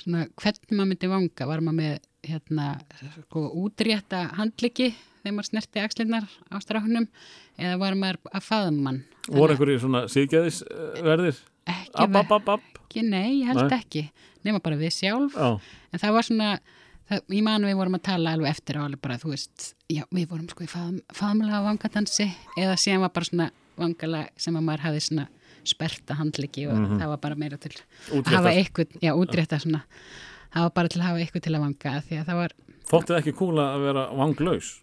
svona 0.02 0.26
hvernig 0.42 0.74
maður 0.74 0.92
myndi 0.94 1.12
vanga. 1.12 1.48
Var 1.52 1.62
maður 1.62 1.80
með 1.82 2.10
hérna 2.26 2.68
sko 3.16 3.48
útrétta 3.64 4.26
handliki 4.38 4.92
þegar 5.22 5.38
maður 5.38 5.50
snerti 5.52 5.82
axlinnar 5.82 6.28
á 6.50 6.56
stráknum 6.62 7.08
eða 7.58 7.78
var 7.82 7.98
maður 7.98 8.20
að 8.32 8.46
faðum 8.46 8.78
mann 8.86 9.00
Voru 9.30 9.54
einhverjir 9.54 9.82
svona 9.82 10.04
síðgæðisverðir 10.10 11.42
ekki, 11.70 12.08
ekki, 12.92 13.04
nei, 13.08 13.42
ég 13.42 13.50
held 13.52 13.68
Nei. 13.68 13.78
ekki. 13.80 14.04
Nema 14.46 14.62
bara 14.64 14.78
við 14.80 14.96
sjálf. 14.96 15.36
Já, 15.38 15.60
en 15.92 16.02
það 16.02 16.16
var 16.18 16.28
svona, 16.28 16.50
ég 17.12 17.44
man 17.44 17.66
við 17.68 17.76
vorum 17.80 17.98
að 17.98 18.04
tala 18.08 18.34
alveg 18.38 18.50
eftir 18.56 18.80
á 18.80 18.82
alveg 18.86 19.02
bara, 19.04 19.18
þú 19.22 19.34
veist 19.34 19.74
já, 19.92 20.04
við 20.16 20.28
vorum 20.32 20.48
sko 20.52 20.64
í 20.66 20.70
faðum, 20.72 21.00
faðumlega 21.16 21.62
vangadansi 21.68 22.28
eða 22.58 22.78
síðan 22.80 23.04
var 23.06 23.14
bara 23.16 23.28
svona 23.30 23.48
vangala 23.82 24.22
sem 24.40 24.56
að 24.60 24.66
maður 24.68 24.86
hafði 24.88 25.02
svona 25.08 25.28
sperta 25.64 26.16
handliki 26.18 26.68
og 26.68 26.78
Mhm. 26.78 27.00
það 27.02 27.08
var 27.14 27.18
bara 27.22 27.36
meira 27.36 27.58
til 27.58 27.72
að 27.72 27.82
útréttar. 28.18 28.36
hafa 28.36 28.52
eitthvað, 28.56 28.88
já, 29.02 29.12
útrétta 29.14 29.60
svona. 29.62 29.84
Það 30.54 30.62
var 30.64 30.72
bara 30.76 30.88
til 30.90 31.00
að 31.02 31.06
hafa 31.08 31.20
eitthvað 31.22 31.42
til 31.44 31.54
að 31.56 31.62
vanga 31.62 32.02
því 32.08 32.16
að 32.22 32.26
það 32.26 32.36
var, 32.42 32.52
Þóttið 32.92 33.18
ekki 33.22 33.34
kúla 33.38 33.66
að 33.76 33.84
vera 33.86 34.02
vanglaus? 34.18 34.82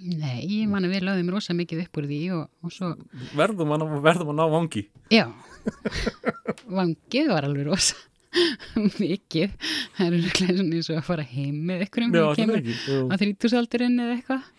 Nei, 0.00 0.46
ég 0.48 0.68
man 0.68 0.84
að 0.84 0.94
við 0.94 1.02
lögðum 1.04 1.30
rosa 1.34 1.52
mikið 1.52 1.82
upp 1.84 1.98
úr 2.00 2.06
því 2.08 2.20
og, 2.32 2.48
og 2.64 2.70
svo 2.72 2.94
Verðum 3.36 3.74
að, 3.74 4.00
verðum 4.00 4.30
að 4.32 4.38
ná 4.38 4.46
vangi. 4.54 4.86
Já. 5.12 5.26
Vangið 6.78 7.28
var 7.28 7.44
alveg 7.48 7.66
rosa 7.68 7.96
mikið. 9.02 9.56
Það 9.96 10.06
er 10.06 10.16
örugglega 10.20 10.56
svona 10.60 10.78
eins 10.78 10.90
og 10.92 11.00
að 11.00 11.06
fara 11.10 11.26
heim 11.34 11.60
með 11.68 11.84
einhverjum 11.86 12.16
Já, 12.16 12.22
það 12.22 12.54
er 12.54 12.60
ekki 12.60 12.98
á 13.10 13.14
þrítúsaldurinn 13.24 14.02
eða 14.04 14.16
eitthvað. 14.18 14.50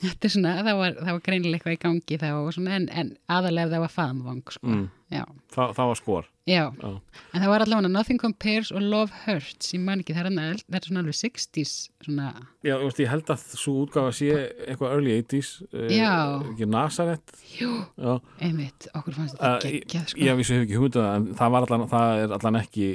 Þetta 0.00 0.26
er 0.26 0.32
svona, 0.32 0.52
það 0.64 0.78
var, 0.78 0.94
það 0.96 1.12
var 1.12 1.24
greinilega 1.26 1.58
eitthvað 1.58 1.76
í 1.76 1.80
gangi 1.82 2.20
þá 2.22 2.28
svona, 2.56 2.76
en, 2.78 2.86
en 3.02 3.10
aðalega 3.28 3.74
það 3.74 3.82
var 3.84 3.94
faðmvang, 3.98 4.44
sko. 4.56 4.68
Mm. 4.70 4.86
Já, 5.12 5.24
Þa, 5.52 5.64
það 5.76 5.90
var 5.90 5.98
skor 6.00 6.29
já. 6.50 6.64
Já. 6.82 6.90
En 7.30 7.42
það 7.44 7.50
var 7.52 7.62
allavega 7.64 7.90
Nothing 7.94 8.18
Compares 8.20 8.72
og 8.74 8.82
Love 8.82 9.12
Hurts, 9.24 9.70
ég 9.76 9.80
man 9.86 10.02
ekki, 10.02 10.14
það 10.16 10.24
er, 10.24 10.28
annað- 10.32 10.64
það 10.66 10.78
er 10.80 10.88
svona 10.88 11.02
alveg 11.04 11.18
60s, 11.20 11.74
svona, 12.04 12.30
Já, 12.66 12.74
veist, 12.82 13.00
ég 13.04 13.10
held 13.12 13.30
að 13.34 13.44
svo 13.60 13.74
útgáfa 13.86 14.14
sé 14.18 14.30
eitthvað 14.66 14.96
early 14.96 15.14
80s 15.22 15.52
uh, 15.70 15.86
Já. 15.94 16.14
ekki 16.50 16.68
Nazareth 16.74 17.44
jú, 17.60 17.70
Já, 17.96 18.16
einmitt, 18.48 18.88
okkur 18.94 19.14
fannst 19.20 19.38
þetta 19.38 19.70
geggjað, 19.70 20.10
sko. 20.14 20.24
ég 20.26 20.40
vissi 20.42 20.58
ekki 20.64 20.76
hugmyndað 20.80 21.08
en 21.14 21.30
það, 21.38 21.56
allan, 21.62 21.86
það 21.94 22.24
er 22.24 22.34
allan 22.40 22.60
ekki 22.64 22.88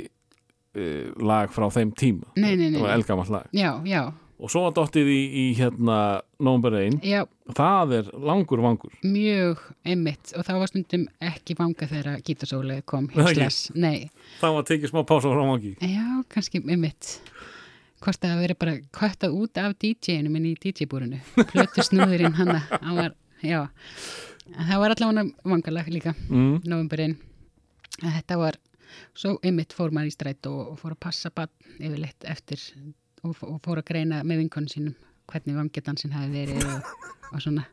uh, 0.75 1.07
lag 1.31 1.49
frá 1.55 1.69
þeim 1.79 1.95
tíma 1.97 2.27
Nei, 2.35 2.53
nei, 2.55 2.69
nei, 2.69 2.77
það 2.79 2.85
var 2.89 2.95
elgamall 2.99 3.33
lag 3.39 3.55
Já, 3.55 3.71
já, 3.87 4.03
og 4.35 4.51
svo 4.51 4.65
var 4.65 4.75
dottið 4.75 5.09
í, 5.11 5.19
í 5.25 5.43
hérna 5.57 5.97
November 6.43 6.75
Rain, 6.75 6.97
já, 7.05 7.23
það 7.55 7.93
er 7.99 8.11
langur 8.27 8.61
vangur. 8.63 8.93
Mjög 9.03 9.61
einmitt. 9.87 10.33
Og 10.35 10.45
það 10.47 10.61
var 10.61 10.71
stundum 10.71 11.05
ekki 11.23 11.57
vanga 11.59 11.87
þegar 11.91 12.23
gítarsóli 12.25 12.79
kom 12.89 13.07
hinslas, 13.13 13.59
nei, 13.75 14.09
það 14.41 14.57
var 14.57 14.67
tekið 14.71 14.91
smá 14.91 15.03
pása 15.07 15.31
frá 15.31 15.43
vangi. 15.43 15.75
Já, 15.79 16.07
kannski 16.31 16.63
einmitt. 16.63 17.15
Hvort 18.03 18.21
það 18.21 18.41
veri 18.43 18.57
bara 18.59 18.75
kvættað 18.93 19.37
út 19.39 19.57
af 19.57 19.77
DJ-inu 19.81 20.29
minn 20.29 20.49
í 20.51 20.57
DJ-búrinu 20.61 21.21
plötu 21.53 21.85
snúðurinn 21.87 22.35
hann 22.37 22.51
hann 22.59 22.99
var, 22.99 23.15
já. 23.41 23.63
Það 24.45 24.81
var 24.83 24.93
allavega 24.93 25.23
vangalag 25.47 25.87
líka 25.89 26.13
mm. 26.27 26.59
novemberinn 26.67 27.15
þetta 28.03 28.37
var, 28.37 28.59
svo 29.17 29.37
einmitt 29.41 29.73
fór 29.73 29.95
maður 29.95 30.11
í 30.11 30.13
stræt 30.13 30.51
og, 30.51 30.75
og 30.75 30.77
fór 30.81 30.93
að 30.93 31.01
passa 31.07 31.31
bann 31.33 31.51
yfirleitt 31.79 32.27
eftir 32.29 32.61
og, 33.25 33.35
og 33.45 33.57
fór 33.65 33.81
að 33.81 33.87
greina 33.89 34.21
með 34.23 34.43
vinkonu 34.43 34.69
sínum 34.71 34.95
hvernig 35.31 35.57
vangedansin 35.57 36.13
hafi 36.13 36.29
verið 36.35 36.67
og, 36.69 36.91
og 37.33 37.41
svona. 37.41 37.63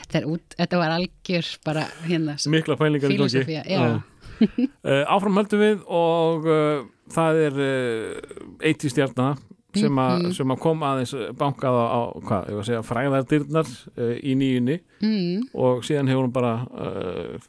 Þetta, 0.00 0.20
út, 0.30 0.54
þetta 0.56 0.78
var 0.80 0.92
algjör 0.96 1.48
bara 1.66 1.82
hérna 2.06 2.36
mikla 2.48 2.76
pælingar 2.80 3.12
í 3.12 3.18
gangi. 3.20 4.00
Uh, 4.40 5.02
áfram 5.12 5.36
höldum 5.36 5.60
við 5.60 5.80
og 5.92 6.46
uh, 6.48 6.84
það 7.12 7.40
er 7.44 7.58
uh, 7.60 8.70
80 8.70 8.94
stjarnana 8.94 9.34
sem, 9.76 9.98
a, 10.00 10.06
Mhm. 10.16 10.32
sem 10.34 10.50
að 10.54 10.60
kom 10.62 10.80
aðeins 10.86 11.12
bankað 11.38 11.76
á, 11.76 11.84
á 11.92 12.00
hvað, 12.24 12.48
ég 12.48 12.56
var 12.56 12.62
að 12.64 12.68
segja, 12.70 12.80
fræðardyrnar 12.88 13.68
uh, 14.00 14.14
í 14.18 14.32
nýjunni. 14.40 14.78
Mm, 15.04 15.44
og 15.54 15.84
síðan 15.86 16.08
hefur 16.10 16.24
hún 16.26 16.32
bara 16.34 16.54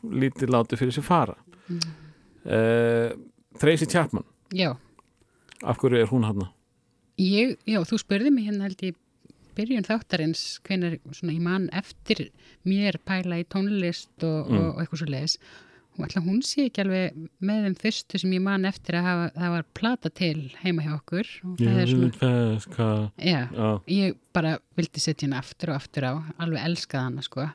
lítið 0.04 0.52
látið 0.54 0.82
fyrir 0.84 0.98
sér 0.98 1.08
fara. 1.08 1.38
Uh, 2.46 3.14
Tracy 3.62 3.86
Chapman. 3.90 4.26
Já. 4.54 4.74
Af 5.64 5.78
hverju 5.82 6.02
er 6.02 6.10
hún 6.12 6.26
hann 6.28 6.44
Ég, 7.22 7.58
já, 7.70 7.80
þú 7.86 8.00
spurði 8.02 8.32
mig 8.34 8.48
hérna 8.50 8.66
held 8.70 8.82
ég 8.88 8.96
byrjun 9.58 9.84
þáttarins 9.86 10.46
hvenær 10.66 10.96
svona 11.14 11.34
ég 11.36 11.44
man 11.44 11.68
eftir 11.76 12.30
mér 12.66 12.98
pæla 13.06 13.42
í 13.42 13.48
tónlist 13.52 14.24
og, 14.24 14.48
Mm. 14.50 14.58
og, 14.58 14.70
og 14.76 14.80
eitthvað 14.82 15.02
svo 15.04 15.10
leiðis 15.12 15.36
og 16.00 16.06
ætla 16.08 16.22
hún 16.24 16.38
sé 16.48 16.64
ekki 16.70 16.82
alveg 16.86 17.18
með 17.44 17.66
þeim 17.66 17.76
fyrstu 17.82 18.20
sem 18.22 18.32
ég 18.38 18.42
man 18.42 18.64
eftir 18.66 18.96
að 18.96 19.04
hafa, 19.10 19.26
það 19.36 19.52
var 19.58 19.66
plata 19.76 20.10
til 20.22 20.38
heima 20.64 20.86
hjá 20.86 20.94
okkur 20.96 21.28
svona, 21.92 22.12
feska 22.22 22.88
já, 23.20 23.42
Já, 23.52 23.68
ég 23.92 24.16
bara 24.34 24.54
vildi 24.80 25.04
setja 25.04 25.28
hérna 25.28 25.42
aftur 25.44 25.74
og 25.74 25.82
aftur 25.82 26.08
á, 26.08 26.14
alveg 26.40 26.64
elskað 26.64 27.06
hana 27.10 27.22
sko, 27.28 27.50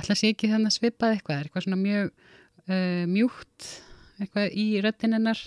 ætla 0.00 0.16
sé 0.16 0.32
ekki 0.32 0.48
þannig 0.48 0.72
að 0.72 0.78
svipað 0.80 1.14
eitthvað, 1.18 1.44
eitthvað 1.44 1.66
svona 1.68 1.80
mjög 1.84 2.10
uh, 2.72 3.04
mjúkt 3.12 3.68
eitthvað 4.18 4.56
í 4.58 4.66
röddin 4.82 5.14
hennar 5.14 5.44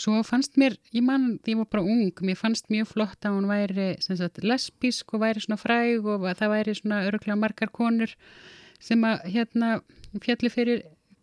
svo 0.00 0.22
fannst 0.24 0.56
mér, 0.60 0.76
ég 0.94 1.02
man, 1.04 1.38
ég 1.46 1.56
var 1.60 1.66
bara 1.72 1.82
ung 1.84 2.12
mér 2.24 2.38
fannst 2.38 2.68
mjög 2.72 2.86
flott 2.94 3.24
að 3.28 3.36
hún 3.36 3.48
væri 3.50 3.90
sagt, 4.00 4.40
lesbísk 4.44 5.14
og 5.14 5.20
væri 5.24 5.40
svona 5.44 5.58
fræg 5.60 6.04
og 6.06 6.24
að 6.30 6.38
það 6.40 6.54
væri 6.56 6.74
svona 6.78 7.02
öruglega 7.10 7.36
margar 7.38 7.68
konur 7.74 8.14
sem 8.82 9.04
að 9.04 9.28
hérna 9.34 9.76
fjalli 10.22 10.50
fyrir 10.52 10.82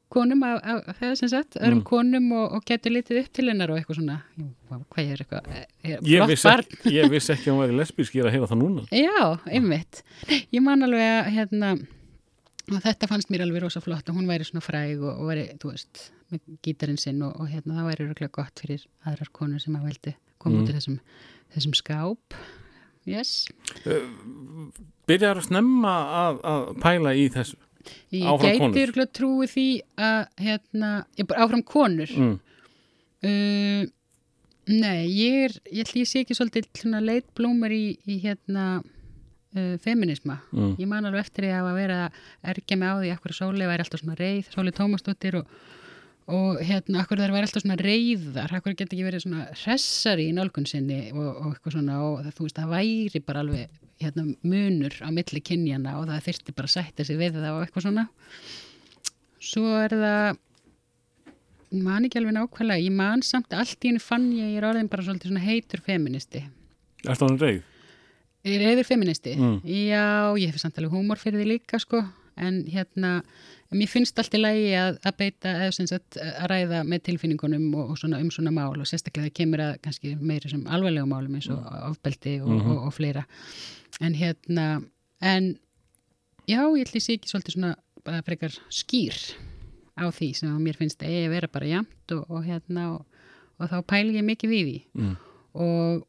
konum 0.09 0.41
af, 0.41 0.55
af, 0.65 0.95
það 0.97 1.11
sem 1.19 1.29
sagt, 1.29 1.57
öðrum 1.61 1.83
Mm. 1.83 1.85
konum 1.85 2.31
og, 2.33 2.53
og 2.57 2.63
getur 2.65 2.91
litið 2.95 3.19
upp 3.21 3.27
til 3.33 3.45
hennar 3.51 3.69
og 3.69 3.77
eitthvað 3.77 3.99
svona 3.99 4.15
hvað 4.89 5.11
er 5.13 5.21
eitthvað 5.21 5.49
er, 5.53 5.67
ég 5.85 5.99
flott 6.23 6.29
vissi, 6.31 6.47
barn 6.49 6.65
ekki, 6.73 6.93
ég 6.95 7.11
vissi 7.13 7.33
ekki 7.35 7.49
að 7.49 7.53
hún 7.53 7.61
væri 7.61 7.77
lesbísk 7.77 8.15
ég 8.17 8.23
er 8.23 8.29
að 8.31 8.33
heyra 8.37 8.47
það 8.49 8.61
núna 8.63 8.85
Já, 8.89 9.37
einmitt. 9.53 10.01
Ég 10.49 10.61
man 10.65 10.81
alveg 10.87 11.05
að 11.19 11.29
hérna, 11.35 11.69
og 12.75 12.81
þetta 12.83 13.07
fannst 13.09 13.29
mér 13.33 13.41
alveg 13.45 13.63
rosa 13.63 13.81
flott 13.81 14.09
að 14.11 14.17
hún 14.19 14.27
væri 14.29 14.45
svona 14.47 14.61
fræg 14.65 15.01
og, 15.01 15.11
og 15.23 15.29
væri, 15.31 15.45
þú 15.61 15.71
veist, 15.73 16.01
með 16.31 16.41
gítarinn 16.65 16.99
sinn 17.01 17.21
og, 17.25 17.35
og 17.41 17.49
hérna 17.51 17.77
það 17.79 17.87
væri 17.91 18.07
röglega 18.09 18.31
gott 18.39 18.61
fyrir 18.63 18.83
aðrar 19.09 19.31
konur 19.33 19.59
sem 19.63 19.75
að 19.79 19.87
veldi 19.91 20.15
koma 20.39 20.55
Mm. 20.55 20.63
út 20.63 20.69
í 20.71 20.75
þessum, 20.77 20.99
þessum 21.55 21.73
skáp. 21.75 22.35
Yes. 23.09 23.31
Byrjar 25.09 25.39
að 25.41 25.47
snemma 25.49 25.93
að, 26.23 26.39
að 26.51 26.67
pæla 26.83 27.13
í 27.17 27.25
þessu 27.33 27.57
Ég 28.13 28.25
Áfram 28.27 28.57
konur. 28.59 28.75
gæti 28.75 28.85
röglega 28.89 29.13
trúi 29.17 29.47
því 29.49 29.63
að 30.03 30.19
hérna, 30.43 30.89
ég 31.17 31.27
bara 31.29 31.45
áfram 31.45 31.63
konur. 31.65 32.11
mm. 32.11 32.35
Uh, 33.19 33.83
nei, 34.71 35.07
ég 35.11 35.47
er, 35.47 35.55
ég 35.73 35.89
ég 35.97 36.07
sé 36.07 36.21
ekki 36.23 36.35
svolítið 36.37 36.67
svona 36.77 37.01
leitblómur 37.03 37.73
í, 37.73 37.97
í 38.07 38.19
hérna 38.23 38.67
uh, 39.55 39.75
feminisma. 39.83 40.39
Mm. 40.53 40.75
Ég 40.79 40.89
man 40.89 41.09
alveg 41.09 41.25
eftir 41.25 41.47
því 41.47 41.51
að 41.57 41.73
vera 41.77 41.99
að 42.05 42.21
ergja 42.53 42.79
mig 42.79 42.93
á 42.93 42.95
því 42.99 43.11
akkur 43.15 43.35
Sóli 43.37 43.67
væri 43.69 43.85
alltaf 43.85 44.03
svona 44.03 44.17
reið, 44.19 44.49
Sóli 44.53 44.73
Tómasdóttir 44.75 45.39
og, 45.41 45.53
og 46.29 46.63
hérna 46.65 47.03
akkur 47.03 47.21
þær 47.21 47.35
væri 47.35 47.49
alltaf 47.49 47.65
svona 47.65 47.79
reiðar, 47.81 48.55
akkur 48.59 48.77
geti 48.77 48.97
ekki 48.97 49.07
verið 49.07 49.25
svona 49.25 49.45
hressari 49.63 50.29
í 50.29 50.35
nálgun 50.37 50.69
sinni 50.69 51.01
og, 51.13 51.29
og 51.29 51.53
eitthvað 51.53 51.77
svona 51.77 52.01
og 52.05 52.19
það, 52.25 52.35
þú 52.37 52.47
veist, 52.47 52.59
það 52.59 52.75
væri 52.75 53.23
bara 53.25 53.45
alveg 53.45 53.79
hérna 53.99 54.27
munur 54.47 54.99
á 55.03 55.09
milli 55.11 55.41
kynjana 55.43 55.97
og 55.99 56.07
það 56.07 56.27
þyrfti 56.29 56.55
bara 56.55 56.69
að 56.69 56.75
sætta 56.77 57.07
sig 57.07 57.19
við 57.19 57.39
það 57.39 57.55
og 57.55 57.65
eitthvað 57.65 57.89
svona. 57.89 58.05
Svo 59.49 59.73
er 59.79 59.95
það 59.95 60.37
man 61.69 62.05
ekki 62.07 62.19
alveg 62.19 62.35
nákvæmlega, 62.35 62.81
ég 62.81 62.95
man 62.95 63.21
samt 63.25 63.51
að 63.53 63.65
allt 63.65 63.83
í 63.85 63.91
henni 63.91 64.01
fann 64.01 64.29
ég, 64.33 64.55
ég 64.55 64.61
er 64.61 64.69
orðin 64.69 64.89
bara 64.91 65.05
svolítið 65.05 65.41
heitur 65.43 65.83
feministi. 65.85 66.45
Erstu 67.05 67.27
hann 67.27 67.37
reið? 67.41 67.59
Er 68.47 68.59
reyður 68.63 68.87
feministi? 68.87 69.33
Mm. 69.35 69.57
Já, 69.67 70.35
ég 70.39 70.47
hef 70.53 70.61
samt 70.61 70.77
alveg 70.79 70.93
húmor 70.95 71.19
fyrir 71.19 71.41
því 71.41 71.47
líka 71.57 71.79
sko, 71.81 71.99
en 72.39 72.61
hérna 72.71 73.17
mér 73.75 73.89
finnst 73.91 74.17
allt 74.17 74.33
í 74.33 74.39
lagi 74.39 74.69
að, 74.79 74.95
að 75.05 75.17
beita 75.19 75.51
eða 75.65 75.73
sem 75.75 75.89
sagt 75.91 76.15
að 76.17 76.47
ræða 76.49 76.79
með 76.87 77.03
tilfinningunum 77.09 77.65
og, 77.75 77.91
og 77.91 77.99
svona 77.99 78.17
um 78.23 78.29
svona 78.33 78.53
mál 78.55 78.79
og 78.79 78.87
sérstaklega 78.89 79.27
það 79.27 79.35
kemur 79.41 79.61
að 79.65 79.73
kannski 79.83 80.13
meira 80.17 80.49
sem 80.49 80.63
alvarlega 80.71 81.05
málum 81.11 81.35
eins 81.37 81.49
og 81.53 81.59
ofbeldi 81.91 82.37
og, 82.41 82.47
Mhm. 82.55 82.71
og, 82.71 82.87
og 82.87 82.93
fleira 82.95 83.25
en 84.01 84.15
hérna 84.15 84.65
en 85.21 85.51
já, 86.47 86.63
ég 86.63 86.87
ætli 86.87 87.03
sé 87.03 87.17
ekki 87.19 87.29
svolítið 87.29 87.57
svona 87.59 87.75
bara 88.07 88.23
frekar 88.25 88.55
skýr 88.71 89.13
á 89.99 90.07
því 90.09 90.31
sem 90.39 90.55
mér 90.63 90.79
finnst 90.79 91.03
að 91.03 91.25
að 91.27 91.33
vera 91.35 91.47
bara 91.51 91.67
jamt 91.75 92.15
og, 92.15 92.23
og 92.31 92.45
hérna 92.47 92.87
og, 92.95 93.05
og 93.59 93.69
þá 93.69 93.83
pæli 93.85 94.15
ég 94.17 94.23
mikið 94.31 94.49
við 94.55 94.63
því 94.71 94.77
Mm. 94.95 95.15
og, 95.53 96.07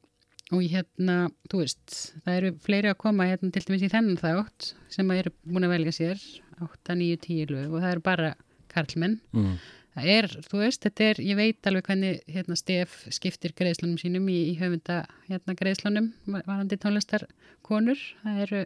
og 0.51 0.62
hérna, 0.66 1.16
þú 1.51 1.62
veist, 1.62 1.97
það 2.24 2.36
eru 2.36 2.52
fleiri 2.64 2.90
að 2.90 3.01
koma 3.02 3.27
hérna 3.28 3.52
til 3.55 3.62
dæmis 3.66 3.85
í 3.86 3.90
þennan 3.93 4.20
þátt 4.20 4.70
sem 4.90 5.10
að 5.12 5.22
eru 5.22 5.35
búin 5.47 5.66
að 5.68 5.74
velja 5.77 5.97
sér 5.97 6.24
8, 6.60 6.97
9, 6.98 7.20
10 7.27 7.52
lög 7.52 7.68
og 7.74 7.85
það 7.85 7.93
eru 7.93 8.05
bara 8.09 8.32
karlmenn. 8.70 9.20
Mm. 9.36 9.55
Það 9.90 10.10
er, 10.14 10.28
þú 10.47 10.60
veist, 10.60 10.82
þetta 10.86 11.06
er, 11.06 11.20
ég 11.27 11.39
veit 11.39 11.66
alveg 11.66 11.89
hvernig 11.90 12.20
hérna 12.31 12.56
Stef 12.59 13.01
skiptir 13.14 13.55
greiðslunum 13.59 13.98
sínum 13.98 14.28
í, 14.31 14.39
í 14.52 14.55
höfunda 14.60 15.01
hérna 15.27 15.56
greiðslunum 15.59 16.12
varandi 16.31 16.78
tónlistarkonur. 16.78 18.05
Það 18.22 18.43
eru 18.47 18.62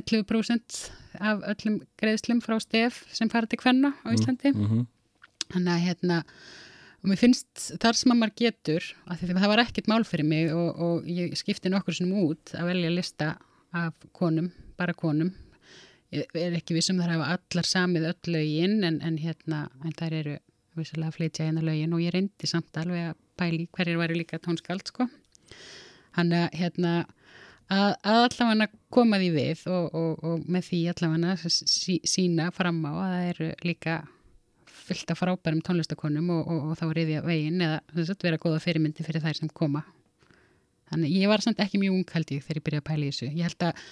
11% 0.00 0.78
af 1.20 1.44
öllum 1.52 1.82
greiðslum 2.00 2.40
frá 2.44 2.56
Stef 2.62 3.02
sem 3.12 3.28
fara 3.32 3.50
til 3.50 3.60
kvenna 3.60 3.92
á 4.00 4.08
Íslandi. 4.16 4.54
Mm 4.56 4.84
Þannig 5.52 5.72
að 5.74 5.82
hérna, 5.84 6.18
og 7.04 7.10
mér 7.12 7.20
finnst 7.20 7.66
þar 7.82 7.98
sem 7.98 8.14
að 8.14 8.20
maður 8.22 8.38
getur, 8.40 8.84
að 9.12 9.24
það 9.28 9.50
var 9.50 9.60
ekkert 9.60 9.88
mál 9.92 10.04
fyrir 10.08 10.24
mig 10.24 10.52
og, 10.56 10.78
og 10.80 11.08
ég 11.12 11.34
skipti 11.36 11.68
nokkur 11.68 11.96
sinum 11.98 12.22
út 12.24 12.54
að 12.56 12.70
velja 12.70 12.92
lista 12.94 13.34
af 13.76 14.06
konum, 14.16 14.48
bara 14.80 14.94
konum. 14.96 15.34
Ég 16.14 16.30
er 16.38 16.56
ekki 16.56 16.76
vissum 16.78 16.96
þar 17.02 17.12
hafa 17.18 17.34
allar 17.36 17.68
samið 17.68 18.08
öll 18.08 18.32
lögin 18.38 18.78
en, 18.88 18.96
en 19.04 19.18
hérna, 19.20 19.66
en 19.84 19.92
þær 19.98 20.16
eru 20.22 20.38
vissulega 20.78 21.10
að 21.12 21.18
flytja 21.18 21.50
hérna 21.50 21.66
lögin 21.66 21.92
og 21.92 22.00
ég 22.06 22.14
reyndi 22.14 22.48
samt 22.48 22.80
alveg 22.80 23.10
að 23.10 23.20
pæli 23.36 23.68
hverjir 23.74 24.00
væri 24.00 24.16
líka 24.22 24.40
tónskald, 24.40 24.88
sko. 24.88 25.10
Þannig 26.16 26.46
að 26.46 26.58
hérna, 26.62 26.94
að, 27.68 27.90
að 28.00 28.22
allavega 28.30 28.70
koma 28.96 29.20
því 29.20 29.30
við 29.36 29.68
og, 29.68 29.92
og, 29.92 30.24
og 30.24 30.48
með 30.48 30.70
því 30.70 30.82
allavega 30.94 31.52
sí, 31.52 32.00
sína 32.08 32.48
fram 32.54 32.80
á 32.88 32.92
að 32.94 33.04
það 33.04 33.30
eru 33.34 33.52
líka 33.68 34.00
fyllt 34.84 35.12
af 35.14 35.20
frábærum 35.20 35.62
tónlistakonum 35.64 36.30
og, 36.34 36.48
og, 36.48 36.70
og 36.70 36.78
þá 36.80 36.86
reyðja 36.98 37.24
veginn 37.26 37.64
eða 37.64 37.80
þess 37.94 38.14
að 38.14 38.26
vera 38.28 38.40
góða 38.42 38.62
fyrirmyndi 38.64 39.06
fyrir 39.06 39.24
þær 39.24 39.40
sem 39.40 39.52
koma. 39.52 39.84
Þannig 40.92 41.14
ég 41.16 41.30
var 41.32 41.44
samt 41.44 41.60
ekki 41.64 41.80
mjög 41.80 41.98
ung 41.98 42.14
held 42.14 42.32
ég 42.34 42.44
þegar 42.44 42.60
ég 42.60 42.66
byrjaði 42.68 42.82
að 42.82 42.88
pæla 42.90 43.04
í 43.04 43.12
þessu. 43.12 43.28
Ég 43.32 43.48
held 43.48 43.68
að 43.68 43.84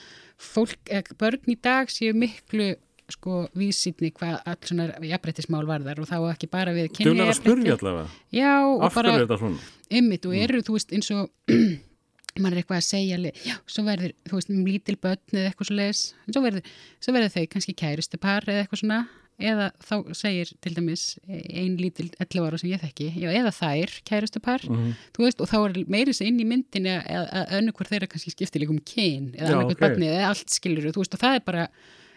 fólk, 0.42 0.80
eh, 0.92 1.14
börn 1.18 1.52
í 1.54 1.56
dag 1.62 1.92
séu 1.92 2.16
miklu 2.16 2.72
sko 3.12 3.46
vísýtni 3.58 4.12
hvað 4.16 4.40
alls 4.48 4.68
svona 4.70 4.88
jafnbrettismál 5.04 5.64
varðar 5.68 6.00
og 6.02 6.08
þá 6.08 6.18
ekki 6.32 6.48
bara 6.52 6.74
við 6.74 6.90
Duglega 6.96 7.32
að 7.32 7.38
spurja 7.40 7.76
allavega 7.76 8.04
Já, 8.32 8.52
og 8.64 8.84
Af 8.86 8.94
bara 8.96 9.12
hverju 9.12 9.18
er 9.20 9.26
þetta 9.26 9.38
svona? 9.42 9.64
ymmit 10.00 10.28
og 10.28 10.36
eru, 10.38 10.60
þú 10.64 10.76
veist, 10.78 10.94
eins 10.96 11.10
og 11.12 11.52
maður 12.42 12.54
er 12.54 12.62
eitthvað 12.62 12.78
að 12.78 12.86
segja 12.86 13.18
já, 13.44 13.56
svo 13.68 13.84
verður, 13.84 14.14
þú 14.28 14.38
veist, 14.38 14.52
um 14.54 14.68
lítil 14.68 14.96
börn 15.02 15.36
eða 15.36 15.50
eitthvað 15.50 15.68
svo 15.68 15.76
leis, 15.76 16.04
svo 16.30 16.44
verður, 16.46 16.70
svo 17.02 17.16
verður 17.16 17.34
þau 17.34 17.44
kannski 17.52 17.76
kærustu 17.82 18.22
par 18.22 18.48
eða 18.48 18.64
eitthvað 18.64 18.82
svona 18.84 19.00
eða 19.40 19.70
þá 19.82 19.94
segir 20.14 20.50
til 20.60 20.74
dæmis 20.76 21.18
ein 21.28 21.76
lítil 21.80 22.10
11 22.20 22.44
ára 22.46 22.58
sem 22.60 22.70
ég 22.70 22.80
þekki 22.82 23.08
já, 23.16 23.28
eða 23.32 23.52
þær 23.56 23.94
kærustu 24.08 24.40
par 24.42 24.60
Mhm. 24.68 24.92
þú 25.16 25.24
veist, 25.24 25.40
og 25.40 25.48
þá 25.48 25.56
er 25.68 25.84
meiri 25.88 26.12
sér 26.12 26.26
inn 26.28 26.40
í 26.40 26.46
myndinni 26.46 26.92
að, 27.02 27.26
að 27.32 27.52
önnu 27.58 27.72
hvort 27.72 27.88
þeirra 27.90 28.08
kannski 28.12 28.30
skiptir 28.34 28.60
líka 28.62 28.70
um 28.76 28.78
kyn 28.84 29.32
eða 29.34 29.56
annarkvæmt 29.56 29.82
ok. 29.82 29.96
okay. 29.96 30.08
eða 30.12 30.28
allt 30.28 30.50
skilur 30.50 30.92
þú 30.92 31.02
veist, 31.02 31.14
og 31.14 31.20
það 31.20 31.34
er 31.40 31.44
bara 31.46 31.68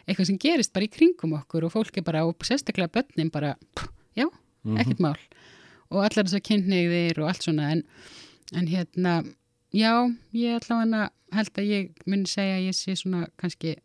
eitthvað 0.08 0.26
sem 0.28 0.38
gerist 0.38 0.74
bara 0.74 0.86
í 0.86 0.92
kringum 0.94 1.34
okkur 1.40 1.66
og 1.66 1.72
fólk 1.74 1.98
er 1.98 2.04
bara, 2.06 2.26
og 2.28 2.36
sérstaklega 2.46 2.92
börnin 2.94 3.32
bara, 3.32 3.56
pff, 3.76 3.90
já, 4.16 4.28
Mhm. 4.66 4.78
ekkert 4.82 5.00
mál 5.00 5.18
og 5.92 6.00
allar 6.04 6.26
þessar 6.26 6.42
kynneigðir 6.42 7.20
og 7.22 7.28
allt 7.30 7.42
svona 7.46 7.72
en, 7.72 7.84
en 8.54 8.68
hérna 8.68 9.24
já, 9.74 9.92
ég 10.34 10.60
allavega 10.62 11.10
held 11.32 11.54
að 11.54 11.68
ég 11.70 11.90
myndi 12.08 12.28
segja 12.30 12.58
að 12.58 12.68
ég 12.70 12.76
sé 12.78 12.96
svona 12.98 13.28
kannski 13.38 13.76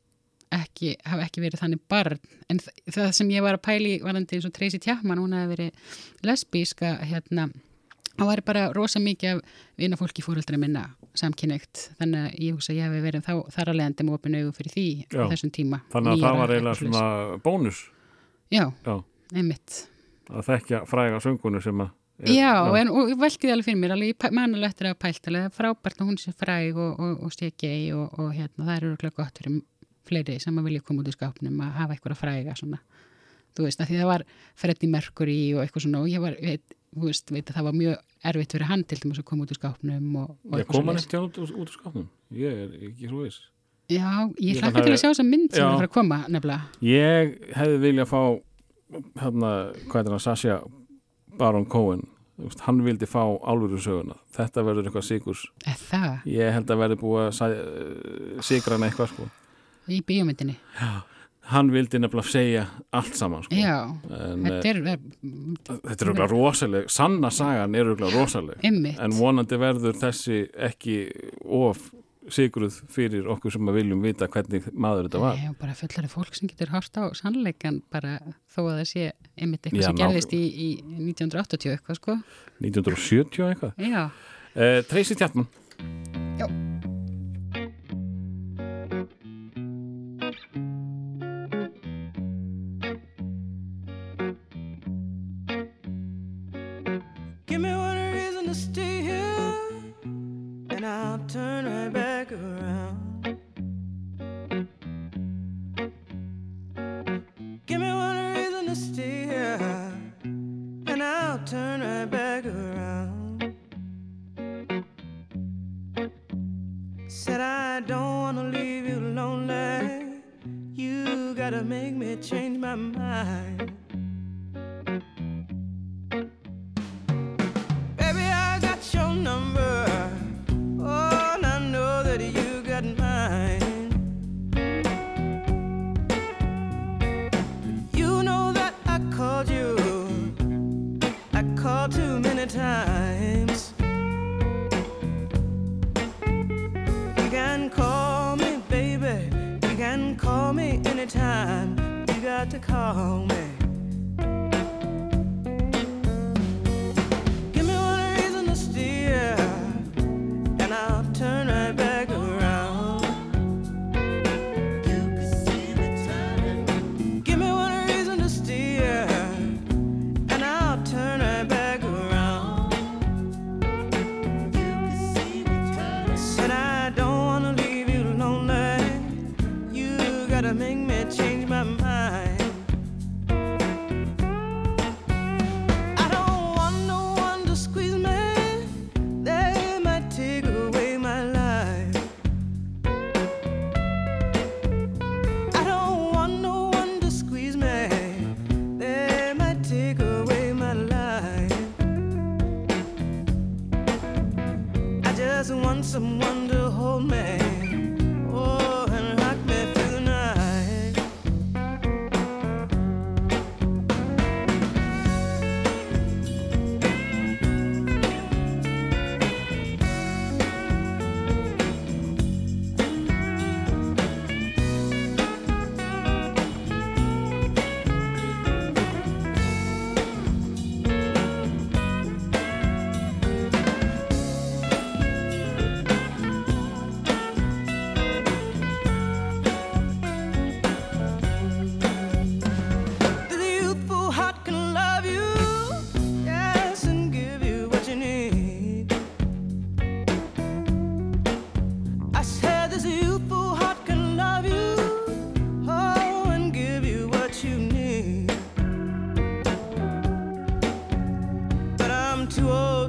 ekki, 0.54 0.94
hafa 1.06 1.26
ekki 1.26 1.42
verið 1.44 1.62
þannig 1.62 1.82
barn. 1.90 2.20
En 2.50 2.58
það 2.90 3.10
sem 3.16 3.30
ég 3.30 3.44
var 3.46 3.58
að 3.58 3.64
pæli 3.68 3.96
varandi 4.02 4.38
eins 4.38 4.48
og 4.48 4.54
Tracy 4.56 4.80
Chapman, 4.82 5.18
hún 5.22 5.36
hefði 5.36 5.52
verið 5.56 5.98
lesbíska 6.26 6.96
hérna 7.06 7.50
það 8.20 8.28
var 8.30 8.42
bara 8.46 8.64
rosa 8.76 9.00
mikið 9.02 9.36
af 9.38 9.60
vinafólki 9.80 10.24
fóreldra 10.24 10.58
minna 10.60 10.82
samkynneigt 11.18 11.86
þannig 11.98 12.26
að 12.26 12.34
ég 12.44 12.56
hugsa 12.56 12.72
að 12.72 12.78
ég 12.80 12.88
hefði 12.88 13.04
verið 13.06 13.24
þá, 13.26 13.32
þar 13.54 13.70
að 13.72 13.78
leiðandi 13.80 14.06
með 14.06 14.18
opinu 14.18 14.42
augu 14.42 14.52
fyrir 14.58 14.74
því 14.74 14.84
Já. 15.06 15.22
þessum 15.32 15.54
tíma. 15.56 15.80
Þannig 15.94 16.12
að 16.12 16.24
það 16.26 16.40
var 16.40 16.52
eiginlega 16.54 16.80
svona 16.80 17.04
bónus. 17.46 17.80
Já, 18.50 18.64
já, 18.86 18.94
einmitt. 19.34 19.80
Að 20.30 20.46
þekkja 20.50 20.82
fræga 20.90 21.22
söngunu 21.24 21.62
sem 21.64 21.82
að 21.82 21.90
er- 22.20 22.34
Já, 22.36 22.52
En, 22.76 22.88
og 22.92 23.10
því 23.16 23.50
alveg 23.54 23.64
fyrir 23.64 23.80
mér, 23.80 23.96
alveg 23.96 24.12
ég 24.14 24.32
manalegt 24.36 24.74
eftir 24.74 24.90
að 24.90 24.98
pælt 25.00 25.26
alveg, 25.30 25.48
er 25.48 25.56
frábært 25.56 26.00
að 26.00 26.10
hún 26.10 26.18
sé 26.20 26.34
fræg 26.36 26.76
og, 26.76 27.00
og, 27.00 27.22
og 27.24 27.32
sé 27.32 27.50
gei 27.56 27.92
og, 27.96 28.12
og 28.18 28.34
hérna, 28.36 28.66
það 28.68 28.76
er 28.76 28.88
örgulega 28.90 29.16
gott 29.16 29.40
fyrir 29.40 29.62
fleiri 30.08 30.38
sem 30.40 30.56
að 30.58 30.64
vilja 30.70 30.80
koma 30.86 31.02
út 31.02 31.08
í 31.08 31.14
skápnum 31.16 31.60
að 31.60 31.72
hafa 31.80 31.94
eitthvað 31.96 32.14
að 32.16 32.20
fræga 32.22 32.56
svona, 32.56 32.78
þú 33.56 33.66
veist, 33.66 33.80
að 33.80 33.88
því 33.90 33.98
það 34.00 34.10
var 34.12 34.24
Freddie 34.56 34.90
Mercury 34.90 35.38
og 35.54 35.62
eitthvað 35.64 35.82
svona 35.86 36.00
og 36.04 36.08
ég 36.08 36.20
var, 36.24 36.36
veit, 36.40 36.74
veist, 36.96 37.30
veit 37.30 37.50
að 37.50 37.56
það 37.60 37.64
var 37.70 37.78
mjög 37.80 37.96
erfitt 38.30 38.52
fyrir 38.56 38.66
hann 38.70 38.84
til 38.84 38.98
dæmis 39.02 39.18
að 39.22 39.24
koma 39.30 39.44
út 39.46 39.50
í 39.54 39.58
skápnum 39.58 40.16
og, 40.22 40.36
og 40.50 40.58
Ég 40.60 40.66
kom 40.70 40.86
hann 40.90 40.96
eftir 41.00 41.20
út, 41.24 41.38
út, 41.38 41.50
út 41.54 41.66
úr 41.66 41.74
skapnum 41.74 42.08
Ég 42.30 42.60
er 42.64 42.76
ekki 42.90 43.08
svo 43.10 43.24
viss. 43.24 43.40
Já, 43.90 44.06
ég 44.38 44.60
hlakka 44.62 44.84
til 44.84 44.92
að- 44.92 44.94
að 44.94 45.00
sjá 45.02 45.08
þessa 45.10 45.24
mynd 45.26 45.50
sem 45.50 45.58
Já. 45.58 45.66
er 45.66 45.72
að 45.72 45.78
fara 45.80 45.88
að 45.88 45.94
koma 45.96 46.18
nefnilega. 46.30 46.60
Ég 46.80 47.32
hefði 47.58 47.78
viljað 47.82 48.06
fá 48.12 48.20
hérna, 49.18 49.50
hvað 49.90 50.00
er 50.06 50.12
það, 50.14 50.20
Sasha 50.22 50.60
Baron 51.38 51.66
Cohen. 51.66 52.04
Veist, 52.40 52.60
hann 52.64 52.78
vildi 52.86 53.04
fá 53.10 53.20
álveru 53.44 53.76
söguna. 53.82 54.14
Þetta 54.32 54.62
verður 54.64 54.86
eitthvað 54.88 55.04
sigurs 55.10 55.42
það, 55.90 56.22
ég 56.24 56.52
held 56.54 56.70
að 56.72 56.78
verði 56.84 56.96
búið 57.02 57.26
að 57.28 58.44
sigra 58.46 58.78
hann 58.78 58.86
eitthvað 58.88 59.10
sko. 59.12 59.26
Í 59.96 60.02
bíómyndinni. 60.06 60.56
hann 61.50 61.70
vildi 61.74 61.98
nefnilega 61.98 62.30
segja 62.30 62.66
allt 62.94 63.16
saman 63.18 63.42
sko. 63.42 63.56
Já, 63.58 63.78
en 64.14 64.44
þetta 64.46 64.68
er, 64.70 64.82
er 64.92 65.00
þetta 65.88 65.96
er 65.96 66.10
auðvitað 66.12 66.34
rosaleg 66.34 66.92
sanna 66.92 67.30
sagan 67.34 67.74
er 67.74 67.90
auðvitað 67.90 68.14
rosaleg 68.18 68.68
ymmit. 68.70 69.00
en 69.02 69.16
vonandi 69.18 69.58
verður 69.58 69.98
þessi 69.98 70.44
ekki 70.70 71.00
of 71.44 71.90
sigruð 72.30 72.76
fyrir 72.92 73.26
okkur 73.32 73.54
sem 73.56 73.68
að 73.70 73.80
viljum 73.80 74.02
vita 74.04 74.28
hvernig 74.30 74.68
maður 74.76 75.08
þetta 75.08 75.22
var 75.24 75.42
og 75.48 75.56
bara 75.58 75.76
fullari 75.78 76.10
fólk 76.12 76.36
sem 76.36 76.50
getur 76.52 76.70
hort 76.74 77.00
á 77.00 77.04
sannleikan 77.18 77.80
bara 77.90 78.18
þó 78.52 78.60
að 78.68 78.74
það 78.82 78.88
sé 78.92 79.06
einmitt 79.34 79.64
eitthvað 79.66 79.82
Já, 79.82 79.88
sem 79.88 80.00
gerðist 80.04 80.36
í, 80.36 80.42
í 80.46 80.68
1980 81.10 81.74
eitthvað 81.74 81.98
sko. 82.02 82.18
1970 82.60 83.48
eitthvað 83.50 83.86
Já, 83.90 84.02
uh, 84.54 84.82
Tracy 84.92 85.18
Chapman 85.18 85.48
Já. 86.38 86.69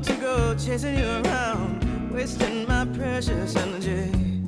To 0.03 0.13
go 0.15 0.55
chasing 0.55 0.97
you 0.97 1.07
around, 1.23 2.11
wasting 2.13 2.67
my 2.67 2.85
precious 2.85 3.55
energy. 3.55 4.40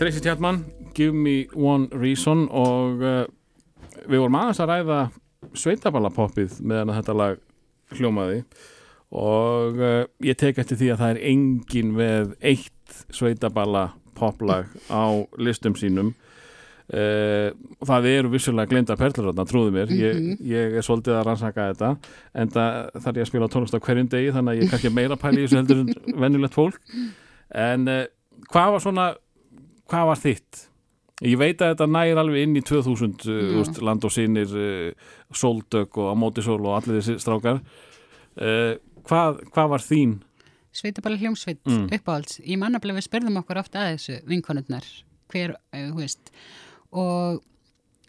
Tracy 0.00 0.20
Chapman, 0.20 0.64
Give 0.94 1.12
Me 1.12 1.46
One 1.52 1.88
Reason 1.92 2.46
og 2.48 3.02
uh, 3.04 3.26
við 4.08 4.22
vorum 4.22 4.38
aðeins 4.38 4.60
að 4.64 4.70
ræða 4.70 5.00
sveitaballapoppið 5.60 6.54
meðan 6.64 6.94
þetta 6.96 7.16
lag 7.20 7.42
hljómaði 7.98 8.38
og 9.12 9.76
uh, 9.76 10.08
ég 10.24 10.40
tek 10.40 10.62
eftir 10.62 10.80
því 10.80 10.90
að 10.94 11.02
það 11.02 11.12
er 11.12 11.22
engin 11.34 11.92
með 12.00 12.32
eitt 12.40 12.96
sveitaballa 13.12 13.84
poplag 14.16 14.72
á 14.88 15.20
listum 15.36 15.76
sínum. 15.76 16.14
Uh, 16.88 17.52
það 17.84 18.12
eru 18.16 18.32
vissulega 18.32 18.72
glinda 18.72 18.96
perlur 18.96 19.34
þarna, 19.34 19.50
trúðu 19.52 19.76
mér. 19.76 19.92
Ég, 19.92 20.36
ég 20.48 20.80
er 20.80 20.86
svolítið 20.86 21.20
að 21.20 21.26
rannsaka 21.28 21.72
þetta 21.74 21.96
en 22.32 22.56
það 22.56 23.02
þarf 23.04 23.18
ég 23.20 23.26
að 23.28 23.34
spila 23.34 23.52
tónlist 23.52 23.76
á 23.76 23.84
hverjum 23.84 24.14
degi 24.16 24.32
þannig 24.32 24.54
að 24.54 24.62
ég 24.62 24.64
er 24.64 24.78
kannski 24.78 24.96
meira 24.96 25.20
að 25.20 25.26
pæla 25.26 25.42
í 25.42 25.44
þessu 25.44 25.60
heldur 25.60 25.84
en 25.84 26.22
venjulegt 26.24 26.56
fólk. 26.56 26.94
En 27.68 27.90
uh, 28.00 28.06
hvað 28.48 28.78
var 28.78 28.88
svona 28.88 29.12
hvað 29.90 30.06
var 30.12 30.20
þitt? 30.22 30.66
Ég 31.20 31.36
veit 31.36 31.60
að 31.60 31.74
þetta 31.74 31.86
nægir 31.92 32.18
alveg 32.22 32.46
inn 32.46 32.56
í 32.56 32.62
2000 32.64 33.26
uh, 33.28 33.60
úst, 33.60 33.80
land 33.84 34.04
og 34.08 34.12
sínir 34.14 34.52
uh, 34.56 35.10
Sóldök 35.36 35.98
og 36.00 36.12
Amótisól 36.14 36.62
og 36.64 36.78
allir 36.78 37.00
þessi 37.02 37.18
strákar 37.20 37.58
uh, 37.60 38.72
hvað, 39.04 39.42
hvað 39.52 39.68
var 39.74 39.84
þín? 39.84 40.14
Sveitabali 40.72 41.18
hljómsveit 41.18 41.58
Mm. 41.66 41.88
uppáhalds. 41.92 42.38
Ég 42.46 42.56
manna 42.62 42.78
að 42.78 42.94
við 43.00 43.04
spurðum 43.08 43.36
okkur 43.42 43.58
ofta 43.58 43.82
að 43.82 43.96
þessu 43.98 44.16
vinkonurnar 44.30 44.86
hver, 45.34 45.56
uh, 45.74 45.90
hú 45.92 45.98
veist 46.00 46.30
og 46.92 47.42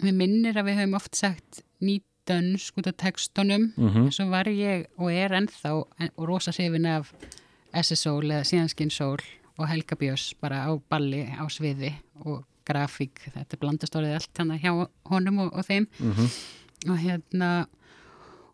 við 0.02 0.16
minnir 0.18 0.56
að 0.62 0.70
við 0.70 0.80
höfum 0.80 0.96
oft 1.02 1.16
sagt 1.18 1.64
nýtönsk 1.82 2.78
út 2.80 2.88
af 2.88 2.98
textunum 3.02 3.74
Mm 3.76 4.08
svo 4.14 4.30
var 4.30 4.46
ég 4.48 4.86
og 4.98 5.12
er 5.12 5.30
ennþá 5.42 5.74
en- 6.00 6.12
og 6.16 6.28
rosa 6.30 6.52
sefin 6.52 6.86
af 6.86 7.12
SSól 7.74 8.24
eða 8.30 8.46
Síðanskinn 8.48 8.90
sól 8.92 9.20
og 9.58 9.68
Helga 9.70 9.96
Björns 10.00 10.32
bara 10.42 10.64
á 10.68 10.72
balli 10.90 11.26
á 11.28 11.44
sviði 11.52 11.94
og 12.26 12.44
grafík, 12.68 13.20
þetta 13.34 13.58
blandast 13.60 13.96
orðið 13.98 14.18
allt 14.20 14.38
hann 14.42 14.56
hjá 14.62 14.72
honum 15.12 15.40
og, 15.48 15.54
og 15.58 15.66
þeim 15.68 15.88
og 16.90 16.98
hérna 17.02 17.52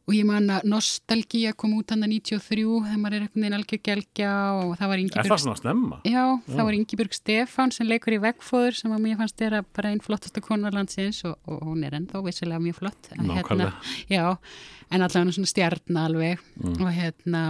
og 0.07 0.13
ég 0.15 0.23
man 0.23 0.45
að 0.47 0.63
Nostalgía 0.71 1.51
kom 1.59 1.73
út 1.75 1.89
hann 1.91 2.05
að 2.07 2.13
93 2.15 2.63
þegar 2.63 2.99
maður 3.01 3.15
er 3.17 3.23
einhvern 3.25 3.43
veginn 3.43 3.57
algjör 3.57 3.81
gelgja 3.83 4.29
og 4.55 4.69
það 4.79 4.87
var 4.93 5.01
Er 5.01 5.41
snemma? 5.59 5.97
Já, 6.07 6.23
það 6.47 6.63
var 6.63 6.77
Ingibjörg 6.77 7.17
Stefán 7.17 7.73
sem 7.75 7.89
leikur 7.91 8.15
í 8.15 8.21
vegfóður 8.23 8.77
sem 8.79 8.93
að 8.95 9.03
mér 9.03 9.19
fannst 9.19 9.35
þeirra 9.43 9.61
bara 9.75 9.91
einn 9.91 9.99
flottasta 9.99 10.39
konar 10.45 10.71
landsins 10.71 11.19
og, 11.27 11.35
og 11.43 11.59
hún 11.67 11.83
er 11.83 11.97
ennþá 11.99 12.23
vissilega 12.23 12.63
mjög 12.63 12.79
flott 12.79 13.11
En 13.17 13.27
Nákvæmlega. 13.27 13.73
Já, 14.07 14.37
en 14.91 15.01
allavega 15.03 15.35
svona 15.35 15.51
stjarn 15.51 15.99
alveg 16.05 16.39
Mm. 16.57 16.79
og 16.81 16.87
hérna 16.95 17.41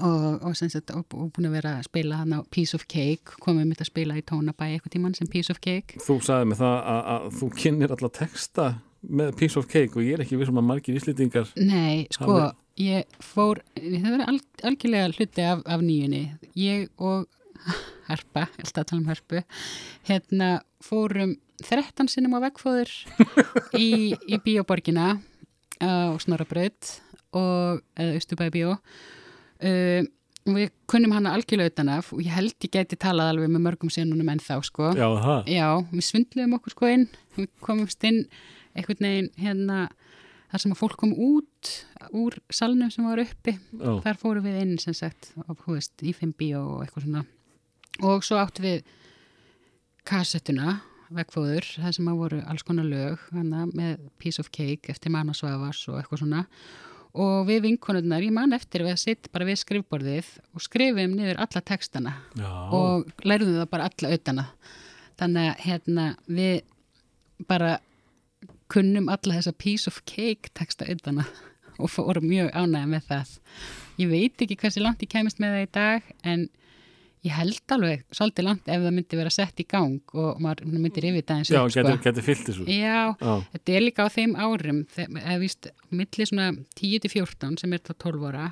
og, 0.00 0.38
og, 0.46 0.54
sem 0.56 0.70
sagt, 0.72 0.90
og, 0.96 1.04
og 1.18 1.28
búin 1.34 1.48
að 1.50 1.56
vera 1.58 1.74
að 1.80 1.88
spila 1.90 2.20
hann 2.22 2.32
á 2.36 2.40
Piece 2.54 2.74
of 2.78 2.86
Cake 2.88 3.36
komið 3.44 3.68
mitt 3.72 3.82
að 3.84 3.90
spila 3.90 4.16
í 4.16 4.24
Tónabæ 4.28 4.68
eitthvað 4.70 4.94
tíman 4.96 5.14
sem 5.18 5.28
Piece 5.30 5.52
of 5.52 5.60
Cake 5.64 5.98
Þú 6.00 6.16
sagði 6.24 6.48
mig 6.52 6.60
það 6.62 6.78
að, 6.94 7.02
að 7.16 7.28
þú 7.40 7.50
kynir 7.60 7.94
alla 7.96 8.10
texta 8.16 8.66
með 9.02 9.32
Piece 9.40 9.58
of 9.58 9.66
Cake 9.68 9.98
og 9.98 10.06
ég 10.06 10.16
er 10.16 10.24
ekki 10.24 10.38
vissum 10.40 10.60
að 10.62 10.68
margir 10.70 10.96
íslendingar 11.00 11.50
Nei, 11.58 12.06
sko, 12.14 12.32
Hafi- 12.38 12.84
ég 12.86 13.16
fór, 13.20 13.60
það 13.76 14.08
verður 14.08 14.26
al, 14.32 14.38
algjörlega 14.70 15.12
hluti 15.18 15.42
af, 15.44 15.60
af 15.68 15.82
nýjunni. 15.84 16.22
Ég 16.56 16.86
og 17.02 17.26
Harpa, 18.08 18.46
ég 18.56 18.64
ætla 18.68 18.82
að 18.84 18.88
tala 18.92 19.02
um 19.02 19.10
Harpu, 19.10 19.42
hérna 20.08 20.48
fórum 20.82 21.34
13 21.62 22.08
sinnum 22.10 22.38
á 22.38 22.42
vegfóður 22.48 22.90
í, 23.78 24.14
í 24.16 24.38
bíóborgina 24.42 25.12
á 25.82 26.14
Snorabraut 26.22 26.94
og 27.38 27.82
eða 27.98 28.16
Östubæði 28.18 28.54
bíó. 28.56 28.72
Uh, 29.62 30.02
við 30.42 30.72
kunnum 30.90 31.12
hana 31.14 31.36
algjörlega 31.36 31.70
utan 31.70 31.90
af 31.92 32.08
og 32.14 32.22
ég 32.24 32.34
held 32.34 32.56
ég 32.66 32.72
gæti 32.74 32.98
talað 32.98 33.32
alveg 33.32 33.50
með 33.52 33.62
mörgum 33.68 33.92
sinnunum 33.94 34.30
ennþá, 34.32 34.58
sko. 34.66 34.90
Já, 34.98 35.06
Já, 35.46 35.68
við 35.92 36.06
svindluðum 36.08 36.56
okkur 36.58 36.74
sko 36.74 36.90
inn, 36.90 37.04
við 37.36 37.46
komumst 37.62 38.08
inn 38.08 38.24
einhvern 38.74 39.06
veginn 39.06 39.30
hérna 39.38 39.84
þar 40.50 40.64
sem 40.64 40.74
að 40.74 40.80
fólk 40.82 40.98
kom 41.00 41.12
út 41.14 41.70
úr 42.12 42.36
salnum 42.52 42.90
sem 42.92 43.06
var 43.06 43.22
uppi, 43.22 43.54
Já. 43.54 43.92
þar 44.04 44.18
fórum 44.20 44.48
við 44.48 44.58
inn 44.64 44.74
sem 44.82 44.96
sagt, 44.96 45.30
og, 45.46 45.56
hú 45.64 45.78
veist, 45.78 45.94
í 46.02 46.12
fimm 46.16 46.34
bíó 46.36 46.64
og 46.74 46.82
eitthvað 46.84 47.06
svona. 47.06 47.24
Og 48.08 48.26
svo 48.26 48.40
áttu 48.40 48.64
við 48.64 48.82
kassettuna 50.08 50.80
vegfóður, 51.12 51.66
það 51.78 51.96
sem 51.96 52.08
að 52.08 52.20
voru 52.20 52.40
alls 52.48 52.64
konar 52.66 52.88
lög 52.88 53.22
hana, 53.30 53.66
með 53.70 54.00
Piece 54.20 54.42
of 54.42 54.50
Cake 54.52 54.90
eftir 54.92 55.12
Manna 55.12 55.36
Svavas 55.36 55.84
og 55.88 56.00
eitthvað 56.00 56.24
svona 56.24 56.46
og 57.12 57.46
við 57.48 57.66
vinkonurnar, 57.66 58.24
ég 58.24 58.32
man 58.32 58.56
eftir 58.56 58.86
við 58.86 58.94
að 58.94 59.02
sitt 59.02 59.28
bara 59.32 59.48
við 59.48 59.60
skrifborðið 59.60 60.28
og 60.56 60.64
skrifum 60.64 61.16
niður 61.18 61.42
alla 61.44 61.62
textana 61.68 62.14
Já. 62.38 62.50
og 62.72 63.24
lærðum 63.28 63.58
það 63.60 63.70
bara 63.74 63.88
alla 63.90 64.12
autana 64.12 64.46
þannig 65.20 65.50
að 65.50 65.64
hérna 65.66 66.06
við 66.26 66.54
bara 67.50 67.72
kunnum 68.72 69.10
alla 69.12 69.36
þessa 69.36 69.52
piece 69.52 69.90
of 69.90 70.00
cake 70.08 70.52
texta 70.56 70.88
autana 70.88 71.26
og 71.78 71.90
fórum 71.92 72.24
mjög 72.30 72.52
ánægja 72.56 72.88
með 72.88 73.06
það 73.10 73.36
ég 74.00 74.12
veit 74.12 74.44
ekki 74.44 74.58
hversu 74.62 74.82
langt 74.82 75.04
ég 75.04 75.12
kæmist 75.12 75.40
með 75.42 75.56
það 75.56 75.66
í 75.66 75.70
dag 75.76 76.10
en 76.32 76.48
ég 77.22 77.34
held 77.36 77.74
alveg 77.76 78.00
svolítið 78.10 78.46
langt 78.48 78.66
ef 78.66 78.80
það 78.82 78.94
myndi 78.96 79.18
vera 79.20 79.30
sett 79.30 79.60
í 79.62 79.66
gang 79.70 80.14
og 80.18 80.40
maður 80.42 80.66
myndi 80.72 81.02
rifið 81.04 81.24
það 81.28 81.40
eins 81.42 81.50
Já, 81.52 81.60
upp 81.62 81.74
getur, 81.76 81.94
sko. 81.96 82.04
getur 82.08 82.26
fyllt 82.26 82.46
þessu. 82.48 82.66
Já, 82.66 83.00
Já. 83.22 83.34
þetta 83.54 83.74
er 83.76 83.84
líka 83.86 84.06
á 84.06 84.08
þeim 84.10 84.32
árum 84.42 84.80
eða 85.06 85.36
víst, 85.42 85.68
milli 85.94 86.26
svona 86.26 86.48
10-14 86.80 87.58
sem 87.62 87.72
er 87.76 87.82
það 87.86 87.98
12 88.06 88.26
ára 88.32 88.48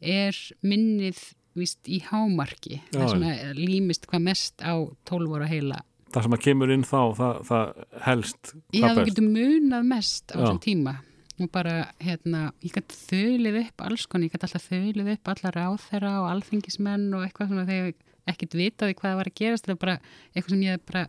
er 0.00 0.40
minnið 0.64 1.22
víst 1.58 1.88
í 1.90 1.98
hámarki. 2.10 2.80
Já, 2.92 2.98
það 3.00 3.12
svona 3.14 3.32
límist 3.58 4.04
hvað 4.10 4.26
mest 4.28 4.60
á 4.64 4.74
12 5.08 5.38
ára 5.38 5.48
heila. 5.50 5.80
Það 6.10 6.26
sem 6.26 6.34
að 6.36 6.44
kemur 6.44 6.72
inn 6.74 6.84
þá, 6.86 7.00
það, 7.16 7.40
það 7.48 7.84
helst 8.04 8.52
Já, 8.74 8.86
best. 8.90 9.04
getur 9.10 9.26
munað 9.30 9.88
mest 9.94 10.24
á 10.28 10.34
Já. 10.34 10.42
þessum 10.44 10.60
tíma. 10.66 10.94
Og 11.40 11.48
bara, 11.54 11.74
hérna, 12.04 12.50
ég 12.60 12.74
gæti 12.76 12.96
þölið 13.08 13.54
upp 13.62 13.84
alls 13.86 14.02
konar, 14.10 14.26
ég 14.28 14.34
gæti 14.34 14.44
alltaf 14.44 14.66
þölið 14.68 15.06
upp 15.14 15.30
alla 15.32 15.52
ráþera 15.56 16.10
og 16.20 16.26
alþingismenn 16.34 17.06
og 17.16 17.22
eitthvað 17.24 17.48
svona 17.54 17.64
þegar 17.70 17.94
ekkert 18.32 18.56
vitaði 18.58 18.96
hvað 18.98 19.18
var 19.20 19.30
að 19.30 19.38
gerast 19.40 19.66
þetta 19.66 19.76
er 19.76 19.82
bara 19.84 19.96
eitthvað 20.34 20.54
sem 20.54 20.62
ég 20.66 20.84
bara 20.90 21.04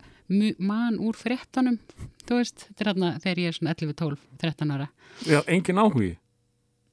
man 0.72 0.98
úr 1.04 1.18
fréttanum 1.20 1.78
þú 2.26 2.40
veist, 2.40 2.66
þetta 2.70 2.84
er 2.86 2.92
hérna 2.92 3.14
þegar 3.24 3.42
ég 3.44 3.52
er 3.52 3.58
svona 3.58 3.76
11, 3.76 3.96
12, 4.02 4.20
13 4.44 4.76
ára 4.78 4.90
Já, 5.28 5.40
engin 5.48 5.82
áhugi 5.82 6.12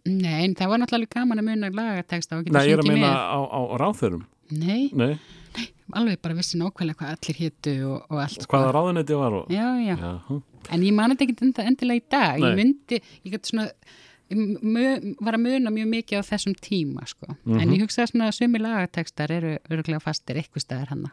Nei, 0.09 0.45
en 0.47 0.55
það 0.57 0.71
var 0.73 0.81
náttúrulega 0.81 1.19
gaman 1.19 1.43
að 1.43 1.49
muna 1.51 1.69
lagateksta 1.75 2.39
og 2.39 2.49
Nei, 2.49 2.63
ég 2.71 2.79
er 2.79 2.83
að 2.83 2.89
meina 2.89 3.09
með. 3.11 3.17
á, 3.29 3.39
á 3.45 3.61
ráþörum 3.83 4.23
Nei, 4.57 4.89
Nei, 4.97 5.13
alveg 5.97 6.21
bara 6.25 6.37
vissi 6.39 6.59
nákvæmlega 6.61 6.99
hvað 7.03 7.15
allir 7.17 7.41
hétu 7.43 7.75
og, 7.89 8.07
og 8.09 8.23
allt. 8.23 8.43
sko. 8.45 8.53
hvaða 8.55 8.71
ráðunetti 8.77 9.19
var 9.19 9.37
og... 9.43 9.51
Já, 9.53 9.67
já, 9.85 9.97
Já, 10.01 10.39
en 10.75 10.85
ég 10.85 10.95
man 10.97 11.13
þetta 11.15 11.27
ekki 11.27 11.65
endilega 11.65 12.01
í 12.01 12.05
dag. 12.13 12.41
Nei. 12.41 12.49
Ég 12.49 12.59
myndi, 12.59 13.01
ég 13.25 13.35
gæti 13.35 13.53
svona, 13.53 13.67
var 14.29 15.39
að 15.39 15.45
muna 15.45 15.73
mjög 15.73 15.89
mikið 15.93 16.21
á 16.21 16.29
þessum 16.29 16.57
tíma, 16.61 17.07
sko. 17.09 17.31
Mhm. 17.45 17.61
En 17.61 17.73
ég 17.73 17.85
hugsa 17.85 18.07
svona 18.07 18.29
að 18.29 18.39
sumi 18.39 18.59
lagatekstar 18.59 19.31
eru 19.31 19.55
öruglega 19.71 20.03
fastir 20.05 20.37
eitthvað 20.37 20.67
staðar 20.67 20.93
hana. 20.95 21.13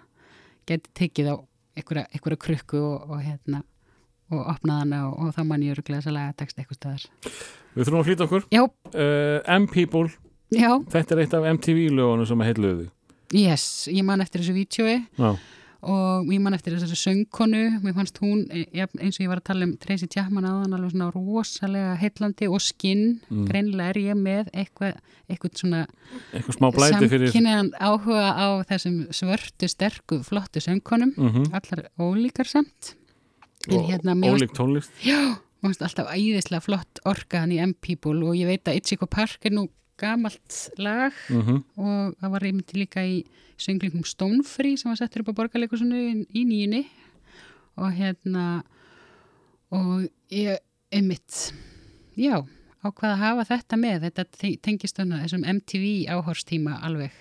Geti 0.68 0.90
tekið 0.94 1.32
á 1.32 1.36
einhverja, 1.78 2.08
einhverja 2.12 2.38
krukku 2.38 2.82
og, 2.82 3.10
og 3.10 3.22
hérna, 3.22 3.64
og 4.32 4.42
opnað 4.56 4.80
hana 4.84 5.02
og, 5.10 5.20
og 5.20 5.34
þá 5.36 5.44
man 5.46 5.64
ég 5.64 5.76
öruglega 5.76 6.02
þessa 6.02 6.16
lagatekst 6.18 6.60
eitthvað 6.60 6.82
staðar. 6.82 7.08
Við 7.76 7.84
þurfum 7.86 8.00
að 8.00 8.08
flýta 8.10 8.28
okkur 8.28 8.46
uh, 8.52 9.58
M-People, 9.60 10.10
já, 10.52 10.70
þetta 10.92 11.16
er 11.16 11.24
eitt 11.24 11.34
af 11.34 11.48
MTV 11.56 11.90
lögunum 11.92 12.28
sem 12.28 12.42
að 12.42 12.52
heitluðu 12.52 12.90
yes, 13.34 13.88
ég 13.92 14.06
man 14.06 14.24
eftir 14.24 14.44
þessu 14.44 14.56
vítjói 14.56 14.96
Já, 15.18 15.36
og 15.84 16.26
ég 16.32 16.40
man 16.42 16.54
eftir 16.54 16.74
þessari 16.76 16.98
söngkonu 16.98 17.82
mér 17.84 17.94
fannst 17.98 18.18
hún, 18.22 18.46
e- 18.50 18.66
eins 18.74 19.20
og 19.20 19.24
ég 19.26 19.30
var 19.30 19.40
að 19.42 19.48
tala 19.52 19.66
um 19.66 19.76
Tracy 19.78 20.08
Chapman 20.08 20.44
áðan, 20.48 20.74
alveg 20.78 20.92
svona 20.96 21.12
rosalega 21.14 21.96
heillandi 22.02 22.48
og 22.50 22.62
skinn, 22.62 23.20
Mm. 23.30 23.46
greinilega 23.50 23.90
er 23.90 24.00
ég 24.02 24.16
með 24.18 24.50
eitthvað, 24.54 24.98
eitthvað 25.30 25.58
svona 25.58 25.86
eitthvað 26.34 26.58
smá 26.58 26.68
blæti 26.74 27.10
fyrir 27.10 27.32
samkynniðan 27.32 27.72
áhuga 27.80 28.28
á 28.36 28.48
þessum 28.70 29.08
svörtu, 29.12 29.68
sterku, 29.70 30.20
flottu 30.24 30.60
söngkonum 30.62 31.14
Mhm. 31.18 31.54
allar 31.54 31.90
ólíkar 32.00 32.46
samt 32.48 32.96
og 33.72 33.90
hérna, 33.90 34.14
ólík 34.16 34.54
tónlist 34.54 34.90
Já, 35.04 35.38
mér 35.64 35.74
finnst 35.74 35.82
alltaf 35.82 36.08
æðislega 36.14 36.62
flott 36.62 37.00
orka 37.06 37.40
hann 37.40 37.52
í 37.52 37.60
M-People 37.60 38.24
og 38.28 38.36
ég 38.36 38.46
veit 38.46 38.64
að 38.66 38.78
Ichiko 38.82 39.08
Park 39.10 39.40
er 39.46 39.52
nú 39.52 39.68
gamalt 40.02 40.56
lag 40.82 41.14
mm 41.30 41.62
og 41.78 42.16
það 42.20 42.32
var 42.36 42.46
einmitt 42.50 42.74
líka 42.76 43.04
í 43.06 43.18
sönglingum 43.62 44.04
Stonefree 44.08 44.78
sem 44.78 44.92
var 44.92 45.00
settur 45.00 45.24
upp 45.24 45.32
á 45.32 45.38
borgarleikusinu 45.40 46.02
í, 46.30 46.44
nýjunni 46.44 46.84
og 47.80 47.92
hérna 47.96 48.64
og 49.72 50.08
ég 50.32 50.60
einmitt 50.92 51.54
já, 52.16 52.40
ákvað 52.86 53.12
að 53.12 53.22
hafa 53.24 53.46
þetta 53.50 53.78
með. 53.80 54.02
Þetta 54.08 54.24
te- 54.38 54.58
tengist 54.64 55.00
þessum 55.00 55.44
MTV 55.44 56.06
áhorstíma 56.14 56.78
alveg 56.86 57.12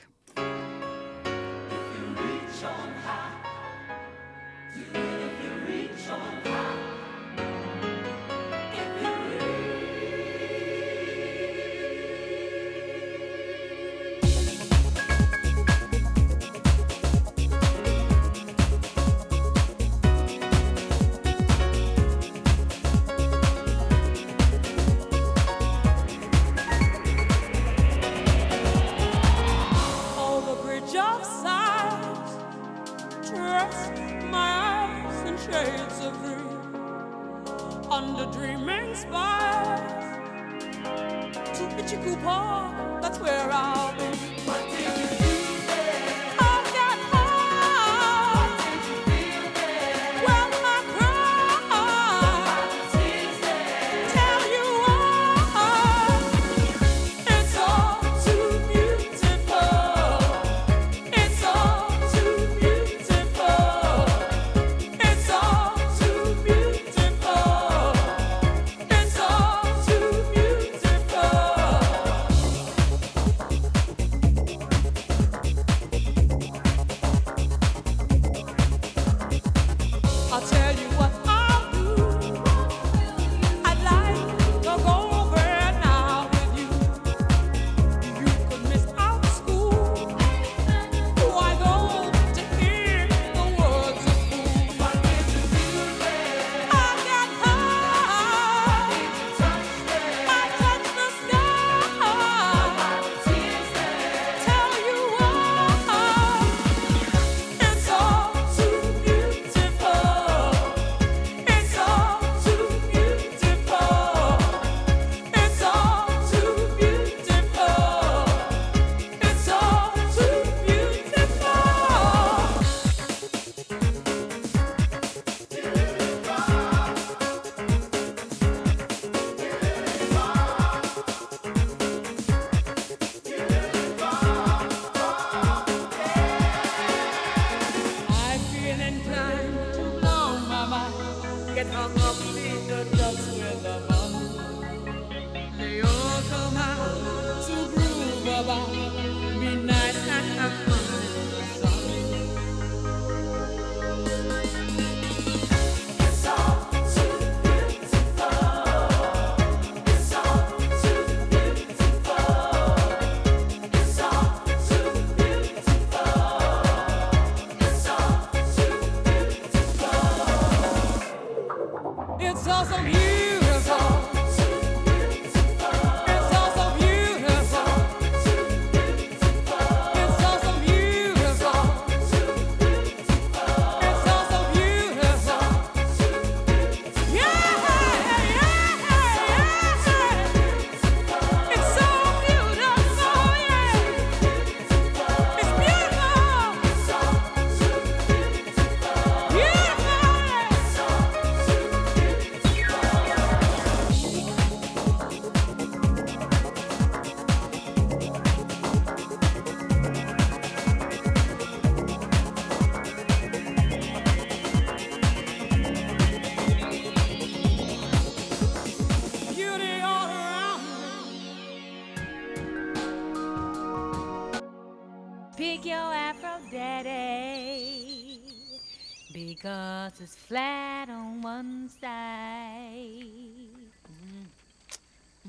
Mars 229.85 230.01
is 230.01 230.15
flat 230.15 230.89
on 230.89 231.21
one 231.21 231.69
side. 231.69 233.05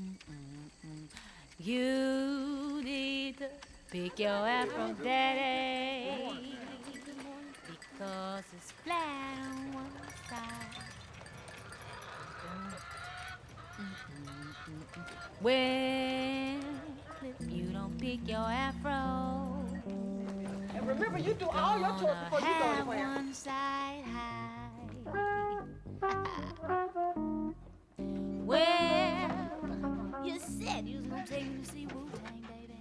mm, 0.00 0.16
mm, 0.86 1.06
you 1.58 2.80
need 2.82 3.36
to 3.36 3.48
pick 3.90 4.18
your 4.18 4.30
afro 4.30 4.94
daddy 5.04 6.56
because 7.68 8.44
it's 8.56 8.72
flat 8.82 9.38
on 9.42 9.74
one 9.74 9.92
side. 10.30 10.86
Well, 15.42 16.60
if 17.22 17.52
you 17.52 17.64
don't 17.74 18.00
pick 18.00 18.26
your 18.26 18.38
afro, 18.38 19.66
and 20.74 20.88
remember 20.88 21.18
you 21.18 21.34
do 21.34 21.46
all 21.46 21.78
your 21.78 21.94
chores 22.00 22.16
before 22.24 22.40
you 22.40 22.54
go 22.58 22.70
anywhere. 22.70 23.06
One 23.16 23.34
side 23.34 24.02
high 24.14 24.35
well, 28.44 29.30
you 30.24 30.38
said 30.38 30.88
you 30.88 30.98
was 30.98 31.06
gonna 31.06 31.26
take 31.26 31.50
me 31.50 31.64
to 31.64 31.70
see 31.70 31.86
Wu 31.86 32.08
Tang, 32.24 32.46
baby. 32.48 32.74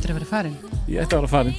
ættir 0.00 0.14
að 0.14 0.20
vera 0.20 0.30
farin 0.30 0.56
Ég 0.88 1.04
ætti 1.04 1.16
að 1.16 1.20
vera 1.20 1.30
farin 1.34 1.56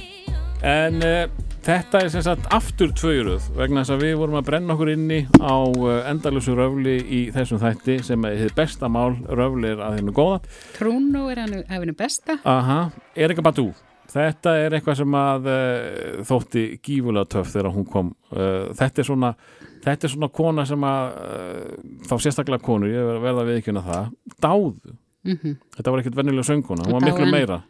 En 0.62 0.98
uh, 1.06 1.42
þetta 1.62 2.00
er 2.02 2.10
sem 2.10 2.24
sagt 2.26 2.48
aftur 2.54 2.90
tvöjuröð 2.98 3.46
vegna 3.58 3.82
þess 3.82 3.94
að 3.94 4.02
við 4.02 4.16
vorum 4.18 4.38
að 4.40 4.48
brenna 4.48 4.74
okkur 4.74 4.90
inni 4.92 5.20
á 5.38 5.54
eh, 5.62 6.10
endalösu 6.10 6.56
röfli 6.58 6.96
í 7.02 7.20
þessum 7.34 7.60
þætti 7.62 7.96
sem 8.06 8.26
er 8.26 8.40
þið 8.40 8.52
besta 8.58 8.90
mál 8.90 9.14
röfli 9.30 9.70
er 9.70 9.82
að 9.86 10.00
hennu 10.00 10.14
góða 10.14 10.40
Trúnó 10.74 11.28
er 11.30 11.44
að 11.44 11.56
hennu 11.70 11.94
besta 11.98 12.40
Aha, 12.42 12.84
Erika 13.14 13.44
Batú 13.46 13.68
Þetta 14.12 14.56
er 14.60 14.74
eitthvað 14.76 14.98
sem 14.98 15.14
að 15.16 15.46
uh, 15.48 16.16
þótti 16.28 16.64
gífulega 16.84 17.30
töf 17.32 17.48
þegar 17.48 17.72
hún 17.72 17.86
kom. 17.88 18.10
Uh, 18.28 18.66
þetta, 18.76 19.00
er 19.00 19.06
svona, 19.08 19.30
þetta 19.86 20.04
er 20.04 20.12
svona 20.12 20.28
kona 20.36 20.66
sem 20.68 20.84
að, 20.84 21.14
uh, 21.22 21.94
þá 22.10 22.12
sérstaklega 22.20 22.60
konur, 22.66 22.92
ég 22.92 23.08
verða 23.22 23.46
að 23.46 23.52
viðkjöna 23.54 23.84
það, 23.86 24.10
dáðu. 24.36 24.96
Mm 25.22 25.38
-hmm. 25.38 25.54
Þetta 25.78 25.94
var 25.94 26.02
ekkert 26.02 26.18
vennilega 26.18 26.44
sönguna, 26.50 26.84
hún 26.84 26.98
var 26.98 27.06
miklu 27.06 27.30
meira 27.32 27.62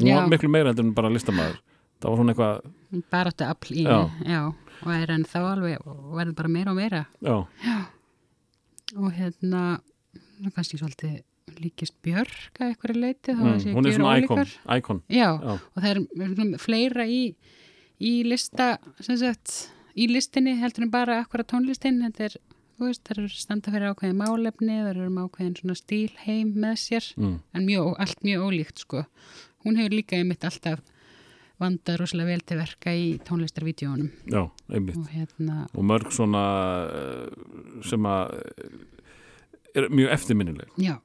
miklu 0.00 0.50
meira 0.50 0.72
endur 0.72 0.86
en 0.86 0.94
bara 0.96 1.12
listamæður 1.12 1.60
það 2.02 2.10
var 2.10 2.20
svona 2.20 2.34
eitthvað 2.34 3.04
bara 3.12 3.32
þetta 3.32 3.50
afl 3.52 3.74
í 3.78 3.86
og 4.82 4.94
er 4.96 5.12
enn 5.14 5.26
þá 5.28 5.40
alveg 5.40 5.82
og 5.86 6.14
verður 6.16 6.38
bara 6.38 6.52
meira 6.52 6.72
og 6.72 6.78
meira. 6.78 7.02
Já. 7.22 7.36
Já. 7.62 7.76
og 8.98 9.12
hérna 9.16 9.62
kannski 10.56 10.80
svolítið 10.80 11.20
líkist 11.62 11.94
Björk 12.04 12.58
að 12.60 12.72
eitthvað 12.72 12.92
er 12.92 13.00
leitið 13.02 13.38
mm, 13.38 13.60
hún 13.76 13.86
er 13.86 13.96
svona 13.96 14.16
íkon 14.80 15.02
og 15.02 15.84
það 15.84 15.90
er 15.92 16.56
fleira 16.62 17.06
í 17.06 17.22
í 18.02 18.14
lista 18.26 18.74
sagt, 18.98 19.52
í 19.94 20.08
listinni 20.10 20.56
heldur 20.58 20.88
en 20.88 20.90
bara 20.90 21.20
akkur 21.22 21.44
að 21.44 21.52
tónlistin. 21.54 22.02
Þetta 22.02 22.30
er 22.30 22.40
Veist, 22.82 23.02
það 23.06 23.18
eru 23.20 23.28
standa 23.30 23.70
fyrir 23.70 23.92
ákveðin 23.92 24.16
málefni 24.18 24.76
það 24.80 24.88
eru 24.90 25.04
ákveðin 25.22 25.76
stílheim 25.78 26.48
með 26.58 26.78
sér 26.82 27.04
mm. 27.14 27.34
en 27.54 27.66
mjög, 27.68 27.90
allt 28.02 28.24
mjög 28.26 28.46
ólíkt 28.48 28.82
sko 28.82 29.02
hún 29.64 29.78
hefur 29.78 29.94
líka 29.94 30.18
einmitt 30.18 30.44
alltaf 30.46 30.82
vandað 31.62 32.00
rosalega 32.00 32.32
vel 32.32 32.44
til 32.46 32.58
verka 32.58 32.94
í 32.96 33.06
tónlistarvídjónum. 33.26 34.10
Já, 34.30 34.42
einmitt. 34.72 34.98
Og, 34.98 35.08
hérna... 35.12 35.66
og 35.70 35.86
mörg 35.86 36.12
svona 36.14 36.44
eh, 36.88 37.82
sem 37.86 38.08
að 38.08 38.36
eh, 38.40 38.78
er 39.78 39.88
mjög 39.92 40.14
eftirminnileg. 40.16 40.72
Já, 40.82 40.96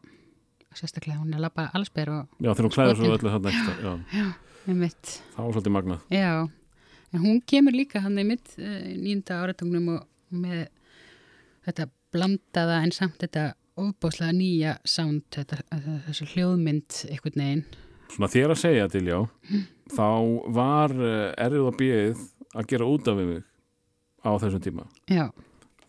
sérstaklega 0.77 1.19
hún 1.21 1.33
er 1.33 1.41
að 1.41 1.47
lappa 1.47 1.67
allsberg 1.77 2.15
og... 2.15 2.39
Já, 2.41 2.51
þegar 2.51 2.69
hún 2.69 2.75
klæður 2.77 3.01
svo 3.01 3.11
öllu 3.17 3.35
þarna 3.35 3.53
ekstra. 3.53 3.75
Já, 3.83 4.21
já, 4.21 4.63
einmitt. 4.65 5.13
Það 5.35 5.43
var 5.43 5.57
svolítið 5.57 5.77
magnað. 5.77 6.07
Já, 6.13 6.31
en 7.13 7.23
hún 7.23 7.39
kemur 7.53 7.77
líka 7.77 8.03
hann 8.05 8.19
einmitt 8.21 8.57
eh, 8.57 8.91
nýjunda 8.97 9.41
áratungnum 9.43 9.93
og 9.97 10.33
með 10.33 10.67
þetta 11.67 11.89
blandaða 12.15 12.81
en 12.85 12.93
samt 12.95 13.19
þetta 13.21 13.49
ofbáslega 13.77 14.33
nýja 14.33 14.77
sound, 14.87 15.27
þetta, 15.35 15.59
þessu 16.07 16.25
hljóðmynd 16.31 17.03
einhvern 17.11 17.43
veginn 17.43 17.65
svona 18.13 18.31
þér 18.31 18.53
að 18.53 18.61
segja 18.63 18.87
til 18.91 19.05
já 19.07 19.19
þá 19.93 20.07
var 20.55 20.93
uh, 20.95 21.31
erfið 21.37 21.69
að 21.69 21.79
bíðið 21.81 22.25
að 22.57 22.69
gera 22.71 22.89
út 22.89 23.07
af 23.11 23.19
við 23.19 23.31
mig 23.31 23.43
á 24.25 24.31
þessum 24.41 24.63
tíma. 24.63 24.85
Já, 25.11 25.25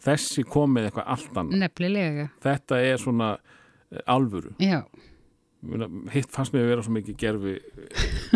þessi 0.05 0.45
kom 0.47 0.75
með 0.77 0.89
eitthvað 0.89 1.13
allt 1.15 1.39
annað. 1.43 1.61
Nefnilega. 1.65 2.27
Þetta 2.45 2.81
er 2.87 3.01
svona 3.03 3.31
eh, 3.39 4.03
alvöru. 4.11 4.53
Já, 4.63 4.83
hitt 6.13 6.31
fannst 6.31 6.55
mér 6.55 6.67
að 6.67 6.71
vera 6.71 6.85
svo 6.87 6.93
mikið 6.95 7.17
gerfi 7.19 7.55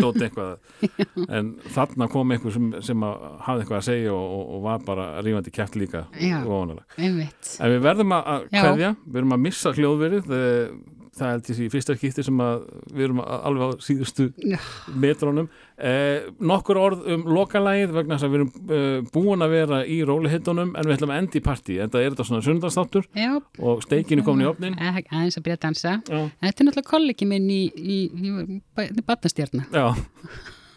dót 0.01 0.19
eitthvað. 0.25 0.57
En 1.37 1.53
þarna 1.71 2.09
kom 2.11 2.33
einhver 2.35 2.51
sem, 2.55 2.71
sem 2.83 3.05
hafði 3.05 3.63
eitthvað 3.63 3.77
að 3.79 3.85
segja 3.87 4.15
og, 4.15 4.25
og, 4.25 4.49
og 4.57 4.65
var 4.65 4.83
bara 4.87 5.05
rífandi 5.23 5.53
kjæft 5.55 5.77
líka 5.79 6.03
Já. 6.19 6.41
en 6.43 7.71
við 7.71 7.79
verðum 7.85 8.15
að- 8.17 8.49
kveðja 8.51 8.91
við 9.05 9.21
erum 9.21 9.37
að 9.37 9.43
missa 9.45 9.71
hljóðverið 9.77 10.33
eh, 10.35 10.75
það 11.13 11.29
held 11.33 11.49
ég 11.51 11.57
sé 11.57 11.65
í 11.67 11.71
fyrsta 11.73 11.95
skipti 11.97 12.23
sem 12.25 12.39
að 12.41 12.63
við 12.93 13.05
erum 13.07 13.19
alveg 13.23 13.63
á 13.63 13.69
síðustu 13.85 14.25
Já. 14.41 14.57
metrónum 15.03 15.49
eh, 15.77 16.29
nokkur 16.41 16.79
orð 16.81 17.03
um 17.15 17.25
lokalægið 17.37 17.93
vegna 17.97 18.17
þess 18.17 18.27
að 18.27 18.33
við 18.33 18.39
erum 18.39 18.73
eh, 18.77 19.11
búin 19.13 19.45
að 19.45 19.53
vera 19.57 19.81
í 19.85 19.99
rólihittunum 20.09 20.73
en 20.73 20.87
við 20.89 20.95
ætlum 20.97 21.13
að 21.13 21.21
enda 21.23 21.39
í 21.39 21.43
partí 21.45 21.77
en 21.83 21.93
það 21.93 22.05
er 22.07 22.15
þetta 22.15 22.27
svona 22.29 22.47
sundastáttur 22.47 23.07
já, 23.17 23.31
og 23.59 23.83
steikinu 23.85 24.25
komin 24.25 24.47
í 24.47 24.49
opnin 24.49 24.79
Eh, 24.83 24.97
aðeins 25.13 25.37
að 25.37 25.45
byrja 25.45 25.59
að 25.59 25.63
dansa. 25.67 25.91
Já, 26.09 26.19
Þetta 26.41 26.63
er 26.63 26.67
náttúrulega 26.67 26.89
kollegi 26.89 27.25
minn 27.29 27.45
í, 27.53 27.61
í, 27.77 27.97
í, 28.09 28.59
í 28.89 29.03
batnastjörna, 29.05 29.67
já, 29.71 29.85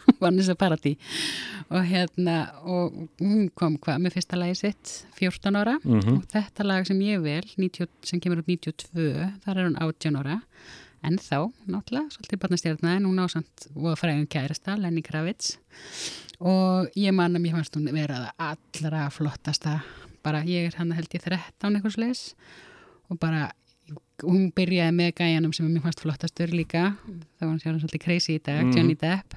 Vanessa 0.23 0.55
Paradí 0.59 0.97
og 1.70 1.83
hérna 1.89 2.37
og 2.62 2.95
hún 3.20 3.49
kom 3.59 3.77
hvað 3.83 3.99
með 4.05 4.15
fyrsta 4.16 4.39
lagi 4.39 4.55
sitt 4.61 4.93
14 5.19 5.57
ára. 5.59 5.77
Mhm, 5.83 6.19
og 6.20 6.27
þetta 6.31 6.66
lag 6.66 6.87
sem 6.87 7.01
ég 7.03 7.23
vel 7.24 7.43
90, 7.57 7.89
sem 8.07 8.20
kemur 8.23 8.43
út 8.43 8.47
92 8.47 9.33
þar 9.45 9.57
er 9.59 9.69
hún 9.70 9.78
18 9.83 10.20
ára. 10.23 10.41
En 11.07 11.19
þá 11.23 11.53
náttúrulega 11.70 12.11
svolítið 12.15 12.41
batnastjörna 12.43 12.95
en 12.97 13.05
hún 13.07 13.20
ásand 13.23 13.66
og 13.77 13.99
fræðum 14.01 14.27
kærasta 14.31 14.74
Lenny 14.81 15.03
Kravitz. 15.07 15.57
Og 16.41 16.89
ég 16.99 17.12
man 17.15 17.37
að 17.37 17.45
mér 17.45 17.55
fannst 17.59 17.77
hún 17.78 17.87
vera 17.95 18.31
það 18.39 18.49
allra 18.83 19.05
flottasta. 19.15 19.77
Bara 20.27 20.41
ég 20.47 20.66
er 20.70 20.78
hann 20.81 20.91
held 20.97 21.12
ég 21.15 21.23
13 21.23 21.77
eitthvað 21.77 21.95
slis 21.99 22.24
og 23.11 23.20
bara 23.23 23.51
hún 24.24 24.49
byrjaði 24.57 24.95
með 24.97 25.12
gæjanum 25.20 25.53
sem 25.55 25.69
mér 25.70 25.85
fannst 25.85 26.01
flottastur 26.03 26.51
líka. 26.55 26.97
Þá 27.39 27.43
var 27.45 27.53
hann 27.53 27.61
sjálf 27.62 27.83
svolítið 27.85 28.03
crazy 28.07 28.39
í 28.39 28.43
dag, 28.43 28.65
Mhm. 28.65 28.74
Johnny 28.74 28.95
Depp 28.99 29.35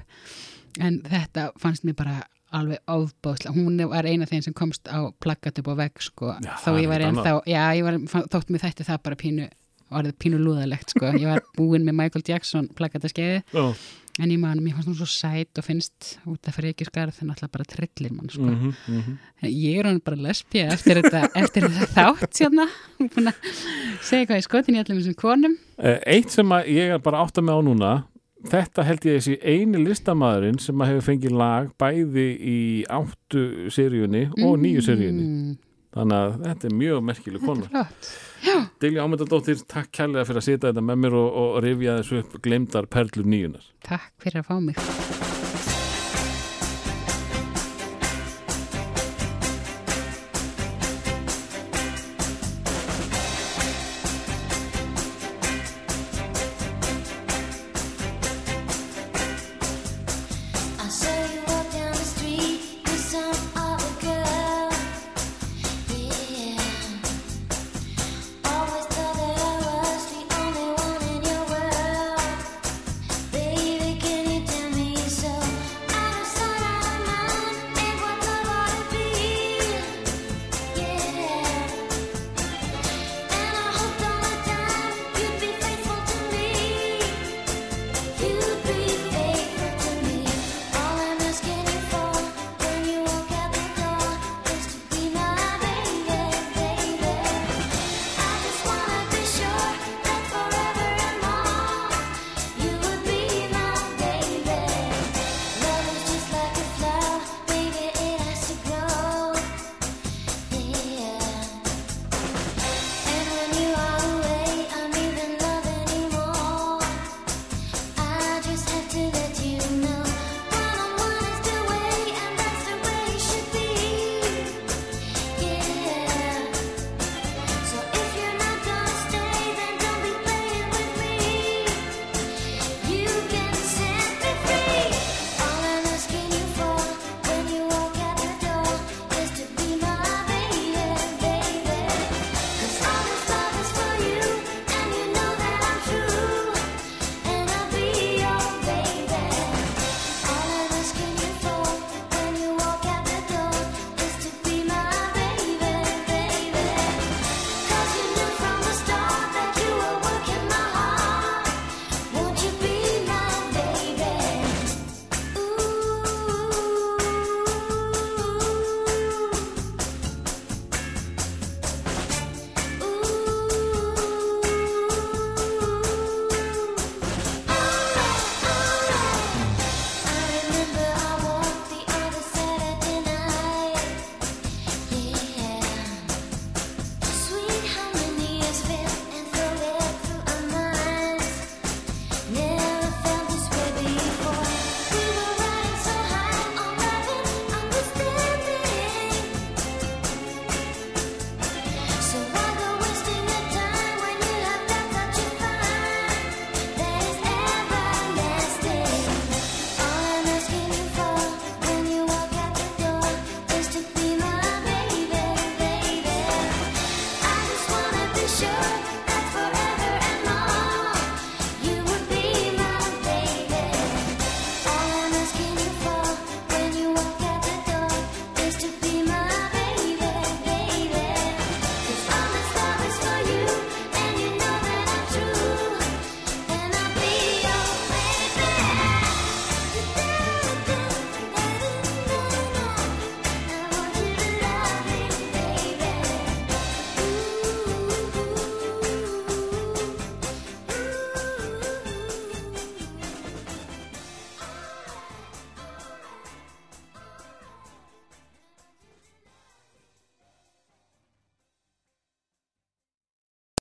en 0.80 1.00
þetta 1.06 1.50
fannst 1.60 1.86
mér 1.86 1.98
bara 1.98 2.18
alveg 2.56 2.82
ofbóðslega, 2.90 3.54
hún 3.54 3.78
var 3.92 4.08
eina 4.08 4.26
þeim 4.26 4.42
sem 4.42 4.56
komst 4.56 4.90
á 4.90 5.06
plakkat 5.22 5.60
upp 5.62 5.70
á 5.70 5.74
vegg 5.84 6.02
sko. 6.02 6.34
Já, 6.42 6.52
er 6.58 6.80
ég 6.82 6.90
var 6.90 7.04
ekkert 7.04 7.20
ennþá, 7.20 7.34
já 7.46 7.62
ég 7.78 7.86
var 7.86 8.26
þótt 8.34 8.50
mér 8.50 8.64
þætti 8.64 8.86
það 8.88 9.02
bara 9.06 9.20
pínu 9.20 9.48
orðið 9.90 10.18
pínu 10.22 10.38
lúðalegt 10.38 10.94
sko, 10.94 11.10
ég 11.18 11.26
var 11.30 11.42
búin 11.56 11.86
með 11.86 11.98
Michael 11.98 12.26
Jackson 12.26 12.68
plakkattaskeiði 12.78 13.40
já, 13.54 13.64
en 14.20 14.34
ég 14.34 14.38
man, 14.42 14.60
mér 14.62 14.76
fannst 14.76 14.90
hún 14.90 14.98
svo 14.98 15.08
sæt 15.10 15.58
og 15.58 15.66
finnst 15.66 16.12
út 16.30 16.50
af 16.50 16.58
skarð 16.58 17.16
þegar 17.16 17.30
náttúrulega 17.30 17.54
bara 17.56 17.68
trillir 17.72 18.12
mann 18.14 18.30
sko. 18.30 18.46
Mhm, 18.46 18.74
mhm. 18.86 19.18
Ég 19.46 19.78
er 19.78 19.88
hann 19.88 20.00
bara 20.04 20.16
lesbía 20.16 20.68
eftir 20.74 21.00
þetta, 21.02 21.30
eftir 21.34 21.66
þetta 21.66 21.90
þátt 21.96 22.38
sérna, 22.38 22.66
búin 22.98 23.30
að 23.30 23.50
segja 24.02 24.26
hvað 24.26 24.40
ég 24.40 24.46
skotin 24.46 24.76
í 24.76 24.82
allir 24.82 25.00
þessum 25.00 25.18
konum. 25.18 25.56
Eh, 25.78 25.98
Eitt 26.06 26.30
sem 26.30 26.46
ég 26.66 26.94
er 26.94 26.98
bara 26.98 27.24
átt 27.24 27.38
að 27.38 27.48
með 27.48 27.58
á 27.58 27.60
núna 27.70 27.92
þetta 28.48 28.84
held 28.88 29.06
ég 29.08 29.18
þessi 29.18 29.36
eini 29.42 29.82
listamæðurinn 29.84 30.60
sem 30.62 30.80
að 30.80 30.92
hefur 30.92 31.08
fengið 31.10 31.36
lag 31.40 31.72
bæði 31.80 32.28
í 32.40 32.60
áttu 32.88 33.70
seríunni 33.72 34.26
og 34.46 34.58
nýju 34.62 34.84
seríunni. 34.86 35.26
Mm, 35.26 35.56
þannig 35.96 36.20
að 36.20 36.36
þetta 36.46 36.70
er 36.70 36.76
mjög 36.82 37.02
merkileg 37.10 37.40
þetta 37.40 37.52
kona 37.52 37.66
er 37.66 37.72
flott. 37.74 38.12
Dilja 38.80 39.04
Ámyndadóttir, 39.04 39.64
takk 39.68 39.90
kærlega 39.92 40.24
fyrir 40.28 40.40
að 40.40 40.46
sitja 40.48 40.70
þetta 40.70 40.86
með 40.86 41.02
mér 41.04 41.18
og, 41.20 41.28
og 41.42 41.58
rifja 41.66 41.98
þessu 42.00 42.22
upp 42.24 42.38
glemdar 42.44 42.88
perlur 42.90 43.28
nýjunar 43.28 43.66
Takk 43.84 44.14
fyrir 44.24 44.40
að 44.40 44.48
fá 44.48 44.56
mig. 44.64 45.29